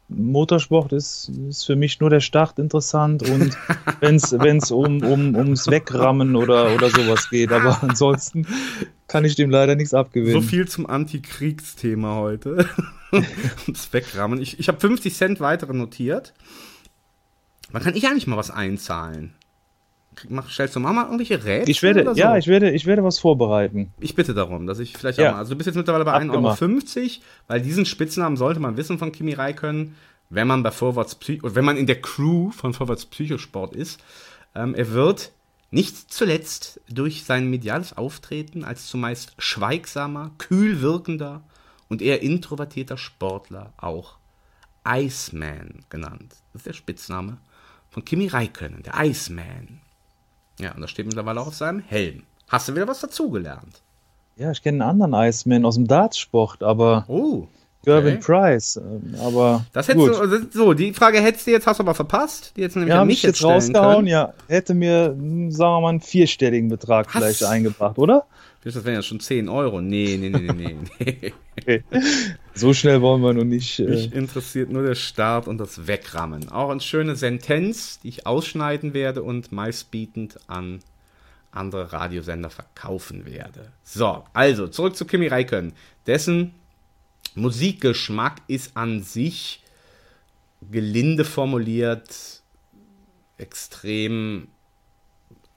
Motorsport 0.09 0.93
ist, 0.93 1.29
ist 1.49 1.65
für 1.65 1.75
mich 1.75 1.99
nur 1.99 2.09
der 2.09 2.21
Start 2.21 2.61
interessant 2.61 3.29
und 3.29 3.59
wenn 4.01 4.57
es 4.59 4.71
um, 4.71 5.03
um, 5.03 5.35
ums 5.35 5.67
Wegrammen 5.69 6.37
oder, 6.37 6.73
oder 6.73 6.89
sowas 6.89 7.31
geht. 7.31 7.51
Aber 7.51 7.83
ansonsten 7.83 8.47
kann 9.13 9.27
ich 9.27 9.35
dem 9.35 9.51
leider 9.51 9.75
nichts 9.77 9.93
abgewinnen. 9.93 10.33
So 10.33 10.41
viel 10.41 10.67
zum 10.67 10.87
Antikriegsthema 10.87 12.17
heute. 12.17 12.67
Ums 13.67 13.93
Wegrammen. 13.93 14.41
Ich, 14.41 14.59
ich 14.59 14.69
habe 14.69 14.81
50 14.81 15.15
Cent 15.15 15.41
weitere 15.41 15.75
notiert. 15.75 16.33
Wann 17.71 17.83
kann 17.83 17.95
ich 17.95 18.07
eigentlich 18.07 18.27
mal 18.27 18.39
was 18.39 18.51
einzahlen? 18.51 19.35
Mach, 20.31 20.51
stellst 20.51 20.77
du 20.77 20.81
mal, 20.81 20.95
mal 20.95 21.05
irgendwelche 21.05 21.45
Rätsel? 21.45 21.71
Ich 21.71 21.83
werde, 21.83 22.05
so? 22.05 22.13
ja, 22.19 22.39
ich 22.39 22.47
werde, 22.47 22.71
ich 22.71 22.87
werde 22.87 23.05
was 23.05 23.19
vorbereiten. 23.19 23.93
Ich 24.01 24.15
bitte 24.15 24.33
darum, 24.33 24.67
dass 24.67 24.79
ich 24.79 24.97
vielleicht 24.97 25.19
Ja. 25.19 25.29
auch 25.29 25.33
mal. 25.35 25.39
Also 25.41 25.51
du 25.53 25.59
bist 25.59 25.67
jetzt 25.67 25.77
mittlerweile 25.77 26.05
bei 26.07 26.13
Abgemacht. 26.13 26.63
1,50 26.63 26.97
Euro, 26.99 27.09
weil 27.49 27.61
diesen 27.61 27.85
Spitznamen 27.85 28.39
sollte 28.39 28.61
man 28.61 28.79
wissen 28.79 28.99
von 28.99 29.13
Kimi 29.13 29.35
Räikkönen, 29.35 29.95
wenn 30.31 30.47
man 30.47 30.63
bei 30.63 30.71
Vorwärts 30.71 31.15
Psycho, 31.17 31.47
oder 31.47 31.55
wenn 31.55 31.67
man 31.67 31.77
in 31.77 31.87
der 31.87 32.01
Crew 32.01 32.51
von 32.51 32.73
Vorwärts 32.73 33.05
Psychosport 33.05 33.75
ist. 33.77 34.03
Ähm, 34.55 34.75
er 34.75 34.93
wird 34.93 35.33
nicht 35.73 36.13
zuletzt 36.13 36.81
durch 36.89 37.25
sein 37.25 37.49
mediales 37.49 37.97
Auftreten 37.97 38.63
als 38.63 38.87
zumeist 38.87 39.35
schweigsamer, 39.39 40.31
kühl 40.39 40.83
wirkender 40.83 41.43
und 41.89 42.03
eher 42.03 42.23
introvertierter 42.23 42.99
Sportler 42.99 43.73
auch 43.79 44.17
Iceman 44.87 45.85
genannt. 45.89 46.37
Das 46.53 46.61
ist 46.61 46.67
der 46.67 46.73
Spitzname 46.75 47.39
von 47.91 48.05
Kimi 48.05 48.29
Räikkönen, 48.29 48.83
der 48.83 48.95
Iceman. 49.03 49.81
Ja, 50.59 50.75
und 50.75 50.83
das 50.83 50.91
steht 50.91 51.07
mittlerweile 51.07 51.41
auch 51.41 51.49
auf 51.49 51.55
seinem 51.55 51.81
Helm. 51.81 52.25
Hast 52.49 52.69
du 52.69 52.75
wieder 52.75 52.87
was 52.87 53.01
dazugelernt? 53.01 53.83
Ja, 54.37 54.51
ich 54.51 54.63
kenne 54.63 54.85
einen 54.85 55.03
anderen 55.03 55.29
Iceman 55.29 55.65
aus 55.65 55.77
dem 55.77 55.87
Dartsport, 55.87 56.63
aber 56.63 57.07
Oh. 57.09 57.49
Gervin. 57.85 58.21
Price. 58.21 58.77
ähm, 58.77 59.15
Aber 59.21 59.65
Das 59.73 59.89
hättest 59.89 60.07
gut. 60.07 60.15
du, 60.17 60.21
also, 60.21 60.37
so, 60.53 60.73
die 60.75 60.93
Frage 60.93 61.21
hättest 61.21 61.47
du 61.47 61.51
jetzt, 61.51 61.67
hast 61.67 61.79
du 61.79 61.83
aber 61.83 61.95
verpasst. 61.95 62.53
Die 62.57 62.61
jetzt 62.61 62.77
nämlich 62.77 62.95
ja, 62.95 63.01
an 63.03 63.07
mich 63.09 63.23
jetzt 63.23 63.39
stellen 63.39 63.53
rausgehauen, 63.55 63.95
können. 63.97 64.07
ja. 64.09 64.33
Hätte 64.49 64.75
mir, 64.75 65.15
hm, 65.17 65.51
sagen 65.51 65.73
wir 65.75 65.81
mal, 65.81 65.89
einen 65.91 66.01
vierstelligen 66.01 66.69
Betrag 66.69 67.07
Was? 67.07 67.13
vielleicht 67.15 67.45
eingebracht, 67.45 67.99
oder? 67.99 68.25
Das 68.65 68.77
wären 68.85 68.95
ja 68.95 69.03
schon 69.03 69.19
10 69.19 69.49
Euro. 69.49 69.81
Nee, 69.81 70.17
nee, 70.21 70.29
nee, 70.29 70.53
nee, 70.53 70.77
nee. 71.01 71.33
Okay. 71.61 71.83
So 72.55 72.73
schnell 72.73 73.03
wollen 73.03 73.21
wir 73.23 73.35
noch 73.35 73.45
nicht. 73.45 73.79
Äh, 73.79 73.85
Mich 73.85 74.13
interessiert 74.15 74.71
nur 74.71 74.83
der 74.85 74.95
Start 74.95 75.47
und 75.49 75.59
das 75.59 75.87
Wegrammen. 75.87 76.49
Auch 76.51 76.71
eine 76.71 76.81
schöne 76.81 77.15
Sentenz, 77.15 77.99
die 78.01 78.09
ich 78.09 78.27
ausschneiden 78.27 78.95
werde 78.95 79.23
und 79.23 79.53
meistbietend 79.53 80.39
an 80.47 80.81
andere 81.51 81.93
Radiosender 81.93 82.49
verkaufen 82.51 83.27
werde. 83.27 83.69
So, 83.85 84.25
also 84.33 84.67
zurück 84.69 84.97
zu 84.97 85.05
Kimi 85.05 85.27
Räikkönen. 85.27 85.73
Dessen 86.07 86.55
Musikgeschmack 87.35 88.43
ist 88.47 88.77
an 88.77 89.03
sich 89.03 89.63
gelinde 90.71 91.25
formuliert 91.25 92.43
extrem 93.39 94.49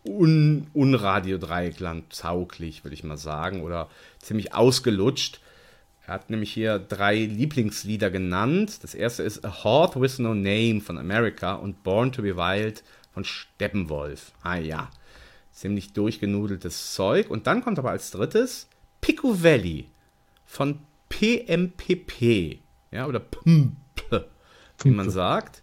un, 0.04 0.68
unradio 0.74 1.38
Dreieckland 1.38 2.18
tauglich, 2.18 2.84
würde 2.84 2.94
ich 2.94 3.04
mal 3.04 3.18
sagen, 3.18 3.62
oder 3.62 3.90
ziemlich 4.20 4.54
ausgelutscht. 4.54 5.40
Er 6.08 6.14
hat 6.14 6.30
nämlich 6.30 6.54
hier 6.54 6.78
drei 6.78 7.26
Lieblingslieder 7.26 8.12
genannt. 8.12 8.84
Das 8.84 8.94
erste 8.94 9.24
ist 9.24 9.44
A 9.44 9.64
Heart 9.64 10.00
with 10.00 10.20
No 10.20 10.34
Name 10.34 10.82
von 10.82 10.98
America 10.98 11.56
und 11.56 11.84
Born 11.84 12.12
to 12.12 12.22
be 12.22 12.38
Wild 12.38 12.84
von 13.12 13.24
Steppenwolf. 13.24 14.32
Ah 14.44 14.58
ja, 14.58 14.92
ziemlich 15.52 15.94
durchgenudeltes 15.94 16.94
Zeug. 16.94 17.30
Und 17.30 17.48
dann 17.48 17.64
kommt 17.64 17.80
aber 17.80 17.90
als 17.90 18.12
drittes 18.12 18.68
Pico 19.02 19.44
Valley 19.44 19.88
von 20.46 20.80
PMPP. 21.20 22.60
Ja, 22.92 23.08
oder 23.08 23.20
PMP, 23.20 24.26
wie 24.84 24.90
man 24.92 25.10
sagt. 25.10 25.62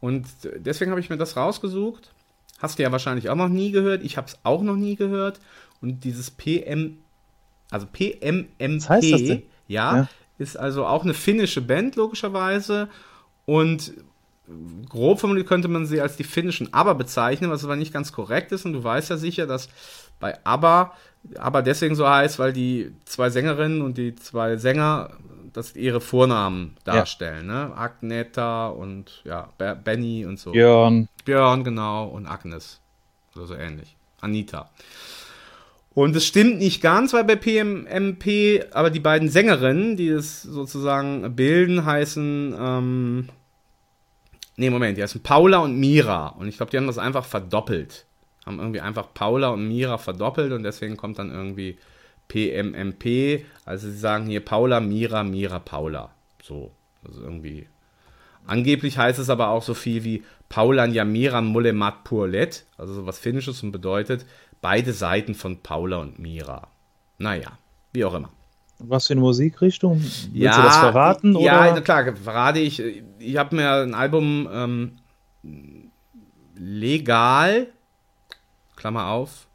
Und 0.00 0.26
deswegen 0.64 0.90
habe 0.90 1.00
ich 1.00 1.10
mir 1.10 1.16
das 1.16 1.36
rausgesucht. 1.36 2.12
Hast 2.58 2.78
du 2.78 2.82
ja 2.82 2.92
wahrscheinlich 2.92 3.28
auch 3.28 3.34
noch 3.36 3.48
nie 3.48 3.70
gehört. 3.70 4.02
Ich 4.02 4.16
habe 4.16 4.26
es 4.28 4.38
auch 4.42 4.62
noch 4.62 4.76
nie 4.76 4.96
gehört. 4.96 5.40
Und 5.82 6.04
dieses 6.04 6.30
PM, 6.30 6.98
also 7.70 7.86
PMMP, 7.86 8.48
Was 8.80 8.88
heißt 8.88 9.12
das 9.12 9.22
denn? 9.24 9.42
Ja, 9.68 9.96
Ja. 9.96 10.08
ist 10.38 10.56
also 10.56 10.86
auch 10.86 11.04
eine 11.04 11.12
finnische 11.14 11.60
Band, 11.60 11.96
logischerweise. 11.96 12.88
Und 13.44 13.92
grob 14.88 15.20
formuliert 15.20 15.46
könnte 15.48 15.68
man 15.68 15.84
sie 15.86 16.00
als 16.00 16.16
die 16.16 16.24
finnischen 16.24 16.72
ABBA 16.72 16.94
bezeichnen, 16.94 17.50
was 17.50 17.64
aber 17.64 17.76
nicht 17.76 17.92
ganz 17.92 18.12
korrekt 18.12 18.52
ist. 18.52 18.64
Und 18.64 18.72
du 18.72 18.82
weißt 18.82 19.10
ja 19.10 19.18
sicher, 19.18 19.46
dass 19.46 19.68
bei 20.20 20.38
ABBA, 20.44 20.94
ABBA 21.36 21.62
deswegen 21.62 21.94
so 21.94 22.08
heißt, 22.08 22.38
weil 22.38 22.52
die 22.52 22.92
zwei 23.04 23.30
Sängerinnen 23.30 23.82
und 23.82 23.98
die 23.98 24.14
zwei 24.14 24.56
Sänger 24.56 25.10
das 25.52 25.74
ihre 25.74 26.00
Vornamen 26.02 26.76
darstellen. 26.84 27.46
Ne? 27.46 27.72
Agneta 27.74 28.68
und 28.68 29.22
ja, 29.24 29.48
Be- 29.56 29.78
Benny 29.82 30.26
und 30.26 30.38
so. 30.38 30.52
Björn. 30.52 31.08
Björn, 31.24 31.64
genau, 31.64 32.06
und 32.08 32.26
Agnes. 32.26 32.80
Oder 33.34 33.46
so 33.46 33.54
ähnlich. 33.54 33.96
Anita. 34.20 34.70
Und 35.94 36.14
es 36.14 36.26
stimmt 36.26 36.58
nicht 36.58 36.82
ganz, 36.82 37.14
weil 37.14 37.24
bei 37.24 37.36
PMMP, 37.36 38.66
aber 38.72 38.90
die 38.90 39.00
beiden 39.00 39.30
Sängerinnen, 39.30 39.96
die 39.96 40.08
es 40.08 40.42
sozusagen 40.42 41.34
bilden, 41.34 41.86
heißen, 41.86 42.54
ähm, 42.58 43.28
nee, 44.56 44.68
Moment, 44.68 44.98
die 44.98 45.02
heißen 45.02 45.22
Paula 45.22 45.58
und 45.58 45.78
Mira. 45.78 46.28
Und 46.28 46.48
ich 46.48 46.58
glaube, 46.58 46.70
die 46.70 46.76
haben 46.76 46.86
das 46.86 46.98
einfach 46.98 47.24
verdoppelt. 47.24 48.04
Haben 48.46 48.58
irgendwie 48.58 48.80
einfach 48.80 49.12
Paula 49.12 49.48
und 49.48 49.66
Mira 49.68 49.98
verdoppelt 49.98 50.52
und 50.52 50.62
deswegen 50.62 50.96
kommt 50.96 51.18
dann 51.18 51.30
irgendwie 51.30 51.78
PMMP. 52.28 53.44
Also 53.64 53.88
sie 53.88 53.98
sagen 53.98 54.26
hier 54.26 54.44
Paula, 54.44 54.80
Mira, 54.80 55.24
Mira, 55.24 55.58
Paula. 55.58 56.10
So, 56.42 56.70
also 57.04 57.22
irgendwie. 57.22 57.66
Angeblich 58.46 58.96
heißt 58.96 59.18
es 59.18 59.28
aber 59.28 59.48
auch 59.48 59.62
so 59.62 59.74
viel 59.74 60.04
wie 60.04 60.22
Paulan 60.48 60.92
Jamiran 60.92 61.46
Molemat 61.46 62.04
Purlet, 62.04 62.64
also 62.78 62.94
so 62.94 63.06
was 63.06 63.18
Finnisches 63.18 63.62
und 63.64 63.72
bedeutet 63.72 64.24
beide 64.60 64.92
Seiten 64.92 65.34
von 65.34 65.62
Paula 65.62 65.98
und 65.98 66.18
Mira. 66.18 66.68
Naja, 67.18 67.58
wie 67.92 68.04
auch 68.04 68.14
immer. 68.14 68.30
Was 68.78 69.06
für 69.06 69.14
eine 69.14 69.22
Musikrichtung? 69.22 70.00
Willst 70.00 70.34
du 70.34 70.40
das 70.40 70.76
verraten? 70.76 71.38
Ja, 71.38 71.72
oder? 71.72 71.80
klar, 71.80 72.14
verrate 72.14 72.58
ich. 72.58 72.82
Ich 73.18 73.36
habe 73.36 73.56
mir 73.56 73.70
ein 73.70 73.94
Album 73.94 74.48
ähm, 74.52 74.98
legal, 76.54 77.68
Klammer 78.86 79.08
auf, 79.08 79.48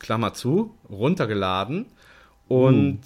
Klammer 0.00 0.34
zu, 0.34 0.74
runtergeladen 0.90 1.86
und 2.48 3.00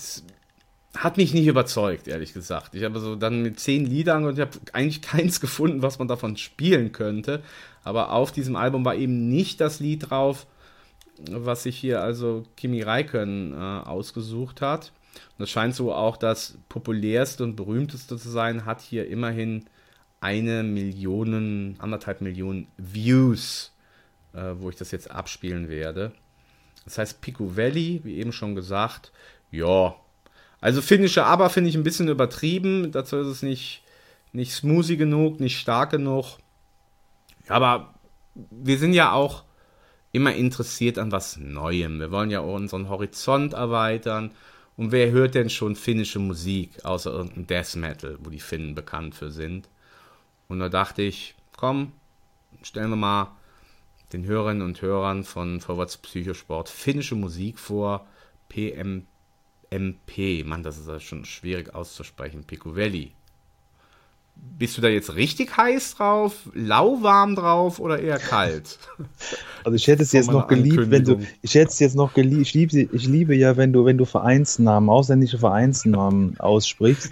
hat 0.96 1.18
mich 1.18 1.34
nicht 1.34 1.46
überzeugt, 1.46 2.08
ehrlich 2.08 2.32
gesagt. 2.32 2.74
Ich 2.74 2.84
habe 2.84 2.98
so 2.98 3.14
dann 3.14 3.42
mit 3.42 3.60
zehn 3.60 3.84
Liedern 3.84 4.24
und 4.24 4.38
ich 4.38 4.40
habe 4.40 4.58
eigentlich 4.72 5.02
keins 5.02 5.38
gefunden, 5.42 5.82
was 5.82 5.98
man 5.98 6.08
davon 6.08 6.38
spielen 6.38 6.92
könnte. 6.92 7.42
Aber 7.84 8.10
auf 8.12 8.32
diesem 8.32 8.56
Album 8.56 8.86
war 8.86 8.94
eben 8.94 9.28
nicht 9.28 9.60
das 9.60 9.80
Lied 9.80 10.08
drauf, 10.08 10.46
was 11.30 11.64
sich 11.64 11.76
hier 11.76 12.00
also 12.00 12.44
Kimi 12.56 12.80
Räikkönen 12.80 13.52
äh, 13.52 13.56
ausgesucht 13.86 14.62
hat. 14.62 14.92
Und 15.14 15.40
das 15.40 15.50
scheint 15.50 15.74
so 15.74 15.92
auch 15.92 16.16
das 16.16 16.56
populärste 16.70 17.44
und 17.44 17.54
berühmteste 17.54 18.16
zu 18.16 18.30
sein, 18.30 18.64
hat 18.64 18.80
hier 18.80 19.08
immerhin 19.08 19.66
eine 20.22 20.62
Million, 20.62 21.76
anderthalb 21.78 22.22
Millionen 22.22 22.68
Views, 22.78 23.72
äh, 24.36 24.60
wo 24.60 24.70
ich 24.70 24.76
das 24.76 24.90
jetzt 24.90 25.10
abspielen 25.10 25.68
werde. 25.68 26.12
Das 26.84 26.98
heißt 26.98 27.20
Pico 27.20 27.56
Valley, 27.56 28.00
wie 28.04 28.16
eben 28.16 28.32
schon 28.32 28.54
gesagt, 28.54 29.12
ja. 29.50 29.94
Also 30.60 30.82
finnische 30.82 31.24
Aber 31.24 31.50
finde 31.50 31.70
ich 31.70 31.76
ein 31.76 31.82
bisschen 31.82 32.08
übertrieben. 32.08 32.92
Dazu 32.92 33.16
ist 33.16 33.26
es 33.26 33.42
nicht, 33.42 33.82
nicht 34.32 34.52
smoothie 34.52 34.96
genug, 34.96 35.40
nicht 35.40 35.58
stark 35.58 35.90
genug. 35.90 36.38
Aber 37.48 37.94
wir 38.34 38.78
sind 38.78 38.92
ja 38.92 39.12
auch 39.12 39.44
immer 40.12 40.34
interessiert 40.34 40.98
an 40.98 41.12
was 41.12 41.36
Neuem. 41.36 42.00
Wir 42.00 42.10
wollen 42.10 42.30
ja 42.30 42.40
auch 42.40 42.54
unseren 42.54 42.88
Horizont 42.88 43.52
erweitern. 43.52 44.32
Und 44.76 44.92
wer 44.92 45.10
hört 45.10 45.34
denn 45.34 45.50
schon 45.50 45.74
finnische 45.74 46.18
Musik, 46.18 46.84
außer 46.84 47.10
irgendein 47.10 47.46
Death 47.46 47.76
Metal, 47.76 48.18
wo 48.22 48.30
die 48.30 48.40
Finnen 48.40 48.74
bekannt 48.74 49.14
für 49.14 49.30
sind? 49.30 49.68
Und 50.48 50.60
da 50.60 50.68
dachte 50.68 51.02
ich, 51.02 51.34
komm, 51.56 51.92
stellen 52.62 52.90
wir 52.90 52.96
mal 52.96 53.36
den 54.12 54.24
Hörerinnen 54.24 54.62
und 54.62 54.80
Hörern 54.82 55.24
von 55.24 55.60
Vorwärts 55.60 55.96
Psychosport 55.96 56.68
finnische 56.68 57.14
Musik 57.14 57.58
vor. 57.58 58.06
PMMP. 58.48 60.44
Mann, 60.44 60.62
das 60.62 60.78
ist 60.78 60.88
ja 60.88 61.00
schon 61.00 61.24
schwierig 61.24 61.74
auszusprechen. 61.74 62.44
Picovelli. 62.44 63.12
Bist 64.58 64.76
du 64.76 64.82
da 64.82 64.88
jetzt 64.88 65.14
richtig 65.14 65.56
heiß 65.56 65.96
drauf, 65.96 66.50
lauwarm 66.52 67.34
drauf 67.36 67.80
oder 67.80 67.98
eher 67.98 68.18
kalt? 68.18 68.78
Also 69.64 69.74
ich 69.74 69.88
hätte 69.88 70.04
es 70.04 70.12
jetzt 70.12 70.30
noch 70.30 70.46
geliebt, 70.46 70.92
wenn 70.92 71.02
du, 71.02 71.18
ich 71.42 71.56
hätte 71.56 71.72
es 71.72 71.80
jetzt 71.80 71.96
noch 71.96 72.14
geliebt, 72.14 72.42
ich 72.42 72.54
liebe, 72.54 72.88
ich 72.92 73.06
liebe 73.08 73.34
ja, 73.34 73.56
wenn 73.56 73.72
du, 73.72 73.84
wenn 73.84 73.98
du 73.98 74.04
Vereinsnamen, 74.04 74.88
ausländische 74.88 75.38
Vereinsnamen 75.38 76.38
aussprichst. 76.38 77.10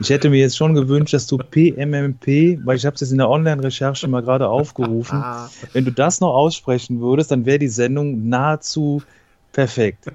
Ich 0.00 0.10
hätte 0.10 0.28
mir 0.28 0.38
jetzt 0.38 0.56
schon 0.56 0.74
gewünscht, 0.74 1.14
dass 1.14 1.26
du 1.26 1.38
PMMP, 1.38 2.58
weil 2.64 2.76
ich 2.76 2.84
habe 2.84 2.94
es 2.94 3.00
jetzt 3.00 3.12
in 3.12 3.18
der 3.18 3.30
Online-Recherche 3.30 4.08
mal 4.08 4.22
gerade 4.22 4.48
aufgerufen, 4.48 5.24
wenn 5.72 5.84
du 5.84 5.92
das 5.92 6.20
noch 6.20 6.34
aussprechen 6.34 7.00
würdest, 7.00 7.30
dann 7.30 7.46
wäre 7.46 7.58
die 7.58 7.68
Sendung 7.68 8.28
nahezu 8.28 9.02
Perfekt. 9.56 10.12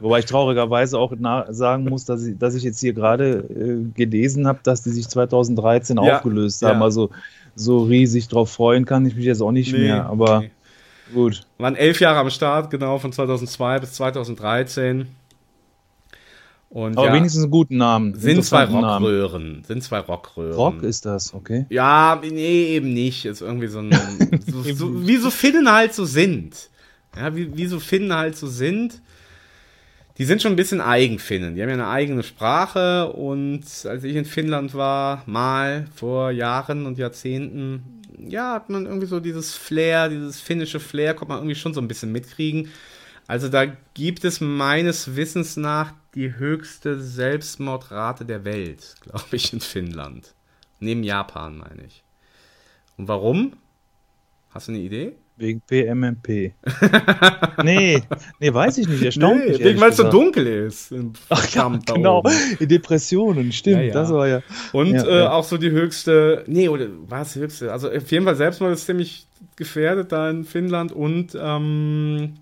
Wobei 0.00 0.18
ich 0.18 0.26
traurigerweise 0.26 0.98
auch 0.98 1.14
sagen 1.48 1.84
muss, 1.84 2.04
dass 2.04 2.26
ich, 2.26 2.36
dass 2.36 2.54
ich 2.54 2.62
jetzt 2.62 2.78
hier 2.78 2.92
gerade 2.92 3.38
äh, 3.38 3.90
gelesen 3.94 4.46
habe, 4.46 4.58
dass 4.62 4.82
die 4.82 4.90
sich 4.90 5.08
2013 5.08 5.96
ja, 5.96 6.16
aufgelöst 6.16 6.60
haben. 6.60 6.80
Ja. 6.80 6.84
Also 6.84 7.08
so 7.54 7.84
riesig 7.84 8.28
drauf 8.28 8.50
freuen 8.50 8.84
kann 8.84 9.06
ich 9.06 9.16
mich 9.16 9.24
jetzt 9.24 9.40
auch 9.40 9.50
nicht 9.50 9.72
nee, 9.72 9.78
mehr. 9.78 10.04
Aber 10.04 10.40
nee. 10.40 10.50
gut. 11.14 11.46
Waren 11.56 11.74
elf 11.74 12.00
Jahre 12.00 12.18
am 12.18 12.28
Start, 12.28 12.70
genau, 12.70 12.98
von 12.98 13.12
2002 13.12 13.78
bis 13.78 13.94
2013. 13.94 15.06
Und 16.74 16.98
Aber 16.98 17.06
ja, 17.06 17.14
wenigstens 17.14 17.44
einen 17.44 17.52
guten 17.52 17.76
Namen. 17.76 18.18
Sind 18.18 18.44
zwei 18.44 18.64
Rockröhren. 18.64 19.44
Namen. 19.44 19.64
Sind 19.64 19.84
zwei 19.84 20.00
Rockröhren. 20.00 20.56
Rock 20.56 20.82
ist 20.82 21.06
das, 21.06 21.32
okay? 21.32 21.66
Ja, 21.68 22.20
nee, 22.20 22.64
eben 22.74 22.92
nicht. 22.92 23.26
Ist 23.26 23.42
irgendwie 23.42 23.68
so 23.68 23.78
ein. 23.78 23.92
so, 24.48 24.60
so, 24.74 25.06
wie 25.06 25.16
so 25.18 25.30
Finnen 25.30 25.70
halt 25.70 25.94
so 25.94 26.04
sind. 26.04 26.70
Ja, 27.16 27.36
wie, 27.36 27.56
wie 27.56 27.66
so 27.66 27.78
Finnen 27.78 28.12
halt 28.12 28.36
so 28.36 28.48
sind. 28.48 29.00
Die 30.18 30.24
sind 30.24 30.42
schon 30.42 30.54
ein 30.54 30.56
bisschen 30.56 30.80
Eigenfinnen. 30.80 31.54
Die 31.54 31.62
haben 31.62 31.68
ja 31.68 31.74
eine 31.74 31.86
eigene 31.86 32.24
Sprache 32.24 33.12
und 33.12 33.62
als 33.84 34.02
ich 34.02 34.16
in 34.16 34.24
Finnland 34.24 34.74
war, 34.74 35.22
mal 35.26 35.86
vor 35.94 36.32
Jahren 36.32 36.86
und 36.86 36.98
Jahrzehnten, 36.98 38.02
ja, 38.18 38.54
hat 38.54 38.68
man 38.68 38.86
irgendwie 38.86 39.06
so 39.06 39.20
dieses 39.20 39.54
Flair, 39.54 40.08
dieses 40.08 40.40
finnische 40.40 40.80
Flair, 40.80 41.14
kommt 41.14 41.28
man 41.28 41.38
irgendwie 41.38 41.54
schon 41.54 41.72
so 41.72 41.80
ein 41.80 41.86
bisschen 41.86 42.10
mitkriegen. 42.10 42.70
Also 43.28 43.48
da 43.48 43.64
gibt 43.94 44.24
es 44.24 44.40
meines 44.40 45.14
Wissens 45.14 45.56
nach 45.56 45.92
die 46.14 46.36
höchste 46.36 47.00
Selbstmordrate 47.00 48.24
der 48.24 48.44
Welt, 48.44 48.94
glaube 49.02 49.24
ich, 49.32 49.52
in 49.52 49.60
Finnland. 49.60 50.34
Neben 50.80 51.02
Japan, 51.02 51.58
meine 51.58 51.84
ich. 51.86 52.02
Und 52.96 53.08
warum? 53.08 53.54
Hast 54.50 54.68
du 54.68 54.72
eine 54.72 54.80
Idee? 54.80 55.16
Wegen 55.36 55.60
PMMP. 55.62 56.28
nee, 57.64 58.00
nee, 58.38 58.54
weiß 58.54 58.78
ich 58.78 58.86
nicht. 58.86 59.02
Erstaunt 59.02 59.44
nee, 59.44 59.58
wegen, 59.58 59.80
weil 59.80 59.90
es 59.90 59.96
so 59.96 60.08
dunkel 60.08 60.46
ist. 60.46 60.94
Ach 61.28 61.48
ja, 61.48 61.68
genau. 61.84 62.22
Depressionen, 62.60 63.50
stimmt. 63.50 63.78
Ja, 63.78 63.82
ja. 63.82 63.92
Das 63.94 64.10
war 64.10 64.28
ja. 64.28 64.42
Und 64.72 64.92
ja, 64.92 65.24
äh, 65.24 65.26
auch 65.26 65.42
so 65.42 65.56
die 65.56 65.72
höchste, 65.72 66.44
nee, 66.46 66.68
oder 66.68 66.86
war 67.08 67.22
es 67.22 67.32
die 67.32 67.40
höchste? 67.40 67.72
Also 67.72 67.90
auf 67.90 68.12
jeden 68.12 68.24
Fall 68.24 68.36
Selbstmord 68.36 68.74
ist 68.74 68.86
ziemlich 68.86 69.26
gefährdet 69.56 70.12
da 70.12 70.30
in 70.30 70.44
Finnland 70.44 70.92
und 70.92 71.36
ähm, 71.40 72.34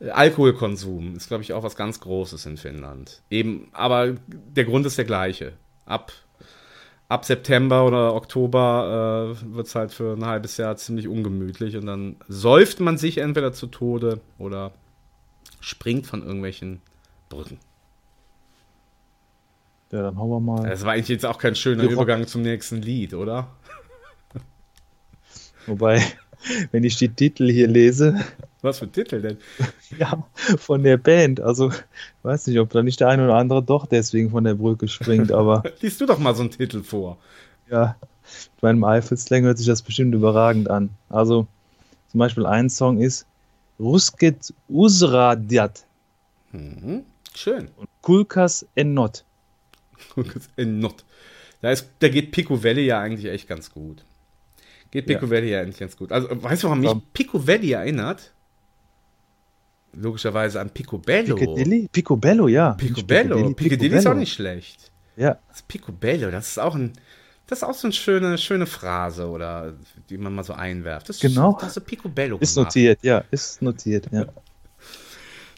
Alkoholkonsum 0.00 1.16
ist, 1.16 1.28
glaube 1.28 1.42
ich, 1.42 1.52
auch 1.52 1.62
was 1.62 1.76
ganz 1.76 2.00
Großes 2.00 2.46
in 2.46 2.56
Finnland. 2.56 3.22
Eben, 3.30 3.68
aber 3.72 4.16
der 4.28 4.64
Grund 4.64 4.86
ist 4.86 4.96
der 4.96 5.04
gleiche. 5.04 5.52
Ab, 5.84 6.12
ab 7.08 7.24
September 7.24 7.84
oder 7.84 8.14
Oktober 8.14 9.36
äh, 9.36 9.54
wird 9.54 9.66
es 9.66 9.74
halt 9.74 9.92
für 9.92 10.16
ein 10.16 10.24
halbes 10.24 10.56
Jahr 10.56 10.76
ziemlich 10.76 11.06
ungemütlich 11.06 11.76
und 11.76 11.86
dann 11.86 12.16
säuft 12.28 12.80
man 12.80 12.96
sich 12.96 13.18
entweder 13.18 13.52
zu 13.52 13.66
Tode 13.66 14.20
oder 14.38 14.72
springt 15.60 16.06
von 16.06 16.22
irgendwelchen 16.22 16.80
Brücken. 17.28 17.58
Ja, 19.92 20.02
dann 20.02 20.18
hauen 20.18 20.30
wir 20.30 20.40
mal. 20.40 20.68
Das 20.68 20.84
war 20.84 20.92
eigentlich 20.92 21.08
jetzt 21.08 21.26
auch 21.26 21.38
kein 21.38 21.56
schöner 21.56 21.84
Übergang 21.84 22.26
zum 22.26 22.42
nächsten 22.42 22.80
Lied, 22.80 23.12
oder? 23.12 23.48
Wobei, 25.66 26.02
wenn 26.70 26.84
ich 26.84 26.96
die 26.96 27.08
Titel 27.08 27.50
hier 27.50 27.66
lese. 27.66 28.24
Was 28.62 28.78
für 28.78 28.90
Titel 28.90 29.22
denn? 29.22 29.38
Ja, 29.98 30.24
von 30.58 30.82
der 30.82 30.98
Band. 30.98 31.40
Also, 31.40 31.70
ich 31.70 31.82
weiß 32.22 32.46
nicht, 32.46 32.58
ob 32.60 32.70
da 32.70 32.82
nicht 32.82 33.00
der 33.00 33.08
eine 33.08 33.24
oder 33.24 33.34
andere 33.34 33.62
doch 33.62 33.86
deswegen 33.86 34.30
von 34.30 34.44
der 34.44 34.54
Brücke 34.54 34.86
springt, 34.88 35.32
aber. 35.32 35.64
Liest 35.80 36.00
du 36.00 36.06
doch 36.06 36.18
mal 36.18 36.34
so 36.34 36.42
einen 36.42 36.50
Titel 36.50 36.82
vor. 36.82 37.18
Ja, 37.70 37.96
mit 38.54 38.62
meinem 38.62 38.84
Eifelslang 38.84 39.42
hört 39.42 39.58
sich 39.58 39.66
das 39.66 39.82
bestimmt 39.82 40.14
überragend 40.14 40.70
an. 40.70 40.90
Also, 41.08 41.46
zum 42.08 42.18
Beispiel 42.18 42.46
ein 42.46 42.70
Song 42.70 43.00
ist 43.00 43.26
Rusket 43.78 44.52
Usradiat. 44.68 45.84
Mhm. 46.52 47.04
Schön. 47.34 47.68
Und 47.76 47.88
Kulkas 48.02 48.66
Ennot. 48.74 49.24
Kulkas 50.14 50.48
Ennot. 50.56 51.04
Da, 51.62 51.70
ist, 51.70 51.88
da 51.98 52.08
geht 52.08 52.32
Pico 52.32 52.62
Valley 52.62 52.86
ja 52.86 53.00
eigentlich 53.00 53.30
echt 53.32 53.48
ganz 53.48 53.70
gut. 53.70 54.04
Geht 54.90 55.06
Pico 55.06 55.26
ja. 55.26 55.30
Valley 55.30 55.50
ja 55.50 55.60
eigentlich 55.60 55.78
ganz 55.78 55.96
gut. 55.96 56.12
Also, 56.12 56.28
weißt 56.30 56.62
du, 56.62 56.68
warum 56.68 56.80
mich 56.80 56.92
Pico 57.12 57.46
Valley 57.46 57.72
erinnert? 57.72 58.32
Logischerweise 59.92 60.60
an 60.60 60.70
Picobello. 60.70 61.34
Piccadilly? 61.34 61.88
Picobello, 61.90 62.48
ja. 62.48 62.72
Picobello. 62.72 63.52
Piccadilly 63.54 63.96
ist 63.96 64.06
auch 64.06 64.14
nicht 64.14 64.32
schlecht. 64.32 64.90
Ja. 65.16 65.38
Das 65.48 65.62
Picobello, 65.62 66.30
das 66.30 66.48
ist 66.48 66.58
auch 66.58 66.74
ein, 66.74 66.92
das 67.46 67.58
ist 67.58 67.64
auch 67.64 67.74
so 67.74 67.88
eine 67.88 67.92
schöne, 67.92 68.38
schöne 68.38 68.66
Phrase 68.66 69.28
oder 69.28 69.74
die 70.08 70.16
man 70.16 70.34
mal 70.34 70.44
so 70.44 70.52
einwerft. 70.52 71.08
Das 71.08 71.20
genau. 71.20 71.58
Das 71.60 71.76
ist 71.76 71.84
Picobello. 71.84 72.38
Ist 72.38 72.54
gemacht. 72.54 72.68
notiert, 72.68 73.00
ja, 73.02 73.24
ist 73.30 73.60
notiert, 73.62 74.08
ja. 74.12 74.26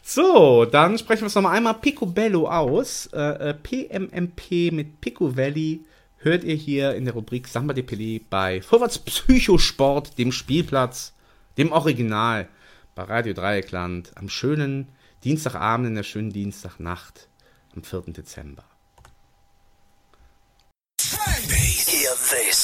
So, 0.05 0.65
dann 0.65 0.97
sprechen 0.97 1.21
wir 1.21 1.27
es 1.27 1.35
nochmal 1.35 1.55
einmal 1.55 1.75
Picobello 1.75 2.49
aus. 2.49 3.09
Äh, 3.13 3.51
äh 3.51 3.53
PMMP 3.53 4.73
mit 4.73 4.99
Pico 4.99 5.37
Valley 5.37 5.85
hört 6.17 6.43
ihr 6.43 6.55
hier 6.55 6.93
in 6.95 7.05
der 7.05 7.13
Rubrik 7.13 7.47
Samba 7.47 7.73
de 7.73 7.85
Pelé 7.85 8.21
bei 8.29 8.61
Vorwärts 8.61 8.99
Psychosport, 8.99 10.17
dem 10.17 10.33
Spielplatz, 10.33 11.13
dem 11.57 11.71
Original 11.71 12.49
bei 12.95 13.03
Radio 13.03 13.33
Dreieckland 13.33 14.11
am 14.15 14.29
schönen 14.29 14.89
Dienstagabend 15.23 15.87
in 15.87 15.95
der 15.95 16.03
schönen 16.03 16.31
Dienstagnacht 16.31 17.27
am 17.75 17.83
4. 17.83 18.01
Dezember. 18.07 18.65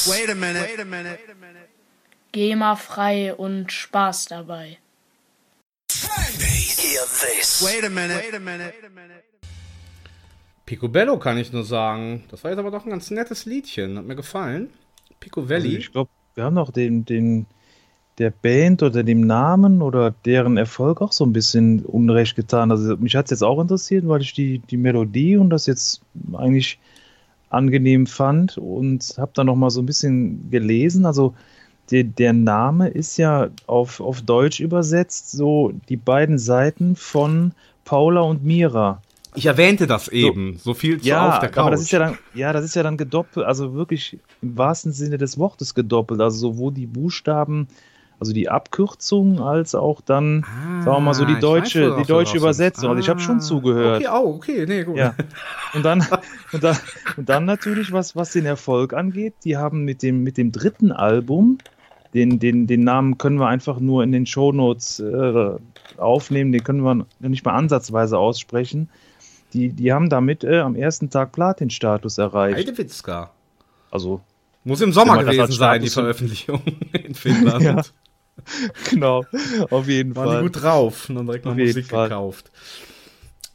Wait 0.07 0.29
a 0.29 0.35
minute. 0.35 0.61
Wait 0.61 0.79
a 0.79 0.85
minute. 0.85 1.19
GEMA-frei 2.31 3.33
und 3.33 3.71
Spaß 3.71 4.25
dabei. 4.25 4.77
Wait 7.61 7.83
a 7.83 7.89
minute. 7.89 8.19
Wait 8.19 8.35
a 8.35 8.39
minute. 8.39 8.73
Picobello 10.65 11.17
kann 11.17 11.37
ich 11.39 11.51
nur 11.51 11.63
sagen. 11.63 12.25
Das 12.29 12.43
war 12.43 12.51
jetzt 12.51 12.59
aber 12.59 12.69
doch 12.69 12.85
ein 12.85 12.91
ganz 12.91 13.09
nettes 13.09 13.45
Liedchen. 13.45 13.97
Hat 13.97 14.05
mir 14.05 14.15
gefallen. 14.15 14.69
Picovelli. 15.19 15.69
Also 15.69 15.79
ich 15.79 15.91
glaube, 15.91 16.11
wir 16.35 16.43
haben 16.43 16.53
noch 16.53 16.71
den, 16.71 17.05
den 17.05 17.47
der 18.19 18.31
Band 18.31 18.83
oder 18.83 19.03
dem 19.03 19.21
Namen 19.21 19.81
oder 19.81 20.13
deren 20.25 20.57
Erfolg 20.57 21.01
auch 21.01 21.13
so 21.13 21.25
ein 21.25 21.33
bisschen 21.33 21.85
Unrecht 21.85 22.35
getan. 22.35 22.69
Also 22.69 22.97
mich 22.97 23.15
hat 23.15 23.25
es 23.25 23.31
jetzt 23.31 23.43
auch 23.43 23.59
interessiert, 23.59 24.07
weil 24.07 24.21
ich 24.21 24.33
die, 24.33 24.59
die 24.59 24.77
Melodie 24.77 25.37
und 25.37 25.49
das 25.49 25.65
jetzt 25.65 26.01
eigentlich 26.33 26.79
angenehm 27.49 28.05
fand 28.05 28.57
und 28.57 29.15
habe 29.17 29.31
dann 29.33 29.47
noch 29.47 29.55
mal 29.55 29.69
so 29.69 29.81
ein 29.81 29.85
bisschen 29.85 30.51
gelesen. 30.51 31.05
Also 31.05 31.33
der, 31.91 32.03
der 32.03 32.33
Name 32.33 32.89
ist 32.89 33.17
ja 33.17 33.49
auf, 33.65 34.01
auf 34.01 34.21
Deutsch 34.21 34.59
übersetzt 34.59 35.31
so 35.31 35.71
die 35.87 35.97
beiden 35.97 36.37
Seiten 36.37 36.95
von 36.95 37.53
Paula 37.85 38.21
und 38.21 38.43
Mira. 38.43 39.01
Ich 39.35 39.45
erwähnte 39.45 39.87
das 39.87 40.07
eben, 40.09 40.53
so, 40.53 40.59
so 40.59 40.73
viel 40.73 40.99
zu 40.99 41.07
ja, 41.07 41.29
auf 41.29 41.39
der 41.39 41.49
Couch. 41.49 41.61
Aber 41.61 41.71
das 41.71 41.81
ist 41.81 41.91
ja 41.91 41.99
dann, 41.99 42.17
ja, 42.33 42.51
das 42.51 42.65
ist 42.65 42.75
ja 42.75 42.83
dann 42.83 42.97
gedoppelt, 42.97 43.45
also 43.45 43.73
wirklich 43.73 44.19
im 44.41 44.57
wahrsten 44.57 44.91
Sinne 44.91 45.17
des 45.17 45.37
Wortes 45.37 45.73
gedoppelt. 45.73 46.19
Also 46.19 46.51
sowohl 46.51 46.73
die 46.73 46.87
Buchstaben 46.87 47.67
also 48.19 48.33
die 48.33 48.49
Abkürzung 48.49 49.41
als 49.41 49.75
auch 49.75 50.01
dann, 50.01 50.45
ah, 50.45 50.83
sagen 50.83 50.97
wir 50.97 50.99
mal 50.99 51.13
so, 51.13 51.25
die 51.25 51.39
deutsche, 51.39 51.91
weiß, 51.91 52.01
die 52.01 52.07
deutsche 52.07 52.37
Übersetzung. 52.37 52.89
Ah, 52.89 52.91
also 52.91 53.01
ich 53.01 53.09
habe 53.09 53.19
schon 53.21 53.39
zugehört. 53.39 54.01
Okay, 54.01 54.09
oh, 54.11 54.35
okay, 54.35 54.65
nee, 54.67 54.83
gut. 54.83 54.97
Ja. 54.97 55.15
Und 55.73 55.83
dann, 55.83 56.05
und 56.51 56.63
dann, 56.63 56.77
und 57.15 57.29
dann 57.29 57.45
natürlich, 57.45 57.91
was, 57.91 58.15
was 58.15 58.33
den 58.33 58.45
Erfolg 58.45 58.93
angeht, 58.93 59.35
die 59.45 59.55
haben 59.55 59.85
mit 59.85 60.03
dem, 60.03 60.23
mit 60.23 60.37
dem 60.37 60.51
dritten 60.51 60.91
Album, 60.91 61.59
den, 62.13 62.39
den, 62.39 62.67
den 62.67 62.83
Namen 62.83 63.17
können 63.17 63.39
wir 63.39 63.47
einfach 63.47 63.79
nur 63.79 64.03
in 64.03 64.11
den 64.11 64.25
Shownotes 64.25 64.99
äh, 64.99 65.51
aufnehmen, 65.97 66.51
den 66.51 66.63
können 66.63 66.81
wir 66.81 67.05
nicht 67.19 67.45
mal 67.45 67.53
ansatzweise 67.53 68.17
aussprechen. 68.17 68.89
Die, 69.53 69.69
die 69.69 69.93
haben 69.93 70.09
damit 70.09 70.43
äh, 70.43 70.59
am 70.59 70.75
ersten 70.75 71.09
Tag 71.09 71.31
Platin-Status 71.31 72.17
erreicht. 72.17 72.57
Heidewitzka. 72.57 73.31
Also. 73.91 74.21
Muss 74.65 74.81
im 74.81 74.91
Sommer 74.91 75.23
gewesen 75.23 75.51
sein, 75.51 75.81
die 75.81 75.89
Veröffentlichung 75.89 76.61
in 76.91 77.15
Finnland. 77.15 77.93
genau, 78.89 79.25
auf 79.69 79.87
jeden 79.87 80.15
Waren 80.15 80.25
Fall. 80.25 80.35
Waren 80.35 80.43
die 80.43 80.51
gut 80.51 80.61
drauf 80.61 81.09
und 81.09 81.15
dann 81.15 81.25
direkt 81.25 81.45
noch 81.45 81.55
Musik 81.55 81.87
Fall. 81.87 82.09
gekauft. 82.09 82.51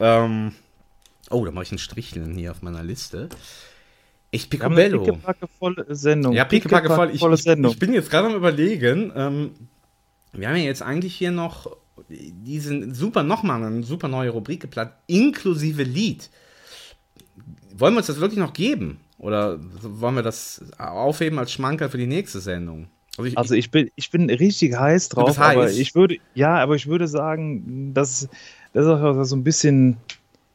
Ähm, 0.01 0.53
oh, 1.31 1.45
da 1.45 1.51
mache 1.51 1.65
ich 1.65 1.73
ein 1.73 1.79
Stricheln 1.79 2.35
hier 2.35 2.51
auf 2.51 2.63
meiner 2.63 2.83
Liste. 2.83 3.29
Echt 4.31 4.51
Picobello. 4.51 5.05
Pickepackevolle 5.05 5.87
Sendung. 5.95 6.33
Ja, 6.33 6.45
pickepackevoll. 6.45 7.11
Ich, 7.11 7.23
ich, 7.23 7.47
ich 7.47 7.79
bin 7.79 7.93
jetzt 7.93 8.11
gerade 8.11 8.27
am 8.27 8.35
überlegen, 8.35 9.13
ähm, 9.15 9.53
wir 10.33 10.49
haben 10.49 10.57
ja 10.57 10.65
jetzt 10.65 10.83
eigentlich 10.83 11.15
hier 11.15 11.31
noch 11.31 11.77
diesen 12.09 12.95
super 12.95 13.23
nochmal 13.23 13.63
eine 13.63 13.83
super 13.85 14.09
neue 14.09 14.31
Rubrik 14.31 14.61
geplant, 14.61 14.93
inklusive 15.07 15.85
Lied. 15.85 16.31
Wollen 17.77 17.95
wir 17.95 17.99
uns 17.99 18.09
das 18.09 18.21
wirklich 18.21 18.39
noch 18.39 18.53
geben? 18.53 19.01
Oder 19.19 19.59
wollen 19.81 20.17
wir 20.17 20.23
das 20.23 20.65
aufheben 20.79 21.39
als 21.39 21.53
Schmankerl 21.53 21.89
für 21.89 21.99
die 21.99 22.07
nächste 22.07 22.41
Sendung? 22.41 22.89
Also 23.17 23.25
ich, 23.25 23.39
also 23.39 23.55
ich, 23.55 23.71
bin, 23.71 23.91
ich 23.95 24.11
bin 24.11 24.29
richtig 24.29 24.77
heiß 24.77 25.09
drauf, 25.11 25.39
heiß. 25.39 25.57
aber 25.57 25.71
ich 25.71 25.95
würde, 25.95 26.19
ja, 26.35 26.57
aber 26.57 26.75
ich 26.75 26.87
würde 26.87 27.07
sagen, 27.07 27.95
dass 27.95 28.29
das 28.73 28.87
ist 28.87 28.91
auch 28.91 29.25
so 29.25 29.37
ein 29.37 29.45
bisschen 29.45 29.97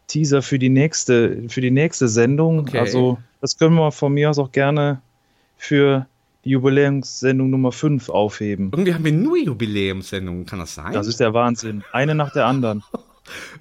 Teaser 0.07 0.41
für 0.41 0.59
die 0.59 0.69
nächste, 0.69 1.43
für 1.47 1.61
die 1.61 1.71
nächste 1.71 2.09
Sendung. 2.09 2.59
Okay. 2.59 2.79
Also 2.79 3.17
das 3.39 3.57
können 3.57 3.75
wir 3.75 3.91
von 3.91 4.13
mir 4.13 4.29
aus 4.29 4.39
auch 4.39 4.51
gerne 4.51 5.01
für 5.55 6.05
die 6.43 6.51
Jubiläumssendung 6.51 7.49
Nummer 7.49 7.71
5 7.71 8.09
aufheben. 8.09 8.71
Irgendwie 8.73 8.93
haben 8.93 9.05
wir 9.05 9.11
nur 9.13 9.37
Jubiläumssendungen, 9.37 10.45
kann 10.45 10.59
das 10.59 10.75
sein? 10.75 10.91
Das 10.93 11.07
ist 11.07 11.19
der 11.19 11.33
Wahnsinn. 11.33 11.83
Eine 11.93 12.15
nach 12.15 12.33
der 12.33 12.45
anderen. 12.45 12.83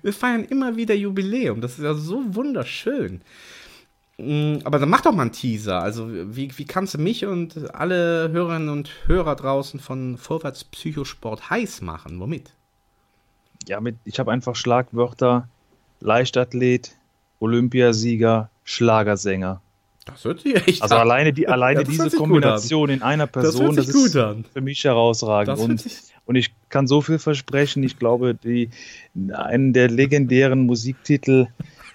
Wir 0.02 0.14
feiern 0.14 0.44
immer 0.44 0.76
wieder 0.76 0.94
Jubiläum. 0.94 1.60
Das 1.60 1.72
ist 1.72 1.84
ja 1.84 1.92
so 1.92 2.22
wunderschön. 2.34 3.20
Mm, 4.18 4.58
aber 4.64 4.78
dann 4.80 4.88
mach 4.88 5.00
doch 5.02 5.12
mal 5.12 5.22
einen 5.22 5.32
Teaser. 5.32 5.80
Also, 5.80 6.08
wie, 6.10 6.50
wie 6.58 6.64
kannst 6.64 6.94
du 6.94 6.98
mich 6.98 7.24
und 7.24 7.72
alle 7.74 8.30
Hörerinnen 8.32 8.68
und 8.68 8.90
Hörer 9.06 9.36
draußen 9.36 9.78
von 9.80 10.18
Vorwärts 10.18 10.64
Psychosport 10.64 11.50
heiß 11.50 11.82
machen? 11.82 12.18
Womit? 12.18 12.50
Ja, 13.68 13.80
mit, 13.80 13.96
ich 14.04 14.18
habe 14.18 14.32
einfach 14.32 14.56
Schlagwörter: 14.56 15.48
Leichtathlet, 16.00 16.96
Olympiasieger, 17.38 18.50
Schlagersänger. 18.64 19.60
Das 20.04 20.24
hört 20.24 20.40
sich 20.40 20.54
echt 20.66 20.82
Also 20.82 20.94
an. 20.94 21.02
alleine, 21.02 21.32
die, 21.32 21.46
alleine 21.46 21.80
Ja, 21.80 21.84
das 21.84 21.90
diese 21.92 22.16
Kombination 22.16 22.88
in 22.88 23.02
einer 23.02 23.26
Person, 23.26 23.76
das, 23.76 23.86
sich 23.86 23.94
ist 23.94 24.16
an. 24.16 24.44
für 24.52 24.62
mich 24.62 24.82
herausragend. 24.84 25.48
Das 25.48 25.60
Und, 25.60 25.84
und 26.24 26.34
ich 26.34 26.52
kann 26.70 26.86
so 26.86 27.02
viel 27.02 27.18
versprechen. 27.18 27.82
Ich 27.82 27.98
glaube, 27.98 28.34
die, 28.34 28.70
einen 29.32 29.74
der 29.74 29.90
legendären 29.90 30.64
Musiktitel 30.66 31.48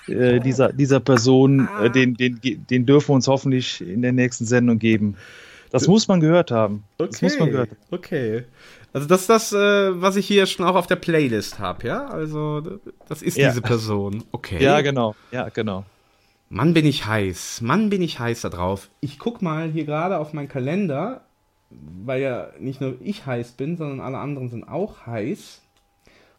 äh, 0.08 0.40
dieser, 0.40 0.74
dieser 0.74 1.00
Person, 1.00 1.68
äh, 1.82 1.90
den, 1.90 2.16
den, 2.16 2.40
den 2.42 2.86
dürfen 2.86 3.10
wir 3.10 3.16
uns 3.16 3.28
hoffentlich 3.28 3.82
in 3.82 4.02
der 4.02 4.12
nächsten 4.14 4.46
Sendung 4.46 4.80
geben. 4.80 5.16
Das 5.72 5.88
muss 5.88 6.08
man 6.08 6.20
gehört 6.20 6.52
haben. 6.52 6.84
Das 6.98 7.22
muss 7.22 7.40
man 7.40 7.50
gehört 7.50 7.72
haben. 7.72 7.78
Okay. 7.92 8.44
Also 8.94 9.08
das 9.08 9.22
ist 9.22 9.30
das, 9.30 9.54
äh, 9.54 10.02
was 10.02 10.16
ich 10.18 10.28
hier 10.28 10.46
schon 10.46 10.66
auch 10.68 10.76
auf 10.76 10.86
der 10.86 10.98
Playlist 10.98 11.58
habe, 11.58 11.88
ja? 11.88 12.06
Also 12.08 12.62
das 13.10 13.24
ist 13.24 13.38
Ja. 13.38 13.50
diese 13.50 13.62
Person. 13.62 14.24
Okay. 14.32 14.64
Ja, 14.64 14.82
genau. 14.82 15.16
Ja, 15.32 15.50
genau. 15.50 15.84
Mann, 16.50 16.76
bin 16.76 16.86
ich 16.86 17.08
heiß. 17.08 17.62
Mann, 17.62 17.90
bin 17.90 18.04
ich 18.04 18.20
heiß 18.20 18.42
da 18.42 18.50
drauf. 18.50 18.90
Ich 19.00 19.18
guck 19.18 19.42
mal 19.42 19.70
hier 19.72 19.86
gerade 19.86 20.20
auf 20.20 20.34
meinen 20.34 20.48
Kalender, 20.48 21.22
weil 22.06 22.22
ja 22.22 22.50
nicht 22.60 22.80
nur 22.80 22.94
ich 23.02 23.26
heiß 23.26 23.54
bin, 23.54 23.76
sondern 23.78 24.00
alle 24.00 24.20
anderen 24.20 24.50
sind 24.50 24.64
auch 24.68 25.08
heiß. 25.08 25.62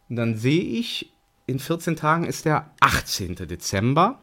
Und 0.07 0.15
dann 0.15 0.37
sehe 0.37 0.61
ich, 0.61 1.11
in 1.47 1.59
14 1.59 1.95
Tagen 1.95 2.25
ist 2.25 2.45
der 2.45 2.69
18. 2.79 3.35
Dezember. 3.35 4.19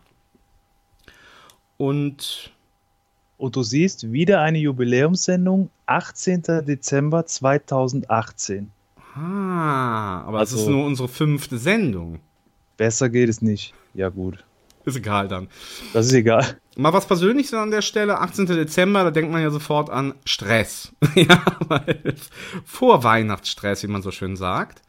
Und 1.76 2.50
Und 3.38 3.56
du 3.56 3.62
siehst 3.64 4.12
wieder 4.12 4.40
eine 4.40 4.58
Jubiläumssendung, 4.58 5.68
18. 5.86 6.42
Dezember 6.64 7.26
2018. 7.26 8.70
ah, 9.16 10.22
aber 10.26 10.42
es 10.42 10.52
Also- 10.52 10.62
ist 10.64 10.68
nur 10.68 10.84
unsere 10.86 11.08
fünfte 11.08 11.58
Sendung. 11.58 12.20
Besser 12.76 13.08
geht 13.10 13.28
es 13.28 13.42
nicht. 13.42 13.74
Ja, 13.94 14.08
gut. 14.10 14.44
Ist 14.84 14.96
egal 14.96 15.28
dann. 15.28 15.48
Das 15.92 16.06
ist 16.06 16.12
egal. 16.12 16.56
Mal 16.76 16.92
was 16.92 17.06
Persönliches 17.06 17.52
an 17.54 17.70
der 17.70 17.82
Stelle, 17.82 18.20
18. 18.20 18.46
Dezember, 18.46 19.04
da 19.04 19.10
denkt 19.10 19.30
man 19.30 19.42
ja 19.42 19.50
sofort 19.50 19.90
an 19.90 20.14
Stress. 20.24 20.92
ja, 21.14 21.42
weil 21.68 22.14
vor 22.64 23.04
Weihnachtsstress, 23.04 23.82
wie 23.82 23.88
man 23.88 24.02
so 24.02 24.10
schön 24.12 24.36
sagt. 24.36 24.82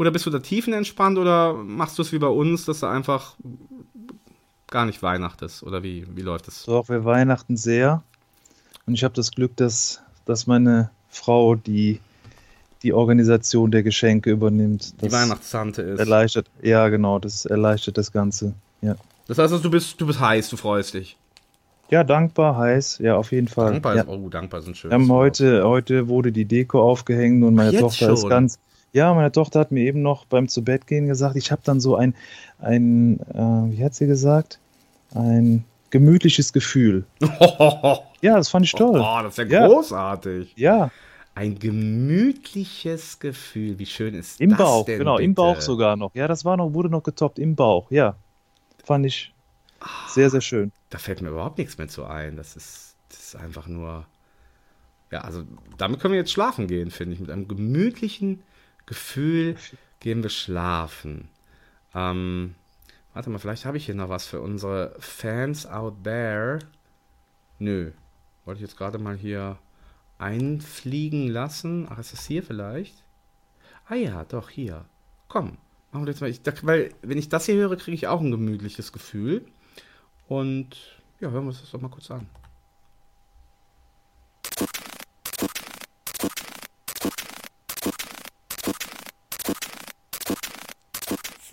Oder 0.00 0.10
bist 0.10 0.24
du 0.24 0.30
da 0.30 0.38
tiefenentspannt 0.38 1.18
oder 1.18 1.52
machst 1.52 1.98
du 1.98 2.02
es 2.02 2.10
wie 2.10 2.18
bei 2.18 2.26
uns, 2.26 2.64
dass 2.64 2.80
du 2.80 2.86
einfach 2.86 3.36
gar 4.68 4.86
nicht 4.86 5.02
weihnachtest? 5.02 5.62
Oder 5.62 5.82
wie, 5.82 6.06
wie 6.16 6.22
läuft 6.22 6.48
es? 6.48 6.64
Doch, 6.64 6.88
wir 6.88 7.04
Weihnachten 7.04 7.58
sehr. 7.58 8.02
Und 8.86 8.94
ich 8.94 9.04
habe 9.04 9.12
das 9.12 9.30
Glück, 9.30 9.54
dass, 9.56 10.00
dass 10.24 10.46
meine 10.46 10.90
Frau 11.10 11.54
die, 11.54 12.00
die 12.82 12.94
Organisation 12.94 13.70
der 13.70 13.82
Geschenke 13.82 14.30
übernimmt. 14.30 14.94
Die 15.02 15.08
Das 15.08 15.12
Weihnachtstante 15.12 15.82
ist. 15.82 15.98
erleichtert, 15.98 16.46
ja 16.62 16.88
genau, 16.88 17.18
das 17.18 17.44
erleichtert 17.44 17.98
das 17.98 18.10
Ganze. 18.10 18.54
Ja, 18.80 18.96
Das 19.28 19.36
heißt, 19.36 19.52
also, 19.52 19.58
du 19.58 19.70
bist, 19.70 20.00
du 20.00 20.06
bist 20.06 20.18
heiß, 20.18 20.48
du 20.48 20.56
freust 20.56 20.94
dich. 20.94 21.18
ja 21.90 22.04
dankbar, 22.04 22.56
heiß, 22.56 23.00
ja, 23.02 23.16
auf 23.16 23.32
jeden 23.32 23.48
Fall. 23.48 23.72
Dankbar 23.72 23.96
ja. 23.96 24.02
ist, 24.04 24.08
oh, 24.08 24.30
dankbar 24.30 24.62
sind 24.62 24.78
schön. 24.78 24.90
Wir 24.90 24.94
haben 24.94 25.12
heute, 25.12 25.62
heute 25.68 26.08
wurde 26.08 26.32
die 26.32 26.46
Deko 26.46 26.80
aufgehängt 26.82 27.44
und 27.44 27.54
meine 27.54 27.72
Jetzt 27.72 27.82
Tochter 27.82 28.12
ist 28.14 28.20
schon? 28.22 28.30
ganz. 28.30 28.58
Ja, 28.92 29.14
meine 29.14 29.30
Tochter 29.32 29.60
hat 29.60 29.70
mir 29.70 29.82
eben 29.84 30.02
noch 30.02 30.24
beim 30.24 30.48
Zubettgehen 30.48 31.06
gesagt, 31.06 31.36
ich 31.36 31.52
habe 31.52 31.62
dann 31.64 31.80
so 31.80 31.96
ein, 31.96 32.14
ein 32.58 33.20
äh, 33.32 33.72
wie 33.76 33.84
hat 33.84 33.94
sie 33.94 34.06
gesagt? 34.06 34.58
Ein 35.14 35.64
gemütliches 35.90 36.52
Gefühl. 36.52 37.04
Ja, 38.22 38.36
das 38.36 38.50
fand 38.50 38.66
ich 38.66 38.72
toll. 38.72 39.00
Oh, 39.02 39.22
das 39.22 39.38
ist 39.38 39.50
ja, 39.50 39.60
Ja. 39.62 39.66
großartig. 39.66 40.52
Ja, 40.54 40.90
Ein 41.34 41.58
gemütliches 41.58 43.18
Gefühl. 43.18 43.78
Wie 43.78 43.86
schön 43.86 44.12
ist 44.14 44.38
im 44.42 44.50
das 44.50 44.58
Bauch, 44.58 44.84
denn 44.84 44.98
genau, 44.98 45.16
im 45.16 45.30
bitte? 45.30 45.36
Bauch 45.36 45.60
sogar 45.62 45.96
noch. 45.96 46.14
Ja, 46.14 46.28
das 46.28 46.44
war 46.44 46.58
noch, 46.58 46.74
wurde 46.74 46.90
noch 46.90 47.02
getoppt 47.02 47.38
im 47.38 47.56
Bauch. 47.56 47.90
Ja, 47.90 48.16
fand 48.84 49.06
ich 49.06 49.32
sehr, 50.08 50.28
sehr 50.28 50.42
schön. 50.42 50.70
Da 50.90 50.98
fällt 50.98 51.22
mir 51.22 51.30
überhaupt 51.30 51.56
nichts 51.56 51.78
mehr 51.78 51.88
zu 51.88 52.04
ein. 52.04 52.36
Das 52.36 52.56
ist, 52.56 52.94
das 53.08 53.20
ist 53.20 53.36
einfach 53.36 53.66
nur. 53.66 54.04
Ja, 55.10 55.20
also 55.22 55.44
damit 55.78 56.00
können 56.00 56.12
wir 56.12 56.20
jetzt 56.20 56.32
schlafen 56.32 56.66
gehen, 56.66 56.90
finde 56.90 57.14
ich. 57.14 57.20
Mit 57.20 57.30
einem 57.30 57.48
gemütlichen 57.48 58.42
Gefühl 58.90 59.56
gehen 60.00 60.24
wir 60.24 60.30
schlafen. 60.30 61.28
Ähm, 61.94 62.56
warte 63.14 63.30
mal, 63.30 63.38
vielleicht 63.38 63.64
habe 63.64 63.76
ich 63.76 63.86
hier 63.86 63.94
noch 63.94 64.08
was 64.08 64.26
für 64.26 64.40
unsere 64.40 64.96
Fans 64.98 65.64
out 65.64 66.02
there. 66.02 66.58
Nö. 67.60 67.92
Wollte 68.44 68.58
ich 68.58 68.68
jetzt 68.68 68.76
gerade 68.76 68.98
mal 68.98 69.16
hier 69.16 69.58
einfliegen 70.18 71.28
lassen. 71.28 71.86
Ach, 71.88 71.98
ist 71.98 72.12
das 72.12 72.26
hier 72.26 72.42
vielleicht? 72.42 73.04
Ah 73.86 73.94
ja, 73.94 74.24
doch, 74.24 74.50
hier. 74.50 74.84
Komm, 75.28 75.56
machen 75.92 76.04
wir 76.04 76.12
jetzt 76.12 76.20
mal. 76.20 76.28
Ich, 76.30 76.42
da, 76.42 76.52
weil, 76.62 76.92
wenn 77.02 77.18
ich 77.18 77.28
das 77.28 77.46
hier 77.46 77.54
höre, 77.54 77.76
kriege 77.76 77.94
ich 77.94 78.08
auch 78.08 78.20
ein 78.20 78.32
gemütliches 78.32 78.92
Gefühl. 78.92 79.46
Und 80.26 80.76
ja, 81.20 81.30
hören 81.30 81.44
wir 81.44 81.48
uns 81.48 81.60
das 81.60 81.70
doch 81.70 81.80
mal 81.80 81.90
kurz 81.90 82.10
an. 82.10 82.28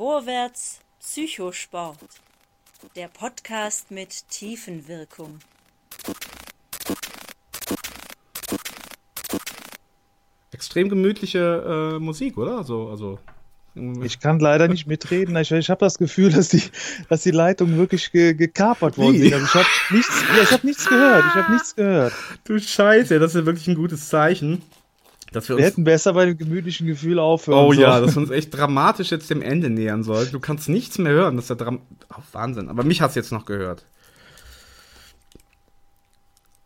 Vorwärts 0.07 0.79
Psychosport. 1.01 1.97
Der 2.95 3.09
Podcast 3.09 3.91
mit 3.91 4.29
Tiefenwirkung. 4.29 5.39
Extrem 10.53 10.87
gemütliche 10.87 11.97
äh, 11.97 11.99
Musik, 11.99 12.37
oder? 12.37 12.59
Also, 12.59 12.87
also. 12.87 13.19
Ich 14.01 14.21
kann 14.21 14.39
leider 14.39 14.69
nicht 14.69 14.87
mitreden. 14.87 15.35
Ich, 15.35 15.51
ich 15.51 15.69
habe 15.69 15.79
das 15.79 15.97
Gefühl, 15.97 16.31
dass 16.31 16.47
die, 16.47 16.63
dass 17.09 17.23
die 17.23 17.31
Leitungen 17.31 17.77
wirklich 17.77 18.13
ge, 18.13 18.33
gekapert 18.33 18.97
worden 18.97 19.17
sind. 19.17 19.33
Also 19.33 19.45
ich 19.45 19.53
habe 19.55 19.67
nichts, 19.91 20.23
ich 20.41 20.51
hab 20.53 20.63
nichts 20.63 20.87
gehört. 20.87 21.25
Ich 21.27 21.35
habe 21.35 21.51
nichts 21.51 21.75
gehört. 21.75 22.13
Du 22.45 22.57
Scheiße, 22.57 23.19
das 23.19 23.35
ist 23.35 23.41
ja 23.41 23.45
wirklich 23.45 23.67
ein 23.67 23.75
gutes 23.75 24.07
Zeichen. 24.07 24.61
Dass 25.31 25.49
wir 25.49 25.57
Wir 25.57 25.65
hätten 25.65 25.83
besser 25.83 26.13
bei 26.13 26.25
dem 26.25 26.37
gemütlichen 26.37 26.87
Gefühl 26.87 27.19
aufhören 27.19 27.65
oh 27.65 27.73
ja, 27.73 27.93
sollen. 27.93 28.05
dass 28.05 28.15
wir 28.15 28.21
uns 28.21 28.31
echt 28.31 28.55
dramatisch 28.55 29.11
jetzt 29.11 29.29
dem 29.29 29.41
Ende 29.41 29.69
nähern 29.69 30.03
sollten. 30.03 30.31
Du 30.31 30.39
kannst 30.39 30.69
nichts 30.69 30.97
mehr 30.97 31.11
hören. 31.11 31.35
Das 31.35 31.45
ist 31.45 31.49
ja 31.49 31.55
Dram 31.55 31.81
oh, 32.09 32.21
Wahnsinn. 32.31 32.69
Aber 32.69 32.83
mich 32.83 33.01
hast 33.01 33.15
du 33.15 33.19
jetzt 33.19 33.31
noch 33.31 33.45
gehört. 33.45 33.85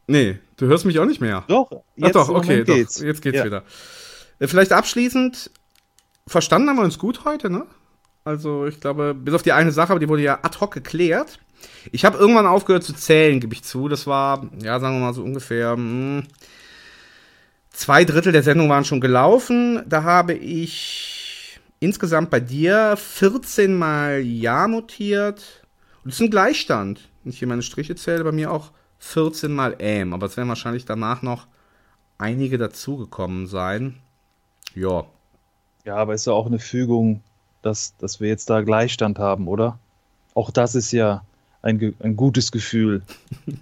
Nee, 0.08 0.40
du 0.58 0.68
hörst 0.68 0.86
mich 0.86 1.00
auch 1.00 1.06
nicht 1.06 1.22
mehr. 1.22 1.44
Doch, 1.48 1.70
Ach 1.72 1.78
jetzt 1.96 2.16
doch, 2.16 2.30
im 2.30 2.36
okay, 2.36 2.64
doch. 2.64 2.74
geht's. 2.76 3.00
Jetzt 3.00 3.22
geht's 3.22 3.38
Ja. 3.38 3.46
wieder. 3.46 3.64
Äh, 4.40 4.48
Vielleicht 4.48 4.74
abschließend, 4.74 5.52
verstanden 6.28 6.70
haben 6.70 6.78
wir 6.78 6.84
uns 6.84 6.98
gut 7.00 7.24
heute, 7.26 7.50
ne? 7.50 7.66
Also 8.24 8.66
ich 8.68 8.80
glaube, 8.80 9.16
bis 9.16 9.34
auf 9.34 9.42
die 9.42 9.52
eine 9.54 9.72
Sache, 9.72 9.92
aber 9.92 10.00
die 10.00 10.10
wurde 10.10 10.22
ja 10.22 10.40
ad 10.42 10.60
hoc 10.60 10.74
geklärt. 10.74 11.40
Ich 11.92 12.06
habe 12.06 12.18
irgendwann 12.18 12.46
aufgehört 12.46 12.84
zu 12.84 12.94
zählen, 12.94 13.40
gebe 13.40 13.54
ich 13.54 13.64
zu. 13.64 13.88
Das 13.88 14.06
war, 14.06 14.48
ja, 14.62 14.80
sagen 14.80 15.00
wir 15.00 15.06
mal 15.06 15.14
so 15.14 15.24
ungefähr 15.24 15.76
mh, 15.78 16.24
zwei 17.72 18.06
Drittel 18.06 18.32
der 18.32 18.44
Sendung 18.44 18.70
waren 18.70 18.86
schon 18.86 19.02
gelaufen. 19.02 19.82
Da 19.88 20.04
habe 20.04 20.34
ich 20.34 21.60
insgesamt 21.80 22.30
bei 22.30 22.40
dir 22.40 22.96
14 22.98 23.76
mal 23.76 24.20
Ja 24.20 24.68
notiert. 24.68 25.66
Und 26.04 26.12
das 26.12 26.20
ist 26.20 26.22
ein 26.22 26.32
Gleichstand. 26.32 27.10
Wenn 27.24 27.34
ich 27.34 27.40
hier 27.40 27.48
meine 27.48 27.64
Striche 27.64 27.96
zähle, 27.96 28.24
bei 28.24 28.32
mir 28.32 28.52
auch 28.52 28.72
14 29.00 29.52
mal 29.52 29.76
Ähm. 29.80 30.14
Aber 30.14 30.28
es 30.28 30.38
werden 30.38 30.50
wahrscheinlich 30.50 30.86
danach 30.86 31.22
noch 31.22 31.48
einige 32.18 32.58
dazugekommen 32.58 33.48
sein. 33.48 33.98
Ja. 34.76 35.06
Ja, 35.84 35.96
aber 35.96 36.14
ist 36.14 36.28
ja 36.28 36.34
auch 36.34 36.46
eine 36.46 36.60
Fügung, 36.60 37.24
dass, 37.64 37.98
dass 37.98 38.20
wir 38.20 38.28
jetzt 38.28 38.50
da 38.50 38.62
Gleichstand 38.62 39.18
haben, 39.18 39.48
oder? 39.48 39.80
Auch 40.36 40.52
das 40.52 40.76
ist 40.76 40.92
ja 40.92 41.24
ein, 41.62 41.96
ein 42.00 42.16
gutes 42.16 42.52
Gefühl. 42.52 43.04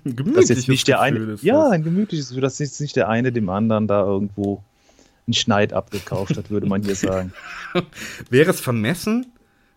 Ein 0.06 0.34
Dass 0.34 0.50
jetzt 0.50 0.68
nicht 0.68 0.88
der 0.88 1.02
Gefühl 1.02 1.24
eine, 1.24 1.38
ja, 1.42 1.70
ein 1.70 1.84
gemütliches 1.84 2.30
Gefühl, 2.30 2.42
dass 2.42 2.60
jetzt 2.60 2.80
nicht 2.80 2.96
der 2.96 3.10
eine 3.10 3.32
dem 3.32 3.50
anderen 3.50 3.88
da 3.88 4.02
irgendwo 4.02 4.64
einen 5.28 5.34
Schneid 5.34 5.74
abgekauft 5.74 6.38
hat, 6.38 6.50
würde 6.50 6.68
man 6.68 6.82
hier 6.84 6.96
sagen. 6.96 7.34
Wäre 8.30 8.50
es 8.50 8.60
vermessen, 8.60 9.28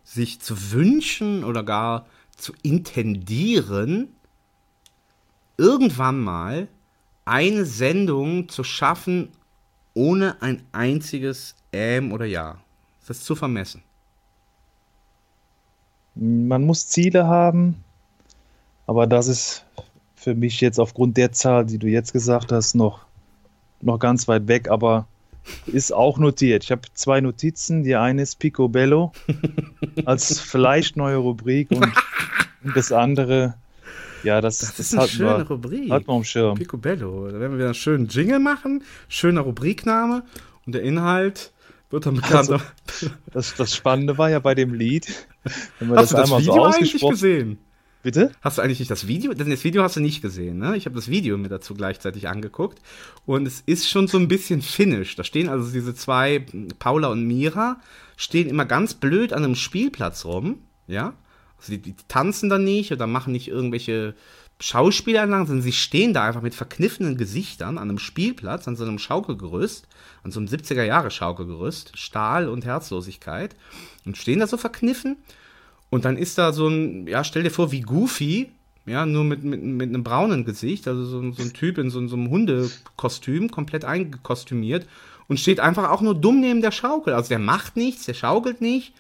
sich 0.04 0.40
zu 0.40 0.72
wünschen 0.72 1.44
oder 1.44 1.62
gar 1.62 2.06
zu 2.36 2.52
intendieren, 2.62 4.08
irgendwann 5.56 6.20
mal 6.20 6.68
eine 7.24 7.64
Sendung 7.64 8.48
zu 8.48 8.64
schaffen, 8.64 9.28
ohne 9.94 10.40
ein 10.40 10.62
einziges 10.72 11.54
Ähm 11.72 12.12
oder 12.12 12.24
Ja? 12.24 12.58
Ist 13.00 13.10
das 13.10 13.20
zu 13.20 13.34
vermessen? 13.34 13.82
Man 16.14 16.64
muss 16.64 16.88
Ziele 16.88 17.26
haben, 17.26 17.84
aber 18.92 19.06
das 19.06 19.26
ist 19.26 19.64
für 20.16 20.34
mich 20.34 20.60
jetzt 20.60 20.78
aufgrund 20.78 21.16
der 21.16 21.32
Zahl, 21.32 21.64
die 21.64 21.78
du 21.78 21.86
jetzt 21.86 22.12
gesagt 22.12 22.52
hast, 22.52 22.74
noch, 22.74 23.06
noch 23.80 23.98
ganz 23.98 24.28
weit 24.28 24.48
weg, 24.48 24.68
aber 24.68 25.06
ist 25.64 25.94
auch 25.94 26.18
notiert. 26.18 26.62
Ich 26.64 26.70
habe 26.70 26.82
zwei 26.92 27.22
Notizen. 27.22 27.84
Die 27.84 27.96
eine 27.96 28.20
ist 28.20 28.38
Picobello 28.38 29.12
als 30.04 30.38
vielleicht 30.40 30.98
neue 30.98 31.16
Rubrik 31.16 31.70
und, 31.70 31.90
das 32.74 32.92
andere, 32.92 33.54
ja, 34.24 34.42
das, 34.42 34.58
Das 34.58 34.76
das, 34.76 34.92
ist 34.92 34.98
eine 34.98 35.08
schöne 35.08 35.30
man, 35.30 35.42
Rubrik. 35.42 35.90
hat 35.90 36.06
man 36.06 36.16
am 36.18 36.24
Schirm. 36.24 36.58
Picobello. 36.58 37.28
Da 37.28 37.40
werden 37.40 37.52
wir 37.52 37.58
wieder 37.58 37.64
einen 37.68 37.74
schönen 37.74 38.08
Jingle 38.08 38.40
machen, 38.40 38.84
schöner 39.08 39.40
Rubrikname 39.40 40.22
und 40.66 40.74
der 40.74 40.82
Inhalt 40.82 41.50
wird 41.88 42.04
dann 42.04 42.16
bekannt. 42.16 42.50
Also, 42.50 42.58
das, 43.32 43.54
das 43.54 43.74
Spannende 43.74 44.18
war 44.18 44.28
ja 44.28 44.38
bei 44.38 44.54
dem 44.54 44.74
Lied, 44.74 45.26
wenn 45.78 45.88
man 45.88 45.96
hast 45.96 46.10
das, 46.10 46.10
du 46.10 46.16
das 46.18 46.24
einmal 46.26 46.40
Video 46.42 46.54
so 46.54 46.64
eigentlich 46.64 46.80
ausgesprochen 46.82 47.10
gesehen? 47.12 47.58
Bitte? 48.02 48.32
Hast 48.40 48.58
du 48.58 48.62
eigentlich 48.62 48.80
nicht 48.80 48.90
das 48.90 49.06
Video? 49.06 49.32
Das 49.32 49.64
Video 49.64 49.82
hast 49.84 49.94
du 49.94 50.00
nicht 50.00 50.22
gesehen, 50.22 50.58
ne? 50.58 50.76
Ich 50.76 50.86
habe 50.86 50.96
das 50.96 51.08
Video 51.08 51.38
mir 51.38 51.48
dazu 51.48 51.74
gleichzeitig 51.74 52.28
angeguckt. 52.28 52.80
Und 53.26 53.46
es 53.46 53.60
ist 53.60 53.88
schon 53.88 54.08
so 54.08 54.18
ein 54.18 54.26
bisschen 54.26 54.60
finnisch. 54.60 55.14
Da 55.14 55.22
stehen 55.22 55.48
also 55.48 55.70
diese 55.70 55.94
zwei, 55.94 56.44
Paula 56.80 57.08
und 57.08 57.24
Mira, 57.24 57.80
stehen 58.16 58.48
immer 58.48 58.64
ganz 58.64 58.94
blöd 58.94 59.32
an 59.32 59.44
einem 59.44 59.54
Spielplatz 59.54 60.24
rum, 60.24 60.58
ja? 60.88 61.14
Also 61.58 61.72
die, 61.74 61.78
die 61.78 61.94
tanzen 62.08 62.48
da 62.48 62.58
nicht 62.58 62.90
oder 62.90 63.06
machen 63.06 63.32
nicht 63.32 63.46
irgendwelche 63.46 64.16
Schauspielanlagen, 64.58 65.46
sondern 65.46 65.62
sie 65.62 65.72
stehen 65.72 66.12
da 66.12 66.24
einfach 66.24 66.42
mit 66.42 66.56
verkniffenen 66.56 67.16
Gesichtern 67.16 67.78
an 67.78 67.88
einem 67.88 67.98
Spielplatz, 67.98 68.66
an 68.66 68.74
so 68.74 68.84
einem 68.84 68.98
Schaukelgerüst, 68.98 69.86
an 70.24 70.32
so 70.32 70.40
einem 70.40 70.48
70er-Jahre-Schaukelgerüst, 70.48 71.96
Stahl 71.96 72.48
und 72.48 72.64
Herzlosigkeit, 72.64 73.54
und 74.04 74.16
stehen 74.16 74.40
da 74.40 74.48
so 74.48 74.56
verkniffen. 74.56 75.18
Und 75.92 76.06
dann 76.06 76.16
ist 76.16 76.38
da 76.38 76.54
so 76.54 76.68
ein, 76.68 77.06
ja, 77.06 77.22
stell 77.22 77.42
dir 77.42 77.50
vor, 77.50 77.70
wie 77.70 77.82
Goofy, 77.82 78.50
ja, 78.86 79.04
nur 79.04 79.24
mit, 79.24 79.44
mit, 79.44 79.62
mit 79.62 79.90
einem 79.90 80.02
braunen 80.02 80.46
Gesicht, 80.46 80.88
also 80.88 81.04
so, 81.04 81.20
ein- 81.20 81.34
so 81.34 81.42
ein 81.42 81.52
Typ 81.52 81.76
in 81.76 81.90
so, 81.90 82.04
so 82.08 82.16
einem 82.16 82.30
Hundekostüm, 82.30 83.50
komplett 83.50 83.84
eingekostümiert 83.84 84.86
und 85.28 85.38
steht 85.38 85.60
einfach 85.60 85.90
auch 85.90 86.00
nur 86.00 86.14
dumm 86.14 86.40
neben 86.40 86.62
der 86.62 86.70
Schaukel. 86.72 87.12
Also 87.12 87.28
der 87.28 87.38
macht 87.38 87.76
nichts, 87.76 88.06
der 88.06 88.14
schaukelt 88.14 88.62
nicht. 88.62 88.94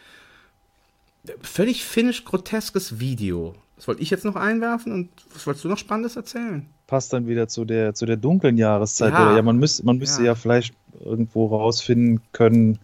Völlig 1.40 1.82
finnisch 1.84 2.24
groteskes 2.24 3.00
Video. 3.00 3.54
Das 3.76 3.88
wollte 3.88 4.02
ich 4.02 4.10
jetzt 4.10 4.24
noch 4.24 4.36
einwerfen 4.36 4.92
und 4.92 5.08
was 5.32 5.46
wolltest 5.46 5.64
du 5.64 5.68
noch 5.68 5.78
Spannendes 5.78 6.16
erzählen? 6.16 6.66
Passt 6.88 7.12
dann 7.12 7.26
wieder 7.26 7.48
zu 7.48 7.64
der, 7.64 7.94
zu 7.94 8.04
der 8.06 8.16
dunklen 8.18 8.58
Jahreszeit. 8.58 9.12
Ja. 9.14 9.22
Oder? 9.28 9.36
ja 9.36 9.42
man, 9.42 9.56
müsste 9.56 9.84
man 9.86 9.96
müsste 9.98 10.22
Ja. 10.22 10.26
ja. 10.28 10.34
vielleicht 10.34 10.74
irgendwo 11.04 11.46
rausfinden 11.46 12.20
können, 12.32 12.78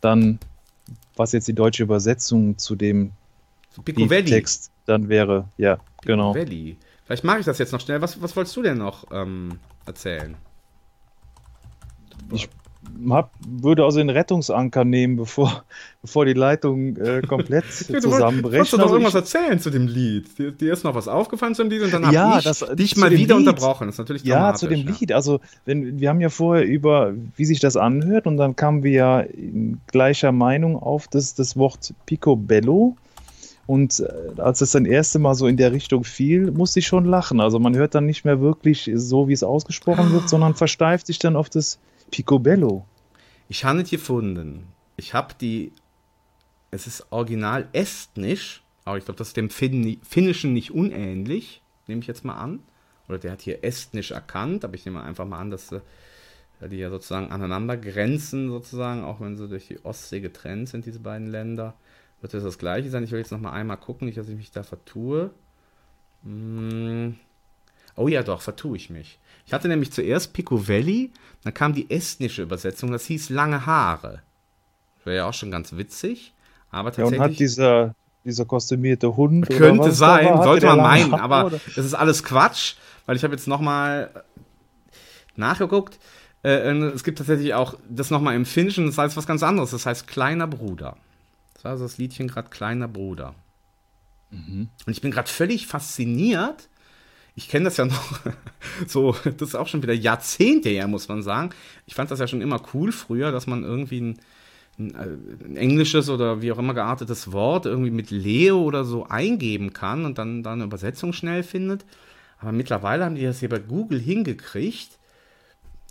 dann, 0.00 0.38
was 1.16 1.32
jetzt 1.32 1.46
die 1.48 1.54
deutsche 1.54 1.84
Übersetzung 1.84 2.58
zu 2.58 2.74
dem 2.76 3.12
Piccovelli. 3.80 4.30
Text 4.30 4.70
dann 4.86 5.08
wäre. 5.08 5.48
Ja, 5.56 5.78
genau. 6.02 6.34
Valley. 6.34 6.76
Vielleicht 7.04 7.24
mache 7.24 7.40
ich 7.40 7.46
das 7.46 7.58
jetzt 7.58 7.72
noch 7.72 7.80
schnell. 7.80 8.00
Was, 8.02 8.20
was 8.20 8.34
wolltest 8.36 8.56
du 8.56 8.62
denn 8.62 8.78
noch 8.78 9.04
ähm, 9.12 9.58
erzählen? 9.86 10.36
Ich 12.32 12.48
hab, 13.08 13.30
würde 13.46 13.84
also 13.84 13.98
den 13.98 14.10
Rettungsanker 14.10 14.84
nehmen, 14.84 15.16
bevor, 15.16 15.64
bevor 16.02 16.24
die 16.24 16.32
Leitung 16.32 16.96
äh, 16.96 17.22
komplett 17.22 17.64
Ja, 17.70 17.86
du 17.86 17.92
wolltest 17.92 18.02
zusammenbricht. 18.12 18.72
doch 18.72 18.78
noch 18.78 18.90
irgendwas 18.90 19.14
erzählen 19.14 19.58
zu 19.60 19.70
dem 19.70 19.86
Lied. 19.86 20.36
Dir, 20.38 20.50
dir 20.52 20.72
ist 20.72 20.82
noch 20.84 20.94
was 20.94 21.06
aufgefallen 21.08 21.54
zu 21.54 21.62
dem 21.62 21.70
Lied 21.70 21.82
und 21.82 21.92
dann 21.92 22.04
habe 22.06 22.14
Ja, 22.14 22.38
ich 22.38 22.44
das- 22.44 22.64
dich 22.74 22.96
mal 22.96 23.10
wieder 23.10 23.38
Lied. 23.38 23.48
unterbrochen. 23.48 23.86
Das 23.86 23.94
ist 23.94 23.98
natürlich 23.98 24.24
ja, 24.24 24.54
zu 24.54 24.66
dem 24.66 24.86
Lied. 24.86 25.12
Also, 25.12 25.40
wenn, 25.64 26.00
wir 26.00 26.08
haben 26.08 26.20
ja 26.20 26.28
vorher 26.28 26.64
über, 26.66 27.12
wie 27.36 27.44
sich 27.44 27.60
das 27.60 27.76
anhört, 27.76 28.26
und 28.26 28.36
dann 28.36 28.56
kamen 28.56 28.82
wir 28.82 28.90
ja 28.92 29.20
in 29.20 29.80
gleicher 29.88 30.32
Meinung 30.32 30.76
auf 30.76 31.06
das, 31.08 31.34
das 31.34 31.56
Wort 31.56 31.94
Picobello. 32.06 32.96
Und 33.66 34.00
äh, 34.00 34.40
als 34.40 34.60
es 34.60 34.72
dann 34.72 34.84
erste 34.84 35.18
Mal 35.18 35.34
so 35.34 35.46
in 35.46 35.56
der 35.56 35.72
Richtung 35.72 36.04
fiel, 36.04 36.50
musste 36.50 36.80
ich 36.80 36.86
schon 36.86 37.04
lachen. 37.04 37.40
Also 37.40 37.58
man 37.58 37.76
hört 37.76 37.94
dann 37.94 38.06
nicht 38.06 38.24
mehr 38.24 38.40
wirklich 38.40 38.90
so, 38.94 39.28
wie 39.28 39.32
es 39.32 39.44
ausgesprochen 39.44 40.12
wird, 40.12 40.28
sondern 40.28 40.54
versteift 40.54 41.06
sich 41.06 41.18
dann 41.18 41.36
auf 41.36 41.48
das 41.48 41.78
Picobello. 42.10 42.84
Ich 43.48 43.64
habe 43.64 43.82
es 43.82 43.90
gefunden. 43.90 44.66
Ich 44.96 45.14
habe 45.14 45.34
die. 45.40 45.72
Es 46.70 46.86
ist 46.86 47.06
original 47.10 47.68
estnisch, 47.72 48.62
aber 48.84 48.96
ich 48.96 49.04
glaube, 49.04 49.18
das 49.18 49.28
ist 49.28 49.36
dem 49.36 49.50
Finn, 49.50 49.98
Finnischen 50.02 50.54
nicht 50.54 50.70
unähnlich, 50.70 51.60
nehme 51.86 52.00
ich 52.00 52.06
jetzt 52.06 52.24
mal 52.24 52.34
an. 52.34 52.60
Oder 53.08 53.18
der 53.18 53.32
hat 53.32 53.42
hier 53.42 53.62
estnisch 53.62 54.10
erkannt, 54.10 54.64
aber 54.64 54.74
ich 54.74 54.86
nehme 54.86 55.02
einfach 55.02 55.26
mal 55.26 55.38
an, 55.38 55.50
dass 55.50 55.70
äh, 55.70 55.80
die 56.68 56.76
ja 56.76 56.88
sozusagen 56.88 57.30
aneinander 57.30 57.76
grenzen, 57.76 58.48
sozusagen, 58.48 59.04
auch 59.04 59.20
wenn 59.20 59.36
sie 59.36 59.48
durch 59.48 59.68
die 59.68 59.84
Ostsee 59.84 60.20
getrennt 60.20 60.70
sind, 60.70 60.86
diese 60.86 61.00
beiden 61.00 61.26
Länder. 61.26 61.74
Wird 62.22 62.34
das 62.34 62.44
das 62.44 62.56
gleiche 62.56 62.88
sein? 62.88 63.02
Ich 63.02 63.10
will 63.10 63.18
jetzt 63.18 63.32
noch 63.32 63.40
mal 63.40 63.50
einmal 63.52 63.76
gucken, 63.76 64.06
nicht, 64.06 64.16
dass 64.16 64.28
ich 64.28 64.36
mich 64.36 64.52
da 64.52 64.62
vertue. 64.62 65.30
Hm. 66.24 67.16
Oh 67.96 68.08
ja, 68.08 68.22
doch, 68.22 68.40
vertue 68.40 68.76
ich 68.76 68.90
mich. 68.90 69.18
Ich 69.44 69.52
hatte 69.52 69.68
nämlich 69.68 69.92
zuerst 69.92 70.32
Piccovelli, 70.32 71.10
dann 71.42 71.52
kam 71.52 71.74
die 71.74 71.90
estnische 71.90 72.42
Übersetzung, 72.42 72.92
das 72.92 73.04
hieß 73.06 73.28
lange 73.30 73.66
Haare. 73.66 74.22
Wäre 75.04 75.16
ja 75.16 75.28
auch 75.28 75.34
schon 75.34 75.50
ganz 75.50 75.76
witzig, 75.76 76.32
aber 76.70 76.90
Ja, 76.92 77.04
und 77.04 77.10
tatsächlich. 77.10 77.20
hat 77.20 77.38
dieser, 77.40 77.94
dieser 78.24 78.44
kostümierte 78.44 79.16
Hund. 79.16 79.50
Könnte 79.50 79.90
sein, 79.90 80.26
war, 80.26 80.44
sollte 80.44 80.66
man 80.66 80.78
meinen, 80.78 81.12
Haare, 81.12 81.22
aber 81.22 81.46
oder? 81.46 81.60
das 81.74 81.84
ist 81.84 81.94
alles 81.94 82.22
Quatsch, 82.22 82.76
weil 83.04 83.16
ich 83.16 83.24
habe 83.24 83.34
jetzt 83.34 83.48
nochmal 83.48 84.10
nachgeguckt. 85.34 85.98
Äh, 86.44 86.70
es 86.70 87.02
gibt 87.02 87.18
tatsächlich 87.18 87.52
auch 87.54 87.74
das 87.88 88.10
nochmal 88.10 88.36
im 88.36 88.46
Finnischen, 88.46 88.86
das 88.86 88.96
heißt 88.96 89.16
was 89.16 89.26
ganz 89.26 89.42
anderes, 89.42 89.72
das 89.72 89.86
heißt 89.86 90.06
kleiner 90.06 90.46
Bruder. 90.46 90.96
Das 91.62 91.66
war 91.66 91.72
also 91.74 91.84
das 91.84 91.98
Liedchen 91.98 92.26
gerade 92.26 92.50
kleiner 92.50 92.88
Bruder. 92.88 93.36
Mhm. 94.32 94.68
Und 94.84 94.92
ich 94.92 95.00
bin 95.00 95.12
gerade 95.12 95.28
völlig 95.28 95.68
fasziniert. 95.68 96.68
Ich 97.36 97.48
kenne 97.48 97.66
das 97.66 97.76
ja 97.76 97.84
noch 97.84 98.18
so, 98.88 99.14
das 99.22 99.50
ist 99.50 99.54
auch 99.54 99.68
schon 99.68 99.80
wieder 99.80 99.92
Jahrzehnte 99.92 100.70
her, 100.70 100.88
muss 100.88 101.06
man 101.06 101.22
sagen. 101.22 101.50
Ich 101.86 101.94
fand 101.94 102.10
das 102.10 102.18
ja 102.18 102.26
schon 102.26 102.40
immer 102.40 102.60
cool 102.74 102.90
früher, 102.90 103.30
dass 103.30 103.46
man 103.46 103.62
irgendwie 103.62 104.00
ein, 104.00 104.18
ein, 104.76 104.94
äh, 104.96 105.44
ein 105.44 105.56
englisches 105.56 106.10
oder 106.10 106.42
wie 106.42 106.50
auch 106.50 106.58
immer 106.58 106.74
geartetes 106.74 107.30
Wort 107.30 107.66
irgendwie 107.66 107.92
mit 107.92 108.10
Leo 108.10 108.60
oder 108.60 108.84
so 108.84 109.06
eingeben 109.06 109.72
kann 109.72 110.04
und 110.04 110.18
dann, 110.18 110.42
dann 110.42 110.54
eine 110.54 110.64
Übersetzung 110.64 111.12
schnell 111.12 111.44
findet. 111.44 111.84
Aber 112.40 112.50
mittlerweile 112.50 113.04
haben 113.04 113.14
die 113.14 113.22
das 113.22 113.38
hier 113.38 113.50
bei 113.50 113.60
Google 113.60 114.00
hingekriegt. 114.00 114.98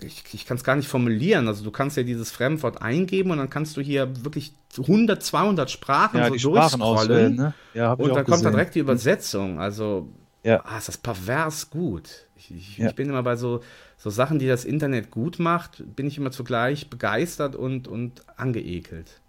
Ich, 0.03 0.23
ich 0.33 0.45
kann 0.45 0.57
es 0.57 0.63
gar 0.63 0.75
nicht 0.75 0.87
formulieren. 0.87 1.47
Also 1.47 1.63
du 1.63 1.71
kannst 1.71 1.97
ja 1.97 2.03
dieses 2.03 2.31
Fremdwort 2.31 2.81
eingeben 2.81 3.31
und 3.31 3.37
dann 3.37 3.49
kannst 3.49 3.77
du 3.77 3.81
hier 3.81 4.11
wirklich 4.23 4.53
100, 4.77 5.21
200 5.21 5.69
Sprachen 5.69 6.19
Ja, 6.19 6.31
so 6.37 6.55
auswählen, 6.57 7.35
ne? 7.35 7.53
Ja, 7.73 7.93
und 7.93 8.07
dann 8.09 8.15
kommt 8.15 8.27
da 8.29 8.35
gesehen. 8.35 8.51
direkt 8.51 8.75
die 8.75 8.79
Übersetzung. 8.79 9.59
Also, 9.59 10.09
Ja. 10.43 10.63
ah, 10.65 10.77
ist 10.77 10.87
das 10.87 10.97
pervers 10.97 11.69
gut. 11.69 12.27
Ich, 12.35 12.51
ich, 12.51 12.77
Ja. 12.77 12.87
ich 12.87 12.95
bin 12.95 13.09
immer 13.09 13.23
bei 13.23 13.35
so, 13.35 13.61
so 13.97 14.09
Sachen, 14.09 14.39
die 14.39 14.47
das 14.47 14.65
Internet 14.65 15.11
gut 15.11 15.39
macht, 15.39 15.83
bin 15.95 16.07
ich 16.07 16.17
immer 16.17 16.31
zugleich 16.31 16.89
begeistert 16.89 17.55
und, 17.55 17.87
und 17.87 18.23
angeekelt. 18.37 19.19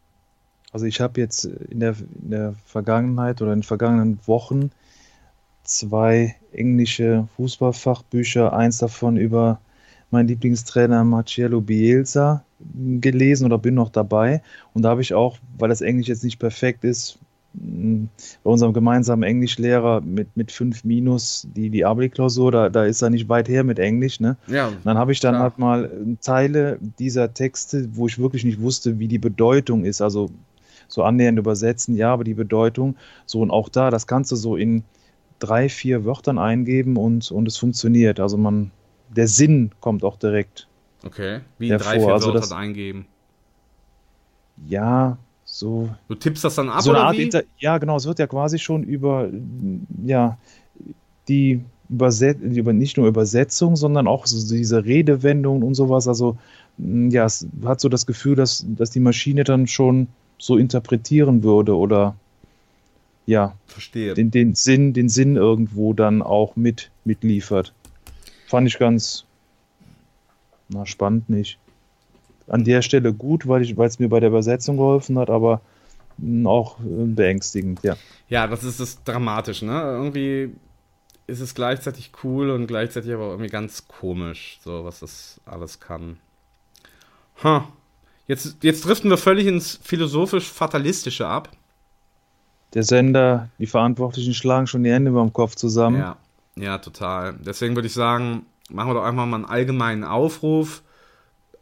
Also 0.73 0.87
ich 0.87 1.01
habe 1.03 1.21
jetzt 1.21 1.45
in 1.45 1.81
der, 1.81 1.95
in 2.23 2.31
der 2.31 2.55
Vergangenheit 2.65 3.43
oder 3.43 3.53
in 3.53 3.59
den 3.59 3.63
vergangenen 3.65 4.19
Wochen 4.27 4.71
zwei 5.65 6.37
englische 6.53 7.29
Fußballfachbücher, 7.37 8.53
eins 8.53 8.79
davon 8.79 9.17
über 9.17 9.61
meinen 10.13 10.29
Lieblingstrainer 10.29 11.05
Marcello 11.05 11.61
Bielsa 11.61 12.45
gelesen 13.01 13.47
oder 13.47 13.59
bin 13.59 13.75
noch 13.75 13.91
dabei. 13.91 14.43
Und 14.75 14.83
da 14.83 14.91
habe 14.91 15.03
ich 15.03 15.15
auch, 15.15 15.39
weil 15.59 15.69
das 15.69 15.81
Englisch 15.81 16.09
jetzt 16.09 16.25
nicht 16.25 16.39
perfekt 16.39 16.85
ist, 16.85 17.19
mh, 17.55 18.07
bei 18.45 18.51
unserem 18.51 18.73
gemeinsamen 18.73 19.23
Englischlehrer 19.25 20.01
mit, 20.01 20.37
mit 20.37 20.53
5 20.53 20.85
Minus 20.85 21.47
die, 21.57 21.71
die 21.71 21.85
Abi-Klausur, 21.85 22.53
da, 22.53 22.69
da 22.69 22.85
ist 22.85 23.03
er 23.03 23.11
nicht 23.11 23.29
weit 23.29 23.49
her 23.49 23.65
mit 23.65 23.79
Englisch. 23.79 24.21
Ne? 24.21 24.37
Ja, 24.47 24.69
Und 24.69 24.85
dann 24.85 24.99
habe 24.99 25.13
ich 25.13 25.21
dann 25.21 25.35
klar. 25.35 25.43
halt 25.43 25.59
mal 25.59 25.85
äh, 25.87 26.17
Teile 26.21 26.79
dieser 26.99 27.35
Texte, 27.35 27.89
wo 27.95 28.07
ich 28.07 28.19
wirklich 28.19 28.45
nicht 28.45 28.61
wusste, 28.61 28.99
wie 28.99 29.09
die 29.09 29.19
Bedeutung 29.19 29.85
ist. 29.85 30.01
Also 30.01 30.31
so 30.89 31.03
annähernd 31.03 31.39
übersetzen, 31.39 31.97
ja, 31.97 32.13
aber 32.13 32.25
die 32.25 32.35
Bedeutung. 32.35 32.97
So 33.27 33.41
und 33.41 33.51
auch 33.51 33.69
da, 33.69 33.91
das 33.91 34.07
kannst 34.07 34.31
du 34.31 34.37
so 34.37 34.57
in 34.57 34.85
drei, 35.39 35.69
vier 35.69 36.05
Wörtern 36.05 36.39
eingeben 36.39 36.97
und, 36.97 37.31
und 37.33 37.49
es 37.49 37.57
funktioniert. 37.57 38.21
Also 38.21 38.37
man, 38.37 38.71
der 39.17 39.29
Sinn 39.29 39.71
kommt 39.81 40.05
auch 40.05 40.17
direkt. 40.17 40.67
Okay. 41.05 41.41
Wie 41.59 41.69
in 41.69 41.79
drei, 41.79 41.99
vier 42.01 42.09
Also 42.13 42.29
Wörtern 42.29 42.41
das- 42.43 42.53
eingeben. 42.53 43.07
Ja, 44.69 45.19
so. 45.45 45.89
Du 46.09 46.15
tippst 46.15 46.45
das 46.45 46.55
dann 46.55 46.69
ab 46.69 46.83
so 46.83 46.91
eine 46.91 46.99
oder 47.01 47.09
Art 47.09 47.17
wie? 47.17 47.23
Inter 47.23 47.43
ja, 47.59 47.79
genau, 47.79 47.97
es 47.97 48.07
wird 48.07 48.19
ja 48.19 48.27
quasi 48.27 48.59
schon 48.59 48.85
über 48.85 49.29
ja, 50.05 50.39
die 51.29 51.61
Überset 51.89 52.41
über 52.41 52.73
nicht 52.73 52.97
nur 52.97 53.07
Übersetzung, 53.07 53.77
sondern 53.77 54.07
auch 54.07 54.27
so 54.27 54.55
diese 54.57 54.85
Redewendungen 54.85 55.63
und 55.63 55.75
sowas. 55.75 56.09
Also 56.09 56.39
mh, 56.79 57.13
ja, 57.13 57.25
es 57.27 57.47
hat 57.65 57.81
so 57.81 57.89
das 57.89 58.07
Gefühl, 58.07 58.35
dass, 58.35 58.65
dass 58.69 58.91
die 58.91 59.01
Maschine 59.01 59.45
dann 59.45 59.67
schon 59.67 60.09
so 60.39 60.57
interpretieren 60.57 61.43
würde 61.43 61.77
oder 61.77 62.15
ja, 63.27 63.55
Verstehe. 63.67 64.15
den, 64.15 64.31
den 64.31 64.55
Sinn, 64.55 64.93
den 64.95 65.09
Sinn 65.09 65.37
irgendwo 65.37 65.93
dann 65.93 66.23
auch 66.23 66.57
mit 66.57 66.91
mitliefert. 67.05 67.73
Fand 68.53 68.69
ich 68.69 68.79
ganz 68.79 69.25
na, 70.69 70.85
spannend 70.85 71.31
nicht. 71.31 71.59
An 72.49 72.65
der 72.65 72.83
Stelle 72.83 73.15
gut, 73.15 73.49
weil 73.49 73.63
es 73.63 73.99
mir 73.99 74.11
bei 74.11 74.21
der 74.21 74.29
Übersetzung 74.29 74.77
geholfen 74.77 75.19
hat, 75.19 75.31
aber 75.31 75.63
mh, 76.19 76.51
auch 76.51 76.79
äh, 76.81 77.07
beängstigend, 77.07 77.83
ja. 77.83 77.97
Ja, 78.29 78.47
das 78.47 78.63
ist 78.63 78.79
das 78.79 79.03
dramatisch, 79.05 79.63
ne? 79.63 79.81
Irgendwie 79.81 80.53
ist 81.27 81.41
es 81.41 81.55
gleichzeitig 81.55 82.13
cool 82.23 82.51
und 82.51 82.67
gleichzeitig 82.67 83.15
aber 83.15 83.31
irgendwie 83.31 83.49
ganz 83.49 83.89
komisch, 83.89 84.59
so 84.63 84.85
was 84.85 85.01
das 85.01 85.41
alles 85.47 85.81
kann. 85.81 86.19
Huh. 87.43 87.63
Jetzt, 88.27 88.59
jetzt 88.63 88.85
driften 88.85 89.09
wir 89.09 89.17
völlig 89.17 89.47
ins 89.47 89.81
philosophisch-fatalistische 89.83 91.27
ab. 91.27 91.49
Der 92.75 92.83
Sender, 92.83 93.49
die 93.59 93.67
Verantwortlichen 93.67 94.35
schlagen 94.35 94.67
schon 94.67 94.85
die 94.85 94.93
Hände 94.93 95.11
über 95.11 95.23
dem 95.23 95.33
Kopf 95.33 95.55
zusammen. 95.55 96.01
Ja, 96.01 96.19
ja, 96.57 96.79
total. 96.79 97.35
Deswegen 97.41 97.75
würde 97.75 97.89
ich 97.89 97.95
sagen, 97.95 98.47
machen 98.71 98.91
wir 98.91 98.95
doch 98.95 99.05
einfach 99.05 99.27
mal 99.27 99.37
einen 99.37 99.45
allgemeinen 99.45 100.05
Aufruf. 100.05 100.83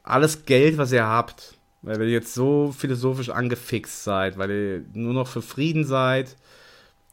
Alles 0.03 0.45
Geld, 0.45 0.79
was 0.79 0.93
ihr 0.93 1.07
habt, 1.07 1.59
weil 1.83 2.01
ihr 2.03 2.09
jetzt 2.09 2.35
so 2.35 2.75
philosophisch 2.77 3.31
angefixt 3.31 4.05
seid, 4.05 4.39
weil 4.39 4.51
ihr 4.51 4.85
nur 4.93 5.15
noch 5.15 5.29
für 5.29 5.43
Frieden 5.43 5.85
seid, 5.85 6.37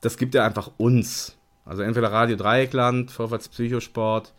das 0.01 0.17
gibt 0.17 0.35
ihr 0.35 0.43
einfach 0.43 0.71
uns. 0.77 1.35
Also 1.65 1.81
entweder 1.83 2.11
Radio 2.11 2.37
Dreieckland, 2.37 3.11
Vorwärts 3.11 3.49
Psychosport, 3.49 4.33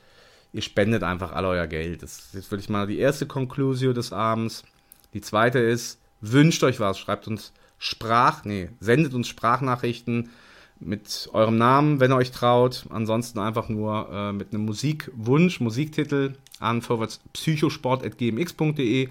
ihr 0.53 0.63
spendet 0.63 1.03
einfach 1.03 1.33
all 1.33 1.45
euer 1.45 1.67
Geld. 1.67 2.03
Das 2.03 2.19
ist 2.19 2.35
jetzt 2.35 2.51
wirklich 2.51 2.71
mal 2.71 2.87
die 2.87 2.99
erste 2.99 3.27
Konklusio 3.27 3.93
des 3.93 4.13
Abends. 4.13 4.65
Die 5.13 5.21
zweite 5.21 5.59
ist, 5.59 6.01
wünscht 6.21 6.63
euch 6.65 6.81
was, 6.81 6.99
schreibt 6.99 7.29
uns 7.29 7.53
Sprach, 7.79 8.45
nee, 8.45 8.71
sendet 8.81 9.15
uns 9.15 9.29
Sprachnachrichten 9.29 10.31
mit 10.81 11.29
eurem 11.33 11.59
Namen, 11.59 12.01
wenn 12.01 12.13
ihr 12.13 12.17
euch 12.17 12.31
traut. 12.31 12.87
Ansonsten 12.91 13.39
einfach 13.39 13.69
nur 13.69 14.09
äh, 14.13 14.33
mit 14.33 14.53
einem 14.53 14.65
Musikwunsch, 14.65 15.61
Musiktitel 15.61 16.35
an 16.61 16.83
vorwärtspsychosport.gmx.de 16.83 19.09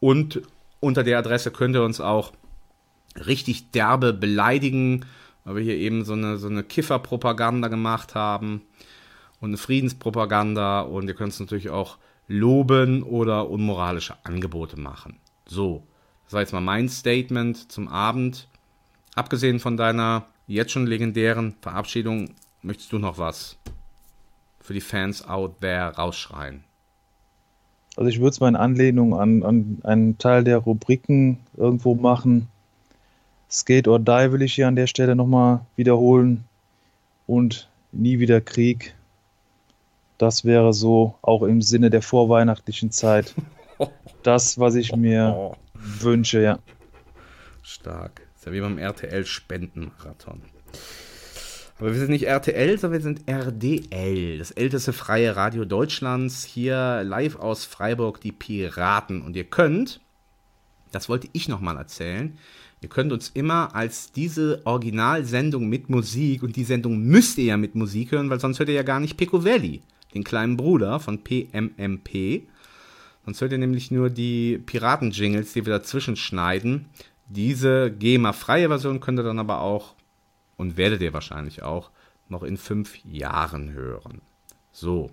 und 0.00 0.42
unter 0.80 1.02
der 1.02 1.18
Adresse 1.18 1.50
könnt 1.50 1.74
ihr 1.74 1.82
uns 1.82 2.00
auch 2.00 2.32
richtig 3.26 3.70
derbe 3.70 4.12
beleidigen, 4.12 5.06
weil 5.44 5.56
wir 5.56 5.62
hier 5.62 5.76
eben 5.76 6.04
so 6.04 6.12
eine, 6.12 6.38
so 6.38 6.48
eine 6.48 6.62
Kifferpropaganda 6.62 7.68
gemacht 7.68 8.14
haben 8.14 8.62
und 9.40 9.50
eine 9.50 9.56
Friedenspropaganda 9.56 10.82
und 10.82 11.08
ihr 11.08 11.14
könnt 11.14 11.32
es 11.32 11.40
natürlich 11.40 11.70
auch 11.70 11.96
loben 12.28 13.02
oder 13.02 13.48
unmoralische 13.48 14.16
Angebote 14.24 14.78
machen. 14.78 15.18
So, 15.46 15.84
das 16.24 16.32
war 16.32 16.40
jetzt 16.40 16.52
mal 16.52 16.60
mein 16.60 16.88
Statement 16.88 17.70
zum 17.70 17.88
Abend. 17.88 18.48
Abgesehen 19.14 19.60
von 19.60 19.76
deiner 19.76 20.26
jetzt 20.46 20.72
schon 20.72 20.86
legendären 20.86 21.54
Verabschiedung, 21.60 22.30
möchtest 22.62 22.92
du 22.92 22.98
noch 22.98 23.18
was 23.18 23.56
für 24.60 24.74
die 24.74 24.80
Fans 24.80 25.26
out 25.26 25.60
there 25.60 25.94
rausschreien? 25.96 26.64
Also 27.96 28.10
ich 28.10 28.18
würde 28.18 28.30
es 28.30 28.40
mal 28.40 28.48
in 28.48 28.56
Anlehnung 28.56 29.18
an, 29.18 29.42
an 29.42 29.78
einen 29.84 30.18
Teil 30.18 30.44
der 30.44 30.58
Rubriken 30.58 31.38
irgendwo 31.56 31.94
machen. 31.94 32.48
Skate 33.50 33.88
or 33.88 33.98
Die 33.98 34.32
will 34.32 34.42
ich 34.42 34.54
hier 34.54 34.68
an 34.68 34.76
der 34.76 34.86
Stelle 34.86 35.16
nochmal 35.16 35.64
wiederholen. 35.76 36.44
Und 37.26 37.68
nie 37.92 38.18
wieder 38.18 38.40
Krieg. 38.40 38.94
Das 40.18 40.44
wäre 40.44 40.72
so 40.72 41.14
auch 41.22 41.42
im 41.42 41.62
Sinne 41.62 41.90
der 41.90 42.02
vorweihnachtlichen 42.02 42.90
Zeit 42.90 43.34
das, 44.22 44.58
was 44.58 44.74
ich 44.74 44.94
mir 44.94 45.52
wünsche, 45.74 46.42
ja. 46.42 46.58
Stark. 47.62 48.25
Ist 48.46 48.50
ja 48.50 48.52
wie 48.52 48.60
beim 48.60 48.78
RTL-Spendenmarathon. 48.78 50.40
Aber 51.78 51.92
wir 51.92 51.98
sind 51.98 52.10
nicht 52.10 52.26
RTL, 52.26 52.78
sondern 52.78 53.00
wir 53.00 53.02
sind 53.02 53.28
RDL, 53.28 54.38
das 54.38 54.52
älteste 54.52 54.92
freie 54.92 55.34
Radio 55.34 55.64
Deutschlands. 55.64 56.44
Hier 56.44 57.02
live 57.04 57.36
aus 57.36 57.64
Freiburg, 57.64 58.20
die 58.20 58.30
Piraten. 58.30 59.22
Und 59.22 59.34
ihr 59.34 59.44
könnt, 59.44 60.00
das 60.92 61.08
wollte 61.08 61.28
ich 61.32 61.48
nochmal 61.48 61.76
erzählen, 61.76 62.38
ihr 62.82 62.88
könnt 62.88 63.12
uns 63.12 63.30
immer 63.30 63.74
als 63.74 64.12
diese 64.12 64.62
Originalsendung 64.64 65.68
mit 65.68 65.90
Musik, 65.90 66.44
und 66.44 66.54
die 66.54 66.64
Sendung 66.64 67.00
müsst 67.00 67.38
ihr 67.38 67.46
ja 67.46 67.56
mit 67.56 67.74
Musik 67.74 68.12
hören, 68.12 68.30
weil 68.30 68.38
sonst 68.38 68.60
hört 68.60 68.68
ihr 68.68 68.76
ja 68.76 68.84
gar 68.84 69.00
nicht 69.00 69.16
Piccovelli, 69.16 69.82
den 70.14 70.22
kleinen 70.22 70.56
Bruder 70.56 71.00
von 71.00 71.24
PMMP. 71.24 72.42
Sonst 73.24 73.40
hört 73.40 73.50
ihr 73.50 73.58
nämlich 73.58 73.90
nur 73.90 74.08
die 74.08 74.58
Piraten-Jingles, 74.58 75.52
die 75.52 75.66
wir 75.66 75.72
dazwischen 75.72 76.14
schneiden. 76.14 76.86
Diese 77.28 77.90
GEMA-freie 77.90 78.68
Version 78.68 79.00
könnt 79.00 79.18
ihr 79.18 79.24
dann 79.24 79.38
aber 79.38 79.60
auch 79.60 79.94
und 80.56 80.76
werdet 80.76 81.02
ihr 81.02 81.12
wahrscheinlich 81.12 81.62
auch 81.62 81.90
noch 82.28 82.42
in 82.42 82.56
fünf 82.56 83.04
Jahren 83.04 83.72
hören. 83.72 84.20
So. 84.72 85.10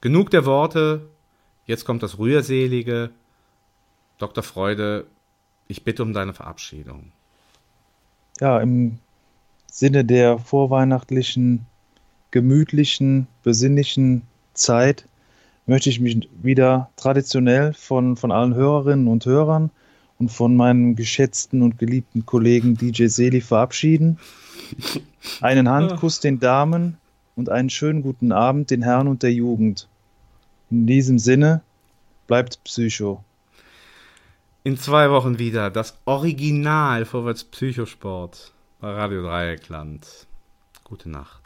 Genug 0.00 0.30
der 0.30 0.44
Worte. 0.44 1.08
Jetzt 1.66 1.84
kommt 1.84 2.02
das 2.02 2.18
Rührselige. 2.18 3.10
Dr. 4.18 4.42
Freude, 4.42 5.06
ich 5.66 5.84
bitte 5.84 6.02
um 6.02 6.12
deine 6.12 6.34
Verabschiedung. 6.34 7.12
Ja, 8.40 8.60
im 8.60 8.98
Sinne 9.66 10.04
der 10.04 10.38
vorweihnachtlichen, 10.38 11.66
gemütlichen, 12.30 13.26
besinnlichen 13.42 14.22
Zeit 14.52 15.08
möchte 15.66 15.90
ich 15.90 16.00
mich 16.00 16.28
wieder 16.42 16.90
traditionell 16.96 17.72
von, 17.72 18.16
von 18.16 18.30
allen 18.30 18.54
Hörerinnen 18.54 19.08
und 19.08 19.24
Hörern 19.26 19.70
von 20.28 20.56
meinem 20.56 20.96
geschätzten 20.96 21.62
und 21.62 21.78
geliebten 21.78 22.26
Kollegen 22.26 22.76
DJ 22.76 23.06
Seli 23.06 23.40
verabschieden. 23.40 24.18
Einen 25.40 25.68
Handkuss 25.68 26.20
den 26.20 26.40
Damen 26.40 26.98
und 27.36 27.48
einen 27.48 27.70
schönen 27.70 28.02
guten 28.02 28.32
Abend 28.32 28.70
den 28.70 28.82
Herren 28.82 29.08
und 29.08 29.22
der 29.22 29.32
Jugend. 29.32 29.88
In 30.70 30.86
diesem 30.86 31.18
Sinne, 31.18 31.62
bleibt 32.26 32.62
Psycho. 32.64 33.22
In 34.62 34.78
zwei 34.78 35.10
Wochen 35.10 35.38
wieder 35.38 35.70
das 35.70 35.98
Original 36.06 37.04
Vorwärts 37.04 37.44
Psychosport 37.44 38.52
bei 38.80 38.90
Radio 38.90 39.22
Dreieckland. 39.22 40.26
Gute 40.84 41.10
Nacht. 41.10 41.43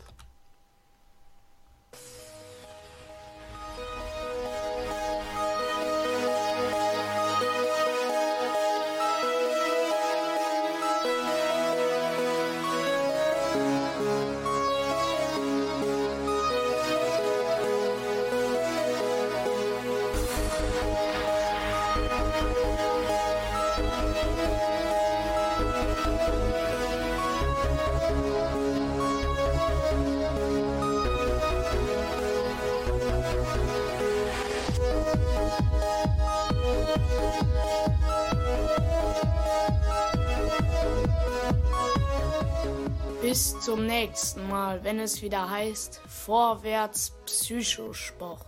Es 45.09 45.23
wieder 45.23 45.49
heißt 45.49 46.03
Vorwärts 46.07 47.15
Psychosport. 47.25 48.45